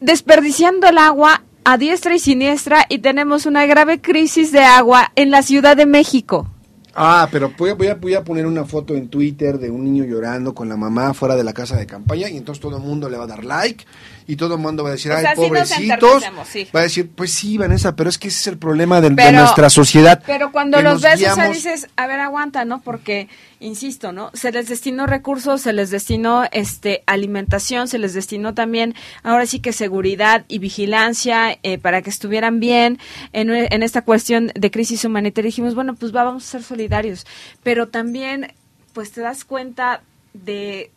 desperdiciando 0.00 0.88
el 0.88 0.98
agua 0.98 1.42
a 1.64 1.78
diestra 1.78 2.14
y 2.14 2.18
siniestra 2.18 2.84
y 2.88 2.98
tenemos 2.98 3.46
una 3.46 3.66
grave 3.66 4.00
crisis 4.00 4.52
de 4.52 4.60
agua 4.60 5.12
en 5.16 5.30
la 5.30 5.42
Ciudad 5.42 5.76
de 5.76 5.86
México. 5.86 6.48
Ah, 6.94 7.28
pero 7.32 7.52
voy 7.58 7.70
a, 7.70 7.94
voy, 7.94 8.14
a, 8.14 8.22
poner 8.22 8.46
una 8.46 8.64
foto 8.64 8.94
en 8.94 9.08
Twitter 9.08 9.58
de 9.58 9.68
un 9.68 9.82
niño 9.82 10.04
llorando 10.04 10.54
con 10.54 10.68
la 10.68 10.76
mamá 10.76 11.12
fuera 11.12 11.34
de 11.34 11.42
la 11.42 11.52
casa 11.52 11.76
de 11.76 11.86
campaña 11.86 12.28
y 12.28 12.36
entonces 12.36 12.62
todo 12.62 12.76
el 12.76 12.84
mundo 12.84 13.08
le 13.08 13.16
va 13.16 13.24
a 13.24 13.26
dar 13.26 13.44
like 13.44 13.84
y 14.26 14.36
todo 14.36 14.54
el 14.54 14.60
mundo 14.60 14.82
va 14.84 14.90
a 14.90 14.92
decir, 14.92 15.12
O 15.12 15.16
ay, 15.16 15.22
sea, 15.22 15.34
pobrecitos. 15.34 16.24
sí. 16.48 16.66
Va 16.74 16.80
a 16.80 16.82
decir, 16.84 17.10
pues 17.14 17.32
sí, 17.32 17.58
Vanessa, 17.58 17.94
pero 17.94 18.08
es 18.08 18.16
que 18.18 18.28
ese 18.28 18.38
es 18.40 18.46
el 18.46 18.58
problema 18.58 19.00
del- 19.00 19.16
de, 19.16 19.32
nuestra 19.32 19.68
sociedad. 19.70 20.22
Pero 20.26 20.50
cuando 20.52 20.80
los 20.82 21.02
ves, 21.02 21.14
o 21.14 21.18
sea, 21.18 21.34
guiamos- 21.34 21.54
dices, 21.54 21.88
a 21.96 22.06
ver, 22.06 22.20
aguanta, 22.20 22.64
¿no? 22.64 22.80
Porque, 22.80 23.28
insisto, 23.60 24.12
¿no? 24.12 24.30
Se 24.34 24.50
les 24.52 24.68
destinó 24.68 25.06
recursos, 25.06 25.60
se 25.60 25.72
les 25.72 25.90
destinó 25.90 26.44
este 26.52 27.02
alimentación, 27.06 27.86
se 27.88 27.98
les 27.98 28.14
destinó 28.14 28.54
también, 28.54 28.94
ahora 29.22 29.46
sí 29.46 29.60
que 29.60 29.72
seguridad 29.72 30.44
y 30.48 30.58
vigilancia 30.58 31.58
eh, 31.62 31.78
para 31.78 32.00
que 32.02 32.10
estuvieran 32.10 32.60
bien 32.60 32.98
en, 33.32 33.50
en 33.50 33.82
esta 33.82 34.02
cuestión 34.02 34.52
de 34.54 34.70
crisis 34.70 35.04
humanitaria. 35.04 35.48
Dijimos, 35.48 35.74
bueno, 35.74 35.94
pues 35.94 36.14
va, 36.14 36.24
vamos 36.24 36.44
a 36.44 36.50
ser 36.52 36.62
solidarios. 36.62 37.26
Pero 37.62 37.88
también, 37.88 38.52
pues 38.92 39.12
te 39.12 39.20
das 39.20 39.44
cuenta 39.44 40.00
de... 40.32 40.90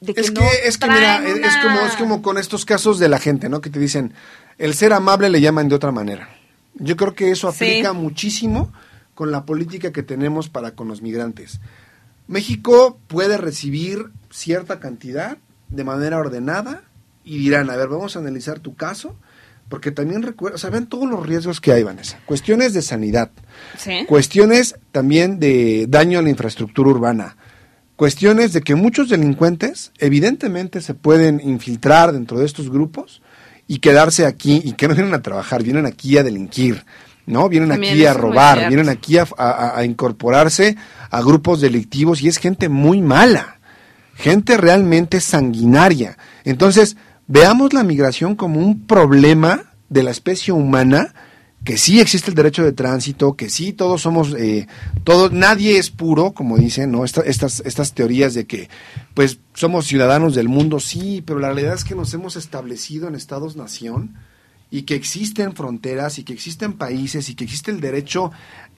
de 0.00 0.12
Es 0.16 0.32
no 0.32 0.40
que, 0.40 0.46
es 0.68 0.78
que 0.78 0.88
mira, 0.88 1.22
es, 1.26 1.56
como, 1.58 1.80
es 1.80 1.96
como 1.96 2.22
con 2.22 2.38
estos 2.38 2.64
casos 2.64 2.98
de 2.98 3.08
la 3.08 3.18
gente, 3.18 3.48
¿no? 3.48 3.60
Que 3.60 3.70
te 3.70 3.78
dicen, 3.78 4.14
el 4.58 4.74
ser 4.74 4.92
amable 4.92 5.28
le 5.30 5.40
llaman 5.40 5.68
de 5.68 5.74
otra 5.74 5.92
manera. 5.92 6.30
Yo 6.74 6.96
creo 6.96 7.14
que 7.14 7.30
eso 7.30 7.50
Sí. 7.52 7.64
aplica 7.64 7.92
muchísimo 7.92 8.72
con 9.14 9.30
la 9.30 9.44
política 9.44 9.92
que 9.92 10.02
tenemos 10.02 10.48
para 10.48 10.70
con 10.72 10.88
los 10.88 11.02
migrantes. 11.02 11.60
México 12.28 12.98
puede 13.08 13.36
recibir 13.36 14.06
cierta 14.30 14.78
cantidad 14.80 15.36
de 15.68 15.84
manera 15.84 16.18
ordenada 16.18 16.82
y 17.24 17.38
dirán, 17.38 17.70
a 17.70 17.76
ver, 17.76 17.88
vamos 17.88 18.16
a 18.16 18.20
analizar 18.20 18.60
tu 18.60 18.74
caso, 18.76 19.16
porque 19.68 19.90
también 19.90 20.22
recuerda, 20.22 20.56
o 20.56 20.58
sea, 20.58 20.70
ven 20.70 20.86
todos 20.86 21.08
los 21.08 21.24
riesgos 21.26 21.60
que 21.60 21.72
hay, 21.72 21.82
Vanessa. 21.82 22.18
Cuestiones 22.26 22.72
de 22.72 22.82
sanidad, 22.82 23.30
Sí. 23.76 24.04
cuestiones 24.08 24.76
también 24.92 25.38
de 25.38 25.86
daño 25.88 26.18
a 26.18 26.22
la 26.22 26.30
infraestructura 26.30 26.90
urbana, 26.90 27.36
cuestiones 28.00 28.54
de 28.54 28.62
que 28.62 28.74
muchos 28.76 29.10
delincuentes 29.10 29.92
evidentemente 29.98 30.80
se 30.80 30.94
pueden 30.94 31.38
infiltrar 31.44 32.12
dentro 32.12 32.38
de 32.38 32.46
estos 32.46 32.70
grupos 32.70 33.20
y 33.68 33.80
quedarse 33.80 34.24
aquí 34.24 34.62
y 34.64 34.72
que 34.72 34.88
no 34.88 34.94
vienen 34.94 35.12
a 35.12 35.20
trabajar, 35.20 35.62
vienen 35.62 35.84
aquí 35.84 36.16
a 36.16 36.22
delinquir, 36.22 36.82
¿no? 37.26 37.50
Vienen 37.50 37.68
También 37.68 37.92
aquí 37.92 38.06
a 38.06 38.14
robar, 38.14 38.56
vienen 38.68 38.88
aquí 38.88 39.18
a, 39.18 39.26
a- 39.36 39.78
a 39.78 39.84
incorporarse 39.84 40.76
a 41.10 41.20
grupos 41.20 41.60
delictivos 41.60 42.22
y 42.22 42.28
es 42.28 42.38
gente 42.38 42.70
muy 42.70 43.02
mala, 43.02 43.58
gente 44.14 44.56
realmente 44.56 45.20
sanguinaria. 45.20 46.16
Entonces, 46.44 46.96
veamos 47.26 47.74
la 47.74 47.84
migración 47.84 48.34
como 48.34 48.60
un 48.60 48.86
problema 48.86 49.64
de 49.90 50.04
la 50.04 50.10
especie 50.10 50.54
humana, 50.54 51.12
que 51.64 51.76
sí 51.76 52.00
existe 52.00 52.30
el 52.30 52.34
derecho 52.34 52.64
de 52.64 52.72
tránsito, 52.72 53.34
que 53.34 53.50
sí 53.50 53.72
todos 53.74 54.00
somos, 54.00 54.34
eh, 54.34 54.66
todos, 55.04 55.30
nadie 55.32 55.76
es 55.78 55.90
puro, 55.90 56.32
como 56.32 56.56
dicen, 56.56 56.90
¿no? 56.90 57.04
Esta- 57.04 57.20
estas, 57.22 57.60
estas 57.66 57.92
teorías 57.92 58.32
de 58.34 58.46
que, 58.46 58.68
pues, 59.14 59.38
somos 59.54 59.86
ciudadanos 59.86 60.34
del 60.34 60.48
mundo, 60.48 60.80
sí, 60.80 61.22
pero 61.26 61.38
la 61.38 61.48
realidad 61.52 61.74
es 61.74 61.84
que 61.84 61.94
nos 61.94 62.14
hemos 62.14 62.36
establecido 62.36 63.08
en 63.08 63.14
estados-nación 63.14 64.14
y 64.70 64.82
que 64.82 64.94
existen 64.94 65.54
fronteras 65.54 66.18
y 66.18 66.24
que 66.24 66.32
existen 66.32 66.72
países 66.74 67.28
y 67.28 67.34
que 67.34 67.44
existe 67.44 67.70
el 67.70 67.80
derecho 67.80 68.30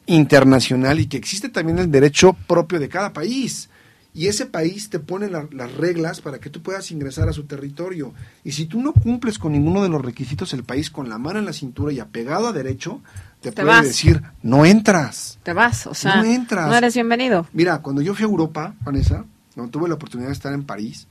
internacional 0.06 0.98
y 1.00 1.06
que 1.06 1.16
existe 1.16 1.48
también 1.48 1.78
el 1.78 1.90
derecho 1.90 2.32
propio 2.48 2.80
de 2.80 2.88
cada 2.88 3.12
país. 3.12 3.68
Y 4.14 4.26
ese 4.26 4.44
país 4.44 4.90
te 4.90 4.98
pone 4.98 5.30
la- 5.30 5.48
las 5.52 5.72
reglas 5.74 6.20
para 6.20 6.38
que 6.38 6.50
tú 6.50 6.60
puedas 6.62 6.90
ingresar 6.90 7.28
a 7.28 7.32
su 7.32 7.44
territorio. 7.44 8.12
Y 8.44 8.52
si 8.52 8.66
tú 8.66 8.80
no 8.82 8.92
cumples 8.92 9.38
con 9.38 9.52
ninguno 9.52 9.82
de 9.82 9.88
los 9.88 10.02
requisitos, 10.04 10.52
el 10.52 10.64
país 10.64 10.90
con 10.90 11.08
la 11.08 11.16
mano 11.16 11.38
en 11.38 11.46
la 11.46 11.52
cintura 11.54 11.92
y 11.92 12.00
apegado 12.00 12.46
a 12.48 12.52
derecho, 12.52 13.00
te, 13.40 13.50
Te 13.52 13.62
puede 13.62 13.76
vas. 13.76 13.86
decir, 13.86 14.22
no 14.42 14.66
entras. 14.66 15.38
Te 15.42 15.54
vas, 15.54 15.86
o 15.86 15.94
sea, 15.94 16.16
No 16.16 16.24
entras. 16.24 16.68
no 16.68 16.74
eres 16.76 16.92
bienvenido. 16.94 17.46
Mira, 17.54 17.80
cuando 17.80 18.02
yo 18.02 18.14
fui 18.14 18.24
a 18.24 18.28
Europa, 18.28 18.74
Vanessa, 18.82 19.24
cuando 19.54 19.70
tuve 19.70 19.88
la 19.88 19.94
oportunidad 19.94 20.28
de 20.28 20.34
estar 20.34 20.52
en 20.52 20.64
París, 20.64 21.06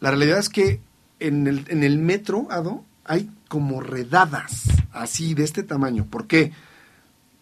la 0.00 0.10
realidad 0.10 0.38
es 0.38 0.50
que 0.50 0.80
en 1.20 1.46
el, 1.46 1.64
en 1.68 1.82
el 1.84 1.98
metro, 1.98 2.46
Ado, 2.50 2.84
hay 3.06 3.30
como 3.48 3.80
redadas 3.80 4.64
así 4.92 5.32
de 5.34 5.44
este 5.44 5.62
tamaño. 5.62 6.04
¿Por 6.10 6.26
qué? 6.26 6.52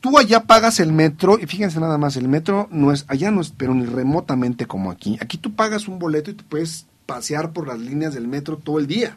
Tú 0.05 0.19
allá 0.19 0.41
pagas 0.45 0.81
el 0.81 0.93
metro, 0.93 1.39
y 1.39 1.47
fíjense 1.47 1.81
nada 1.81 1.97
más, 1.97 2.19
el 2.19 2.29
metro 2.29 2.69
no 2.71 2.93
es, 2.93 3.07
allá 3.09 3.31
no 3.31 3.41
es, 3.41 3.55
pero 3.57 3.73
ni 3.73 3.87
remotamente 3.87 4.67
como 4.67 4.91
aquí. 4.91 5.17
Aquí 5.19 5.39
tú 5.39 5.55
pagas 5.55 5.89
un 5.89 5.99
boleto 5.99 6.31
y 6.31 6.35
te 6.35 6.45
puedes 6.45 6.85
pasear 7.07 7.55
por 7.55 7.67
las 7.67 7.79
líneas 7.79 8.13
del 8.13 8.29
metro 8.29 8.59
todo 8.59 8.79
el 8.79 8.87
día. 8.87 9.17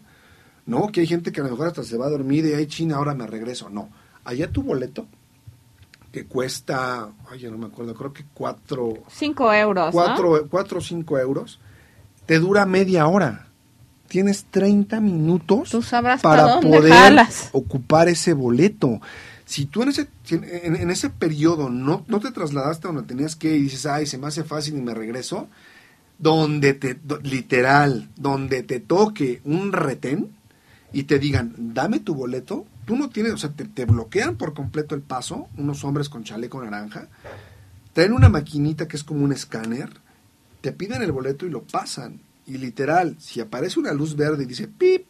¿No? 0.66 0.88
Que 0.88 1.02
hay 1.02 1.08
gente 1.08 1.34
que 1.34 1.42
a 1.42 1.44
lo 1.44 1.50
mejor 1.50 1.68
hasta 1.68 1.84
se 1.84 1.98
va 1.98 2.06
a 2.06 2.10
dormir 2.10 2.46
y 2.46 2.54
hay 2.54 2.68
China, 2.68 2.96
ahora 2.96 3.14
me 3.16 3.28
regreso. 3.28 3.70
No. 3.70 3.90
Allá 4.24 4.50
tu 4.50 4.64
boleto, 4.64 5.08
que 6.14 6.26
cuesta, 6.26 7.10
ay, 7.30 7.40
ya 7.40 7.52
no 7.52 7.58
me 7.58 7.66
acuerdo, 7.66 7.94
creo 7.94 8.14
que 8.14 8.24
cuatro, 8.34 8.94
Cinco 9.10 9.52
euros, 9.52 9.88
¿no? 9.88 9.92
cuatro, 9.92 10.48
cuatro 10.50 10.78
o 10.78 10.82
cinco 10.82 11.20
euros, 11.20 11.60
te 12.26 12.40
dura 12.40 12.66
media 12.66 13.08
hora. 13.08 13.48
tienes 14.08 14.46
30 14.52 15.02
minutos 15.02 15.70
Tú 15.70 15.82
sabrás 15.82 16.22
para 16.22 16.44
dónde 16.44 16.78
poder 16.78 16.94
jalas. 16.94 17.50
ocupar 17.52 18.08
ese 18.08 18.32
boleto. 18.32 19.02
Si 19.48 19.66
tú 19.66 19.82
en 19.82 19.90
ese, 19.90 20.10
en, 20.30 20.92
ese 20.92 21.10
periodo 21.10 21.70
no, 21.70 22.04
no 22.08 22.20
te 22.20 22.32
trasladaste 22.32 22.86
a 22.86 22.92
donde 22.92 23.08
tenías 23.08 23.38
que 23.38 23.56
y 23.56 23.62
dices, 23.62 23.86
ay, 23.86 24.06
se 24.06 24.18
me 24.18 24.28
hace 24.28 24.44
fácil 24.44 24.78
y 24.78 24.82
me 24.82 24.94
regreso, 24.94 25.48
donde 26.20 26.74
te, 26.74 27.00
literal, 27.24 28.10
donde 28.18 28.62
te 28.64 28.82
toque 28.82 29.40
un 29.46 29.72
retén 29.72 30.36
y 30.92 31.04
te 31.04 31.18
digan, 31.18 31.56
dame 31.58 32.02
tu 32.02 32.14
boleto, 32.14 32.66
tú 32.86 32.98
no 32.98 33.08
tienes, 33.08 33.32
o 33.32 33.38
sea, 33.38 33.52
te, 33.52 33.64
te 33.64 33.86
bloquean 33.86 34.36
por 34.36 34.54
completo 34.54 34.96
el 34.96 35.02
paso, 35.02 35.48
unos 35.56 35.82
hombres 35.86 36.10
con 36.10 36.26
chaleco 36.26 36.62
naranja, 36.62 37.08
traen 37.94 38.12
una 38.12 38.28
maquinita 38.28 38.86
que 38.86 38.98
es 38.98 39.06
como 39.06 39.24
un 39.24 39.32
escáner, 39.32 39.92
te 40.60 40.74
piden 40.74 41.04
el 41.04 41.14
boleto 41.14 41.46
y 41.46 41.50
lo 41.50 41.64
pasan. 41.64 42.20
Y 42.46 42.58
literal, 42.58 43.16
si 43.18 43.40
aparece 43.40 43.80
una 43.80 43.94
luz 43.94 44.18
verde 44.18 44.44
y 44.44 44.48
dice 44.48 44.68
pip, 44.68 45.06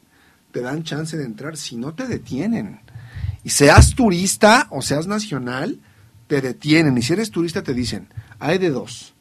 te 0.51 0.61
dan 0.61 0.83
chance 0.83 1.17
de 1.17 1.25
entrar, 1.25 1.57
si 1.57 1.75
no 1.75 1.95
te 1.95 2.07
detienen. 2.07 2.81
Y 3.43 3.49
seas 3.49 3.95
turista 3.95 4.67
o 4.69 4.81
seas 4.81 5.07
nacional, 5.07 5.79
te 6.27 6.41
detienen. 6.41 6.97
Y 6.97 7.01
si 7.01 7.13
eres 7.13 7.31
turista 7.31 7.63
te 7.63 7.73
dicen, 7.73 8.09
hay 8.39 8.57
de 8.57 8.69
dos. 8.69 9.13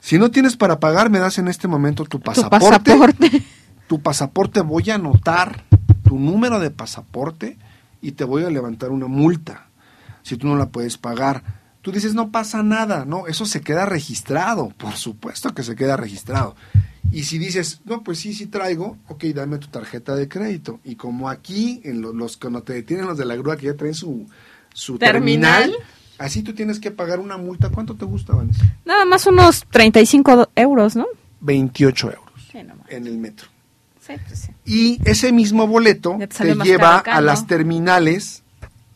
Si 0.00 0.18
no 0.18 0.30
tienes 0.30 0.56
para 0.56 0.80
pagar, 0.80 1.10
me 1.10 1.18
das 1.18 1.38
en 1.38 1.48
este 1.48 1.68
momento 1.68 2.04
tu 2.04 2.20
pasaporte. 2.20 2.90
pasaporte. 2.90 3.42
Tu 3.90 4.00
pasaporte 4.00 4.60
voy 4.60 4.88
a 4.88 4.94
anotar 4.94 5.64
tu 6.04 6.16
número 6.16 6.60
de 6.60 6.70
pasaporte 6.70 7.58
y 8.00 8.12
te 8.12 8.22
voy 8.22 8.44
a 8.44 8.50
levantar 8.50 8.90
una 8.90 9.08
multa. 9.08 9.66
Si 10.22 10.36
tú 10.36 10.46
no 10.46 10.54
la 10.54 10.68
puedes 10.68 10.96
pagar, 10.96 11.42
tú 11.82 11.90
dices 11.90 12.14
no 12.14 12.30
pasa 12.30 12.62
nada, 12.62 13.04
no, 13.04 13.26
eso 13.26 13.46
se 13.46 13.62
queda 13.62 13.86
registrado, 13.86 14.68
por 14.76 14.94
supuesto 14.94 15.54
que 15.54 15.64
se 15.64 15.74
queda 15.74 15.96
registrado. 15.96 16.54
Y 17.12 17.24
si 17.24 17.38
dices, 17.38 17.80
no, 17.84 18.02
pues 18.02 18.18
sí, 18.18 18.32
sí 18.34 18.46
traigo, 18.46 18.96
ok, 19.08 19.24
dame 19.34 19.58
tu 19.58 19.66
tarjeta 19.68 20.14
de 20.14 20.28
crédito. 20.28 20.80
Y 20.84 20.94
como 20.96 21.28
aquí, 21.28 21.80
en 21.84 22.00
lo- 22.02 22.12
los 22.12 22.36
cuando 22.36 22.62
te 22.62 22.72
detienen 22.74 23.06
los 23.06 23.18
de 23.18 23.24
la 23.24 23.36
grúa 23.36 23.56
que 23.56 23.66
ya 23.66 23.74
traen 23.74 23.94
su, 23.94 24.26
su 24.72 24.98
terminal, 24.98 25.62
Terminal. 25.70 25.86
así 26.18 26.42
tú 26.42 26.52
tienes 26.54 26.78
que 26.78 26.90
pagar 26.90 27.18
una 27.18 27.36
multa. 27.36 27.70
¿Cuánto 27.70 27.94
te 27.96 28.04
gusta, 28.04 28.34
Vanessa? 28.34 28.64
Nada 28.84 29.04
más 29.04 29.26
unos 29.26 29.64
35 29.70 30.36
do- 30.36 30.50
euros, 30.54 30.94
¿no? 30.94 31.06
28 31.40 32.06
euros 32.12 32.30
Sí, 32.52 32.58
no 32.62 32.76
más. 32.76 32.86
en 32.90 33.06
el 33.06 33.18
metro. 33.18 33.48
Sí, 34.06 34.12
pues 34.26 34.38
sí. 34.40 34.50
Y 34.64 35.00
ese 35.08 35.32
mismo 35.32 35.66
boleto 35.66 36.16
te 36.36 36.54
lleva 36.56 36.98
acá, 36.98 37.16
a 37.16 37.20
¿no? 37.20 37.26
las 37.26 37.46
terminales, 37.46 38.42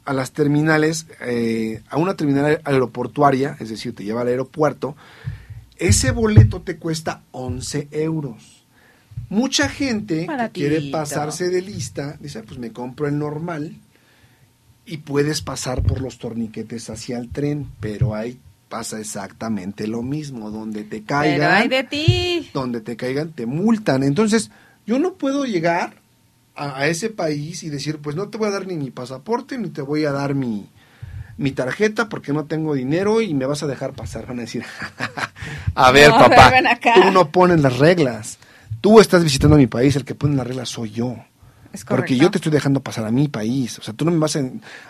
a 0.05 0.13
las 0.13 0.33
terminales, 0.33 1.07
eh, 1.21 1.83
a 1.89 1.97
una 1.97 2.15
terminal 2.15 2.61
aeroportuaria, 2.65 3.57
es 3.61 3.71
decir, 3.71 3.95
te 3.95 4.05
lleva 4.05 4.21
al 4.23 4.29
aeropuerto. 4.29 4.95
Ese 5.77 6.11
boleto 6.13 6.63
te 6.63 6.77
cuesta 6.77 7.23
11 7.33 7.89
euros. 7.91 8.65
Mucha 9.29 9.69
gente 9.69 10.27
que 10.27 10.51
quiere 10.53 10.91
pasarse 10.91 11.49
de 11.49 11.63
lista, 11.63 12.17
dice, 12.21 12.43
pues 12.43 12.59
me 12.59 12.73
compro 12.73 13.09
el 13.09 13.19
normal 13.19 13.77
y 14.87 14.99
puedes 14.99 15.41
pasar 15.41 15.83
por 15.83 16.01
los 16.01 16.19
torniquetes 16.19 16.91
hacia 16.91 17.19
el 17.19 17.31
tren, 17.31 17.69
pero 17.81 18.15
ahí 18.15 18.39
pasa 18.69 19.01
exactamente 19.01 19.87
lo 19.87 20.03
mismo, 20.03 20.51
donde 20.51 20.85
te 20.85 21.03
caigan 21.05 21.39
Pero 21.39 21.51
hay 21.53 21.69
de 21.69 21.85
ti. 21.85 22.51
donde 22.53 22.81
te 22.81 22.97
caigan 22.97 23.33
te 23.33 23.47
multan. 23.47 24.03
Entonces, 24.03 24.51
yo 24.87 24.99
no 24.99 25.15
puedo 25.15 25.45
llegar 25.45 25.95
a, 26.55 26.79
a 26.81 26.89
ese 26.89 27.09
país 27.09 27.63
y 27.63 27.71
decir, 27.71 27.99
pues 27.99 28.15
no 28.15 28.29
te 28.29 28.39
voy 28.39 28.49
a 28.49 28.53
dar 28.53 28.67
ni 28.67 28.77
mi 28.77 28.91
pasaporte, 28.91 29.59
ni 29.59 29.71
te 29.71 29.83
voy 29.83 30.05
a 30.05 30.13
dar 30.13 30.35
mi, 30.35 30.67
mi 31.37 31.53
tarjeta 31.53 32.09
porque 32.09 32.33
no 32.33 32.45
tengo 32.45 32.75
dinero 32.75 33.21
y 33.21 33.35
me 33.35 33.47
vas 33.47 33.63
a 33.63 33.67
dejar 33.67 33.93
pasar. 33.93 34.27
Van 34.27 34.39
a 34.39 34.43
decir, 34.43 34.65
a 35.75 35.91
ver, 35.91 36.11
No, 36.11 36.19
papá, 36.29 36.53
tú 36.95 37.11
no 37.11 37.31
pones 37.31 37.61
las 37.61 37.79
reglas. 37.79 38.39
Tú 38.81 39.01
estás 39.01 39.25
visitando 39.25 39.57
mi 39.57 39.67
país, 39.67 39.97
el 39.97 40.05
que 40.05 40.15
pone 40.15 40.37
las 40.37 40.47
reglas 40.47 40.69
soy 40.69 40.91
yo. 40.91 41.17
Es 41.73 41.85
Porque 41.85 42.17
yo 42.17 42.31
te 42.31 42.39
estoy 42.39 42.53
dejando 42.53 42.81
pasar 42.81 43.05
a 43.07 43.11
mi 43.11 43.29
país. 43.29 43.79
O 43.79 43.83
sea, 43.83 43.95
tú 43.95 44.05
no 44.05 44.11
me 44.11 44.19
vas 44.19 44.37
a... 44.37 44.43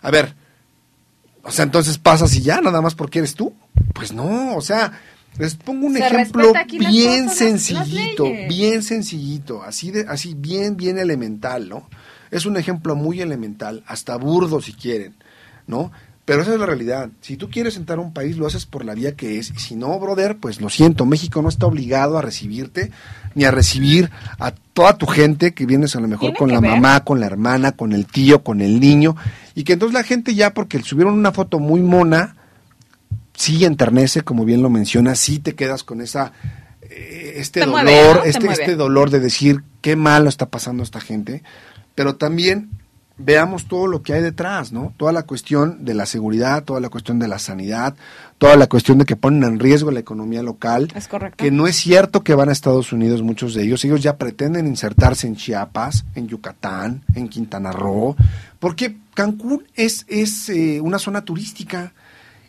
A 0.03 0.11
ver, 0.11 0.35
o 1.45 1.51
sea, 1.51 1.65
entonces 1.65 1.99
pasas 1.99 2.35
y 2.35 2.43
ya, 2.43 2.61
nada 2.61 2.81
más 2.81 2.95
porque 2.95 3.21
eres 3.21 3.35
tú. 3.35 3.55
Pues 3.93 4.13
no, 4.13 4.57
o 4.57 4.61
sea, 4.61 4.93
les 5.39 5.57
pongo 5.57 5.87
un 5.87 5.95
Se 5.95 6.07
ejemplo 6.07 6.53
bien 6.71 7.25
cosas, 7.25 7.39
sencillito, 7.39 8.25
bien 8.49 8.83
sencillito, 8.83 9.63
así 9.63 9.91
de, 9.91 10.07
así 10.09 10.35
bien, 10.35 10.77
bien 10.77 10.99
elemental, 10.99 11.69
¿no? 11.69 11.89
Es 12.31 12.47
un 12.47 12.57
ejemplo 12.57 12.97
muy 12.97 13.21
elemental, 13.21 13.85
hasta 13.87 14.17
burdo 14.17 14.61
si 14.61 14.73
quieren, 14.73 15.17
¿no? 15.67 15.93
Pero 16.25 16.41
esa 16.41 16.55
es 16.55 16.61
la 16.61 16.65
realidad. 16.67 17.11
Si 17.21 17.37
tú 17.37 17.51
quieres 17.51 17.77
entrar 17.77 17.99
a 17.99 18.03
un 18.03 18.15
país, 18.15 18.39
lo 18.39 18.47
haces 18.47 18.65
por 18.65 18.85
la 18.85 18.95
vía 18.95 19.15
que 19.15 19.39
es. 19.39 19.51
Y 19.51 19.59
si 19.59 19.77
no, 19.77 19.99
brother, 19.99 20.39
pues 20.39 20.61
lo 20.61 20.71
siento. 20.71 21.05
México 21.05 21.43
no 21.43 21.51
está 21.51 21.67
obligado 21.67 22.17
a 22.17 22.23
recibirte 22.23 22.91
ni 23.35 23.45
a 23.45 23.51
recibir 23.51 24.11
a 24.39 24.53
toda 24.53 24.97
tu 24.97 25.07
gente 25.07 25.53
que 25.53 25.67
vienes 25.67 25.97
a 25.97 26.01
lo 26.01 26.09
mejor 26.09 26.35
con 26.35 26.51
la 26.51 26.61
ver. 26.61 26.71
mamá, 26.71 27.05
con 27.05 27.21
la 27.21 27.27
hermana, 27.27 27.73
con 27.73 27.93
el 27.93 28.07
tío, 28.07 28.43
con 28.43 28.63
el 28.63 28.81
niño. 28.81 29.17
Y 29.55 29.65
que 29.65 29.75
entonces 29.75 29.93
la 29.93 30.03
gente 30.03 30.35
ya, 30.35 30.55
porque 30.55 30.83
subieron 30.83 31.13
una 31.15 31.33
foto 31.33 31.59
muy 31.59 31.83
mona, 31.83 32.37
sí 33.35 33.65
enternece, 33.67 34.23
como 34.23 34.47
bien 34.47 34.63
lo 34.63 34.71
menciona, 34.71 35.17
sí 35.17 35.41
te 35.41 35.55
quedas 35.55 35.85
con 35.85 36.01
esa 36.01 36.33
eh, 36.83 37.35
este 37.37 37.61
Te 37.61 37.67
dolor, 37.67 37.85
mueve, 37.85 38.15
¿no? 38.15 38.23
Te 38.23 38.29
este, 38.31 38.53
este 38.53 38.77
dolor 38.77 39.11
de 39.11 39.21
decir 39.21 39.63
qué 39.83 39.97
malo 39.97 40.29
está 40.29 40.47
pasando 40.47 40.83
esta 40.83 41.01
gente, 41.01 41.43
pero 41.95 42.17
también 42.17 42.71
veamos 43.17 43.67
todo 43.69 43.87
lo 43.87 44.03
que 44.03 44.13
hay 44.13 44.23
detrás, 44.23 44.73
¿no? 44.73 44.93
Toda 44.97 45.13
la 45.13 45.23
cuestión 45.23 45.85
de 45.85 45.95
la 45.95 46.05
seguridad, 46.05 46.65
toda 46.65 46.81
la 46.81 46.89
cuestión 46.89 47.21
de 47.21 47.29
la 47.29 47.39
sanidad, 47.39 47.95
toda 48.39 48.57
la 48.57 48.67
cuestión 48.67 48.99
de 48.99 49.05
que 49.05 49.15
ponen 49.15 49.45
en 49.45 49.61
riesgo 49.61 49.93
la 49.93 50.01
economía 50.01 50.43
local, 50.43 50.89
Es 50.97 51.07
correcto. 51.07 51.37
que 51.43 51.53
no 51.53 51.69
es 51.69 51.77
cierto 51.77 52.25
que 52.25 52.35
van 52.35 52.49
a 52.49 52.53
Estados 52.53 52.93
Unidos 52.93 53.23
muchos 53.23 53.55
de 53.55 53.63
ellos, 53.63 53.85
ellos 53.85 54.03
ya 54.03 54.17
pretenden 54.17 54.67
insertarse 54.67 55.29
en 55.29 55.37
Chiapas, 55.37 56.05
en 56.17 56.27
Yucatán, 56.27 57.03
en 57.15 57.29
Quintana 57.29 57.71
Roo, 57.71 58.17
porque 58.59 58.97
Cancún 59.15 59.63
es, 59.77 60.05
es 60.09 60.49
eh, 60.49 60.81
una 60.81 60.99
zona 60.99 61.25
turística 61.25 61.93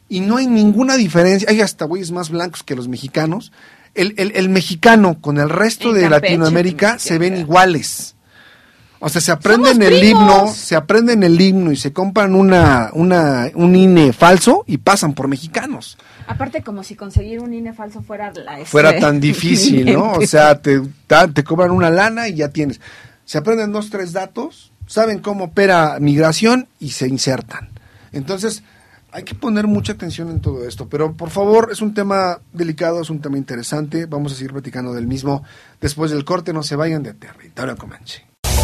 y 0.10 0.22
no 0.22 0.38
hay 0.38 0.48
ninguna 0.48 0.98
diferencia, 0.98 1.48
hay 1.50 1.62
hasta 1.62 1.86
güeyes 1.86 2.12
más 2.12 2.32
blancos 2.32 2.64
que 2.64 2.76
los 2.76 2.88
mexicanos, 2.88 3.52
el, 3.94 4.16
el- 4.18 4.32
el 4.36 4.50
mexicano 4.50 5.22
con 5.22 5.38
el 5.38 5.50
resto 5.50 5.90
En 5.90 5.96
de 5.96 6.02
Campeche, 6.10 6.22
Latinoamérica 6.38 6.98
se 6.98 7.20
ven 7.20 7.38
iguales. 7.38 8.15
O 9.06 9.10
sea, 9.10 9.22
se 9.22 9.32
aprenden 9.32 9.84
el 9.84 10.00
primos. 10.00 10.24
himno, 10.24 10.48
se 10.48 10.76
aprenden 10.76 11.22
el 11.22 11.40
himno 11.40 11.72
y 11.72 11.76
se 11.76 11.94
compran 11.94 12.34
una, 12.34 12.90
una, 12.94 13.52
un 13.54 13.76
INE 13.76 14.14
falso 14.14 14.64
y 14.66 14.80
pasan 14.80 15.14
por 15.14 15.28
mexicanos. 15.28 16.00
Aparte, 16.26 16.64
como 16.64 16.82
si 16.82 16.96
conseguir 16.96 17.40
un 17.40 17.54
INE 17.54 17.72
falso 17.74 18.02
fuera 18.02 18.32
la 18.34 18.54
este, 18.54 18.66
Fuera 18.66 18.98
tan 19.00 19.20
difícil, 19.22 19.94
¿no? 19.94 20.14
O 20.14 20.26
sea, 20.26 20.60
te, 20.60 20.82
te 21.36 21.44
cobran 21.44 21.70
una 21.70 21.92
lana 21.92 22.28
y 22.30 22.34
ya 22.34 22.50
tienes. 22.50 22.82
Se 23.26 23.38
aprenden 23.38 23.72
dos, 23.72 23.92
tres 23.92 24.12
datos, 24.12 24.72
saben 24.88 25.20
cómo 25.20 25.44
opera 25.44 26.00
migración 26.00 26.68
y 26.80 26.90
se 26.90 27.08
insertan. 27.08 27.70
Entonces, 28.12 28.64
hay 29.12 29.22
que 29.22 29.36
poner 29.36 29.68
mucha 29.68 29.94
atención 29.94 30.32
en 30.32 30.42
todo 30.42 30.68
esto. 30.68 30.90
Pero 30.90 31.14
por 31.14 31.30
favor, 31.30 31.70
es 31.72 31.84
un 31.84 31.94
tema 31.94 32.40
delicado, 32.54 33.04
es 33.04 33.12
un 33.12 33.22
tema 33.22 33.38
interesante. 33.38 34.08
Vamos 34.08 34.32
a 34.32 34.36
seguir 34.36 34.54
platicando 34.54 34.94
del 34.94 35.06
mismo. 35.06 35.44
Después 35.80 36.10
del 36.10 36.26
corte, 36.26 36.54
no 36.54 36.64
se 36.64 36.76
vayan 36.76 37.04
de 37.04 37.14
territorio 37.14 37.78
Comanche. 37.78 38.26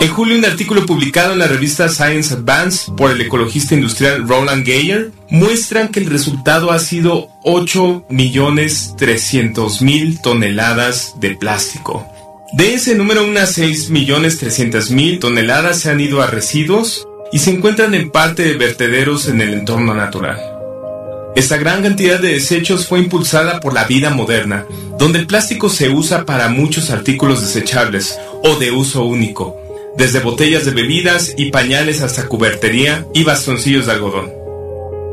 En 0.00 0.08
julio, 0.08 0.36
un 0.38 0.44
artículo 0.46 0.86
publicado 0.86 1.34
en 1.34 1.40
la 1.40 1.46
revista 1.46 1.90
Science 1.90 2.32
Advance 2.32 2.90
por 2.96 3.10
el 3.10 3.20
ecologista 3.20 3.74
industrial 3.74 4.26
Roland 4.26 4.64
Geyer 4.64 5.10
muestran 5.28 5.88
que 5.88 6.00
el 6.00 6.06
resultado 6.06 6.72
ha 6.72 6.78
sido 6.78 7.28
8.300.000 7.44 10.22
toneladas 10.22 11.20
de 11.20 11.36
plástico. 11.36 12.06
De 12.54 12.72
ese 12.72 12.94
número, 12.94 13.26
unas 13.26 13.58
6.300.000 13.58 15.18
toneladas 15.18 15.80
se 15.80 15.90
han 15.90 16.00
ido 16.00 16.22
a 16.22 16.28
residuos 16.28 17.06
y 17.30 17.40
se 17.40 17.50
encuentran 17.50 17.92
en 17.92 18.10
parte 18.10 18.42
de 18.42 18.54
vertederos 18.54 19.28
en 19.28 19.42
el 19.42 19.52
entorno 19.52 19.94
natural. 19.94 20.40
Esta 21.36 21.58
gran 21.58 21.82
cantidad 21.82 22.18
de 22.18 22.32
desechos 22.32 22.88
fue 22.88 23.00
impulsada 23.00 23.60
por 23.60 23.74
la 23.74 23.84
vida 23.84 24.08
moderna, 24.08 24.64
donde 24.98 25.18
el 25.18 25.26
plástico 25.26 25.68
se 25.68 25.90
usa 25.90 26.24
para 26.24 26.48
muchos 26.48 26.88
artículos 26.88 27.42
desechables 27.42 28.18
o 28.42 28.56
de 28.56 28.70
uso 28.72 29.04
único, 29.04 29.60
desde 30.00 30.20
botellas 30.20 30.64
de 30.64 30.70
bebidas 30.70 31.34
y 31.36 31.50
pañales 31.50 32.00
hasta 32.00 32.26
cubertería 32.26 33.06
y 33.12 33.22
bastoncillos 33.22 33.84
de 33.84 33.92
algodón. 33.92 34.32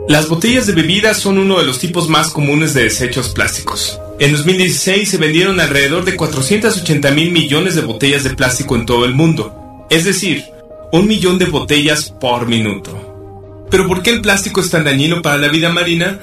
Las 0.08 0.30
botellas 0.30 0.66
de 0.66 0.72
bebidas 0.72 1.18
son 1.18 1.38
uno 1.40 1.60
de 1.60 1.66
los 1.66 1.78
tipos 1.78 2.08
más 2.08 2.30
comunes 2.30 2.74
de 2.74 2.84
desechos 2.84 3.28
plásticos. 3.28 4.00
En 4.18 4.32
2016 4.32 5.10
se 5.10 5.18
vendieron 5.18 5.60
alrededor 5.60 6.06
de 6.06 6.16
480 6.16 7.12
mil 7.12 7.34
millones 7.34 7.76
de 7.76 7.82
botellas 7.82 8.24
de 8.24 8.30
plástico 8.30 8.78
en 8.78 8.86
todo 8.86 9.04
el 9.04 9.14
mundo, 9.14 9.86
es 9.90 10.06
decir, 10.06 10.46
un 10.94 11.06
millón 11.06 11.38
de 11.38 11.48
botellas 11.48 12.10
por 12.10 12.48
minuto. 12.48 13.68
¿Pero 13.70 13.90
por 13.90 14.02
qué 14.02 14.12
el 14.12 14.22
plástico 14.22 14.62
es 14.62 14.70
tan 14.70 14.86
dañino 14.86 15.22
para 15.22 15.38
la 15.38 15.50
vida 15.50 15.70
marina? 15.70 16.22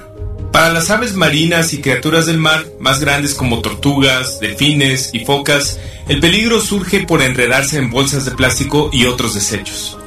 Para 0.55 0.72
las 0.72 0.89
aves 0.89 1.14
marinas 1.14 1.72
y 1.72 1.81
criaturas 1.81 2.26
del 2.26 2.39
mar, 2.39 2.64
más 2.78 3.01
grandes 3.01 3.35
como 3.35 3.60
tortugas, 3.60 4.39
delfines 4.39 5.10
y 5.12 5.24
focas, 5.24 5.81
el 6.06 6.20
peligro 6.20 6.60
surge 6.60 7.01
por 7.01 7.22
enredarse 7.22 7.76
en 7.76 7.90
bolsas 7.90 8.24
de 8.24 8.31
plástico 8.31 8.89
y 8.93 9.06
otros 9.06 9.35
desechos. 9.35 9.98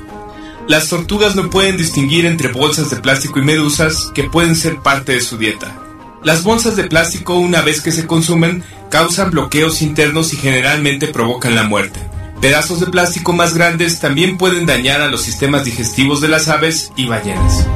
Las 0.66 0.88
tortugas 0.88 1.36
no 1.36 1.50
pueden 1.50 1.76
distinguir 1.76 2.26
entre 2.26 2.48
bolsas 2.48 2.90
de 2.90 2.96
plástico 2.96 3.40
y 3.40 3.42
medusas 3.42 4.10
que 4.16 4.24
pueden 4.24 4.56
ser 4.56 4.78
parte 4.78 5.12
de 5.12 5.20
su 5.20 5.38
dieta. 5.38 5.84
Las 6.24 6.44
bolsas 6.44 6.78
de 6.78 6.86
plástico, 6.86 7.36
una 7.36 7.62
vez 7.62 7.82
que 7.82 7.92
se 7.92 8.08
consumen, 8.08 8.64
causan 8.90 9.32
bloqueos 9.32 9.82
internos 9.82 10.32
y 10.32 10.38
generalmente 10.38 11.08
provocan 11.08 11.56
la 11.56 11.64
muerte. 11.64 12.00
Pedazos 12.40 12.80
de 12.80 12.86
plástico 12.86 13.34
más 13.34 13.54
grandes 13.54 14.00
también 14.00 14.38
pueden 14.38 14.66
dañar 14.66 15.02
a 15.02 15.10
los 15.10 15.24
sistemas 15.24 15.66
digestivos 15.66 16.22
de 16.22 16.30
las 16.30 16.48
aves 16.48 16.94
y 16.96 17.06
ballenas. 17.06 17.68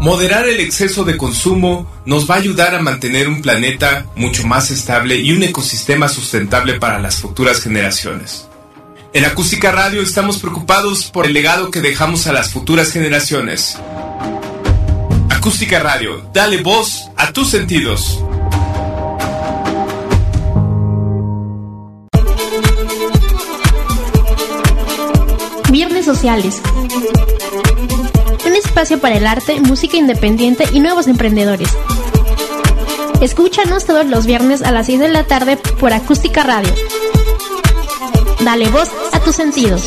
Moderar 0.00 0.48
el 0.48 0.60
exceso 0.60 1.04
de 1.04 1.18
consumo 1.18 1.86
nos 2.06 2.28
va 2.28 2.36
a 2.36 2.38
ayudar 2.38 2.74
a 2.74 2.80
mantener 2.80 3.28
un 3.28 3.42
planeta 3.42 4.06
mucho 4.16 4.46
más 4.46 4.70
estable 4.70 5.16
y 5.16 5.32
un 5.32 5.42
ecosistema 5.42 6.08
sustentable 6.08 6.80
para 6.80 6.98
las 6.98 7.16
futuras 7.16 7.60
generaciones. 7.60 8.48
En 9.12 9.26
Acústica 9.26 9.70
Radio 9.72 10.00
estamos 10.00 10.38
preocupados 10.38 11.10
por 11.10 11.26
el 11.26 11.34
legado 11.34 11.70
que 11.70 11.82
dejamos 11.82 12.26
a 12.26 12.32
las 12.32 12.50
futuras 12.50 12.90
generaciones. 12.92 13.76
Acústica 15.28 15.80
Radio, 15.80 16.30
dale 16.32 16.62
voz 16.62 17.10
a 17.18 17.30
tus 17.34 17.50
sentidos. 17.50 18.24
Viernes 25.70 26.06
Sociales 26.06 26.62
espacio 28.70 29.00
para 29.00 29.16
el 29.16 29.26
arte, 29.26 29.60
música 29.60 29.96
independiente 29.96 30.64
y 30.72 30.78
nuevos 30.78 31.08
emprendedores. 31.08 31.68
Escúchanos 33.20 33.84
todos 33.84 34.06
los 34.06 34.26
viernes 34.26 34.62
a 34.62 34.70
las 34.70 34.86
6 34.86 35.00
de 35.00 35.08
la 35.08 35.24
tarde 35.24 35.56
por 35.56 35.92
Acústica 35.92 36.44
Radio. 36.44 36.72
Dale 38.44 38.68
voz 38.68 38.88
a 39.12 39.18
tus 39.18 39.34
sentidos. 39.34 39.82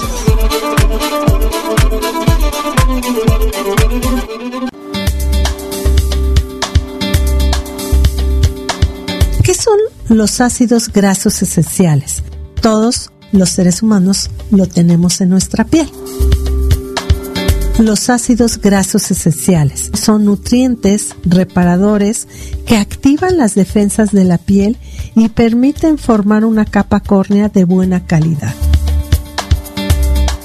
¿Qué 9.44 9.54
son 9.54 9.80
los 10.10 10.42
ácidos 10.42 10.90
grasos 10.90 11.42
esenciales? 11.42 12.22
Todos 12.62 13.12
los 13.32 13.50
seres 13.50 13.82
humanos 13.82 14.30
lo 14.52 14.68
tenemos 14.68 15.22
en 15.22 15.30
nuestra 15.30 15.64
piel. 15.64 15.90
Los 17.80 18.12
ácidos 18.12 18.60
grasos 18.62 19.10
esenciales 19.10 19.90
son 20.00 20.26
nutrientes 20.26 21.16
reparadores 21.26 22.28
que 22.68 22.78
activan 22.78 23.38
las 23.38 23.56
defensas 23.56 24.12
de 24.12 24.26
la 24.26 24.38
piel 24.38 24.78
y 25.16 25.30
permiten 25.30 25.98
formar 25.98 26.46
una 26.46 26.66
capa 26.66 27.00
córnea 27.00 27.50
de 27.50 27.66
buena 27.66 28.06
calidad. 28.06 28.54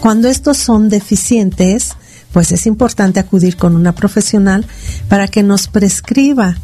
Cuando 0.01 0.29
estos 0.29 0.57
son 0.57 0.89
deficientes, 0.89 1.91
pues 2.33 2.51
es 2.51 2.67
importante 2.67 3.21
acudir 3.21 3.57
con 3.57 3.77
una 3.77 3.95
profesional 3.95 4.67
para 5.09 5.29
que 5.29 5.43
nos 5.43 5.69
prescriba 5.69 6.57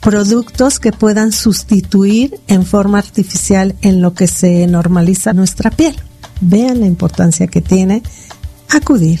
productos 0.00 0.80
que 0.80 0.90
puedan 0.90 1.30
sustituir 1.30 2.40
en 2.48 2.66
forma 2.66 2.98
artificial 2.98 3.76
en 3.80 4.02
lo 4.02 4.14
que 4.14 4.26
se 4.26 4.66
normaliza 4.66 5.34
nuestra 5.34 5.70
piel. 5.70 5.94
Vean 6.40 6.80
la 6.80 6.86
importancia 6.86 7.46
que 7.46 7.60
tiene 7.60 8.02
acudir 8.68 9.20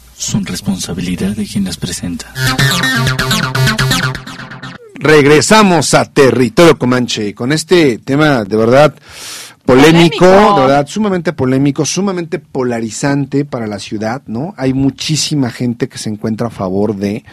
son 0.21 0.45
responsabilidad 0.45 1.35
de 1.35 1.45
quien 1.45 1.63
las 1.63 1.77
presenta. 1.77 2.31
Regresamos 4.95 5.95
a 5.95 6.05
Territorio 6.05 6.77
Comanche 6.77 7.33
con 7.33 7.51
este 7.51 7.97
tema 7.97 8.43
de 8.43 8.55
verdad 8.55 8.93
polémico, 9.65 10.25
de 10.25 10.61
verdad 10.61 10.85
sumamente 10.87 11.33
polémico, 11.33 11.85
sumamente 11.85 12.37
polarizante 12.37 13.45
para 13.45 13.65
la 13.65 13.79
ciudad, 13.79 14.21
¿no? 14.27 14.53
Hay 14.57 14.73
muchísima 14.73 15.49
gente 15.49 15.89
que 15.89 15.97
se 15.97 16.09
encuentra 16.09 16.47
a 16.47 16.51
favor 16.51 16.95
de 16.95 17.23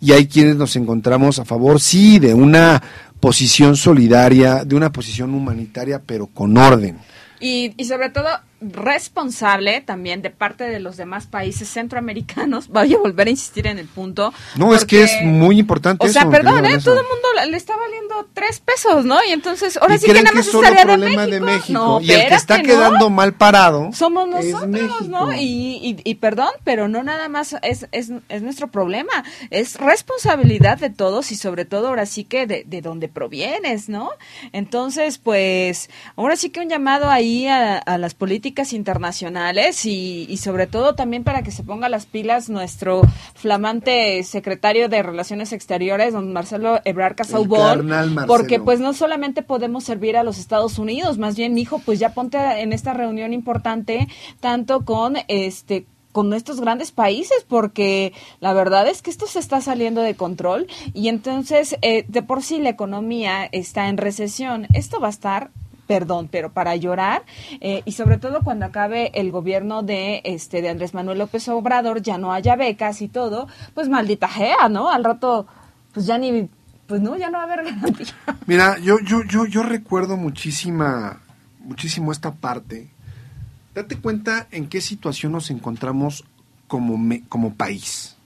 y 0.00 0.12
hay 0.12 0.26
quienes 0.26 0.56
nos 0.56 0.74
encontramos 0.76 1.38
a 1.38 1.44
favor 1.44 1.80
sí 1.80 2.18
de 2.18 2.32
una 2.32 2.82
posición 3.20 3.76
solidaria, 3.76 4.64
de 4.64 4.74
una 4.74 4.90
posición 4.90 5.34
humanitaria, 5.34 6.00
pero 6.04 6.28
con 6.28 6.56
orden. 6.56 6.98
Y, 7.40 7.74
y 7.76 7.84
sobre 7.84 8.08
todo 8.08 8.28
responsable 8.60 9.80
también 9.80 10.20
de 10.20 10.30
parte 10.30 10.64
de 10.64 10.80
los 10.80 10.96
demás 10.96 11.26
países 11.26 11.68
centroamericanos. 11.68 12.68
Voy 12.78 12.94
a 12.94 12.98
volver 12.98 13.28
a 13.28 13.30
insistir 13.30 13.66
en 13.66 13.78
el 13.78 13.86
punto. 13.86 14.32
No, 14.56 14.74
es 14.74 14.84
que 14.84 15.04
es 15.04 15.12
muy 15.22 15.58
importante. 15.58 16.06
O 16.06 16.08
sea, 16.10 16.28
perdón, 16.28 16.64
¿eh? 16.66 16.78
todo 16.82 17.00
el 17.00 17.06
mundo 17.06 17.28
le 17.50 17.56
está 17.56 17.76
valiendo 17.76 18.26
tres 18.34 18.60
pesos, 18.60 19.04
¿no? 19.04 19.22
Y 19.24 19.32
entonces, 19.32 19.76
ahora 19.76 19.98
sí 19.98 20.06
que 20.06 20.22
nada 20.22 20.32
más 20.34 20.46
es 20.46 20.60
tarea 20.60 20.84
de 20.84 20.96
México. 20.96 21.26
de 21.26 21.40
México. 21.40 22.00
y 22.02 22.12
el 22.12 22.28
que 22.28 22.34
está 22.34 22.62
quedando 22.62 23.10
mal 23.10 23.34
parado. 23.34 23.90
Somos 23.92 24.28
nosotros, 24.28 25.08
¿no? 25.08 25.32
Y, 25.34 26.00
y, 26.04 26.14
perdón, 26.16 26.50
pero 26.64 26.88
no 26.88 27.02
nada 27.02 27.28
más 27.28 27.54
es, 27.62 27.86
es, 27.92 28.12
es, 28.28 28.42
nuestro 28.42 28.68
problema. 28.68 29.24
Es 29.50 29.76
responsabilidad 29.76 30.78
de 30.78 30.90
todos 30.90 31.30
y 31.32 31.36
sobre 31.36 31.64
todo 31.64 31.88
ahora 31.88 32.06
sí 32.06 32.24
que 32.24 32.46
de, 32.46 32.64
de 32.66 32.82
dónde 32.82 33.08
provienes, 33.08 33.88
¿no? 33.88 34.10
Entonces, 34.52 35.18
pues, 35.18 35.90
ahora 36.16 36.36
sí 36.36 36.50
que 36.50 36.60
un 36.60 36.68
llamado 36.68 37.10
ahí 37.10 37.46
a, 37.46 37.78
a 37.78 37.98
las 37.98 38.14
políticas 38.14 38.47
internacionales 38.72 39.84
y, 39.86 40.36
sobre 40.36 40.66
todo 40.66 40.94
también 40.94 41.24
para 41.24 41.42
que 41.42 41.50
se 41.50 41.62
ponga 41.62 41.88
las 41.88 42.06
pilas 42.06 42.48
nuestro 42.48 43.02
flamante 43.34 44.22
secretario 44.24 44.88
de 44.88 45.02
Relaciones 45.02 45.52
Exteriores, 45.52 46.12
don 46.12 46.32
Marcelo 46.32 46.80
Ebrard 46.84 47.16
Casaubon, 47.16 47.88
porque 48.26 48.60
pues 48.60 48.80
no 48.80 48.92
solamente 48.92 49.42
podemos 49.42 49.84
servir 49.84 50.16
a 50.16 50.22
los 50.22 50.38
Estados 50.38 50.78
Unidos, 50.78 51.18
más 51.18 51.36
bien, 51.36 51.56
hijo, 51.58 51.80
pues 51.84 51.98
ya 51.98 52.14
ponte 52.14 52.38
en 52.38 52.72
esta 52.72 52.94
reunión 52.94 53.32
importante 53.32 54.08
tanto 54.40 54.84
con 54.84 55.16
este 55.28 55.86
con 56.12 56.32
estos 56.32 56.60
grandes 56.60 56.90
países 56.90 57.44
porque 57.46 58.12
la 58.40 58.52
verdad 58.52 58.88
es 58.88 59.02
que 59.02 59.10
esto 59.10 59.26
se 59.26 59.38
está 59.38 59.60
saliendo 59.60 60.00
de 60.00 60.16
control 60.16 60.66
y 60.92 61.08
entonces 61.08 61.76
eh, 61.82 62.06
de 62.08 62.22
por 62.22 62.42
sí 62.42 62.58
la 62.58 62.70
economía 62.70 63.44
está 63.52 63.88
en 63.88 63.98
recesión. 63.98 64.66
Esto 64.72 65.00
va 65.00 65.08
a 65.08 65.10
estar 65.10 65.50
perdón, 65.88 66.28
pero 66.30 66.52
para 66.52 66.76
llorar 66.76 67.24
eh, 67.60 67.82
y 67.84 67.92
sobre 67.92 68.18
todo 68.18 68.42
cuando 68.44 68.66
acabe 68.66 69.10
el 69.14 69.32
gobierno 69.32 69.82
de 69.82 70.20
este 70.24 70.62
de 70.62 70.68
Andrés 70.68 70.94
Manuel 70.94 71.18
López 71.18 71.48
Obrador 71.48 72.02
ya 72.02 72.18
no 72.18 72.32
haya 72.32 72.54
becas 72.54 73.02
y 73.02 73.08
todo, 73.08 73.48
pues 73.74 73.88
maldita 73.88 74.28
gea, 74.28 74.68
¿no? 74.68 74.92
Al 74.92 75.02
rato 75.02 75.46
pues 75.92 76.06
ya 76.06 76.18
ni 76.18 76.48
pues 76.86 77.00
no, 77.00 77.16
ya 77.16 77.30
no 77.30 77.38
va 77.38 77.44
a 77.44 77.46
haber 77.46 77.64
garantía. 77.64 78.06
Mira, 78.46 78.78
yo 78.78 78.98
yo 79.00 79.22
yo 79.24 79.46
yo 79.46 79.62
recuerdo 79.62 80.16
muchísima 80.16 81.20
muchísimo 81.58 82.12
esta 82.12 82.34
parte. 82.34 82.90
Date 83.74 83.98
cuenta 83.98 84.46
en 84.50 84.68
qué 84.68 84.80
situación 84.80 85.32
nos 85.32 85.50
encontramos 85.50 86.24
como 86.66 86.98
como 87.28 87.54
país. 87.54 88.16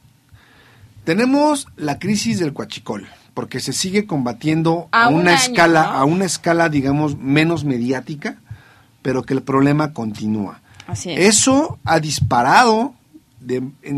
Tenemos 1.05 1.69
la 1.77 1.99
crisis 1.99 2.39
del 2.41 2.53
Coachicol 2.53 3.09
porque 3.35 3.61
se 3.61 3.73
sigue 3.73 4.07
combatiendo 4.07 4.89
a, 4.93 5.09
una 5.09 5.35
escala, 5.35 5.85
a 5.85 6.05
una 6.05 6.25
escala, 6.25 6.69
digamos, 6.69 7.17
menos 7.17 7.65
mediática, 7.65 8.39
pero 9.01 9.23
que 9.23 9.35
el 9.35 9.43
problema 9.43 9.93
continúa. 9.93 10.61
Eso 11.05 11.79
ha 11.85 12.01
disparado 12.01 12.95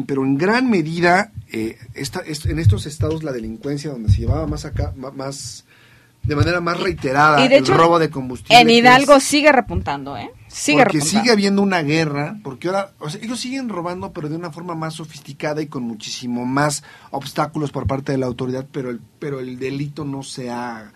pero 0.07 0.25
en 0.25 0.39
gran 0.39 0.71
medida, 0.71 1.33
eh, 1.53 1.77
en 1.95 2.59
estos 2.59 2.87
estados 2.87 3.23
la 3.23 3.33
delincuencia 3.33 3.91
donde 3.91 4.11
se 4.11 4.21
llevaba 4.21 4.47
más 4.47 4.65
acá, 4.65 4.93
más 4.97 5.65
de 6.23 6.37
manera 6.37 6.61
más 6.61 6.81
reiterada 6.81 7.45
el 7.45 7.67
robo 7.67 7.99
de 7.99 8.09
combustible. 8.11 8.59
En 8.59 8.71
Hidalgo 8.71 9.21
sigue 9.21 9.53
repuntando, 9.53 10.17
¿eh? 10.17 10.31
Sigue 10.55 10.85
porque 10.85 11.01
sigue 11.01 11.33
habiendo 11.33 11.63
una 11.63 11.83
guerra, 11.83 12.39
porque 12.45 12.69
ahora, 12.69 12.93
o 13.01 13.11
sea, 13.11 13.21
ellos 13.21 13.41
siguen 13.41 13.69
robando, 13.69 14.13
pero 14.13 14.29
de 14.29 14.37
una 14.37 14.53
forma 14.53 14.77
más 14.77 14.95
sofisticada 14.95 15.61
y 15.61 15.67
con 15.67 15.83
muchísimo 15.83 16.47
más 16.47 16.85
obstáculos 17.11 17.73
por 17.73 17.89
parte 17.89 18.13
de 18.13 18.19
la 18.19 18.27
autoridad, 18.27 18.65
pero 18.71 18.91
el, 18.91 19.01
pero 19.19 19.41
el 19.41 19.59
delito 19.59 20.05
no 20.05 20.23
se 20.23 20.51
ha, 20.51 20.93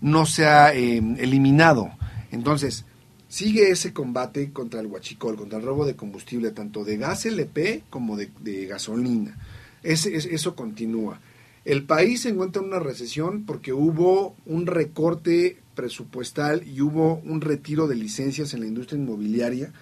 no 0.00 0.26
se 0.26 0.46
ha 0.46 0.74
eh, 0.74 0.96
eliminado. 1.18 1.88
Entonces, 2.32 2.84
sigue 3.28 3.70
ese 3.70 3.92
combate 3.92 4.50
contra 4.52 4.80
el 4.80 4.86
huachicol, 4.86 5.36
contra 5.36 5.60
el 5.60 5.64
robo 5.64 5.86
de 5.86 5.94
combustible, 5.94 6.50
tanto 6.50 6.82
de 6.82 6.96
gas 6.96 7.26
LP 7.26 7.84
como 7.88 8.16
de, 8.16 8.66
gasolina. 8.66 9.38
Ese, 9.84 10.16
eso 10.16 10.56
continúa. 10.56 11.20
El 11.64 11.84
país 11.84 12.22
se 12.22 12.30
encuentra 12.30 12.60
en 12.60 12.68
una 12.68 12.80
recesión 12.80 13.44
porque 13.44 13.72
hubo 13.72 14.34
un 14.46 14.66
recorte 14.66 15.58
presupuestal 15.76 16.66
y 16.66 16.80
hubo 16.80 17.20
un 17.24 17.40
retiro 17.40 17.86
de 17.86 17.94
licencias 17.94 18.52
en 18.52 18.60
la 18.60 18.66
industria 18.66 18.98
inmobiliaria 18.98 19.72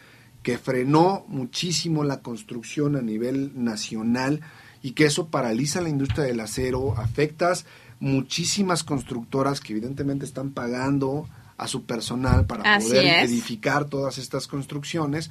que 0.42 0.58
frenó 0.58 1.24
muchísimo 1.28 2.04
la 2.04 2.20
construcción 2.20 2.96
a 2.96 3.00
nivel 3.00 3.52
nacional 3.54 4.42
y 4.82 4.90
que 4.90 5.06
eso 5.06 5.28
paraliza 5.28 5.80
la 5.80 5.88
industria 5.88 6.24
del 6.24 6.40
acero, 6.40 6.98
afectas 6.98 7.64
muchísimas 7.98 8.84
constructoras 8.84 9.60
que 9.60 9.72
evidentemente 9.72 10.26
están 10.26 10.50
pagando 10.50 11.26
a 11.56 11.66
su 11.66 11.84
personal 11.84 12.44
para 12.44 12.78
poder 12.78 13.24
edificar 13.24 13.86
todas 13.86 14.18
estas 14.18 14.46
construcciones. 14.46 15.30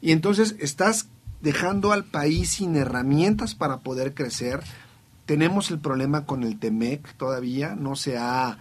Y 0.00 0.10
entonces 0.10 0.56
estás 0.58 1.08
dejando 1.40 1.92
al 1.92 2.04
país 2.04 2.50
sin 2.50 2.74
herramientas 2.74 3.54
para 3.54 3.80
poder 3.80 4.14
crecer, 4.14 4.60
tenemos 5.26 5.70
el 5.70 5.78
problema 5.78 6.24
con 6.24 6.42
el 6.42 6.58
TEMEC 6.58 7.14
todavía, 7.16 7.76
no 7.76 7.94
se 7.96 8.16
ha 8.16 8.58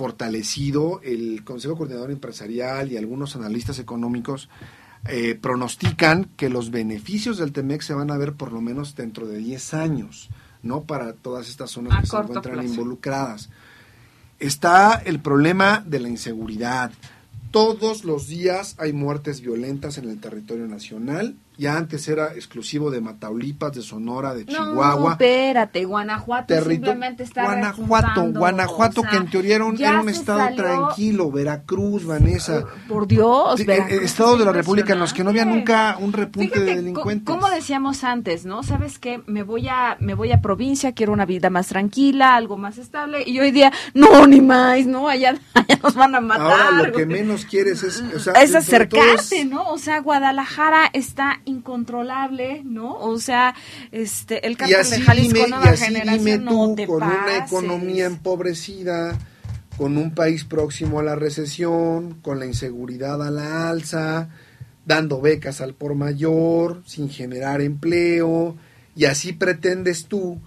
fortalecido. 0.00 1.02
El 1.02 1.44
Consejo 1.44 1.76
Coordinador 1.76 2.10
Empresarial 2.10 2.90
y 2.90 2.96
algunos 2.96 3.36
analistas 3.36 3.78
económicos 3.78 4.48
eh, 5.04 5.34
pronostican 5.34 6.24
que 6.38 6.48
los 6.48 6.70
beneficios 6.70 7.36
del 7.36 7.52
TEMEC 7.52 7.82
se 7.82 7.92
van 7.92 8.10
a 8.10 8.16
ver 8.16 8.32
por 8.32 8.50
lo 8.50 8.62
menos 8.62 8.96
dentro 8.96 9.26
de 9.26 9.36
10 9.36 9.74
años, 9.74 10.30
¿no? 10.62 10.84
Para 10.84 11.12
todas 11.12 11.50
estas 11.50 11.72
zonas 11.72 12.00
que 12.00 12.06
se 12.06 12.16
encuentran 12.16 12.66
involucradas. 12.66 13.50
Está 14.38 14.94
el 14.94 15.20
problema 15.20 15.84
de 15.86 16.00
la 16.00 16.08
inseguridad. 16.08 16.92
Todos 17.50 18.04
los 18.04 18.26
días 18.26 18.76
hay 18.78 18.94
muertes 18.94 19.42
violentas 19.42 19.98
en 19.98 20.08
el 20.08 20.18
territorio 20.18 20.66
nacional 20.66 21.36
ya 21.60 21.76
antes 21.76 22.08
era 22.08 22.32
exclusivo 22.34 22.90
de 22.90 23.02
Mataulipas, 23.02 23.72
de 23.72 23.82
Sonora, 23.82 24.32
de 24.32 24.46
Chihuahua. 24.46 24.96
No, 24.98 25.10
espérate, 25.12 25.84
Guanajuato 25.84 26.54
simplemente 26.64 27.22
está 27.22 27.44
Guanajuato, 27.44 28.32
Guanajuato 28.32 29.02
que 29.02 29.16
en 29.16 29.28
teoría 29.28 29.56
era 29.56 29.66
un, 29.66 30.08
estado 30.08 30.56
tranquilo, 30.56 31.30
Veracruz, 31.30 32.06
Vanessa. 32.06 32.64
Por 32.88 33.06
Dios, 33.06 33.60
eh, 33.60 33.64
Veracruz, 33.64 34.02
Estados 34.02 34.38
de 34.38 34.46
la 34.46 34.52
República 34.52 34.94
en 34.94 35.00
los 35.00 35.12
que 35.12 35.22
no 35.22 35.30
había 35.30 35.44
nunca 35.44 35.98
un 36.00 36.14
repunte 36.14 36.60
de 36.60 36.76
delincuentes. 36.76 37.26
Como 37.26 37.50
decíamos 37.50 38.04
antes, 38.04 38.46
¿no? 38.46 38.62
¿Sabes 38.62 38.98
qué? 38.98 39.20
Me 39.26 39.42
voy 39.42 39.68
a 39.68 39.98
me 40.00 40.14
voy 40.14 40.32
a 40.32 40.40
provincia, 40.40 40.92
quiero 40.92 41.12
una 41.12 41.26
vida 41.26 41.50
más 41.50 41.66
tranquila, 41.66 42.36
algo 42.36 42.56
más 42.56 42.78
estable 42.78 43.22
y 43.26 43.38
hoy 43.38 43.50
día 43.50 43.70
no 43.92 44.26
ni 44.26 44.40
más, 44.40 44.86
¿no? 44.86 45.10
Allá, 45.10 45.38
nos 45.82 45.94
van 45.94 46.14
a 46.14 46.20
matar. 46.22 46.50
Ahora 46.50 46.88
lo 46.88 46.92
que 46.92 47.04
menos 47.04 47.44
quieres 47.44 47.82
es, 47.82 48.02
es 48.40 48.54
acercarte, 48.54 49.44
¿no? 49.44 49.68
O 49.68 49.76
sea, 49.76 50.00
Guadalajara 50.00 50.88
está 50.94 51.42
incontrolable, 51.50 52.62
¿no? 52.64 52.96
O 52.96 53.18
sea, 53.18 53.54
este, 53.92 54.46
el 54.46 54.56
cártel 54.56 54.88
de 54.90 55.00
Jalisco 55.00 55.46
Nueva 55.48 55.76
Generación 55.76 56.46
tú, 56.46 56.86
con 56.86 57.02
una 57.02 57.44
economía 57.44 58.06
empobrecida, 58.06 59.18
con 59.76 59.96
un 59.96 60.14
país 60.14 60.44
próximo 60.44 61.00
a 61.00 61.02
la 61.02 61.16
recesión, 61.16 62.14
con 62.22 62.38
la 62.38 62.46
inseguridad 62.46 63.22
a 63.22 63.30
la 63.30 63.70
alza, 63.70 64.28
dando 64.86 65.20
becas 65.20 65.60
al 65.60 65.74
por 65.74 65.94
mayor, 65.94 66.82
sin 66.86 67.08
generar 67.10 67.60
empleo, 67.60 68.56
y 68.96 69.04
así 69.04 69.32
pretendes 69.32 70.06
tú 70.06 70.40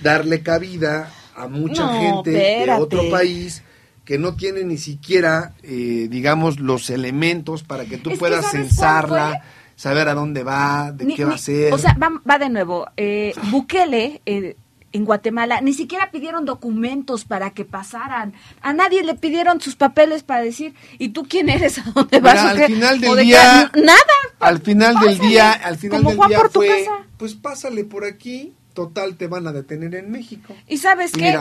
darle 0.00 0.42
cabida 0.42 1.12
a 1.36 1.46
mucha 1.48 1.88
gente 2.00 2.30
de 2.30 2.70
otro 2.72 3.10
país 3.10 3.62
que 4.04 4.18
no 4.18 4.34
tiene 4.34 4.64
ni 4.64 4.76
siquiera, 4.76 5.54
eh, 5.62 6.08
digamos, 6.10 6.58
los 6.58 6.90
elementos 6.90 7.62
para 7.62 7.84
que 7.84 7.96
tú 7.96 8.10
puedas 8.18 8.50
censarla 8.50 9.44
saber 9.80 10.08
a 10.08 10.14
dónde 10.14 10.42
va, 10.42 10.92
de 10.92 11.14
qué 11.14 11.24
va 11.24 11.36
a 11.36 11.38
ser. 11.38 11.72
O 11.72 11.78
sea, 11.78 11.96
va, 11.98 12.38
de 12.38 12.50
nuevo. 12.50 12.86
Eh, 12.98 13.32
Bukele 13.50 14.20
eh, 14.26 14.56
en 14.92 15.04
Guatemala 15.06 15.62
ni 15.62 15.72
siquiera 15.72 16.10
pidieron 16.10 16.44
documentos 16.44 17.24
para 17.24 17.52
que 17.52 17.64
pasaran. 17.64 18.34
A 18.60 18.74
nadie 18.74 19.02
le 19.02 19.14
pidieron 19.14 19.58
sus 19.62 19.76
papeles 19.76 20.22
para 20.22 20.42
decir, 20.42 20.74
¿y 20.98 21.10
tú 21.10 21.24
quién 21.26 21.48
eres? 21.48 21.78
¿A 21.86 21.90
dónde 21.94 22.20
vas? 22.20 22.40
al 22.40 22.66
final 22.66 23.00
del 23.00 23.16
día. 23.20 23.72
Nada. 23.74 24.16
Al 24.38 24.60
final 24.60 25.00
del 25.00 25.18
día, 25.18 25.52
al 25.52 25.78
final 25.78 26.04
del 26.04 26.18
día 26.28 26.40
fue, 26.52 26.86
pues 27.16 27.34
pásale 27.34 27.84
por 27.84 28.04
aquí 28.04 28.52
total 28.74 29.16
te 29.16 29.26
van 29.26 29.46
a 29.46 29.52
detener 29.52 29.94
en 29.94 30.10
México. 30.10 30.54
¿Y 30.68 30.78
sabes 30.78 31.12
qué? 31.12 31.38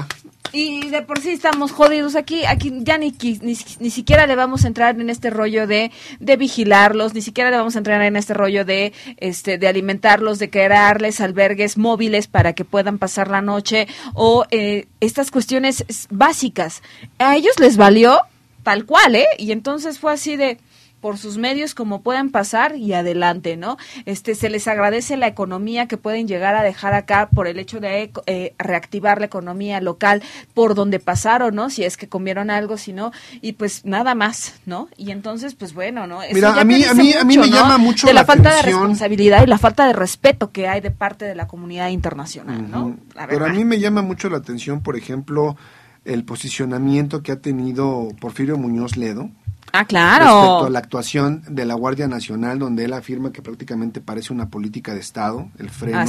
Y 0.52 0.90
de 0.90 1.02
por 1.02 1.20
sí 1.20 1.30
estamos 1.30 1.72
jodidos 1.72 2.16
aquí, 2.16 2.46
aquí 2.46 2.72
ya 2.82 2.98
ni, 2.98 3.14
ni, 3.42 3.56
siquiera 3.56 4.26
le 4.26 4.36
vamos 4.36 4.64
a 4.64 4.68
entrar 4.68 5.00
en 5.00 5.10
este 5.10 5.30
rollo 5.30 5.68
de, 5.68 5.92
de 6.20 6.38
vigilarlos, 6.38 7.14
ni 7.14 7.22
siquiera 7.22 7.52
le 7.52 7.58
vamos 7.58 7.76
a 7.76 7.80
entrar 7.80 8.02
en 8.02 8.16
este 8.16 8.34
rollo 8.34 8.66
de, 8.66 8.94
este, 9.18 9.58
de 9.58 9.68
alimentarlos, 9.68 10.40
de 10.40 10.50
crearles 10.50 11.22
albergues 11.22 11.78
móviles 11.78 12.28
para 12.28 12.54
que 12.54 12.66
puedan 12.66 12.98
pasar 12.98 13.30
la 13.30 13.42
noche 13.42 13.88
o 14.14 14.46
eh, 14.52 14.88
estas 15.00 15.30
cuestiones 15.32 15.86
básicas. 16.10 16.82
A 17.20 17.36
ellos 17.36 17.60
les 17.60 17.78
valió 17.78 18.20
tal 18.64 18.86
cual, 18.86 19.16
¿eh? 19.16 19.28
Y 19.38 19.52
entonces 19.52 20.00
fue 20.00 20.14
así 20.14 20.36
de, 20.36 20.58
por 21.02 21.18
sus 21.18 21.38
medios 21.38 21.76
como 21.76 22.02
puedan 22.02 22.30
pasar 22.30 22.76
y 22.76 22.94
adelante, 22.94 23.58
¿no? 23.58 23.78
Este 24.06 24.36
se 24.36 24.50
les 24.50 24.68
agradece 24.68 25.18
la 25.18 25.28
economía 25.28 25.88
que 25.88 25.98
pueden 25.98 26.28
llegar 26.28 26.56
a 26.56 26.64
dejar 26.64 26.94
acá 26.94 27.30
por 27.34 27.48
el 27.48 27.60
hecho 27.60 27.80
de 27.80 28.12
eh, 28.26 28.54
reactivar 28.58 29.20
la 29.20 29.26
economía 29.26 29.82
local 29.82 30.22
por 30.54 30.76
donde 30.76 31.00
pasaron, 31.00 31.56
¿no? 31.56 31.70
Si 31.70 31.84
es 31.84 31.98
que 31.98 32.08
comieron 32.08 32.50
algo, 32.50 32.78
si 32.78 32.94
no, 32.94 33.12
y 33.42 33.54
pues 33.54 33.86
nada 33.86 34.16
más, 34.16 34.56
¿no? 34.66 34.90
Y 34.98 35.12
entonces, 35.12 35.56
pues 35.56 35.74
bueno, 35.74 36.08
¿no? 36.08 36.20
Mira, 36.34 36.60
a 36.60 36.64
mí, 36.64 36.84
a 36.84 36.94
mí, 36.94 37.14
a 37.14 37.24
mí 37.24 37.38
me 37.38 37.50
llama 37.50 37.78
mucho 37.78 38.08
de 38.08 38.14
la, 38.14 38.26
falta 38.26 38.56
de 38.56 38.62
responsabilidad 38.62 39.44
y 39.44 39.48
la 39.48 39.58
falta 39.58 39.88
de 39.88 39.94
respeto 39.94 40.52
que 40.52 40.68
hay 40.68 40.82
de 40.82 40.92
parte 40.92 41.26
de 41.26 41.36
la 41.36 41.48
comunidad 41.48 41.90
internacional, 41.90 42.70
¿no? 42.70 42.98
Pero 43.28 43.46
a 43.46 43.50
mí 43.50 43.66
me 43.66 43.80
llama 43.80 44.02
mucho 44.02 44.30
la 44.30 44.38
atención, 44.38 44.82
por 44.82 44.98
ejemplo, 44.98 45.56
el 46.06 46.24
posicionamiento 46.24 47.22
que 47.22 47.32
ha 47.32 47.40
tenido 47.40 48.10
Porfirio 48.20 48.58
Muñoz 48.58 48.98
Ledo, 48.98 49.30
Ah, 49.72 49.86
claro. 49.86 50.26
Respecto 50.26 50.66
a 50.66 50.70
la 50.70 50.80
actuación 50.80 51.44
de 51.48 51.66
la 51.66 51.74
Guardia 51.76 52.08
Nacional, 52.08 52.60
donde 52.60 52.86
él 52.86 52.94
afirma 52.94 53.32
que 53.32 53.41
prácticamente 53.41 54.02
parece 54.02 54.34
una 54.34 54.50
política 54.50 54.94
de 54.94 55.00
Estado, 55.00 55.50
el 55.58 55.70
freno 55.70 56.06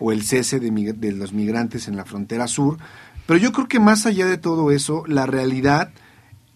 o 0.00 0.12
el 0.12 0.22
cese 0.22 0.60
de, 0.60 0.70
de 0.70 1.12
los 1.12 1.32
migrantes 1.32 1.88
en 1.88 1.96
la 1.96 2.04
frontera 2.04 2.46
sur. 2.46 2.78
Pero 3.26 3.38
yo 3.38 3.52
creo 3.52 3.68
que 3.68 3.80
más 3.80 4.06
allá 4.06 4.26
de 4.26 4.38
todo 4.38 4.70
eso, 4.70 5.04
la 5.06 5.26
realidad 5.26 5.90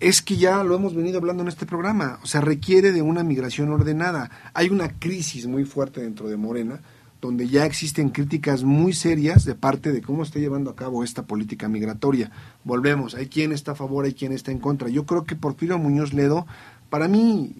es 0.01 0.20
que 0.20 0.36
ya 0.36 0.64
lo 0.64 0.74
hemos 0.74 0.94
venido 0.94 1.19
hablando 1.19 1.43
en 1.43 1.48
este 1.48 1.64
programa, 1.64 2.19
o 2.23 2.27
sea, 2.27 2.40
requiere 2.40 2.93
de 2.93 3.02
una 3.02 3.23
migración 3.23 3.70
ordenada. 3.70 4.31
Hay 4.52 4.69
una 4.69 4.98
crisis 4.98 5.47
muy 5.47 5.64
fuerte 5.64 6.01
dentro 6.01 6.28
de 6.28 6.36
Morena 6.36 6.81
donde 7.23 7.49
ya 7.49 7.65
existen 7.65 8.11
críticas 8.11 8.65
muy 8.65 8.93
serias 8.93 9.44
de 9.44 9.55
parte 9.55 9.93
de 9.93 10.03
cómo 10.03 10.24
está 10.24 10.40
llevando 10.40 10.70
a 10.70 10.77
cabo 10.77 11.05
esta 11.05 11.23
política 11.23 11.69
migratoria. 11.69 12.32
Volvemos, 12.65 13.15
hay 13.15 13.28
quien 13.28 13.53
está 13.53 13.73
a 13.73 13.74
favor, 13.77 14.05
hay 14.05 14.12
quien 14.12 14.32
está 14.32 14.51
en 14.51 14.59
contra. 14.59 14.89
Yo 14.89 15.07
creo 15.07 15.24
que 15.24 15.36
Porfirio 15.36 15.78
Muñoz 15.78 16.12
Ledo, 16.12 16.47
para 16.90 17.07
mí, 17.07 17.55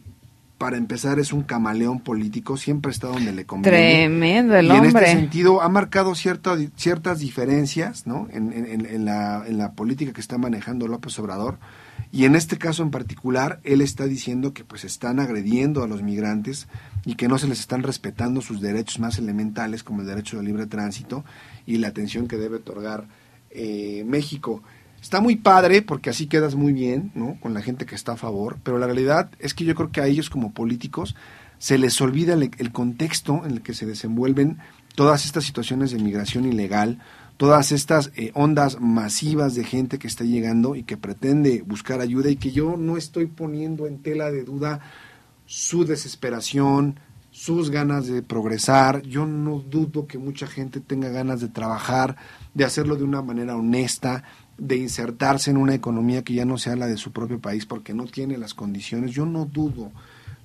para 0.59 0.77
empezar, 0.77 1.21
es 1.21 1.33
un 1.33 1.45
camaleón 1.45 2.01
político, 2.01 2.57
siempre 2.57 2.91
está 2.91 3.07
donde 3.07 3.33
le 3.33 3.47
conviene. 3.47 3.79
Tremendo 3.79 4.57
el 4.57 4.67
y 4.67 4.71
hombre. 4.71 4.89
en 4.91 4.97
este 4.97 5.07
sentido 5.13 5.63
ha 5.63 5.69
marcado 5.69 6.17
ciertas 6.17 7.19
diferencias 7.21 8.05
¿no? 8.05 8.27
En, 8.33 8.53
en, 8.53 9.05
la, 9.05 9.45
en 9.47 9.59
la 9.59 9.73
política 9.73 10.13
que 10.13 10.21
está 10.21 10.39
manejando 10.39 10.89
López 10.89 11.17
Obrador. 11.21 11.59
Y 12.13 12.27
en 12.27 12.37
este 12.37 12.59
caso 12.59 12.83
en 12.83 12.91
particular, 12.91 13.59
él 13.65 13.81
está 13.81 14.05
diciendo 14.05 14.53
que 14.53 14.65
pues 14.65 14.85
están 14.85 15.19
agrediendo 15.19 15.83
a 15.83 15.89
los 15.89 16.03
migrantes 16.03 16.69
y 17.07 17.15
que 17.15 17.27
no 17.27 17.39
se 17.39 17.49
les 17.49 17.59
están 17.59 17.83
respetando 17.83 18.43
sus 18.43 18.61
derechos 18.61 19.01
más 19.01 19.19
elementales 19.19 19.83
como 19.83 20.03
el 20.03 20.07
derecho 20.07 20.37
de 20.37 20.43
libre 20.43 20.67
tránsito 20.67 21.25
y 21.65 21.79
la 21.79 21.89
atención 21.89 22.29
que 22.29 22.37
debe 22.37 22.57
otorgar 22.57 23.07
eh, 23.51 24.05
México. 24.07 24.63
Está 25.01 25.23
muy 25.23 25.37
padre 25.37 25.81
porque 25.81 26.11
así 26.11 26.27
quedas 26.27 26.55
muy 26.55 26.75
bien, 26.75 27.13
¿no? 27.15 27.41
Con 27.41 27.55
la 27.55 27.63
gente 27.63 27.87
que 27.87 27.95
está 27.95 28.13
a 28.13 28.17
favor, 28.19 28.59
pero 28.63 28.79
la 28.79 28.87
realidad 28.87 29.31
es 29.39 29.55
que 29.55 29.65
yo 29.65 29.75
creo 29.75 29.91
que 29.91 30.03
a 30.03 30.07
ellos 30.07 30.29
como 30.29 30.53
políticos 30.53 31.17
se 31.59 31.79
les 31.79 31.99
olvida 32.01 32.35
el 32.35 32.73
contexto 32.73 33.43
en 33.47 33.53
el 33.53 33.63
que 33.63 33.73
se 33.73 33.87
desenvuelven 33.87 34.59
todas 34.95 35.25
estas 35.25 35.45
situaciones 35.45 35.93
de 35.93 35.99
migración 35.99 36.45
ilegal, 36.45 36.99
todas 37.43 37.73
estas 37.73 38.13
eh, 38.15 38.31
ondas 38.35 38.81
masivas 38.81 39.57
de 39.57 39.65
gente 39.65 39.99
que 39.99 40.07
está 40.07 40.23
llegando 40.23 40.77
y 40.77 40.85
que 40.85 40.97
pretende 40.97 41.63
buscar 41.67 42.01
ayuda 42.01 42.31
y 42.31 42.37
que 42.37 42.53
yo 42.53 42.77
no 42.77 42.97
estoy 42.97 43.27
poniendo 43.27 43.89
en 43.89 44.01
tela 44.01 44.31
de 44.31 44.45
duda 44.45 44.79
su 45.45 45.85
desesperación, 45.85 47.01
sus 47.33 47.71
ganas 47.71 48.07
de 48.07 48.23
progresar. 48.23 49.03
Yo 49.03 49.27
no 49.27 49.59
dudo 49.59 50.07
que 50.07 50.19
mucha 50.19 50.47
gente 50.47 50.79
tenga 50.79 51.09
ganas 51.09 51.41
de 51.41 51.49
trabajar, 51.49 52.15
de 52.55 52.65
hacerlo 52.65 52.95
de 52.95 53.03
una 53.03 53.23
manera 53.23 53.57
honesta, 53.57 54.23
de 54.57 54.77
insertarse 54.77 55.51
en 55.51 55.57
una 55.57 55.75
economía 55.75 56.23
que 56.23 56.35
ya 56.35 56.45
no 56.45 56.59
sea 56.59 56.77
la 56.77 56.87
de 56.87 56.97
su 56.97 57.11
propio 57.11 57.41
país 57.41 57.67
porque 57.67 57.93
no 57.93 58.05
tiene 58.05 58.39
las 58.39 58.55
condiciones. 58.55 59.11
Yo 59.11 59.27
no 59.27 59.47
dudo, 59.47 59.91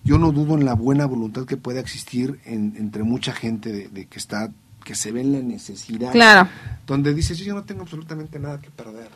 yo 0.03 0.17
no 0.17 0.31
dudo 0.31 0.55
en 0.55 0.65
la 0.65 0.73
buena 0.73 1.05
voluntad 1.05 1.45
que 1.45 1.57
pueda 1.57 1.79
existir 1.79 2.39
entre 2.43 3.03
mucha 3.03 3.33
gente 3.33 3.87
de, 3.87 4.05
que 4.07 4.17
está 4.17 4.51
que 4.87 4.95
se 4.95 5.11
ve 5.11 5.19
en 5.19 5.33
la 5.33 5.39
necesidad. 5.41 6.13
Claro. 6.13 6.49
Donde 6.85 7.13
dices, 7.13 7.37
yo 7.39 7.53
no 7.53 7.65
tengo 7.65 7.81
absolutamente 7.81 8.39
nada 8.39 8.61
que 8.61 8.71
perder. 8.71 9.09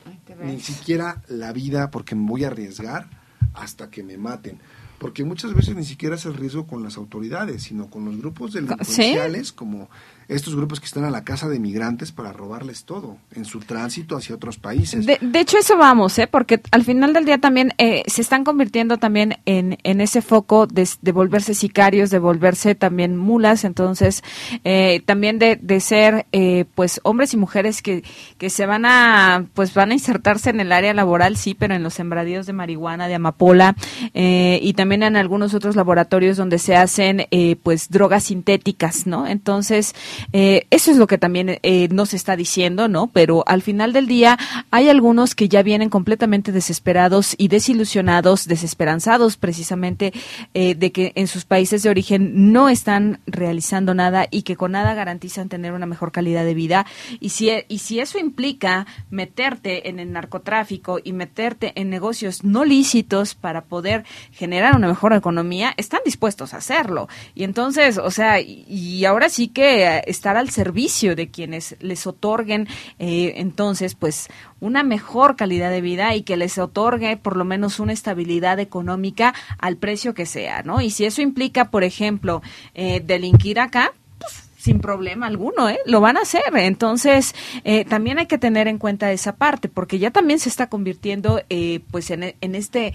ni 0.44 0.60
siquiera 0.60 1.22
la 1.30 1.54
vida 1.54 1.90
porque 1.92 2.14
me 2.14 2.28
voy 2.28 2.44
a 2.44 2.48
arriesgar 2.48 3.08
hasta 3.54 3.90
que 3.90 4.04
me 4.04 4.18
maten 4.18 4.60
porque 5.02 5.24
muchas 5.24 5.56
veces 5.56 5.76
ni 5.76 5.84
siquiera 5.84 6.14
es 6.14 6.26
el 6.26 6.36
riesgo 6.36 6.68
con 6.68 6.84
las 6.84 6.96
autoridades, 6.96 7.64
sino 7.64 7.90
con 7.90 8.06
los 8.06 8.18
grupos 8.18 8.54
delincuenciales, 8.54 9.52
como 9.52 9.90
estos 10.36 10.56
grupos 10.56 10.80
que 10.80 10.86
están 10.86 11.04
a 11.04 11.10
la 11.10 11.24
casa 11.24 11.50
de 11.50 11.60
migrantes 11.60 12.12
para 12.12 12.32
robarles 12.34 12.86
todo 12.86 13.18
en 13.36 13.46
su 13.46 13.60
tránsito 13.60 14.16
hacia 14.16 14.36
otros 14.36 14.58
países. 14.58 15.06
De, 15.06 15.20
hecho, 15.40 15.58
eso 15.58 15.78
vamos, 15.78 16.18
¿eh? 16.20 16.28
porque 16.28 16.62
al 16.72 16.84
final 16.84 17.14
del 17.14 17.26
día 17.26 17.38
también 17.38 17.74
eh, 17.78 18.04
se 18.08 18.22
están 18.22 18.44
convirtiendo 18.44 18.98
también 18.98 19.38
en, 19.46 19.78
en 19.84 20.02
ese 20.02 20.22
foco 20.22 20.68
de, 20.68 20.88
volverse 21.12 21.54
sicarios, 21.54 22.10
de 22.10 22.20
volverse 22.20 22.76
también 22.76 23.18
mulas, 23.18 23.64
entonces 23.64 24.24
eh, 24.64 25.02
también 25.06 25.40
de, 25.40 25.58
de 25.58 25.80
ser 25.80 26.26
eh, 26.32 26.66
pues 26.76 27.00
hombres 27.04 27.34
y 27.34 27.38
mujeres 27.38 27.82
que, 27.82 28.04
que 28.38 28.50
se 28.50 28.66
van 28.66 28.86
a 28.86 29.46
pues 29.54 29.74
van 29.74 29.92
a 29.92 29.94
insertarse 29.94 30.50
en 30.50 30.60
el 30.60 30.72
área 30.72 30.94
laboral, 30.94 31.38
sí, 31.38 31.54
pero 31.54 31.76
en 31.76 31.84
los 31.84 31.94
sembradíos 31.94 32.46
de 32.46 32.54
marihuana, 32.54 33.08
de 33.08 33.16
amapola 33.16 33.76
y 34.14 34.74
también 34.74 35.04
en 35.04 35.16
algunos 35.16 35.54
otros 35.54 35.76
laboratorios 35.76 36.38
donde 36.38 36.60
se 36.60 36.76
hacen 36.76 37.28
eh, 37.32 37.56
pues 37.62 37.90
drogas 37.90 38.26
sintéticas, 38.26 39.08
¿no? 39.08 39.28
Entonces, 39.28 39.96
eh, 40.34 40.68
eso 40.70 40.92
es 40.92 40.98
lo 40.98 41.08
que 41.08 41.18
también 41.18 41.60
eh, 41.64 41.88
nos 41.90 42.14
está 42.14 42.36
diciendo, 42.36 42.88
¿no? 42.88 43.08
Pero 43.08 43.44
al 43.48 43.62
final 43.62 43.94
del 43.94 44.08
día 44.08 44.38
hay 44.72 44.90
algunos 44.90 45.36
que 45.36 45.50
ya 45.50 45.64
vienen 45.64 45.90
completamente 45.90 46.52
desesperados 46.52 47.36
y 47.38 47.48
desilusionados, 47.48 48.48
desesperanzados 48.48 49.38
precisamente 49.38 50.14
de 50.54 50.92
que 50.92 51.12
en 51.16 51.28
sus 51.28 51.46
países 51.46 51.84
de 51.84 51.90
origen 51.90 52.52
no 52.52 52.70
están 52.70 53.20
realizando 53.26 53.94
nada 53.94 54.28
y 54.30 54.44
que 54.44 54.56
con 54.56 54.74
nada 54.74 54.94
garantizan 54.94 55.50
tener 55.50 55.74
una 55.74 55.86
mejor 55.86 56.12
calidad 56.12 56.46
de 56.46 56.54
vida. 56.54 56.86
Y 57.20 57.30
si, 57.30 57.52
y 57.68 57.80
si 57.80 58.00
eso 58.00 58.20
implica 58.20 58.86
meterte 59.10 59.90
en 59.90 60.00
el 60.00 60.12
narcotráfico 60.12 61.00
y 61.04 61.14
meterte 61.14 61.74
en 61.76 61.90
negocios 61.90 62.44
no 62.44 62.66
lícitos 62.66 63.36
para 63.36 63.64
poder 63.66 64.04
generar 64.32 64.76
una 64.76 64.88
mejor 64.88 65.14
economía, 65.14 65.74
están 65.78 66.02
dispuestos 66.06 66.54
a 66.54 66.58
hacerlo. 66.58 67.08
Y 67.36 67.44
entonces, 67.44 67.98
o 67.98 68.12
sea, 68.12 68.40
y, 68.40 69.06
ahora 69.06 69.30
sí 69.30 69.48
que 69.48 70.02
estar 70.12 70.38
al 70.38 70.50
servicio 70.50 71.16
de 71.16 71.30
quienes 71.30 71.76
les 71.80 72.06
otorguen, 72.06 72.68
eh, 73.00 73.34
entonces, 73.38 73.96
pues, 73.96 74.28
una 74.60 74.84
mejor 74.84 75.36
calidad 75.36 75.72
de 75.72 75.82
vida 75.82 76.16
y 76.16 76.22
que 76.22 76.38
les 76.38 76.58
otorgue 76.58 77.18
por 77.18 77.36
lo 77.36 77.46
menos 77.46 77.80
una 77.80 77.94
estabilidad 77.94 78.60
económica 78.60 79.34
al 79.58 79.78
precio 79.78 80.14
que 80.14 80.26
sea, 80.26 80.62
¿no? 80.64 80.82
Y 80.82 80.92
si 80.92 81.06
eso 81.06 81.22
implica, 81.22 81.72
por 81.72 81.84
ejemplo, 81.84 82.42
eh, 82.76 83.02
delinquir 83.04 83.60
acá, 83.60 83.94
pues, 84.20 84.44
sin 84.58 84.80
problema 84.80 85.26
alguno, 85.26 85.70
¿eh? 85.70 85.80
Lo 85.86 86.02
van 86.02 86.18
a 86.18 86.22
hacer. 86.22 86.44
Entonces, 86.56 87.34
eh, 87.64 87.86
también 87.86 88.20
hay 88.20 88.28
que 88.28 88.38
tener 88.38 88.68
en 88.68 88.78
cuenta 88.78 89.12
esa 89.12 89.36
parte, 89.36 89.68
porque 89.68 89.98
ya 89.98 90.12
también 90.12 90.40
se 90.40 90.50
está 90.50 90.68
convirtiendo, 90.68 91.42
eh, 91.50 91.82
pues, 91.90 92.12
en, 92.12 92.36
en 92.40 92.56
este 92.56 92.94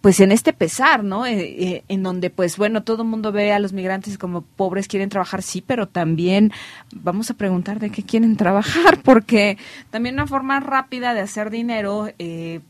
pues 0.00 0.20
en 0.20 0.32
este 0.32 0.52
pesar, 0.52 1.02
¿no? 1.02 1.26
Eh, 1.26 1.40
eh, 1.40 1.84
en 1.88 2.02
donde, 2.02 2.30
pues 2.30 2.56
bueno, 2.56 2.82
todo 2.84 3.02
el 3.02 3.08
mundo 3.08 3.32
ve 3.32 3.52
a 3.52 3.58
los 3.58 3.72
migrantes 3.72 4.18
como 4.18 4.42
pobres, 4.42 4.86
quieren 4.86 5.08
trabajar, 5.08 5.42
sí, 5.42 5.62
pero 5.66 5.88
también 5.88 6.52
vamos 6.94 7.30
a 7.30 7.34
preguntar 7.34 7.80
de 7.80 7.90
qué 7.90 8.02
quieren 8.02 8.36
trabajar, 8.36 9.00
porque 9.04 9.58
también 9.90 10.14
una 10.14 10.26
forma 10.26 10.60
rápida 10.60 11.14
de 11.14 11.20
hacer 11.20 11.50
dinero, 11.50 12.08
eh, 12.18 12.60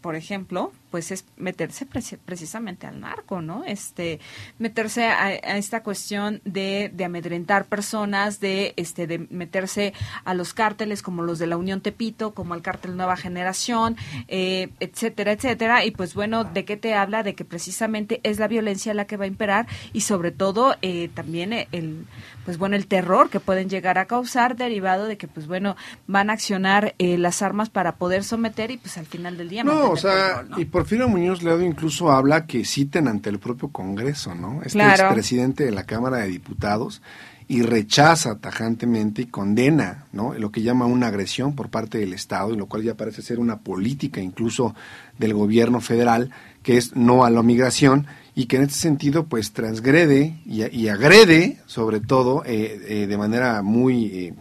por 0.00 0.16
ejemplo, 0.16 0.72
pues 0.90 1.10
es 1.10 1.24
meterse 1.36 1.86
precisamente 1.86 2.86
al 2.86 3.00
narco, 3.00 3.42
¿no? 3.42 3.64
Este, 3.64 4.20
meterse 4.58 5.06
a, 5.06 5.34
esta 5.34 5.82
cuestión 5.82 6.40
de, 6.44 6.90
de, 6.92 7.04
amedrentar 7.04 7.66
personas, 7.66 8.40
de, 8.40 8.74
este, 8.76 9.06
de 9.06 9.18
meterse 9.30 9.92
a 10.24 10.34
los 10.34 10.54
cárteles 10.54 11.02
como 11.02 11.22
los 11.22 11.38
de 11.38 11.46
la 11.46 11.56
Unión 11.56 11.80
Tepito, 11.80 12.34
como 12.34 12.54
el 12.54 12.62
cártel 12.62 12.96
Nueva 12.96 13.16
Generación, 13.16 13.96
eh, 14.28 14.68
etcétera, 14.80 15.32
etcétera. 15.32 15.84
Y 15.84 15.90
pues 15.90 16.14
bueno, 16.14 16.44
¿de 16.44 16.64
qué 16.64 16.76
te 16.76 16.94
habla? 16.94 17.22
De 17.22 17.34
que 17.34 17.44
precisamente 17.44 18.20
es 18.22 18.38
la 18.38 18.48
violencia 18.48 18.94
la 18.94 19.06
que 19.06 19.16
va 19.16 19.24
a 19.24 19.28
imperar 19.28 19.66
y 19.92 20.02
sobre 20.02 20.30
todo 20.30 20.76
eh, 20.82 21.10
también 21.14 21.52
el, 21.52 22.06
pues 22.44 22.58
bueno, 22.58 22.76
el 22.76 22.86
terror 22.86 23.28
que 23.30 23.40
pueden 23.40 23.68
llegar 23.68 23.98
a 23.98 24.06
causar 24.06 24.56
derivado 24.56 25.06
de 25.06 25.16
que 25.16 25.28
pues 25.28 25.46
bueno, 25.46 25.76
van 26.06 26.30
a 26.30 26.34
accionar 26.34 26.94
eh, 26.98 27.18
las 27.18 27.42
armas 27.42 27.70
para 27.70 27.96
poder 27.96 28.24
someter 28.24 28.70
y 28.70 28.76
pues 28.76 28.98
al 28.98 29.06
final 29.06 29.36
del 29.36 29.48
día. 29.48 29.64
No, 29.64 29.90
o 29.90 29.96
sea, 29.96 30.44
y 30.56 30.64
Porfirio 30.76 31.08
Muñoz 31.08 31.42
Ledo 31.42 31.62
incluso 31.62 32.12
habla 32.12 32.44
que 32.44 32.66
citen 32.66 33.08
ante 33.08 33.30
el 33.30 33.38
propio 33.38 33.70
Congreso, 33.70 34.34
¿no? 34.34 34.60
Este 34.62 34.78
expresidente 34.86 35.64
de 35.64 35.70
la 35.70 35.84
Cámara 35.84 36.18
de 36.18 36.28
Diputados 36.28 37.00
y 37.48 37.62
rechaza 37.62 38.40
tajantemente 38.40 39.22
y 39.22 39.24
condena 39.24 40.04
¿no? 40.12 40.34
lo 40.34 40.52
que 40.52 40.60
llama 40.60 40.84
una 40.84 41.06
agresión 41.06 41.54
por 41.54 41.70
parte 41.70 41.96
del 41.96 42.12
Estado, 42.12 42.52
y 42.52 42.58
lo 42.58 42.66
cual 42.66 42.82
ya 42.82 42.94
parece 42.94 43.22
ser 43.22 43.38
una 43.38 43.60
política 43.60 44.20
incluso 44.20 44.74
del 45.18 45.32
gobierno 45.32 45.80
federal, 45.80 46.30
que 46.62 46.76
es 46.76 46.94
no 46.94 47.24
a 47.24 47.30
la 47.30 47.42
migración, 47.42 48.06
y 48.34 48.44
que 48.44 48.56
en 48.56 48.64
este 48.64 48.74
sentido 48.74 49.24
pues 49.24 49.54
transgrede 49.54 50.42
y, 50.44 50.88
agrede 50.88 51.56
sobre 51.64 52.00
todo 52.00 52.42
eh, 52.44 52.82
eh, 52.86 53.06
de 53.06 53.16
manera 53.16 53.62
muy, 53.62 54.04
eh, 54.08 54.34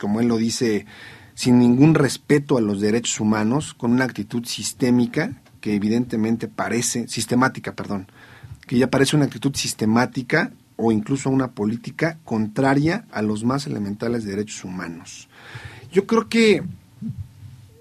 como 0.00 0.20
él 0.20 0.28
lo 0.28 0.38
dice, 0.38 0.86
sin 1.34 1.58
ningún 1.58 1.94
respeto 1.94 2.56
a 2.56 2.62
los 2.62 2.80
derechos 2.80 3.20
humanos, 3.20 3.74
con 3.74 3.92
una 3.92 4.04
actitud 4.06 4.46
sistémica 4.46 5.41
que 5.62 5.74
evidentemente 5.74 6.48
parece, 6.48 7.08
sistemática, 7.08 7.72
perdón, 7.72 8.08
que 8.66 8.76
ya 8.76 8.90
parece 8.90 9.16
una 9.16 9.24
actitud 9.24 9.54
sistemática 9.54 10.52
o 10.76 10.92
incluso 10.92 11.30
una 11.30 11.52
política 11.52 12.18
contraria 12.24 13.06
a 13.12 13.22
los 13.22 13.44
más 13.44 13.66
elementales 13.66 14.24
derechos 14.24 14.64
humanos. 14.64 15.28
Yo 15.90 16.06
creo 16.06 16.28
que 16.28 16.62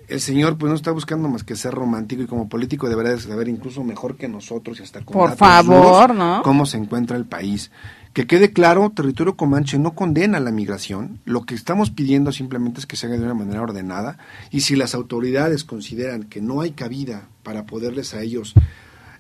el 0.07 0.19
señor 0.19 0.57
pues 0.57 0.69
no 0.69 0.75
está 0.75 0.91
buscando 0.91 1.27
más 1.27 1.43
que 1.43 1.55
ser 1.55 1.73
romántico 1.73 2.21
y 2.21 2.27
como 2.27 2.47
político 2.49 2.87
debería 2.87 3.17
saber 3.17 3.47
incluso 3.47 3.83
mejor 3.83 4.17
que 4.17 4.27
nosotros 4.27 4.79
y 4.79 4.83
hasta 4.83 5.03
con 5.03 5.13
Por 5.13 5.35
favor, 5.35 6.13
¿no? 6.13 6.41
cómo 6.43 6.65
se 6.65 6.77
encuentra 6.77 7.17
el 7.17 7.25
país. 7.25 7.71
Que 8.13 8.27
quede 8.27 8.51
claro, 8.51 8.91
territorio 8.93 9.37
comanche 9.37 9.79
no 9.79 9.95
condena 9.95 10.39
la 10.41 10.51
migración, 10.51 11.19
lo 11.23 11.45
que 11.45 11.55
estamos 11.55 11.91
pidiendo 11.91 12.33
simplemente 12.33 12.81
es 12.81 12.85
que 12.85 12.97
se 12.97 13.07
haga 13.07 13.17
de 13.17 13.23
una 13.23 13.33
manera 13.33 13.61
ordenada 13.61 14.17
y 14.51 14.61
si 14.61 14.75
las 14.75 14.93
autoridades 14.95 15.63
consideran 15.63 16.23
que 16.23 16.41
no 16.41 16.59
hay 16.59 16.71
cabida 16.71 17.29
para 17.43 17.65
poderles 17.65 18.13
a 18.13 18.21
ellos 18.21 18.53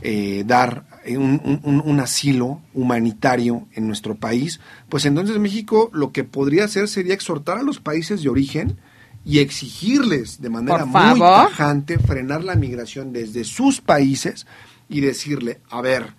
eh, 0.01 0.43
dar 0.45 0.85
un, 1.07 1.61
un, 1.85 1.99
asilo 1.99 2.59
humanitario 2.73 3.67
en 3.73 3.87
nuestro 3.87 4.15
país, 4.15 4.59
pues 4.89 5.05
entonces 5.05 5.37
México 5.37 5.89
lo 5.93 6.11
que 6.11 6.23
podría 6.23 6.65
hacer 6.65 6.87
sería 6.87 7.13
exhortar 7.13 7.59
a 7.59 7.63
los 7.63 7.79
países 7.79 8.23
de 8.23 8.29
origen 8.29 8.77
y 9.23 9.39
exigirles 9.39 10.41
de 10.41 10.49
manera 10.49 10.85
muy 10.85 11.19
tajante 11.19 11.99
frenar 11.99 12.43
la 12.43 12.55
migración 12.55 13.13
desde 13.13 13.43
sus 13.43 13.79
países 13.79 14.47
y 14.89 15.01
decirle, 15.01 15.61
a 15.69 15.81
ver, 15.81 16.13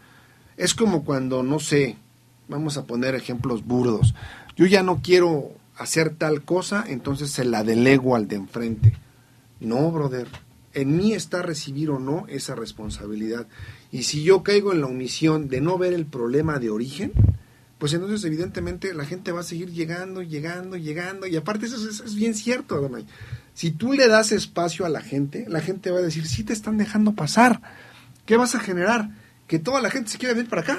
es 0.57 0.74
como 0.74 1.05
cuando, 1.05 1.43
no 1.43 1.59
sé, 1.59 1.97
vamos 2.48 2.77
a 2.77 2.85
poner 2.85 3.14
ejemplos 3.14 3.64
burdos. 3.64 4.14
Yo 4.56 4.66
ya 4.66 4.82
no 4.82 5.01
quiero 5.02 5.52
hacer 5.77 6.14
tal 6.14 6.43
cosa, 6.43 6.85
entonces 6.86 7.31
se 7.31 7.44
la 7.44 7.64
delego 7.64 8.16
al 8.16 8.28
de 8.28 8.36
enfrente. 8.36 8.97
No, 9.60 9.90
brother. 9.90 10.28
En 10.74 10.97
mí 10.97 11.12
está 11.12 11.43
recibir 11.43 11.90
o 11.90 11.98
no 11.98 12.27
esa 12.28 12.55
responsabilidad. 12.55 13.47
Y 13.90 14.05
si 14.05 14.23
yo 14.23 14.43
caigo 14.43 14.73
en 14.73 14.81
la 14.81 14.86
omisión 14.86 15.48
de 15.48 15.60
no 15.60 15.77
ver 15.77 15.93
el 15.93 16.06
problema 16.06 16.59
de 16.59 16.70
origen, 16.70 17.12
pues 17.78 17.93
entonces 17.93 18.24
evidentemente 18.24 18.94
la 18.94 19.05
gente 19.05 19.32
va 19.32 19.40
a 19.40 19.43
seguir 19.43 19.70
llegando, 19.70 20.23
llegando, 20.23 20.77
llegando. 20.77 21.27
Y 21.27 21.36
aparte 21.36 21.66
eso 21.66 21.77
es, 21.77 22.14
bien 22.14 22.35
cierto, 22.35 22.81
Donay. 22.81 23.06
Si 23.55 23.70
tú 23.70 23.93
le 23.93 24.09
das 24.09 24.32
espacio 24.32 24.86
a 24.86 24.89
la 24.89 25.02
gente, 25.02 25.47
la 25.48 25.60
gente 25.60 25.90
va 25.90 25.98
a 25.98 26.02
decir, 26.02 26.27
sí 26.27 26.43
te 26.43 26.52
están 26.52 26.78
dejando 26.78 27.12
pasar. 27.14 27.60
¿Qué 28.24 28.36
vas 28.36 28.55
a 28.55 28.60
generar? 28.60 29.10
Que 29.47 29.59
toda 29.59 29.82
la 29.82 29.90
gente 29.90 30.10
se 30.10 30.19
quiera 30.19 30.35
venir 30.35 30.48
para 30.48 30.62
acá. 30.62 30.78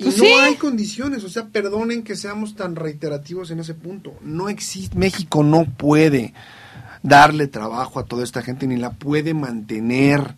Y 0.00 0.04
pues 0.04 0.16
no 0.16 0.40
hay 0.40 0.54
condiciones, 0.54 1.24
o 1.24 1.28
sea, 1.28 1.48
perdonen 1.48 2.02
que 2.02 2.16
seamos 2.16 2.56
tan 2.56 2.74
reiterativos 2.74 3.50
en 3.50 3.60
ese 3.60 3.74
punto. 3.74 4.14
No 4.22 4.48
existe, 4.48 4.96
México 4.96 5.42
no 5.42 5.66
puede 5.66 6.32
darle 7.02 7.48
trabajo 7.48 8.00
a 8.00 8.06
toda 8.06 8.24
esta 8.24 8.40
gente, 8.40 8.66
ni 8.66 8.78
la 8.78 8.92
puede 8.92 9.34
mantener, 9.34 10.36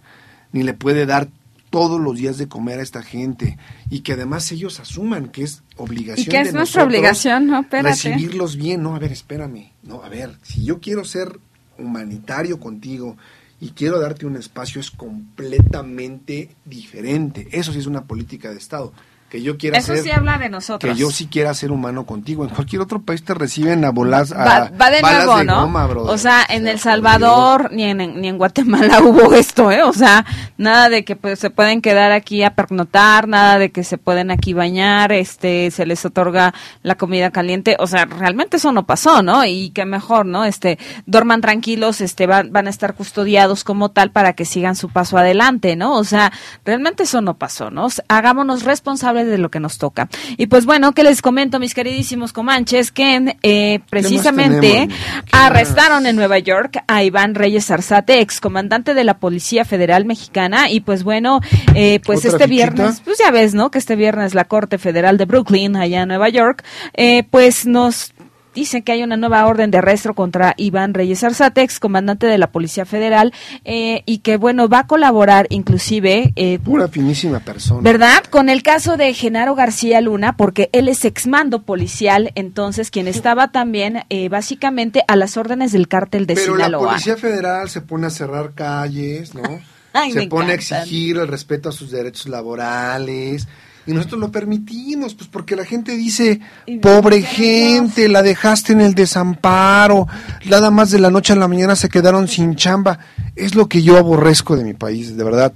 ni 0.51 0.65
le 0.65 0.75
puede 0.75 1.07
dar 1.07 1.29
todos 1.71 2.01
los 2.01 2.17
días 2.17 2.39
de 2.39 2.49
comer 2.49 2.81
a 2.81 2.83
esta 2.83 3.05
gente. 3.05 3.57
Y 3.89 4.01
que 4.01 4.15
además 4.15 4.51
ellos 4.51 4.81
asuman 4.81 5.29
que 5.29 5.45
es 5.45 5.63
obligación 5.77 6.27
y 6.27 6.31
que 6.31 6.41
es 6.41 6.53
nuestra 6.53 6.83
obligación, 6.83 7.47
no, 7.47 7.65
recibirlos 7.71 8.57
bien, 8.57 8.83
no, 8.83 8.97
a 8.97 8.99
ver, 8.99 9.13
espérame, 9.13 9.71
no, 9.85 10.03
a 10.03 10.09
ver, 10.09 10.39
si 10.43 10.65
yo 10.65 10.81
quiero 10.81 11.05
ser 11.05 11.39
humanitario 11.79 12.59
contigo 12.59 13.17
y 13.61 13.71
quiero 13.71 14.01
darte 14.01 14.27
un 14.27 14.35
espacio 14.35 14.81
es 14.81 14.91
completamente 14.91 16.51
diferente. 16.65 17.47
Eso 17.53 17.73
sí 17.73 17.79
es 17.79 17.87
una 17.87 18.07
política 18.07 18.51
de 18.51 18.59
Estado 18.59 18.93
que 19.33 19.41
yo 19.41 19.57
quiera 19.57 19.79
Eso 19.79 19.95
ser 19.95 20.03
sí 20.05 20.11
habla 20.11 20.37
de 20.37 20.51
nosotros. 20.51 20.93
que 20.93 21.01
yo 21.01 21.11
sí 21.11 21.27
quiera 21.27 21.55
ser 21.55 21.73
humano 21.73 22.05
contigo. 22.05 22.45
En 22.45 22.51
cualquier 22.51 22.83
otro 22.83 23.01
país 23.01 23.25
te 23.25 23.33
reciben 23.33 23.83
a 23.83 23.89
bolas 23.89 24.31
a 24.31 24.45
Va, 24.45 24.71
va 24.79 24.91
de 24.91 25.01
balas 25.01 25.25
nuevo, 25.25 25.39
de 25.39 25.45
¿no? 25.47 25.63
goma, 25.63 25.87
o 25.87 26.19
sea, 26.19 26.45
en 26.47 26.69
El 26.69 26.79
Salvador 26.79 27.73
ni 27.73 27.85
en, 27.85 28.21
ni 28.21 28.29
en 28.29 28.37
Guatemala 28.37 29.01
hubo 29.03 29.33
esto, 29.33 29.71
¿eh? 29.73 29.85
O 29.85 29.95
sea, 29.95 30.27
nada 30.59 30.91
de 30.91 31.07
que 31.07 31.17
pues 31.17 31.39
se 31.39 31.49
pueden 31.49 31.81
quedar 31.81 32.13
aquí 32.13 32.43
a 32.43 32.55
pernotar, 32.55 33.27
nada 33.27 33.59
de 33.59 33.73
que 33.73 33.85
se 33.85 33.97
pueden 33.97 34.31
aquí 34.31 34.53
bañar, 34.53 35.13
este, 35.13 35.71
se 35.71 35.87
les 35.87 36.05
otorga 36.05 36.53
la 36.83 36.97
comida 36.97 37.31
caliente, 37.31 37.77
o 37.79 37.87
sea, 37.87 38.05
realmente 38.05 38.59
eso 38.59 38.71
no 38.71 38.85
pasó, 38.85 39.23
¿no? 39.23 39.47
Y 39.47 39.71
qué 39.71 39.87
mejor, 39.87 40.27
¿no? 40.27 40.45
Este, 40.45 40.79
duerman 41.07 41.41
tranquilos, 41.41 42.03
este, 42.03 42.27
van, 42.27 42.53
van 42.53 42.67
a 42.67 42.71
estar 42.71 42.93
custodiados 42.93 43.65
como 43.65 43.89
tal 43.93 44.11
para 44.11 44.35
que 44.35 44.45
sigan 44.45 44.77
su 44.77 44.91
paso 44.91 45.17
adelante, 45.17 45.75
¿no? 45.75 45.97
O 45.97 46.05
sea, 46.05 46.35
realmente 46.67 47.05
eso 47.05 47.23
no 47.23 47.39
pasó, 47.39 47.71
¿no? 47.71 47.89
Hagámonos 48.09 48.65
responsables 48.65 49.22
de 49.25 49.39
lo 49.39 49.51
que 49.51 49.61
nos 49.61 49.79
toca. 49.79 50.09
Y 50.37 50.47
pues 50.47 50.67
bueno, 50.67 50.93
que 50.93 51.03
les 51.03 51.23
comento, 51.23 51.59
mis 51.59 51.75
queridísimos 51.75 52.33
comanches, 52.33 52.93
que 52.93 53.37
eh, 53.43 53.81
precisamente 53.91 54.89
arrestaron 55.33 56.07
en 56.07 56.17
Nueva 56.17 56.39
York 56.39 56.83
a 56.87 57.03
Iván 57.03 57.35
Reyes 57.35 57.71
Arzate, 57.71 58.21
excomandante 58.21 58.95
de 58.95 59.05
la 59.05 59.19
Policía 59.19 59.65
Federal 59.65 60.05
Mexicana. 60.05 60.71
Y 60.71 60.81
pues 60.81 61.05
bueno, 61.05 61.41
eh, 61.75 62.01
pues 62.05 62.21
¿Otra 62.21 62.31
este 62.31 62.49
fichita? 62.49 62.71
viernes, 62.73 63.01
pues 63.05 63.19
ya 63.19 63.31
ves, 63.31 63.55
¿no? 63.55 63.71
Que 63.71 63.79
este 63.79 63.97
viernes 63.97 64.35
la 64.35 64.45
Corte 64.45 64.79
Federal 64.79 65.19
de 65.19 65.25
Brooklyn, 65.25 65.77
allá 65.77 66.03
en 66.03 66.09
Nueva 66.09 66.29
York, 66.29 66.65
eh, 66.95 67.25
pues 67.31 67.67
nos 67.67 68.13
Dice 68.55 68.83
que 68.83 68.93
hay 68.93 69.03
una 69.03 69.17
nueva 69.17 69.47
orden 69.47 69.71
de 69.71 69.79
arresto 69.79 70.15
contra 70.15 70.55
Iván 70.57 70.95
Reyes 70.95 71.25
Arzate, 71.25 71.63
ex 71.63 71.81
comandante 71.81 72.27
de 72.27 72.39
la 72.39 72.51
Policía 72.51 72.85
Federal, 72.85 73.33
eh, 73.65 74.03
y 74.05 74.19
que, 74.19 74.37
bueno, 74.37 74.69
va 74.69 74.81
a 74.81 74.87
colaborar 74.87 75.47
inclusive 75.51 76.33
eh, 76.37 76.59
Pura 76.59 76.89
finísima 76.89 77.41
persona. 77.41 77.81
¿Verdad? 77.83 78.25
Con 78.29 78.49
el 78.49 78.63
caso 78.63 78.97
de 78.97 79.15
Genaro 79.15 79.55
García 79.55 80.01
Luna, 80.01 80.37
porque 80.37 80.69
él 80.73 80.89
es 80.89 81.05
exmando 81.05 81.63
policial, 81.63 82.31
entonces, 82.35 82.91
quien 82.91 83.09
estaba 83.09 83.53
también 83.53 84.05
eh, 84.11 84.29
básicamente 84.29 85.03
a 85.09 85.17
las 85.17 85.37
órdenes 85.37 85.73
del 85.73 85.89
cártel 85.89 86.27
de 86.27 86.35
Pero 86.35 86.57
la 86.57 86.67
Sinaloa. 86.67 86.89
Policía 86.91 87.17
Federal 87.17 87.71
se 87.71 87.81
pone 87.81 88.07
a 88.07 88.11
cerrar 88.11 88.53
calles, 88.55 89.35
¿no? 89.35 89.43
Ay, 89.95 90.13
se 90.13 90.27
pone 90.27 90.53
a 90.53 90.55
exigir 90.55 91.19
el 91.19 91.29
respeto 91.29 91.69
a 91.69 91.73
sus 91.73 91.91
derechos 91.91 92.29
laborales. 92.29 93.47
Y 93.87 93.93
nosotros 93.93 94.21
lo 94.21 94.31
permitimos, 94.31 95.15
pues 95.15 95.29
porque 95.29 95.57
la 95.57 95.65
gente 95.65 95.97
dice, 95.97 96.41
pobre 96.81 97.23
gente, 97.23 98.09
la 98.09 98.23
dejaste 98.23 98.73
en 98.73 98.81
el 98.81 98.95
desamparo, 98.95 100.07
nada 100.47 100.71
más 100.71 100.91
de 100.91 101.01
la 101.01 101.11
noche 101.11 101.33
a 101.33 101.37
la 101.37 101.49
mañana 101.49 101.75
se 101.75 101.89
quedaron 101.89 102.29
sin 102.29 102.55
chamba. 102.55 102.99
Es 103.35 103.55
lo 103.55 103.69
que 103.69 103.83
yo 103.83 103.99
aborrezco 103.99 104.57
de 104.57 104.65
mi 104.65 104.75
país, 104.75 105.17
de 105.17 105.25
verdad. 105.25 105.53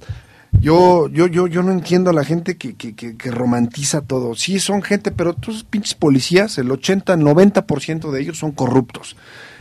Yo, 0.59 1.07
yo, 1.09 1.27
yo, 1.27 1.47
yo 1.47 1.61
no 1.61 1.71
entiendo 1.71 2.09
a 2.09 2.13
la 2.13 2.23
gente 2.23 2.57
que, 2.57 2.75
que, 2.75 2.95
que, 2.95 3.15
que 3.15 3.31
romantiza 3.31 4.01
todo. 4.01 4.35
Sí, 4.35 4.59
son 4.59 4.81
gente, 4.81 5.11
pero 5.11 5.33
todos 5.33 5.63
pinches 5.63 5.93
policías, 5.93 6.57
el 6.57 6.71
80, 6.71 7.15
90% 7.15 8.11
de 8.11 8.21
ellos 8.21 8.39
son 8.39 8.51
corruptos. 8.51 9.15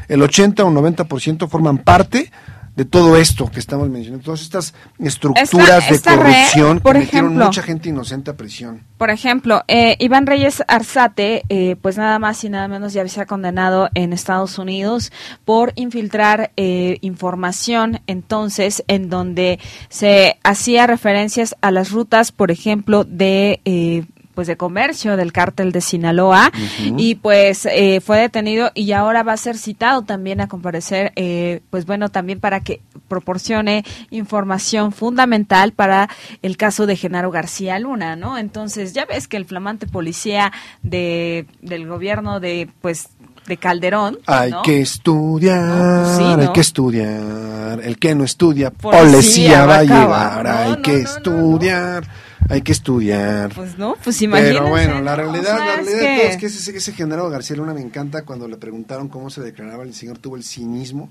El 0.09 0.23
80 0.23 0.65
o 0.65 0.71
90% 0.71 1.49
forman 1.49 1.79
parte 1.79 2.31
de 2.77 2.85
todo 2.85 3.17
esto 3.17 3.51
que 3.51 3.59
estamos 3.59 3.89
mencionando, 3.89 4.23
todas 4.25 4.43
estas 4.43 4.75
estructuras 4.99 5.91
Esta- 5.91 5.95
esta 5.95 6.11
de 6.11 6.17
red, 6.19 6.25
corrupción 6.25 6.81
por 6.81 6.93
que 6.93 6.99
metieron 7.01 7.37
mucha 7.37 7.63
gente 7.63 7.89
inocente 7.89 8.31
a 8.31 8.37
prisión. 8.37 8.83
Por 8.99 9.11
ejemplo, 9.11 9.63
eh, 9.67 9.97
Iván 9.99 10.27
Reyes 10.27 10.63
Arzate, 10.69 11.43
eh, 11.49 11.77
pues 11.81 11.97
nada 11.97 12.19
más 12.19 12.45
y 12.45 12.51
nada 12.51 12.69
menos 12.69 12.93
ya 12.93 13.07
se 13.09 13.21
ha 13.21 13.27
condenado 13.27 13.89
en 13.95 14.13
Estados 14.13 14.59
Unidos 14.59 15.11
por 15.47 15.73
infiltrar 15.77 16.53
eh, 16.57 16.99
información, 17.01 18.01
entonces, 18.07 18.85
en 18.89 19.09
donde 19.11 19.59
se 19.89 20.39
hacía 20.45 20.87
referencias 20.87 21.57
a 21.63 21.71
las 21.71 21.91
rutas, 21.91 22.31
por 22.31 22.51
ejemplo, 22.51 23.05
de... 23.05 24.05
Pues 24.37 24.47
de 24.47 24.59
comercio 24.59 25.17
del 25.17 25.33
cártel 25.33 25.73
de 25.73 25.81
Sinaloa. 25.81 26.53
Y 26.97 27.15
pues 27.17 27.65
eh, 27.65 28.03
fue 28.03 28.19
detenido 28.19 28.71
y 28.75 28.93
ahora 28.93 29.23
va 29.23 29.33
a 29.33 29.37
ser 29.39 29.57
citado 29.57 30.03
también 30.03 30.43
a 30.43 30.47
comparecer 30.47 31.13
eh, 31.17 31.63
pues 31.71 31.87
bueno 31.87 32.11
también 32.11 32.39
para 32.39 32.61
que 32.61 32.83
proporcione 33.09 33.83
información 34.11 34.93
fundamental 34.93 35.73
para 35.73 36.11
el 36.43 36.59
caso 36.59 36.87
de 36.87 36.97
Genaro 36.97 37.31
García 37.31 37.79
Luna 37.79 38.15
no 38.15 38.37
entonces 38.37 38.93
ya 38.93 39.07
ves 39.07 39.27
que 39.27 39.39
el 39.39 39.47
flamante 39.47 39.87
policía 39.87 40.53
de 40.83 41.47
del 41.63 41.87
gobierno 41.87 42.41
de 42.41 42.69
pues 42.83 43.09
de 43.47 43.57
Calderón 43.57 44.19
Hay 44.27 44.51
¿no? 44.51 44.63
que 44.63 44.81
estudiar, 44.81 45.63
No, 45.63 46.03
pues 46.03 46.17
sí, 46.17 46.25
hay 46.25 46.53
que 46.53 46.61
estudiar. 46.61 47.81
El 47.83 47.99
que 47.99 48.15
no 48.15 48.25
estudia, 48.25 48.71
Policía 48.71 49.65
policía 49.65 49.67
va 49.67 50.39
a. 50.39 50.43
No, 50.43 50.51
hay 50.51 50.83
que 50.83 51.01
estudiar, 51.01 52.05
hay 52.49 52.63
que 52.63 52.73
estudiar. 52.73 53.53
pues 53.55 53.77
no 53.79 53.97
pues 54.03 54.21
imagínense 54.23 54.59
Pero 54.59 54.69
bueno, 54.71 55.01
la 55.01 55.17
realidad, 55.17 55.55
O 55.55 55.59
sea, 55.59 55.67
la 55.67 55.75
es 55.81 55.87
realidad 55.87 56.01
de 56.01 56.07
que- 56.17 56.21
todo 56.23 56.31
es 56.31 56.37
que 56.39 56.47
ese, 56.47 56.77
ese 56.77 56.93
general 56.93 57.31
García 57.31 57.57
Luna 57.57 57.75
me 57.75 57.81
encanta 57.81 58.23
cuando 58.25 58.47
le 58.49 58.57
preguntaron 58.57 59.09
cómo 59.09 59.31
se 59.31 59.41
declaraba, 59.43 59.83
el 59.85 59.95
señor 59.95 60.19
tuvo 60.19 60.37
el 60.37 60.45
cinismo 60.45 61.11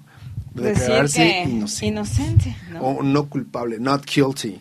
de 0.53 0.73
declararse 0.73 1.43
inocente. 1.47 1.85
inocente 1.87 2.55
¿no? 2.71 2.79
O 2.81 3.03
no 3.03 3.27
culpable, 3.29 3.77
not 3.79 4.05
guilty, 4.05 4.59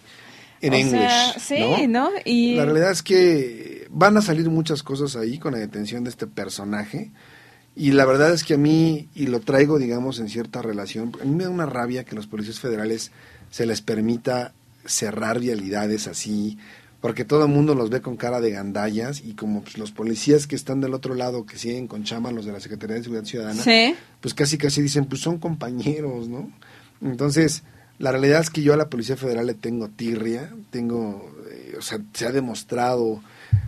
in 0.60 0.72
O 0.72 0.76
English. 0.76 1.38
sea, 1.38 1.76
sí, 1.76 1.86
¿no? 1.86 2.10
Y 2.24 2.56
La 2.56 2.64
realidad 2.64 2.90
es 2.90 3.02
que 3.02 3.86
van 3.90 4.16
a 4.16 4.22
salir 4.22 4.48
muchas 4.50 4.82
cosas 4.82 5.14
ahí 5.16 5.38
con 5.38 5.52
la 5.52 5.58
detención 5.58 6.02
de 6.04 6.10
este 6.10 6.26
personaje. 6.26 7.12
Y 7.76 7.90
la 7.92 8.04
verdad 8.06 8.32
es 8.32 8.44
que 8.44 8.54
a 8.54 8.56
mí, 8.56 9.08
y 9.14 9.26
lo 9.26 9.40
traigo, 9.40 9.78
digamos, 9.78 10.18
en 10.20 10.28
cierta 10.28 10.62
relación, 10.62 11.12
a 11.20 11.24
mí 11.24 11.34
me 11.34 11.44
da 11.44 11.50
una 11.50 11.66
rabia 11.66 12.04
que 12.04 12.14
los 12.16 12.26
policías 12.28 12.60
federales 12.60 13.10
se 13.50 13.66
les 13.66 13.80
permita 13.82 14.52
cerrar 14.84 15.40
vialidades 15.40 16.06
así, 16.06 16.58
porque 17.00 17.24
todo 17.24 17.44
el 17.44 17.50
mundo 17.50 17.74
los 17.74 17.90
ve 17.90 18.00
con 18.00 18.16
cara 18.16 18.40
de 18.40 18.50
gandallas 18.50 19.22
y 19.24 19.34
como 19.34 19.62
pues, 19.62 19.76
los 19.76 19.92
policías 19.92 20.46
que 20.46 20.56
están 20.56 20.80
del 20.80 20.94
otro 20.94 21.14
lado, 21.14 21.44
que 21.44 21.58
siguen 21.58 21.86
con 21.86 22.04
chama, 22.04 22.30
los 22.32 22.46
de 22.46 22.52
la 22.52 22.60
Secretaría 22.60 22.96
de 22.96 23.02
Seguridad 23.02 23.26
Ciudadana, 23.26 23.62
Sí. 23.62 23.94
pues 24.20 24.32
casi 24.34 24.56
casi 24.56 24.80
dicen, 24.82 25.04
pues 25.06 25.20
son 25.20 25.38
compañeros, 25.38 26.28
¿no? 26.28 26.50
Entonces, 27.02 27.62
la 27.98 28.10
realidad 28.10 28.40
es 28.40 28.50
que 28.50 28.62
yo 28.62 28.72
a 28.72 28.76
la 28.78 28.88
Policía 28.88 29.16
Federal 29.16 29.46
le 29.46 29.54
tengo 29.54 29.88
tirria, 29.88 30.50
tengo, 30.70 31.30
eh, 31.50 31.74
o 31.78 31.82
sea, 31.82 32.00
se 32.14 32.26
ha 32.26 32.32
demostrado, 32.32 33.20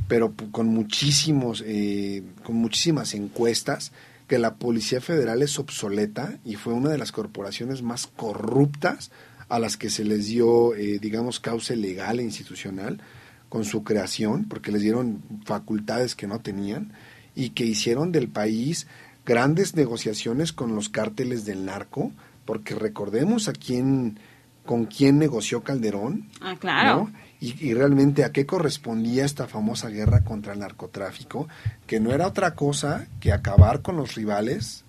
pero 0.09 0.33
con 0.51 0.69
muchísimos, 0.69 1.63
eh, 1.67 2.23
con 2.43 2.57
muchísimas 2.57 3.13
encuestas, 3.15 3.93
que 4.29 4.39
la 4.39 4.55
Policía 4.55 5.01
Federal 5.01 5.43
es 5.43 5.59
obsoleta 5.59 6.39
y 6.45 6.57
fue 6.57 6.73
una 6.73 6.89
de 6.91 6.99
las 6.99 7.13
corporaciones 7.13 7.83
más 7.83 8.07
corruptas 8.09 9.11
a 9.49 9.59
las 9.59 9.77
que 9.77 9.91
se 9.91 10.05
les 10.05 10.27
dio, 10.27 10.75
eh, 10.75 10.99
digamos, 10.99 11.41
cauce 11.41 11.77
legal 11.77 12.21
e 12.21 12.25
institucional 12.25 13.01
con 13.49 13.65
su 13.65 13.85
creación, 13.85 14.47
porque 14.49 14.73
les 14.73 14.83
dieron 14.83 15.23
facultades 15.45 16.15
que 16.15 16.27
no 16.27 16.41
tenían 16.41 16.93
y 17.35 17.51
que 17.51 17.65
hicieron 17.65 18.11
del 18.11 18.29
país 18.29 18.87
grandes 19.25 19.75
negociaciones 19.75 20.53
con 20.53 20.75
los 20.75 20.89
cárteles 20.89 21.45
del 21.45 21.65
narco, 21.65 22.13
porque 22.45 22.75
recordemos 22.75 23.49
a 23.49 23.53
quién, 23.53 24.19
con 24.65 24.87
quién 24.87 25.19
negoció 25.19 25.63
Calderón, 25.63 26.29
ah 26.41 26.57
claro 26.59 27.11
¿no? 27.13 27.27
Y, 27.39 27.69
y 27.69 27.75
realmente 27.75 28.25
a 28.25 28.33
qué 28.33 28.47
correspondía 28.47 29.25
esta 29.25 29.47
famosa 29.47 29.91
guerra 29.91 30.25
contra 30.25 30.55
el 30.55 30.61
narcotráfico, 30.61 31.49
que 31.87 32.01
no 32.01 32.13
era 32.13 32.27
otra 32.27 32.55
cosa 32.55 33.07
que 33.21 33.33
acabar 33.33 33.83
con 33.83 33.97
los 33.97 34.15
rivales 34.15 34.86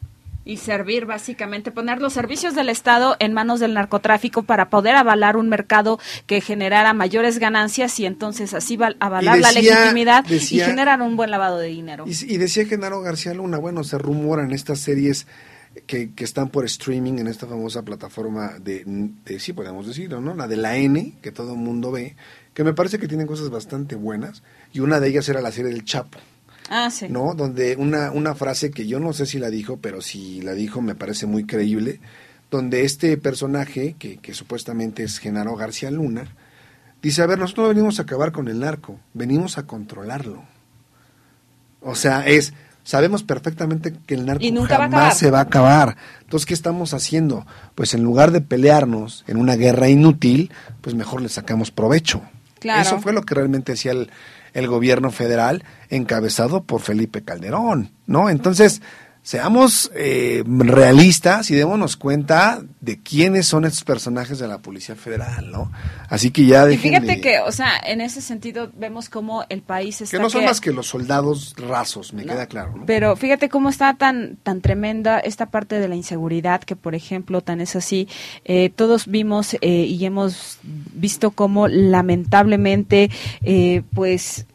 y 0.47 0.57
servir 0.57 1.05
básicamente, 1.05 1.71
poner 1.71 2.01
los 2.01 2.13
servicios 2.13 2.55
del 2.55 2.69
Estado 2.69 3.15
en 3.19 3.33
manos 3.33 3.59
del 3.59 3.73
narcotráfico 3.73 4.43
para 4.43 4.69
poder 4.69 4.95
avalar 4.95 5.35
un 5.37 5.49
mercado 5.49 5.99
que 6.25 6.41
generara 6.41 6.93
mayores 6.93 7.37
ganancias 7.37 7.99
y 7.99 8.05
entonces 8.05 8.53
así 8.53 8.77
val- 8.77 8.95
avalar 8.99 9.37
la 9.39 9.51
legitimidad 9.51 10.23
decía- 10.25 10.63
y 10.63 10.65
generar 10.65 11.01
un 11.01 11.17
buen 11.17 11.29
lavado 11.31 11.57
de 11.57 11.67
dinero. 11.67 12.05
Y, 12.07 12.33
y 12.33 12.37
decía 12.37 12.65
Genaro 12.65 13.01
García 13.01 13.33
Luna, 13.33 13.57
bueno, 13.57 13.83
se 13.83 13.97
rumoran 13.97 14.51
estas 14.53 14.79
series 14.79 15.27
que, 15.85 16.11
que 16.13 16.23
están 16.23 16.49
por 16.49 16.65
streaming 16.65 17.19
en 17.19 17.27
esta 17.27 17.45
famosa 17.45 17.83
plataforma 17.83 18.53
de, 18.59 18.83
de, 18.85 19.39
sí 19.39 19.53
podemos 19.53 19.85
decirlo, 19.85 20.21
¿no? 20.21 20.33
La 20.33 20.47
de 20.47 20.55
la 20.57 20.77
N, 20.77 21.13
que 21.21 21.31
todo 21.31 21.53
el 21.53 21.59
mundo 21.59 21.91
ve, 21.91 22.15
que 22.53 22.63
me 22.63 22.73
parece 22.73 22.97
que 22.97 23.07
tienen 23.07 23.27
cosas 23.27 23.49
bastante 23.49 23.95
buenas, 23.95 24.41
y 24.73 24.79
una 24.79 24.99
de 24.99 25.09
ellas 25.09 25.29
era 25.29 25.41
la 25.41 25.51
serie 25.51 25.71
del 25.71 25.83
Chapo, 25.85 26.17
Ah, 26.69 26.89
sí. 26.89 27.07
¿no? 27.09 27.33
Donde 27.33 27.75
una, 27.75 28.11
una 28.11 28.35
frase 28.35 28.71
que 28.71 28.87
yo 28.87 28.99
no 28.99 29.13
sé 29.13 29.25
si 29.25 29.39
la 29.39 29.49
dijo, 29.49 29.77
pero 29.77 30.01
si 30.01 30.41
la 30.41 30.53
dijo 30.53 30.81
me 30.81 30.95
parece 30.95 31.25
muy 31.25 31.45
creíble, 31.45 31.99
donde 32.49 32.83
este 32.83 33.17
personaje, 33.17 33.95
que, 33.97 34.17
que 34.17 34.33
supuestamente 34.33 35.03
es 35.03 35.19
Genaro 35.19 35.55
García 35.55 35.91
Luna, 35.91 36.27
dice, 37.01 37.21
a 37.21 37.27
ver, 37.27 37.39
nosotros 37.39 37.65
no 37.65 37.73
venimos 37.73 37.99
a 37.99 38.03
acabar 38.03 38.31
con 38.31 38.47
el 38.47 38.59
narco, 38.59 38.99
venimos 39.13 39.57
a 39.57 39.63
controlarlo. 39.63 40.43
O 41.81 41.95
sea, 41.95 42.25
es, 42.25 42.53
sabemos 42.83 43.23
perfectamente 43.23 43.93
que 44.05 44.15
el 44.15 44.25
narco 44.25 44.43
Y 44.43 44.51
nunca 44.51 44.77
jamás 44.77 45.17
se 45.17 45.29
va 45.29 45.39
a 45.39 45.43
acabar. 45.43 45.97
Entonces, 46.21 46.45
¿qué 46.45 46.53
estamos 46.53 46.93
haciendo? 46.93 47.45
Pues 47.75 47.93
en 47.93 48.03
lugar 48.03 48.31
de 48.31 48.41
pelearnos 48.41 49.23
en 49.27 49.37
una 49.37 49.55
guerra 49.55 49.89
inútil, 49.89 50.51
pues 50.81 50.95
mejor 50.95 51.21
le 51.21 51.29
sacamos 51.29 51.71
provecho. 51.71 52.21
Claro. 52.59 52.81
Eso 52.81 52.99
fue 52.99 53.13
lo 53.13 53.23
que 53.23 53.35
realmente 53.35 53.73
hacía 53.73 53.91
el, 53.91 54.09
el 54.57 54.67
gobierno 54.67 55.11
federal 55.11 55.63
encabezado 55.89 56.63
por 56.63 56.81
Felipe 56.81 57.23
Calderón, 57.23 57.91
¿no? 58.07 58.27
Entonces, 58.27 58.81
seamos 59.27 59.91
eh, 59.93 60.41
realistas 60.47 61.51
y 61.51 61.55
démonos 61.55 61.97
cuenta 61.97 62.61
de 62.79 63.01
quiénes 63.01 63.45
son 63.45 63.65
estos 63.65 63.83
personajes 63.83 64.39
de 64.39 64.47
la 64.47 64.59
Policía 64.59 64.95
Federal, 64.95 65.51
¿no? 65.51 65.69
Así 66.07 66.31
que 66.31 66.45
ya 66.45 66.65
dejen 66.65 66.93
Y 66.93 66.95
fíjate 67.01 67.19
que, 67.19 67.39
o 67.41 67.51
sea, 67.51 67.71
en 67.85 67.99
ese 67.99 68.21
sentido 68.21 68.71
vemos 68.73 69.09
cómo 69.09 69.43
el 69.49 69.63
país 69.63 69.99
está... 69.99 70.15
Que 70.15 70.23
no 70.23 70.29
son 70.29 70.45
más 70.45 70.61
que 70.61 70.71
los 70.71 70.87
soldados 70.87 71.55
rasos, 71.57 72.13
me 72.13 72.23
queda 72.23 72.45
claro, 72.45 72.77
¿no? 72.77 72.85
Pero 72.85 73.17
fíjate 73.17 73.49
cómo 73.49 73.67
está 73.67 73.95
tan, 73.95 74.37
tan 74.43 74.61
tremenda 74.61 75.19
esta 75.19 75.47
parte 75.47 75.77
de 75.77 75.89
la 75.89 75.95
inseguridad, 75.95 76.63
que 76.63 76.77
por 76.77 76.95
ejemplo, 76.95 77.41
tan 77.41 77.59
es 77.59 77.75
así, 77.75 78.07
eh, 78.45 78.69
todos 78.73 79.07
vimos 79.07 79.55
eh, 79.59 79.69
y 79.69 80.05
hemos 80.05 80.57
visto 80.63 81.31
cómo 81.31 81.67
lamentablemente, 81.67 83.11
eh, 83.41 83.81
pues 83.93 84.45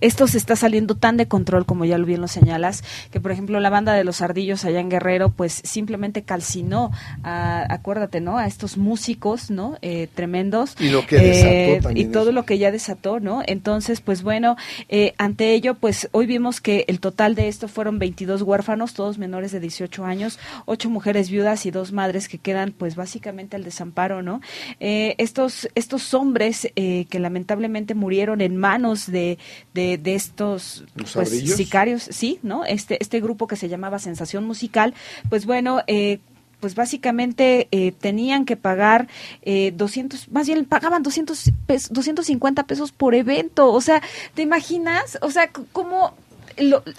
esto 0.00 0.26
se 0.26 0.38
está 0.38 0.56
saliendo 0.56 0.94
tan 0.94 1.16
de 1.16 1.28
control, 1.28 1.66
como 1.66 1.84
ya 1.84 1.98
lo 1.98 2.06
bien 2.06 2.20
lo 2.20 2.28
señalas, 2.28 2.84
que 3.10 3.20
por 3.20 3.32
ejemplo 3.32 3.60
la 3.60 3.70
banda 3.70 3.94
de 3.94 4.04
los 4.04 4.22
ardillos 4.22 4.64
allá 4.64 4.80
en 4.80 4.90
Guerrero, 4.90 5.30
pues 5.30 5.60
simplemente 5.64 6.22
calcinó, 6.22 6.90
a, 7.22 7.72
acuérdate, 7.72 8.20
¿no? 8.20 8.38
A 8.38 8.46
estos 8.46 8.76
músicos, 8.76 9.50
¿no? 9.50 9.78
Eh, 9.82 10.08
tremendos. 10.14 10.76
Y 10.78 10.90
lo 10.90 11.06
que 11.06 11.16
desató 11.16 11.90
eh, 11.90 11.92
Y 11.94 12.06
todo 12.06 12.32
lo 12.32 12.44
que 12.44 12.58
ya 12.58 12.70
desató, 12.70 13.20
¿no? 13.20 13.42
Entonces, 13.46 14.00
pues 14.00 14.22
bueno, 14.22 14.56
eh, 14.88 15.14
ante 15.18 15.54
ello, 15.54 15.74
pues 15.74 16.08
hoy 16.12 16.26
vimos 16.26 16.60
que 16.60 16.84
el 16.88 17.00
total 17.00 17.34
de 17.34 17.48
esto 17.48 17.68
fueron 17.68 17.98
22 17.98 18.42
huérfanos, 18.42 18.94
todos 18.94 19.18
menores 19.18 19.52
de 19.52 19.60
18 19.60 20.04
años, 20.04 20.38
ocho 20.66 20.90
mujeres 20.90 21.30
viudas 21.30 21.66
y 21.66 21.70
dos 21.70 21.92
madres 21.92 22.28
que 22.28 22.38
quedan, 22.38 22.72
pues 22.72 22.96
básicamente 22.96 23.56
al 23.56 23.64
desamparo, 23.64 24.22
¿no? 24.22 24.40
estos, 24.80 25.68
estos 25.74 26.14
hombres 26.14 26.68
que 26.74 27.18
lamentablemente 27.18 27.94
murieron 27.94 28.40
en 28.40 28.56
manos 28.56 29.10
de 29.10 29.38
de, 29.74 30.00
estos 30.14 30.84
pues, 31.12 31.28
sicarios, 31.56 32.02
sí, 32.02 32.38
¿no? 32.42 32.64
Este, 32.64 32.96
este 33.02 33.20
grupo 33.20 33.46
que 33.46 33.56
se 33.56 33.68
llamaba 33.68 33.98
Sensación 33.98 34.44
Musical, 34.44 34.94
pues 35.28 35.46
bueno, 35.46 35.82
eh, 35.88 36.20
pues 36.60 36.76
básicamente 36.76 37.68
eh, 37.72 37.92
tenían 37.92 38.44
que 38.46 38.56
pagar 38.56 39.08
eh, 39.42 39.72
200, 39.76 40.30
más 40.30 40.46
bien 40.46 40.64
pagaban 40.64 41.02
200 41.02 41.52
pesos, 41.66 41.92
250 41.92 42.62
pesos 42.62 42.92
por 42.92 43.14
evento. 43.14 43.70
O 43.72 43.80
sea, 43.80 44.00
¿te 44.34 44.42
imaginas? 44.42 45.18
O 45.20 45.30
sea, 45.30 45.50
¿cómo 45.72 46.14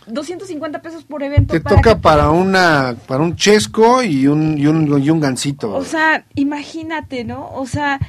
250 0.08 0.82
pesos 0.82 1.04
por 1.04 1.24
evento. 1.24 1.54
Te 1.54 1.62
toca 1.62 2.00
para 2.00 2.30
una 2.30 2.96
para 3.08 3.24
un 3.24 3.36
chesco 3.36 4.04
y 4.04 4.28
un, 4.28 4.58
y 4.58 4.68
un 4.68 5.02
y 5.02 5.10
un 5.10 5.20
gancito. 5.20 5.72
O 5.72 5.86
sea, 5.86 6.26
imagínate, 6.36 7.24
¿no? 7.24 7.52
O 7.54 7.66
sea, 7.66 8.00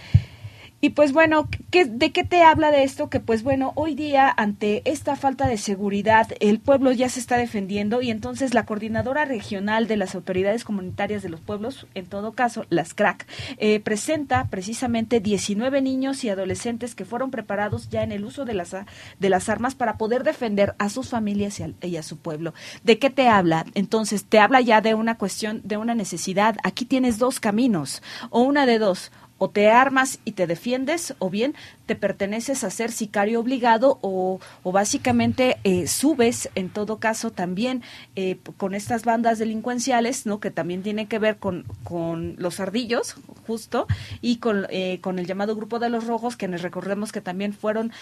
y 0.86 0.90
pues 0.90 1.12
bueno, 1.12 1.48
¿qué, 1.72 1.84
¿de 1.84 2.12
qué 2.12 2.22
te 2.22 2.44
habla 2.44 2.70
de 2.70 2.84
esto? 2.84 3.10
Que 3.10 3.18
pues 3.18 3.42
bueno, 3.42 3.72
hoy 3.74 3.96
día 3.96 4.32
ante 4.36 4.82
esta 4.84 5.16
falta 5.16 5.48
de 5.48 5.58
seguridad, 5.58 6.28
el 6.38 6.60
pueblo 6.60 6.92
ya 6.92 7.08
se 7.08 7.18
está 7.18 7.36
defendiendo 7.36 8.02
y 8.02 8.12
entonces 8.12 8.54
la 8.54 8.66
coordinadora 8.66 9.24
regional 9.24 9.88
de 9.88 9.96
las 9.96 10.14
autoridades 10.14 10.62
comunitarias 10.62 11.24
de 11.24 11.28
los 11.28 11.40
pueblos, 11.40 11.88
en 11.96 12.06
todo 12.06 12.34
caso, 12.34 12.66
las 12.70 12.94
CRAC, 12.94 13.26
eh, 13.58 13.80
presenta 13.80 14.46
precisamente 14.48 15.18
19 15.18 15.82
niños 15.82 16.22
y 16.22 16.28
adolescentes 16.28 16.94
que 16.94 17.04
fueron 17.04 17.32
preparados 17.32 17.88
ya 17.88 18.04
en 18.04 18.12
el 18.12 18.24
uso 18.24 18.44
de 18.44 18.54
las, 18.54 18.76
de 19.18 19.28
las 19.28 19.48
armas 19.48 19.74
para 19.74 19.98
poder 19.98 20.22
defender 20.22 20.76
a 20.78 20.88
sus 20.88 21.08
familias 21.08 21.58
y 21.58 21.64
y 21.82 21.96
a 21.96 22.04
su 22.04 22.16
pueblo. 22.16 22.54
¿De 22.84 23.00
qué 23.00 23.10
te 23.10 23.26
habla? 23.26 23.66
Entonces, 23.74 24.24
te 24.24 24.38
habla 24.38 24.60
ya 24.60 24.80
de 24.80 24.94
una 24.94 25.18
cuestión, 25.18 25.62
de 25.64 25.78
una 25.78 25.96
necesidad. 25.96 26.56
Aquí 26.62 26.84
tienes 26.84 27.18
dos 27.18 27.40
caminos, 27.40 28.04
o 28.30 28.42
una 28.42 28.66
de 28.66 28.78
dos 28.78 29.10
o 29.38 29.50
te 29.50 29.70
armas 29.70 30.18
y 30.24 30.32
te 30.32 30.46
defiendes 30.46 31.14
o 31.18 31.30
bien 31.30 31.54
te 31.86 31.94
perteneces 31.94 32.64
a 32.64 32.70
ser 32.70 32.90
sicario 32.90 33.40
obligado 33.40 33.98
o, 34.02 34.40
o 34.62 34.72
básicamente 34.72 35.58
eh, 35.64 35.86
subes 35.86 36.50
en 36.54 36.68
todo 36.68 36.98
caso 36.98 37.30
también 37.30 37.82
eh, 38.16 38.38
con 38.56 38.74
estas 38.74 39.04
bandas 39.04 39.38
delincuenciales 39.38 40.26
no 40.26 40.40
que 40.40 40.50
también 40.50 40.82
tiene 40.82 41.06
que 41.06 41.18
ver 41.18 41.36
con, 41.36 41.64
con 41.84 42.34
los 42.38 42.60
ardillos 42.60 43.16
justo 43.46 43.86
y 44.20 44.38
con, 44.38 44.66
eh, 44.70 44.98
con 45.00 45.18
el 45.18 45.26
llamado 45.26 45.54
grupo 45.54 45.78
de 45.78 45.90
los 45.90 46.06
rojos 46.06 46.36
quienes 46.36 46.62
recordemos 46.62 47.12
que 47.12 47.20
también 47.20 47.52
fueron 47.52 47.92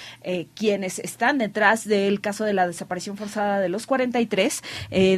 quienes 0.54 0.98
están 0.98 1.38
detrás 1.38 1.86
del 1.86 2.20
caso 2.20 2.44
de 2.44 2.54
la 2.54 2.66
desaparición 2.66 3.16
forzada 3.16 3.60
de 3.60 3.68
los 3.68 3.86
43 3.86 4.62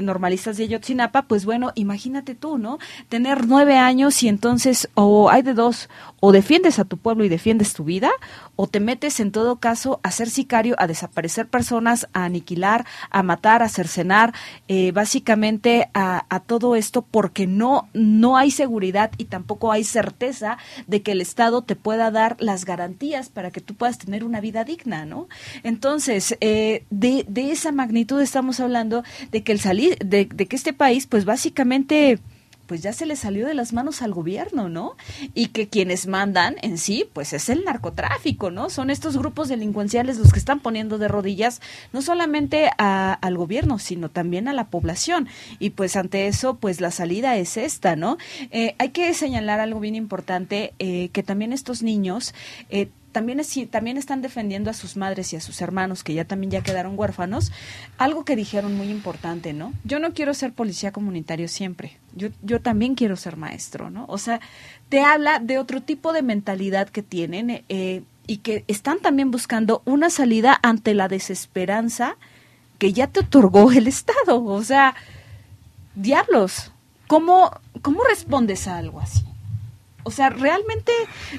normalistas 0.03 0.57
de 0.57 0.65
Ayotzinapa 0.65 1.23
pues 1.23 1.45
bueno 1.45 1.73
imagínate 1.75 2.35
tú 2.35 2.59
no 2.59 2.79
tener 3.09 3.47
nueve 3.47 3.77
años 3.77 4.23
y 4.23 4.29
entonces 4.29 4.89
o 4.95 5.31
hay 5.31 5.43
de 5.43 5.55
dos 5.55 5.89
o 6.21 6.33
defiendes 6.33 6.79
a 6.79 6.85
tu 6.85 6.97
pueblo 6.97 7.25
y 7.25 7.29
defiendes 7.29 7.75
tu 7.75 7.85
vida, 7.85 8.11
o 8.57 8.67
te 8.67 8.81
metes 8.81 9.21
en 9.21 9.33
todo 9.33 9.57
caso 9.57 10.01
a 10.03 10.11
ser 10.11 10.31
sicario, 10.31 10.75
a 10.79 10.87
desaparecer 10.87 11.49
personas, 11.49 12.09
a 12.13 12.25
aniquilar, 12.25 12.87
a 13.11 13.23
matar, 13.23 13.63
a 13.63 13.69
cercenar, 13.69 14.35
eh, 14.69 14.93
básicamente 14.93 15.89
a, 15.95 16.25
a, 16.29 16.41
todo 16.41 16.77
esto 16.77 17.03
porque 17.03 17.47
no, 17.47 17.89
no 17.93 18.37
hay 18.37 18.51
seguridad 18.51 19.11
y 19.19 19.27
tampoco 19.27 19.73
hay 19.73 19.85
certeza 19.85 20.59
de 20.87 21.03
que 21.03 21.13
el 21.13 21.21
Estado 21.21 21.63
te 21.63 21.77
pueda 21.77 22.11
dar 22.11 22.37
las 22.41 22.65
garantías 22.65 23.29
para 23.29 23.51
que 23.51 23.61
tú 23.61 23.75
puedas 23.75 23.99
tener 23.99 24.25
una 24.25 24.41
vida 24.41 24.65
digna, 24.65 25.05
¿no? 25.05 25.29
Entonces, 25.63 26.37
eh, 26.41 26.85
de, 26.91 27.25
de 27.29 27.51
esa 27.51 27.73
magnitud 27.73 28.21
estamos 28.21 28.61
hablando 28.61 29.03
de 29.33 29.43
que 29.43 29.53
el 29.53 29.61
salir, 29.61 29.99
de, 29.99 30.27
de 30.27 30.47
que 30.47 30.57
este 30.57 30.73
país, 30.73 31.07
pues 31.07 31.25
básicamente 31.25 32.21
pues 32.67 32.83
ya 32.83 32.93
se 32.93 33.07
le 33.07 33.17
salió 33.17 33.47
de 33.47 33.55
las 33.55 33.73
manos 33.73 34.03
al 34.03 34.13
gobierno, 34.13 34.69
¿no? 34.69 34.97
Y 35.35 35.49
que 35.49 35.69
quienes 35.69 36.07
mandan 36.07 36.57
en 36.63 36.79
sí, 36.79 37.09
pues 37.13 37.33
es 37.33 37.49
el 37.49 37.65
narcotráfico, 37.65 38.51
¿no? 38.51 38.71
Son 38.71 38.91
estos 38.91 39.17
grupos 39.17 39.49
delincuenciales 39.49 40.19
los 40.19 40.33
que 40.33 40.39
están 40.39 40.61
poniendo 40.61 40.99
de 40.99 41.09
rodillas 41.09 41.61
no 41.93 42.03
solamente 42.03 42.71
al 42.79 43.37
gobierno, 43.37 43.79
sino 43.79 44.11
también 44.11 44.49
a 44.49 44.53
la 44.53 44.69
población. 44.69 45.29
Y 45.59 45.71
pues 45.71 45.97
ante 45.97 46.27
eso, 46.27 46.57
pues 46.57 46.81
la 46.81 46.91
salida 46.91 47.37
es 47.37 47.57
esta, 47.57 47.97
¿no? 47.97 48.19
Eh, 48.51 48.75
hay 48.79 48.91
que 48.91 49.13
señalar 49.15 49.61
algo 49.61 49.81
bien 49.81 49.95
importante, 49.95 50.75
eh, 50.79 51.11
que 51.13 51.23
también 51.23 51.53
estos 51.53 51.83
niños 51.83 52.35
eh, 52.71 52.89
también, 53.17 53.41
es, 53.41 53.59
también 53.71 53.97
están 53.97 54.21
defendiendo 54.21 54.69
a 54.69 54.75
sus 54.75 54.95
madres 54.95 55.33
y 55.33 55.37
a 55.37 55.41
sus 55.41 55.63
hermanos 55.63 56.05
que 56.05 56.13
ya 56.13 56.27
también 56.27 56.51
ya 56.51 56.61
quedaron 56.61 56.99
huérfanos, 56.99 57.51
algo 57.97 58.27
que 58.27 58.37
dijeron 58.37 58.77
muy 58.77 58.91
importante, 58.91 59.55
¿no? 59.55 59.73
Yo 59.85 60.01
no 60.01 60.13
quiero 60.13 60.35
ser 60.35 60.53
policía 60.53 60.93
comunitario 60.93 61.49
siempre, 61.49 61.97
yo, 62.15 62.29
yo 62.43 62.61
también 62.61 62.95
quiero 62.95 63.17
ser 63.17 63.39
maestro, 63.39 63.89
¿no? 63.89 64.05
O 64.09 64.19
sea, 64.19 64.43
te 64.91 65.01
habla 65.01 65.39
de 65.39 65.57
otro 65.57 65.81
tipo 65.81 66.13
de 66.13 66.21
mentalidad 66.21 66.91
que 66.91 67.03
tienen 67.03 67.65
eh, 67.71 68.03
y 68.27 68.37
que 68.37 68.65
están 68.69 68.99
también 68.99 69.31
buscando 69.31 69.81
una 69.87 70.11
salida 70.11 70.61
ante 70.63 70.93
la 70.93 71.09
desesperanza 71.09 72.17
que 72.77 72.93
ya 72.93 73.07
te 73.07 73.21
otorgó 73.21 73.73
el 73.73 73.87
Estado. 73.87 74.45
O 74.45 74.63
sea, 74.63 74.95
diablos, 75.95 76.71
¿cómo, 77.07 77.51
cómo 77.81 78.05
respondes 78.05 78.69
a 78.69 78.77
algo 78.77 79.01
así? 79.01 79.25
O 80.07 80.13
sea, 80.13 80.31
realmente 80.31 80.93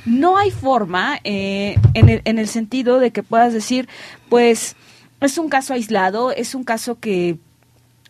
no 0.06 0.38
hay 0.38 0.52
forma 0.52 1.20
eh, 1.24 1.78
en, 1.94 2.10
el, 2.10 2.22
en 2.26 2.38
el 2.38 2.50
sentido 2.50 3.00
de 3.00 3.12
que 3.12 3.24
puedas 3.24 3.54
decir, 3.54 3.88
pues 4.28 4.76
es 5.22 5.38
un 5.38 5.48
caso 5.48 5.74
aislado, 5.74 6.32
es 6.32 6.54
un 6.54 6.66
caso 6.66 7.00
que 7.00 7.38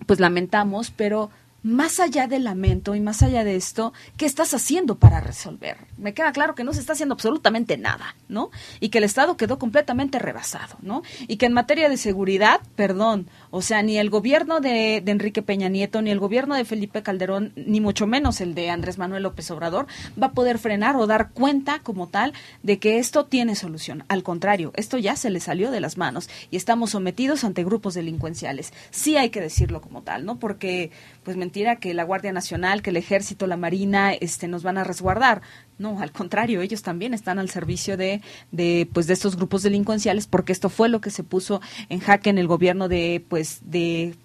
pues 0.08 0.20
lamentamos, 0.20 0.90
pero 0.90 1.30
más 1.68 2.00
allá 2.00 2.28
del 2.28 2.46
lamento 2.46 2.96
y 2.96 3.02
más 3.02 3.22
allá 3.22 3.44
de 3.44 3.56
esto, 3.56 3.94
¿qué 4.16 4.26
estás 4.26 4.54
haciendo 4.54 4.96
para 4.96 5.20
resolver? 5.20 5.78
Me 5.98 6.14
queda 6.14 6.32
claro 6.32 6.56
que 6.56 6.64
no 6.64 6.74
se 6.74 6.80
está 6.80 6.94
haciendo 6.94 7.14
absolutamente 7.14 7.78
nada, 7.78 8.16
¿no? 8.30 8.52
Y 8.80 8.90
que 8.90 9.00
el 9.00 9.04
Estado 9.04 9.38
quedó 9.38 9.60
completamente 9.60 10.18
rebasado, 10.18 10.78
¿no? 10.82 11.04
Y 11.28 11.38
que 11.38 11.46
en 11.46 11.54
materia 11.54 11.90
de 11.90 11.98
seguridad, 11.98 12.62
perdón, 12.76 13.28
o 13.50 13.62
sea, 13.62 13.82
ni 13.82 13.98
el 13.98 14.10
gobierno 14.10 14.60
de, 14.60 14.98
Enrique 14.98 15.42
Peña 15.42 15.70
Nieto, 15.70 16.02
ni 16.02 16.12
el 16.12 16.20
gobierno 16.20 16.56
de 16.56 16.66
Felipe 16.66 17.04
Calderón, 17.04 17.54
ni 17.56 17.82
mucho 17.82 18.08
menos 18.08 18.42
el 18.42 18.56
de 18.56 18.70
Andrés 18.70 18.98
Manuel 18.98 19.24
López 19.24 19.50
Obrador, 19.52 19.88
va 20.22 20.28
a 20.28 20.32
poder 20.32 20.60
frenar 20.60 20.96
o 20.96 21.08
dar 21.08 21.32
cuenta 21.32 21.80
como 21.80 22.08
tal 22.08 22.34
de 22.64 22.80
que 22.80 23.00
esto 23.00 23.26
tiene 23.26 23.56
solución. 23.56 24.04
Al 24.08 24.24
contrario, 24.24 24.72
esto 24.76 24.98
ya 24.98 25.16
se 25.16 25.30
le 25.30 25.40
salió 25.40 25.72
de 25.72 25.80
las 25.80 25.98
manos 25.98 26.30
y 26.52 26.58
estamos 26.58 26.92
sometidos 26.92 27.44
ante 27.44 27.64
grupos 27.64 27.94
delincuenciales. 27.94 28.74
Sí 28.92 29.18
hay 29.18 29.30
que 29.30 29.42
decirlo 29.42 29.82
como 29.82 30.02
tal, 30.02 30.26
¿no? 30.26 30.40
Porque 30.40 30.92
pues 31.24 31.38
mentira 31.38 31.78
que 31.78 31.94
la 31.94 32.04
Guardia 32.04 32.32
Nacional, 32.32 32.82
que 32.82 32.90
el 32.92 32.98
Ejército, 32.98 33.48
la 33.48 33.58
Marina, 33.58 34.14
este, 34.14 34.48
nos 34.48 34.64
van 34.64 34.78
a 34.78 34.84
resguardar. 34.84 35.42
No, 35.80 36.00
al 36.02 36.12
contrario, 36.12 36.62
ellos 36.62 36.82
también 36.82 37.14
están 37.14 37.38
al 37.38 37.50
servicio 37.50 37.98
de, 37.98 38.22
de, 38.52 38.90
pues, 38.92 39.06
de 39.08 39.14
estos 39.14 39.36
grupos 39.36 39.64
delincuenciales, 39.64 40.26
porque 40.26 40.52
esto 40.52 40.70
fue 40.70 40.90
lo 40.90 41.02
que 41.02 41.12
se 41.12 41.24
puso 41.24 41.62
en 41.90 42.00
jaque 42.00 42.30
en 42.30 42.38
el 42.40 42.48
gobierno 42.48 42.88
de, 42.88 43.24
pues, 43.28 43.60
de, 43.64 44.16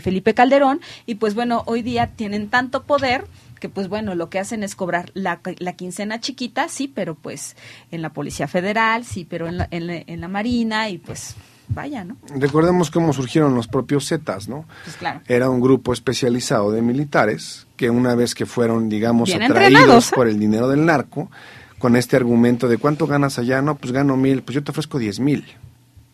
Felipe 0.00 0.34
Calderón, 0.34 0.80
y 1.06 1.14
pues 1.14 1.34
bueno, 1.34 1.62
hoy 1.66 1.80
día 1.80 2.08
tienen 2.08 2.48
tanto 2.48 2.82
poder 2.82 3.24
que 3.60 3.68
pues 3.70 3.88
bueno, 3.88 4.14
lo 4.14 4.28
que 4.28 4.38
hacen 4.38 4.62
es 4.62 4.74
cobrar 4.74 5.10
la, 5.14 5.40
la, 5.58 5.72
quincena 5.72 6.20
chiquita, 6.20 6.68
sí, 6.68 6.88
pero 6.88 7.14
pues 7.14 7.56
en 7.90 8.02
la 8.02 8.12
Policía 8.12 8.48
Federal, 8.48 9.04
sí, 9.04 9.24
pero 9.24 9.46
en 9.46 9.56
la, 9.56 9.68
en 9.70 9.86
la, 9.86 9.94
en 10.06 10.20
la 10.20 10.28
Marina 10.28 10.90
y 10.90 10.98
pues 10.98 11.34
vaya, 11.68 12.04
¿no? 12.04 12.16
Recordemos 12.34 12.90
cómo 12.90 13.12
surgieron 13.12 13.54
los 13.54 13.66
propios 13.68 14.08
Zetas, 14.08 14.48
¿no? 14.48 14.64
Pues 14.84 14.96
claro. 14.96 15.20
Era 15.28 15.50
un 15.50 15.60
grupo 15.60 15.92
especializado 15.92 16.70
de 16.72 16.82
militares 16.82 17.66
que 17.76 17.90
una 17.90 18.14
vez 18.14 18.34
que 18.34 18.46
fueron, 18.46 18.88
digamos, 18.88 19.30
atraídos 19.34 20.08
¿eh? 20.08 20.12
por 20.14 20.28
el 20.28 20.38
dinero 20.38 20.68
del 20.68 20.84
narco, 20.86 21.30
con 21.78 21.96
este 21.96 22.16
argumento 22.16 22.68
de 22.68 22.78
cuánto 22.78 23.06
ganas 23.06 23.38
allá, 23.38 23.60
no, 23.62 23.74
pues 23.76 23.92
gano 23.92 24.16
mil, 24.16 24.42
pues 24.42 24.54
yo 24.54 24.64
te 24.64 24.70
ofrezco 24.70 24.98
diez 24.98 25.20
mil. 25.20 25.44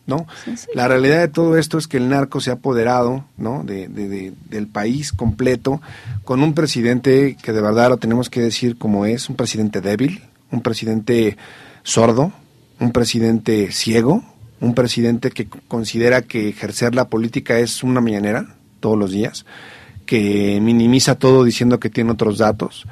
¿no? 0.05 0.27
La 0.75 0.89
realidad 0.89 1.19
de 1.21 1.29
todo 1.29 1.57
esto 1.57 1.77
es 1.77 1.87
que 1.87 1.95
el 1.95 2.09
narco 2.09 2.41
se 2.41 2.49
ha 2.49 2.55
apoderado, 2.55 3.23
¿no? 3.37 3.63
De, 3.63 3.87
de- 3.87 4.33
del 4.49 4.67
país 4.67 5.13
completo, 5.13 5.81
con 6.25 6.43
un 6.43 6.53
presidente 6.53 7.37
que 7.41 7.53
de 7.53 7.61
verdad 7.61 7.87
lo 7.87 7.95
tenemos 7.95 8.29
que 8.29 8.41
decir 8.41 8.77
como 8.77 9.05
es, 9.05 9.29
un 9.29 9.37
presidente 9.37 9.79
débil, 9.79 10.21
un 10.51 10.59
presidente 10.61 11.37
sordo, 11.83 12.33
un 12.81 12.91
presidente 12.91 13.71
ciego, 13.71 14.25
un 14.63 14.73
presidente 14.73 15.29
que 15.29 15.47
considera 15.67 16.21
que 16.21 16.49
ejercer 16.49 16.95
la 16.95 17.05
política 17.09 17.59
es 17.59 17.83
una 17.83 18.01
mañanera 18.01 18.55
todos 18.79 18.97
los 18.97 19.11
días, 19.11 19.45
que 20.05 20.59
minimiza 20.61 21.15
todo 21.15 21.43
diciendo 21.43 21.79
que 21.79 21.89
tiene 21.89 22.11
otros 22.11 22.37
datos, 22.37 22.85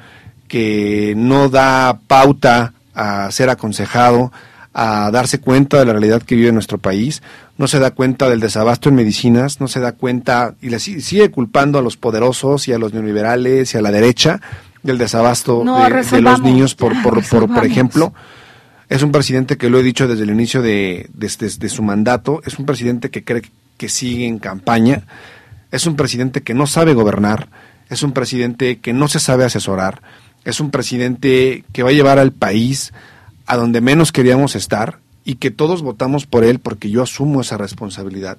que 0.48 1.14
no 1.16 1.48
da 1.48 1.98
pauta 2.06 2.74
a 2.94 3.30
ser 3.30 3.48
aconsejado, 3.50 4.32
a 4.74 5.10
darse 5.10 5.38
cuenta 5.40 5.78
de 5.78 5.84
la 5.86 5.92
realidad 5.92 6.22
que 6.22 6.34
vive 6.34 6.52
nuestro 6.52 6.78
país, 6.78 7.22
no 7.58 7.66
se 7.68 7.78
da 7.78 7.90
cuenta 7.90 8.28
del 8.30 8.40
desabasto 8.40 8.88
en 8.88 8.94
medicinas, 8.94 9.60
no 9.60 9.68
se 9.68 9.80
da 9.80 9.92
cuenta 9.92 10.54
y 10.62 10.70
le 10.70 10.78
si- 10.78 11.00
sigue 11.02 11.30
culpando 11.30 11.78
a 11.78 11.82
los 11.82 11.96
poderosos 11.96 12.68
y 12.68 12.72
a 12.72 12.78
los 12.78 12.92
neoliberales 12.94 13.74
y 13.74 13.78
a 13.78 13.82
la 13.82 13.90
derecha 13.90 14.40
del 14.82 14.98
desabasto 14.98 15.62
No, 15.64 15.78
de- 15.88 16.02
de, 16.02 16.20
los 16.22 16.40
niños, 16.42 16.74
por, 16.74 16.92
por, 17.02 17.22
por, 17.28 17.48
por 17.54 17.64
ejemplo. 17.64 18.12
Es 18.92 19.02
un 19.02 19.10
presidente 19.10 19.56
que 19.56 19.70
lo 19.70 19.78
he 19.78 19.82
dicho 19.82 20.06
desde 20.06 20.24
el 20.24 20.28
inicio 20.28 20.60
de, 20.60 21.08
su 21.70 21.82
mandato, 21.82 22.42
es 22.44 22.58
un 22.58 22.66
presidente 22.66 23.08
que 23.08 23.24
cree 23.24 23.40
que 23.78 23.88
sigue 23.88 24.26
en 24.26 24.38
campaña, 24.38 25.04
es 25.70 25.86
un 25.86 25.96
presidente 25.96 26.42
que 26.42 26.52
no 26.52 26.66
sabe 26.66 26.92
gobernar, 26.92 27.48
es 27.88 28.02
un 28.02 28.12
presidente 28.12 28.80
que 28.80 28.92
no 28.92 29.08
se 29.08 29.18
sabe 29.18 29.46
asesorar, 29.46 30.02
es 30.44 30.60
un 30.60 30.70
presidente 30.70 31.64
que 31.72 31.82
va 31.82 31.88
a 31.88 31.94
llevar 31.94 32.18
al 32.18 32.32
país 32.32 32.92
a 33.46 33.56
donde 33.56 33.80
menos 33.80 34.12
queríamos 34.12 34.56
estar 34.56 34.98
y 35.24 35.36
que 35.36 35.50
todos 35.50 35.80
votamos 35.80 36.26
por 36.26 36.44
él 36.44 36.58
porque 36.58 36.90
yo 36.90 37.02
asumo 37.02 37.40
esa 37.40 37.56
responsabilidad. 37.56 38.36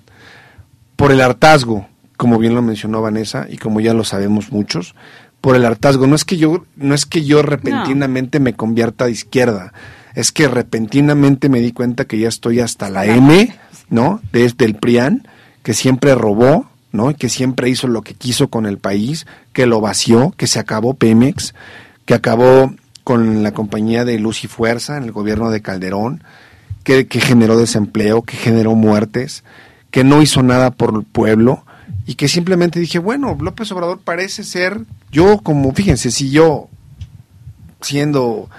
Por 0.95 1.11
el 1.11 1.21
hartazgo, 1.21 1.87
como 2.15 2.37
bien 2.37 2.53
lo 2.53 2.61
mencionó 2.61 3.01
Vanessa 3.01 3.47
y 3.49 3.57
como 3.57 3.79
ya 3.79 3.95
lo 3.95 4.03
sabemos 4.03 4.51
muchos, 4.51 4.93
por 5.41 5.55
el 5.55 5.65
hartazgo. 5.65 6.05
No 6.05 6.13
es 6.13 6.25
que 6.25 6.37
yo, 6.37 6.63
no 6.75 6.93
es 6.93 7.07
que 7.07 7.25
yo 7.25 7.41
repentinamente 7.41 8.39
me 8.39 8.53
convierta 8.53 9.05
de 9.05 9.13
izquierda, 9.13 9.73
es 10.15 10.31
que 10.31 10.47
repentinamente 10.47 11.49
me 11.49 11.59
di 11.59 11.71
cuenta 11.71 12.05
que 12.05 12.19
ya 12.19 12.27
estoy 12.27 12.59
hasta 12.59 12.89
la 12.89 13.05
M, 13.05 13.55
¿no? 13.89 14.21
Desde 14.31 14.65
el 14.65 14.75
PRIAN, 14.75 15.27
que 15.63 15.73
siempre 15.73 16.15
robó, 16.15 16.69
¿no? 16.91 17.11
Y 17.11 17.15
que 17.15 17.29
siempre 17.29 17.69
hizo 17.69 17.87
lo 17.87 18.01
que 18.03 18.13
quiso 18.13 18.49
con 18.49 18.65
el 18.65 18.77
país, 18.77 19.25
que 19.53 19.65
lo 19.65 19.81
vació, 19.81 20.33
que 20.37 20.47
se 20.47 20.59
acabó 20.59 20.93
Pemex, 20.93 21.53
que 22.05 22.13
acabó 22.13 22.73
con 23.03 23.43
la 23.43 23.51
compañía 23.51 24.05
de 24.05 24.19
Luz 24.19 24.43
y 24.43 24.47
Fuerza 24.47 24.97
en 24.97 25.03
el 25.03 25.11
gobierno 25.11 25.49
de 25.49 25.61
Calderón, 25.61 26.23
que, 26.83 27.07
que 27.07 27.19
generó 27.19 27.57
desempleo, 27.57 28.21
que 28.21 28.37
generó 28.37 28.75
muertes, 28.75 29.43
que 29.89 30.03
no 30.03 30.21
hizo 30.21 30.43
nada 30.43 30.71
por 30.71 30.93
el 30.95 31.03
pueblo 31.03 31.65
y 32.05 32.15
que 32.15 32.27
simplemente 32.27 32.79
dije, 32.79 32.99
bueno, 32.99 33.37
López 33.39 33.71
Obrador 33.71 33.99
parece 33.99 34.43
ser, 34.43 34.81
yo 35.11 35.39
como, 35.39 35.73
fíjense, 35.73 36.11
si 36.11 36.29
yo 36.29 36.69
siendo 37.81 38.49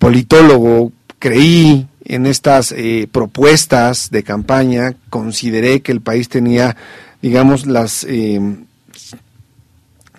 politólogo 0.00 0.90
creí 1.20 1.86
en 2.04 2.26
estas 2.26 2.72
eh, 2.72 3.06
propuestas 3.12 4.10
de 4.10 4.24
campaña, 4.24 4.96
consideré 5.10 5.82
que 5.82 5.92
el 5.92 6.00
país 6.00 6.28
tenía, 6.28 6.76
digamos, 7.22 7.66
las... 7.66 8.04
eh, 8.08 8.40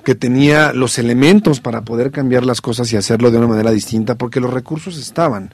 que 0.04 0.16
tenía 0.16 0.74
los 0.74 0.98
elementos 0.98 1.60
para 1.60 1.82
poder 1.82 2.10
cambiar 2.10 2.44
las 2.44 2.60
cosas 2.62 2.92
y 2.92 2.98
hacerlo 2.98 3.30
de 3.30 3.38
una 3.38 3.48
manera 3.48 3.70
distinta, 3.70 4.16
porque 4.16 4.40
los 4.40 4.52
recursos 4.52 4.98
estaban. 4.98 5.52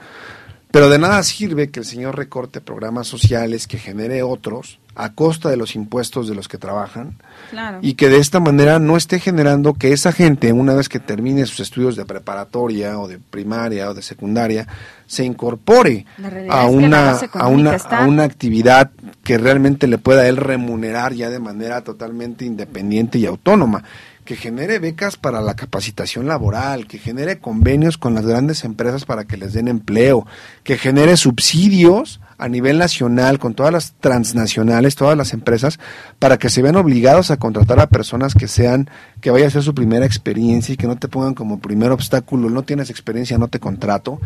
Pero 0.72 0.90
de 0.90 1.00
nada 1.00 1.24
sirve 1.24 1.70
que 1.70 1.80
el 1.80 1.86
señor 1.86 2.18
recorte 2.18 2.60
programas 2.62 3.08
sociales, 3.08 3.68
que 3.68 3.78
genere 3.78 4.22
otros, 4.24 4.80
a 4.96 5.14
costa 5.14 5.50
de 5.50 5.58
los 5.58 5.76
impuestos 5.76 6.28
de 6.28 6.34
los 6.36 6.48
que 6.48 6.58
trabajan, 6.58 7.18
Claro. 7.52 7.80
y 7.82 7.94
que 7.94 8.10
de 8.10 8.18
esta 8.18 8.40
manera 8.40 8.80
no 8.80 8.98
esté 8.98 9.20
generando 9.20 9.76
que 9.76 9.94
esa 9.94 10.12
gente, 10.12 10.52
una 10.52 10.74
vez 10.74 10.90
que 10.90 11.00
termine 11.00 11.46
sus 11.46 11.60
estudios 11.62 11.96
de 11.96 12.04
preparatoria 12.04 13.00
o 13.00 13.08
de 13.08 13.20
primaria 13.20 13.90
o 13.90 13.94
de 13.94 14.02
secundaria, 14.02 14.68
se 15.06 15.24
incorpore 15.24 16.06
a 16.50 16.66
una, 16.66 17.12
a, 17.34 17.48
una, 17.48 17.76
está- 17.76 18.04
a 18.04 18.08
una 18.08 18.24
actividad 18.24 18.92
que 19.24 19.38
realmente 19.38 19.88
le 19.88 20.00
pueda 20.00 20.28
él 20.28 20.36
remunerar 20.38 21.14
ya 21.14 21.30
de 21.30 21.40
manera 21.40 21.82
totalmente 21.82 22.44
independiente 22.44 23.20
y 23.20 23.26
autónoma 23.28 23.84
que 24.28 24.36
genere 24.36 24.80
becas 24.80 25.16
para 25.16 25.40
la 25.40 25.56
capacitación 25.56 26.28
laboral, 26.28 26.86
que 26.86 27.00
genere 27.00 27.40
convenios 27.40 27.98
con 27.98 28.14
las 28.14 28.26
grandes 28.26 28.66
empresas 28.66 29.06
para 29.06 29.24
que 29.24 29.38
les 29.38 29.54
den 29.54 29.70
empleo, 29.70 30.28
que 30.66 30.78
genere 30.78 31.16
subsidios 31.16 32.20
a 32.38 32.50
nivel 32.50 32.78
nacional 32.78 33.40
con 33.40 33.54
todas 33.54 33.72
las 33.72 33.94
transnacionales, 34.02 34.98
todas 34.98 35.18
las 35.18 35.32
empresas, 35.32 35.80
para 36.20 36.38
que 36.38 36.50
se 36.50 36.62
vean 36.62 36.76
obligados 36.76 37.32
a 37.32 37.38
contratar 37.38 37.80
a 37.80 37.88
personas 37.88 38.36
que 38.36 38.50
sean, 38.50 38.90
que 39.22 39.32
vaya 39.32 39.48
a 39.48 39.50
ser 39.50 39.64
su 39.64 39.74
primera 39.74 40.06
experiencia 40.06 40.74
y 40.74 40.78
que 40.78 40.88
no 40.88 40.98
te 40.98 41.08
pongan 41.08 41.34
como 41.34 41.62
primer 41.62 41.92
obstáculo, 41.92 42.50
no 42.50 42.64
tienes 42.64 42.90
experiencia, 42.90 43.38
no 43.38 43.48
te 43.48 43.62
contrato, 43.62 44.20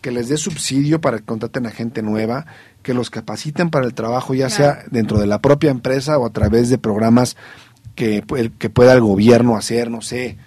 que 0.00 0.12
les 0.12 0.28
dé 0.28 0.36
subsidio 0.36 1.00
para 1.00 1.18
que 1.18 1.24
contraten 1.24 1.66
a 1.66 1.70
gente 1.70 2.02
nueva, 2.02 2.46
que 2.82 2.94
los 2.94 3.10
capaciten 3.10 3.70
para 3.70 3.86
el 3.86 3.94
trabajo, 3.94 4.34
ya 4.34 4.48
sea 4.48 4.84
dentro 4.90 5.18
de 5.18 5.26
la 5.26 5.40
propia 5.40 5.70
empresa 5.70 6.16
o 6.16 6.26
a 6.26 6.30
través 6.30 6.70
de 6.70 6.78
programas 6.78 7.36
que, 7.98 8.22
que 8.58 8.70
pueda 8.70 8.92
el 8.92 9.00
gobierno 9.00 9.56
hacer, 9.56 9.90
no 9.90 10.00
sé, 10.02 10.38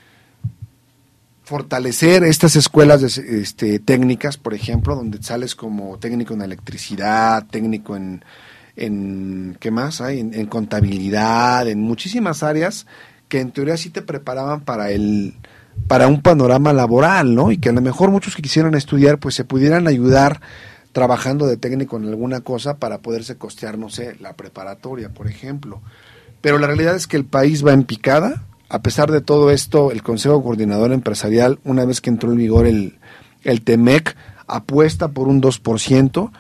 fortalecer 1.44 2.24
estas 2.24 2.56
escuelas 2.56 3.02
de- 3.02 3.42
este, 3.42 3.80
técnicas, 3.80 4.38
por 4.38 4.54
ejemplo, 4.54 4.96
donde 4.96 5.22
sales 5.22 5.56
como 5.56 5.98
técnico 5.98 6.34
en 6.34 6.42
electricidad, 6.44 7.46
técnico 7.52 7.96
en, 7.96 8.24
en 8.76 9.58
¿qué 9.60 9.70
más 9.72 10.00
hay? 10.02 10.20
En, 10.20 10.34
en 10.34 10.46
contabilidad, 10.48 11.68
en 11.68 11.82
muchísimas 11.82 12.44
áreas 12.44 12.86
que 13.28 13.40
en 13.40 13.52
teoría 13.52 13.78
sí 13.78 13.90
te 13.90 14.02
preparaban 14.02 14.62
para 14.62 14.92
el 14.92 15.34
para 15.88 16.08
un 16.08 16.22
panorama 16.22 16.74
laboral, 16.74 17.34
¿no? 17.34 17.52
Y 17.52 17.58
que 17.58 17.70
a 17.70 17.74
lo 17.74 17.82
mejor 17.82 18.12
muchos 18.12 18.36
que 18.36 18.42
quisieran 18.42 18.76
estudiar, 18.76 19.20
pues 19.20 19.36
se 19.36 19.46
pudieran 19.46 19.88
ayudar 19.88 20.42
trabajando 20.92 21.48
de 21.48 21.58
técnico 21.58 21.98
en 21.98 22.08
alguna 22.10 22.42
cosa 22.42 22.78
para 22.78 23.00
poderse 23.00 23.38
costear, 23.38 23.78
no 23.78 23.90
sé, 23.90 24.16
la 24.20 24.34
preparatoria, 24.34 25.10
por 25.10 25.28
ejemplo. 25.28 25.82
Pero 26.42 26.58
la 26.58 26.68
realidad 26.68 26.96
es 26.96 27.08
que 27.08 27.18
el 27.18 27.26
país 27.26 27.66
va 27.66 27.74
en 27.74 27.84
picada. 27.84 28.44
A 28.70 28.82
pesar 28.82 29.12
de 29.12 29.22
todo 29.22 29.52
esto, 29.52 29.92
el 29.92 30.02
Consejo 30.02 30.42
Coordinador 30.44 30.92
Empresarial, 30.94 31.60
una 31.64 31.86
vez 31.86 32.02
que 32.02 32.10
entró 32.10 32.32
en 32.32 32.38
vigor 32.38 32.66
el, 32.68 32.98
el 33.44 33.62
TEMEC, 33.62 34.16
apuesta 34.48 35.10
por 35.10 35.28
un 35.28 35.42
2% 35.42 36.32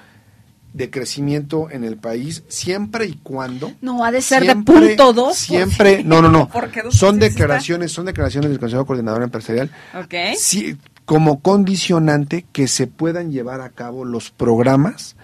de 0.73 0.89
crecimiento 0.89 1.69
en 1.69 1.83
el 1.83 1.97
país, 1.97 2.43
siempre 2.47 3.05
y 3.05 3.15
cuando... 3.21 3.73
No, 3.81 4.05
ha 4.05 4.11
de 4.11 4.21
ser 4.21 4.43
siempre- 4.43 4.79
de 4.79 4.87
punto 4.95 5.11
dos. 5.11 5.35
Siempre, 5.37 6.01
no, 6.05 6.21
no, 6.21 6.29
no. 6.29 6.49
Son 6.91 7.19
declaraciones, 7.19 7.91
son 7.91 8.05
declaraciones 8.05 8.49
del 8.49 8.59
Consejo 8.59 8.85
Coordinador 8.85 9.23
Empresarial 9.23 9.69
Ok. 9.93 10.13
sí, 10.37 10.77
como 11.03 11.41
condicionante 11.41 12.45
que 12.53 12.69
se 12.69 12.87
puedan 12.87 13.31
llevar 13.33 13.59
a 13.59 13.71
cabo 13.71 14.05
los 14.05 14.31
programas 14.31 15.17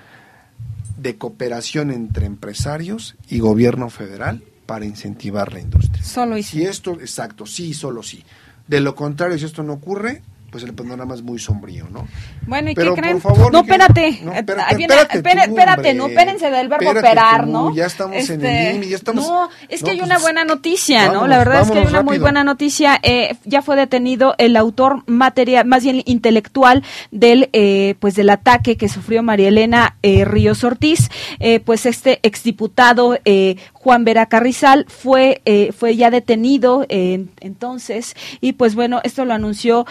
de 0.97 1.15
cooperación 1.15 1.91
entre 1.91 2.25
empresarios 2.25 3.15
y 3.29 3.39
gobierno 3.39 3.89
federal 3.89 4.43
para 4.67 4.85
incentivar 4.85 5.51
la 5.51 5.61
industria. 5.61 6.03
Solo 6.03 6.37
y 6.37 6.43
Si 6.43 6.63
esto, 6.63 6.91
exacto, 6.91 7.47
sí, 7.47 7.73
solo 7.73 8.03
sí. 8.03 8.23
De 8.67 8.81
lo 8.81 8.93
contrario, 8.93 9.39
si 9.39 9.45
esto 9.45 9.63
no 9.63 9.73
ocurre, 9.73 10.21
pues 10.57 10.67
el 10.67 10.73
panorama 10.73 11.13
es 11.13 11.21
muy 11.21 11.37
sombrío, 11.37 11.85
¿no? 11.91 12.07
Bueno, 12.47 12.71
¿y 12.71 12.73
Pero, 12.73 12.95
qué 12.95 13.01
creen? 13.01 13.19
por 13.21 13.35
favor, 13.35 13.53
no, 13.53 13.59
espérate. 13.59 14.19
no, 14.23 14.33
Eh, 14.33 14.39
espérate, 14.39 14.63
ahí 14.71 14.75
viene- 14.77 14.93
espérate 14.95 15.17
espere- 15.19 15.45
tú, 15.45 15.51
espérate, 15.51 15.77
hombre. 15.77 15.93
no, 15.93 16.07
espérense 16.07 16.49
del 16.49 16.67
verbo 16.67 16.89
operar, 16.89 17.45
tú, 17.45 17.51
¿no? 17.51 17.67
Este, 17.69 17.77
ya 17.79 17.85
estamos 17.85 18.29
en 18.31 18.45
el 18.45 18.75
IMI, 18.75 18.87
ya 18.89 18.95
estamos- 18.95 19.27
No, 19.27 19.49
es 19.69 19.79
que 19.81 19.85
No, 19.85 19.91
hay 19.91 19.97
pues, 19.99 20.09
una 20.09 20.17
buena 20.19 20.45
noticia, 20.45 21.11
¿no? 21.11 21.27
La 21.27 21.37
verdad 21.37 21.61
es 21.61 21.69
que 21.71 21.77
hay 21.77 21.85
una 21.85 22.01
muy 22.01 22.17
buena 22.17 22.43
noticia. 22.43 22.99
Eh, 23.03 23.35
ya 23.45 23.61
fue 23.61 23.75
detenido 23.75 24.33
el 24.39 24.57
autor 24.57 25.03
material, 25.05 25.67
más 25.67 25.83
bien 25.83 26.01
intelectual 26.05 26.83
del, 27.11 27.49
eh, 27.53 27.93
pues 27.99 28.15
del 28.15 28.31
ataque 28.31 28.77
que 28.77 28.89
sufrió 28.89 29.21
María 29.21 29.49
Elena 29.49 29.97
eh, 30.01 30.25
Ríos 30.25 30.63
Ortiz. 30.63 31.09
Eh, 31.39 31.59
pues 31.59 31.85
este 31.85 32.19
exdiputado 32.23 33.19
eh, 33.25 33.57
Juan 33.73 34.03
Vera 34.05 34.25
Carrizal 34.25 34.85
fue, 34.89 35.41
eh, 35.45 35.71
fue 35.77 35.95
ya 35.95 36.09
detenido 36.09 36.85
eh, 36.89 37.25
entonces 37.41 38.15
y 38.41 38.53
pues 38.53 38.73
bueno, 38.75 38.99
esto 39.03 39.23
lo 39.23 39.33
anunció 39.33 39.85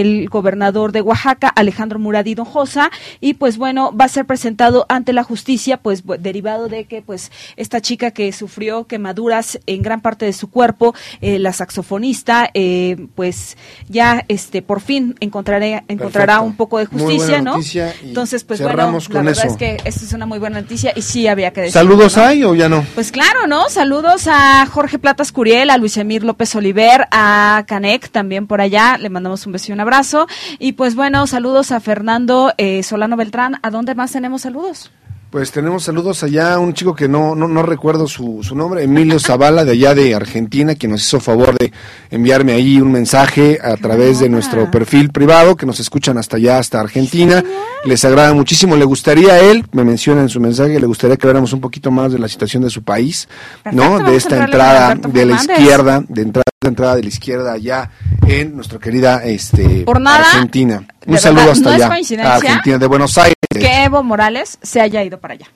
el 0.00 0.28
gobernador 0.28 0.92
de 0.92 1.00
Oaxaca, 1.00 1.48
Alejandro 1.48 1.98
Murat 1.98 2.26
Hinojosa, 2.26 2.90
y 3.20 3.34
pues 3.34 3.58
bueno, 3.58 3.94
va 3.96 4.06
a 4.06 4.08
ser 4.08 4.26
presentado 4.26 4.86
ante 4.88 5.12
la 5.12 5.24
justicia, 5.24 5.76
pues 5.76 6.02
derivado 6.18 6.68
de 6.68 6.84
que 6.84 7.02
pues 7.02 7.30
esta 7.56 7.80
chica 7.80 8.10
que 8.10 8.32
sufrió 8.32 8.86
quemaduras 8.86 9.58
en 9.66 9.82
gran 9.82 10.00
parte 10.00 10.26
de 10.26 10.32
su 10.32 10.50
cuerpo, 10.50 10.94
eh, 11.20 11.38
la 11.38 11.52
saxofonista, 11.52 12.50
eh, 12.54 12.96
pues 13.14 13.56
ya 13.88 14.24
este 14.28 14.62
por 14.62 14.80
fin 14.80 15.16
encontraré, 15.20 15.84
encontrará 15.88 16.34
Perfecto. 16.34 16.44
un 16.44 16.56
poco 16.56 16.78
de 16.78 16.86
justicia, 16.86 17.40
¿no? 17.42 17.58
Entonces, 18.02 18.44
pues 18.44 18.60
bueno, 18.60 18.98
la 19.10 19.22
verdad 19.22 19.44
eso. 19.44 19.46
es 19.46 19.56
que 19.56 19.78
esto 19.84 20.04
es 20.04 20.12
una 20.12 20.26
muy 20.26 20.38
buena 20.38 20.60
noticia 20.60 20.92
y 20.94 21.02
sí 21.02 21.26
había 21.26 21.52
que 21.52 21.62
decir. 21.62 21.74
¿Saludos 21.74 22.16
hay 22.18 22.44
o 22.44 22.54
ya 22.54 22.68
no? 22.68 22.84
Pues 22.94 23.12
claro, 23.12 23.46
¿no? 23.46 23.68
Saludos 23.68 24.26
a 24.26 24.66
Jorge 24.66 24.98
Platas 24.98 25.32
Curiel, 25.32 25.70
a 25.70 25.76
Luis 25.76 25.96
Emir 25.96 26.24
López 26.24 26.54
Oliver, 26.54 27.06
a 27.10 27.64
Canec 27.66 28.10
también 28.10 28.46
por 28.46 28.60
allá. 28.60 28.98
Le 28.98 29.10
mandamos 29.10 29.46
un 29.46 29.52
beso 29.52 29.66
y 29.68 29.72
un 29.72 29.79
abrazo. 29.80 30.26
Y 30.58 30.72
pues 30.72 30.94
bueno, 30.94 31.26
saludos 31.26 31.72
a 31.72 31.80
Fernando 31.80 32.52
eh, 32.58 32.82
Solano 32.82 33.16
Beltrán. 33.16 33.56
¿A 33.62 33.70
dónde 33.70 33.94
más 33.94 34.12
tenemos 34.12 34.42
saludos? 34.42 34.90
Pues 35.30 35.52
tenemos 35.52 35.84
saludos 35.84 36.24
allá, 36.24 36.58
un 36.58 36.74
chico 36.74 36.92
que 36.96 37.06
no, 37.06 37.36
no, 37.36 37.46
no 37.46 37.62
recuerdo 37.62 38.08
su, 38.08 38.42
su 38.42 38.56
nombre, 38.56 38.82
Emilio 38.82 39.20
Zavala, 39.20 39.64
de 39.64 39.70
allá 39.70 39.94
de 39.94 40.12
Argentina, 40.12 40.74
que 40.74 40.88
nos 40.88 41.06
hizo 41.06 41.20
favor 41.20 41.56
de 41.56 41.72
enviarme 42.10 42.50
ahí 42.50 42.80
un 42.80 42.90
mensaje 42.90 43.60
a 43.62 43.76
través 43.76 44.18
de 44.18 44.28
nuestro 44.28 44.68
perfil 44.72 45.10
privado, 45.10 45.54
que 45.54 45.66
nos 45.66 45.78
escuchan 45.78 46.18
hasta 46.18 46.36
allá, 46.36 46.58
hasta 46.58 46.80
Argentina. 46.80 47.44
Les 47.84 48.04
agrada 48.04 48.34
muchísimo, 48.34 48.74
le 48.74 48.84
gustaría 48.84 49.34
a 49.34 49.38
él, 49.38 49.64
me 49.70 49.84
menciona 49.84 50.20
en 50.20 50.28
su 50.28 50.40
mensaje, 50.40 50.80
le 50.80 50.86
gustaría 50.86 51.16
que 51.16 51.28
habláramos 51.28 51.52
un 51.52 51.60
poquito 51.60 51.92
más 51.92 52.10
de 52.10 52.18
la 52.18 52.26
situación 52.26 52.64
de 52.64 52.70
su 52.70 52.82
país, 52.82 53.28
¿no? 53.70 54.00
De 54.00 54.10
a 54.10 54.14
esta 54.14 54.34
a 54.34 54.44
entrada 54.46 54.94
de 54.96 55.26
la 55.26 55.36
izquierda, 55.36 56.02
de 56.08 56.22
entrada, 56.22 56.49
de 56.62 56.68
entrada 56.68 56.96
de 56.96 57.02
la 57.04 57.08
izquierda 57.08 57.52
allá 57.52 57.90
en 58.26 58.54
nuestra 58.54 58.78
querida 58.78 59.24
este, 59.24 59.84
Por 59.86 59.98
nada, 59.98 60.26
Argentina. 60.26 60.86
Un 61.06 61.16
saludo 61.16 61.46
verdad, 61.46 61.52
hasta 61.52 61.70
no 61.70 61.74
allá, 61.74 61.88
coincidencia 61.88 62.32
a 62.34 62.36
Argentina, 62.36 62.76
de 62.76 62.86
Buenos 62.86 63.16
Aires. 63.16 63.34
Que 63.48 63.84
Evo 63.84 64.02
Morales 64.02 64.58
se 64.60 64.78
haya 64.78 65.02
ido 65.02 65.18
para 65.18 65.32
allá. 65.32 65.46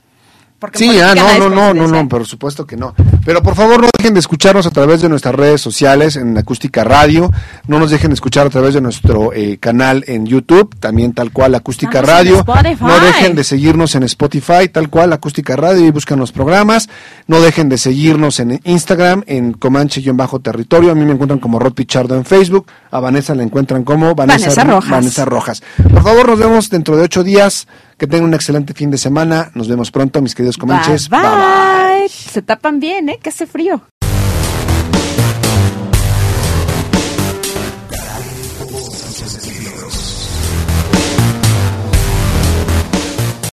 Porque 0.59 0.79
Sí, 0.79 0.99
ah, 1.01 1.15
no, 1.15 1.39
no, 1.39 1.49
no, 1.51 1.75
no, 1.75 1.89
no, 1.89 2.09
por 2.09 2.27
supuesto 2.27 2.67
que 2.67 2.77
no. 2.77 2.95
Pero 3.25 3.43
por 3.43 3.55
favor 3.55 3.81
no 3.81 3.89
dejen 3.97 4.15
de 4.15 4.21
escucharnos 4.21 4.67
a 4.67 4.71
través 4.71 5.03
de 5.03 5.09
nuestras 5.09 5.35
redes 5.35 5.61
sociales 5.61 6.17
en 6.17 6.37
Acústica 6.37 6.85
Radio, 6.85 7.31
no 7.67 7.79
nos 7.79 7.91
dejen 7.91 8.11
de 8.11 8.15
escuchar 8.15 8.47
a 8.47 8.51
través 8.51 8.75
de 8.75 8.81
nuestro 8.81 9.33
eh, 9.33 9.59
canal 9.59 10.05
en 10.07 10.27
YouTube, 10.27 10.75
también 10.79 11.13
tal 11.13 11.33
cual 11.33 11.55
Acústica 11.55 12.01
Estamos 12.01 12.47
Radio. 12.47 12.77
No 12.81 13.01
dejen 13.01 13.35
de 13.35 13.45
seguirnos 13.45 13.95
en 13.95 14.05
Spotify, 14.05 14.69
tal 14.71 14.91
cual 14.91 15.13
Acústica 15.13 15.57
Radio 15.57 15.85
y 15.85 15.91
buscan 15.91 16.19
los 16.19 16.33
programas. 16.33 16.89
No 17.27 17.41
dejen 17.41 17.69
de 17.69 17.79
seguirnos 17.79 18.41
en 18.41 18.61
Instagram, 18.65 19.25
en 19.27 19.53
Comanche-territorio. 19.53 20.93
A 20.93 20.95
mí 20.95 21.05
me 21.05 21.13
encuentran 21.13 21.41
como 21.41 21.59
Rod 21.59 21.75
Pichardo 21.75 22.17
en 22.17 22.25
Facebook. 22.25 22.67
A 22.91 23.01
Vanessa 23.01 23.35
la 23.35 23.43
encuentran 23.43 23.85
como 23.85 24.15
Vanessa, 24.15 24.47
Vanessa 24.47 24.65
Rojas. 24.65 24.91
Vanessa 24.91 25.25
Rojas. 25.25 25.63
Por 25.83 26.03
favor, 26.03 26.29
nos 26.29 26.39
vemos 26.39 26.71
dentro 26.71 26.97
de 26.97 27.03
ocho 27.03 27.25
días. 27.25 27.67
Que 27.99 28.07
tengan 28.07 28.29
un 28.29 28.35
excelente 28.35 28.75
fin 28.75 28.91
de 28.91 28.99
semana. 28.99 29.51
Nos 29.55 29.69
vemos 29.69 29.91
pronto, 29.91 30.21
mis 30.21 30.35
queridos 30.35 30.57
Comanches. 30.59 31.09
Bye, 31.09 31.21
bye. 31.21 32.09
Se 32.09 32.43
tapan 32.43 32.81
bien, 32.81 33.09
¿eh? 33.09 33.19
Que 33.23 33.31
hace 33.31 33.47
frío. 33.47 33.83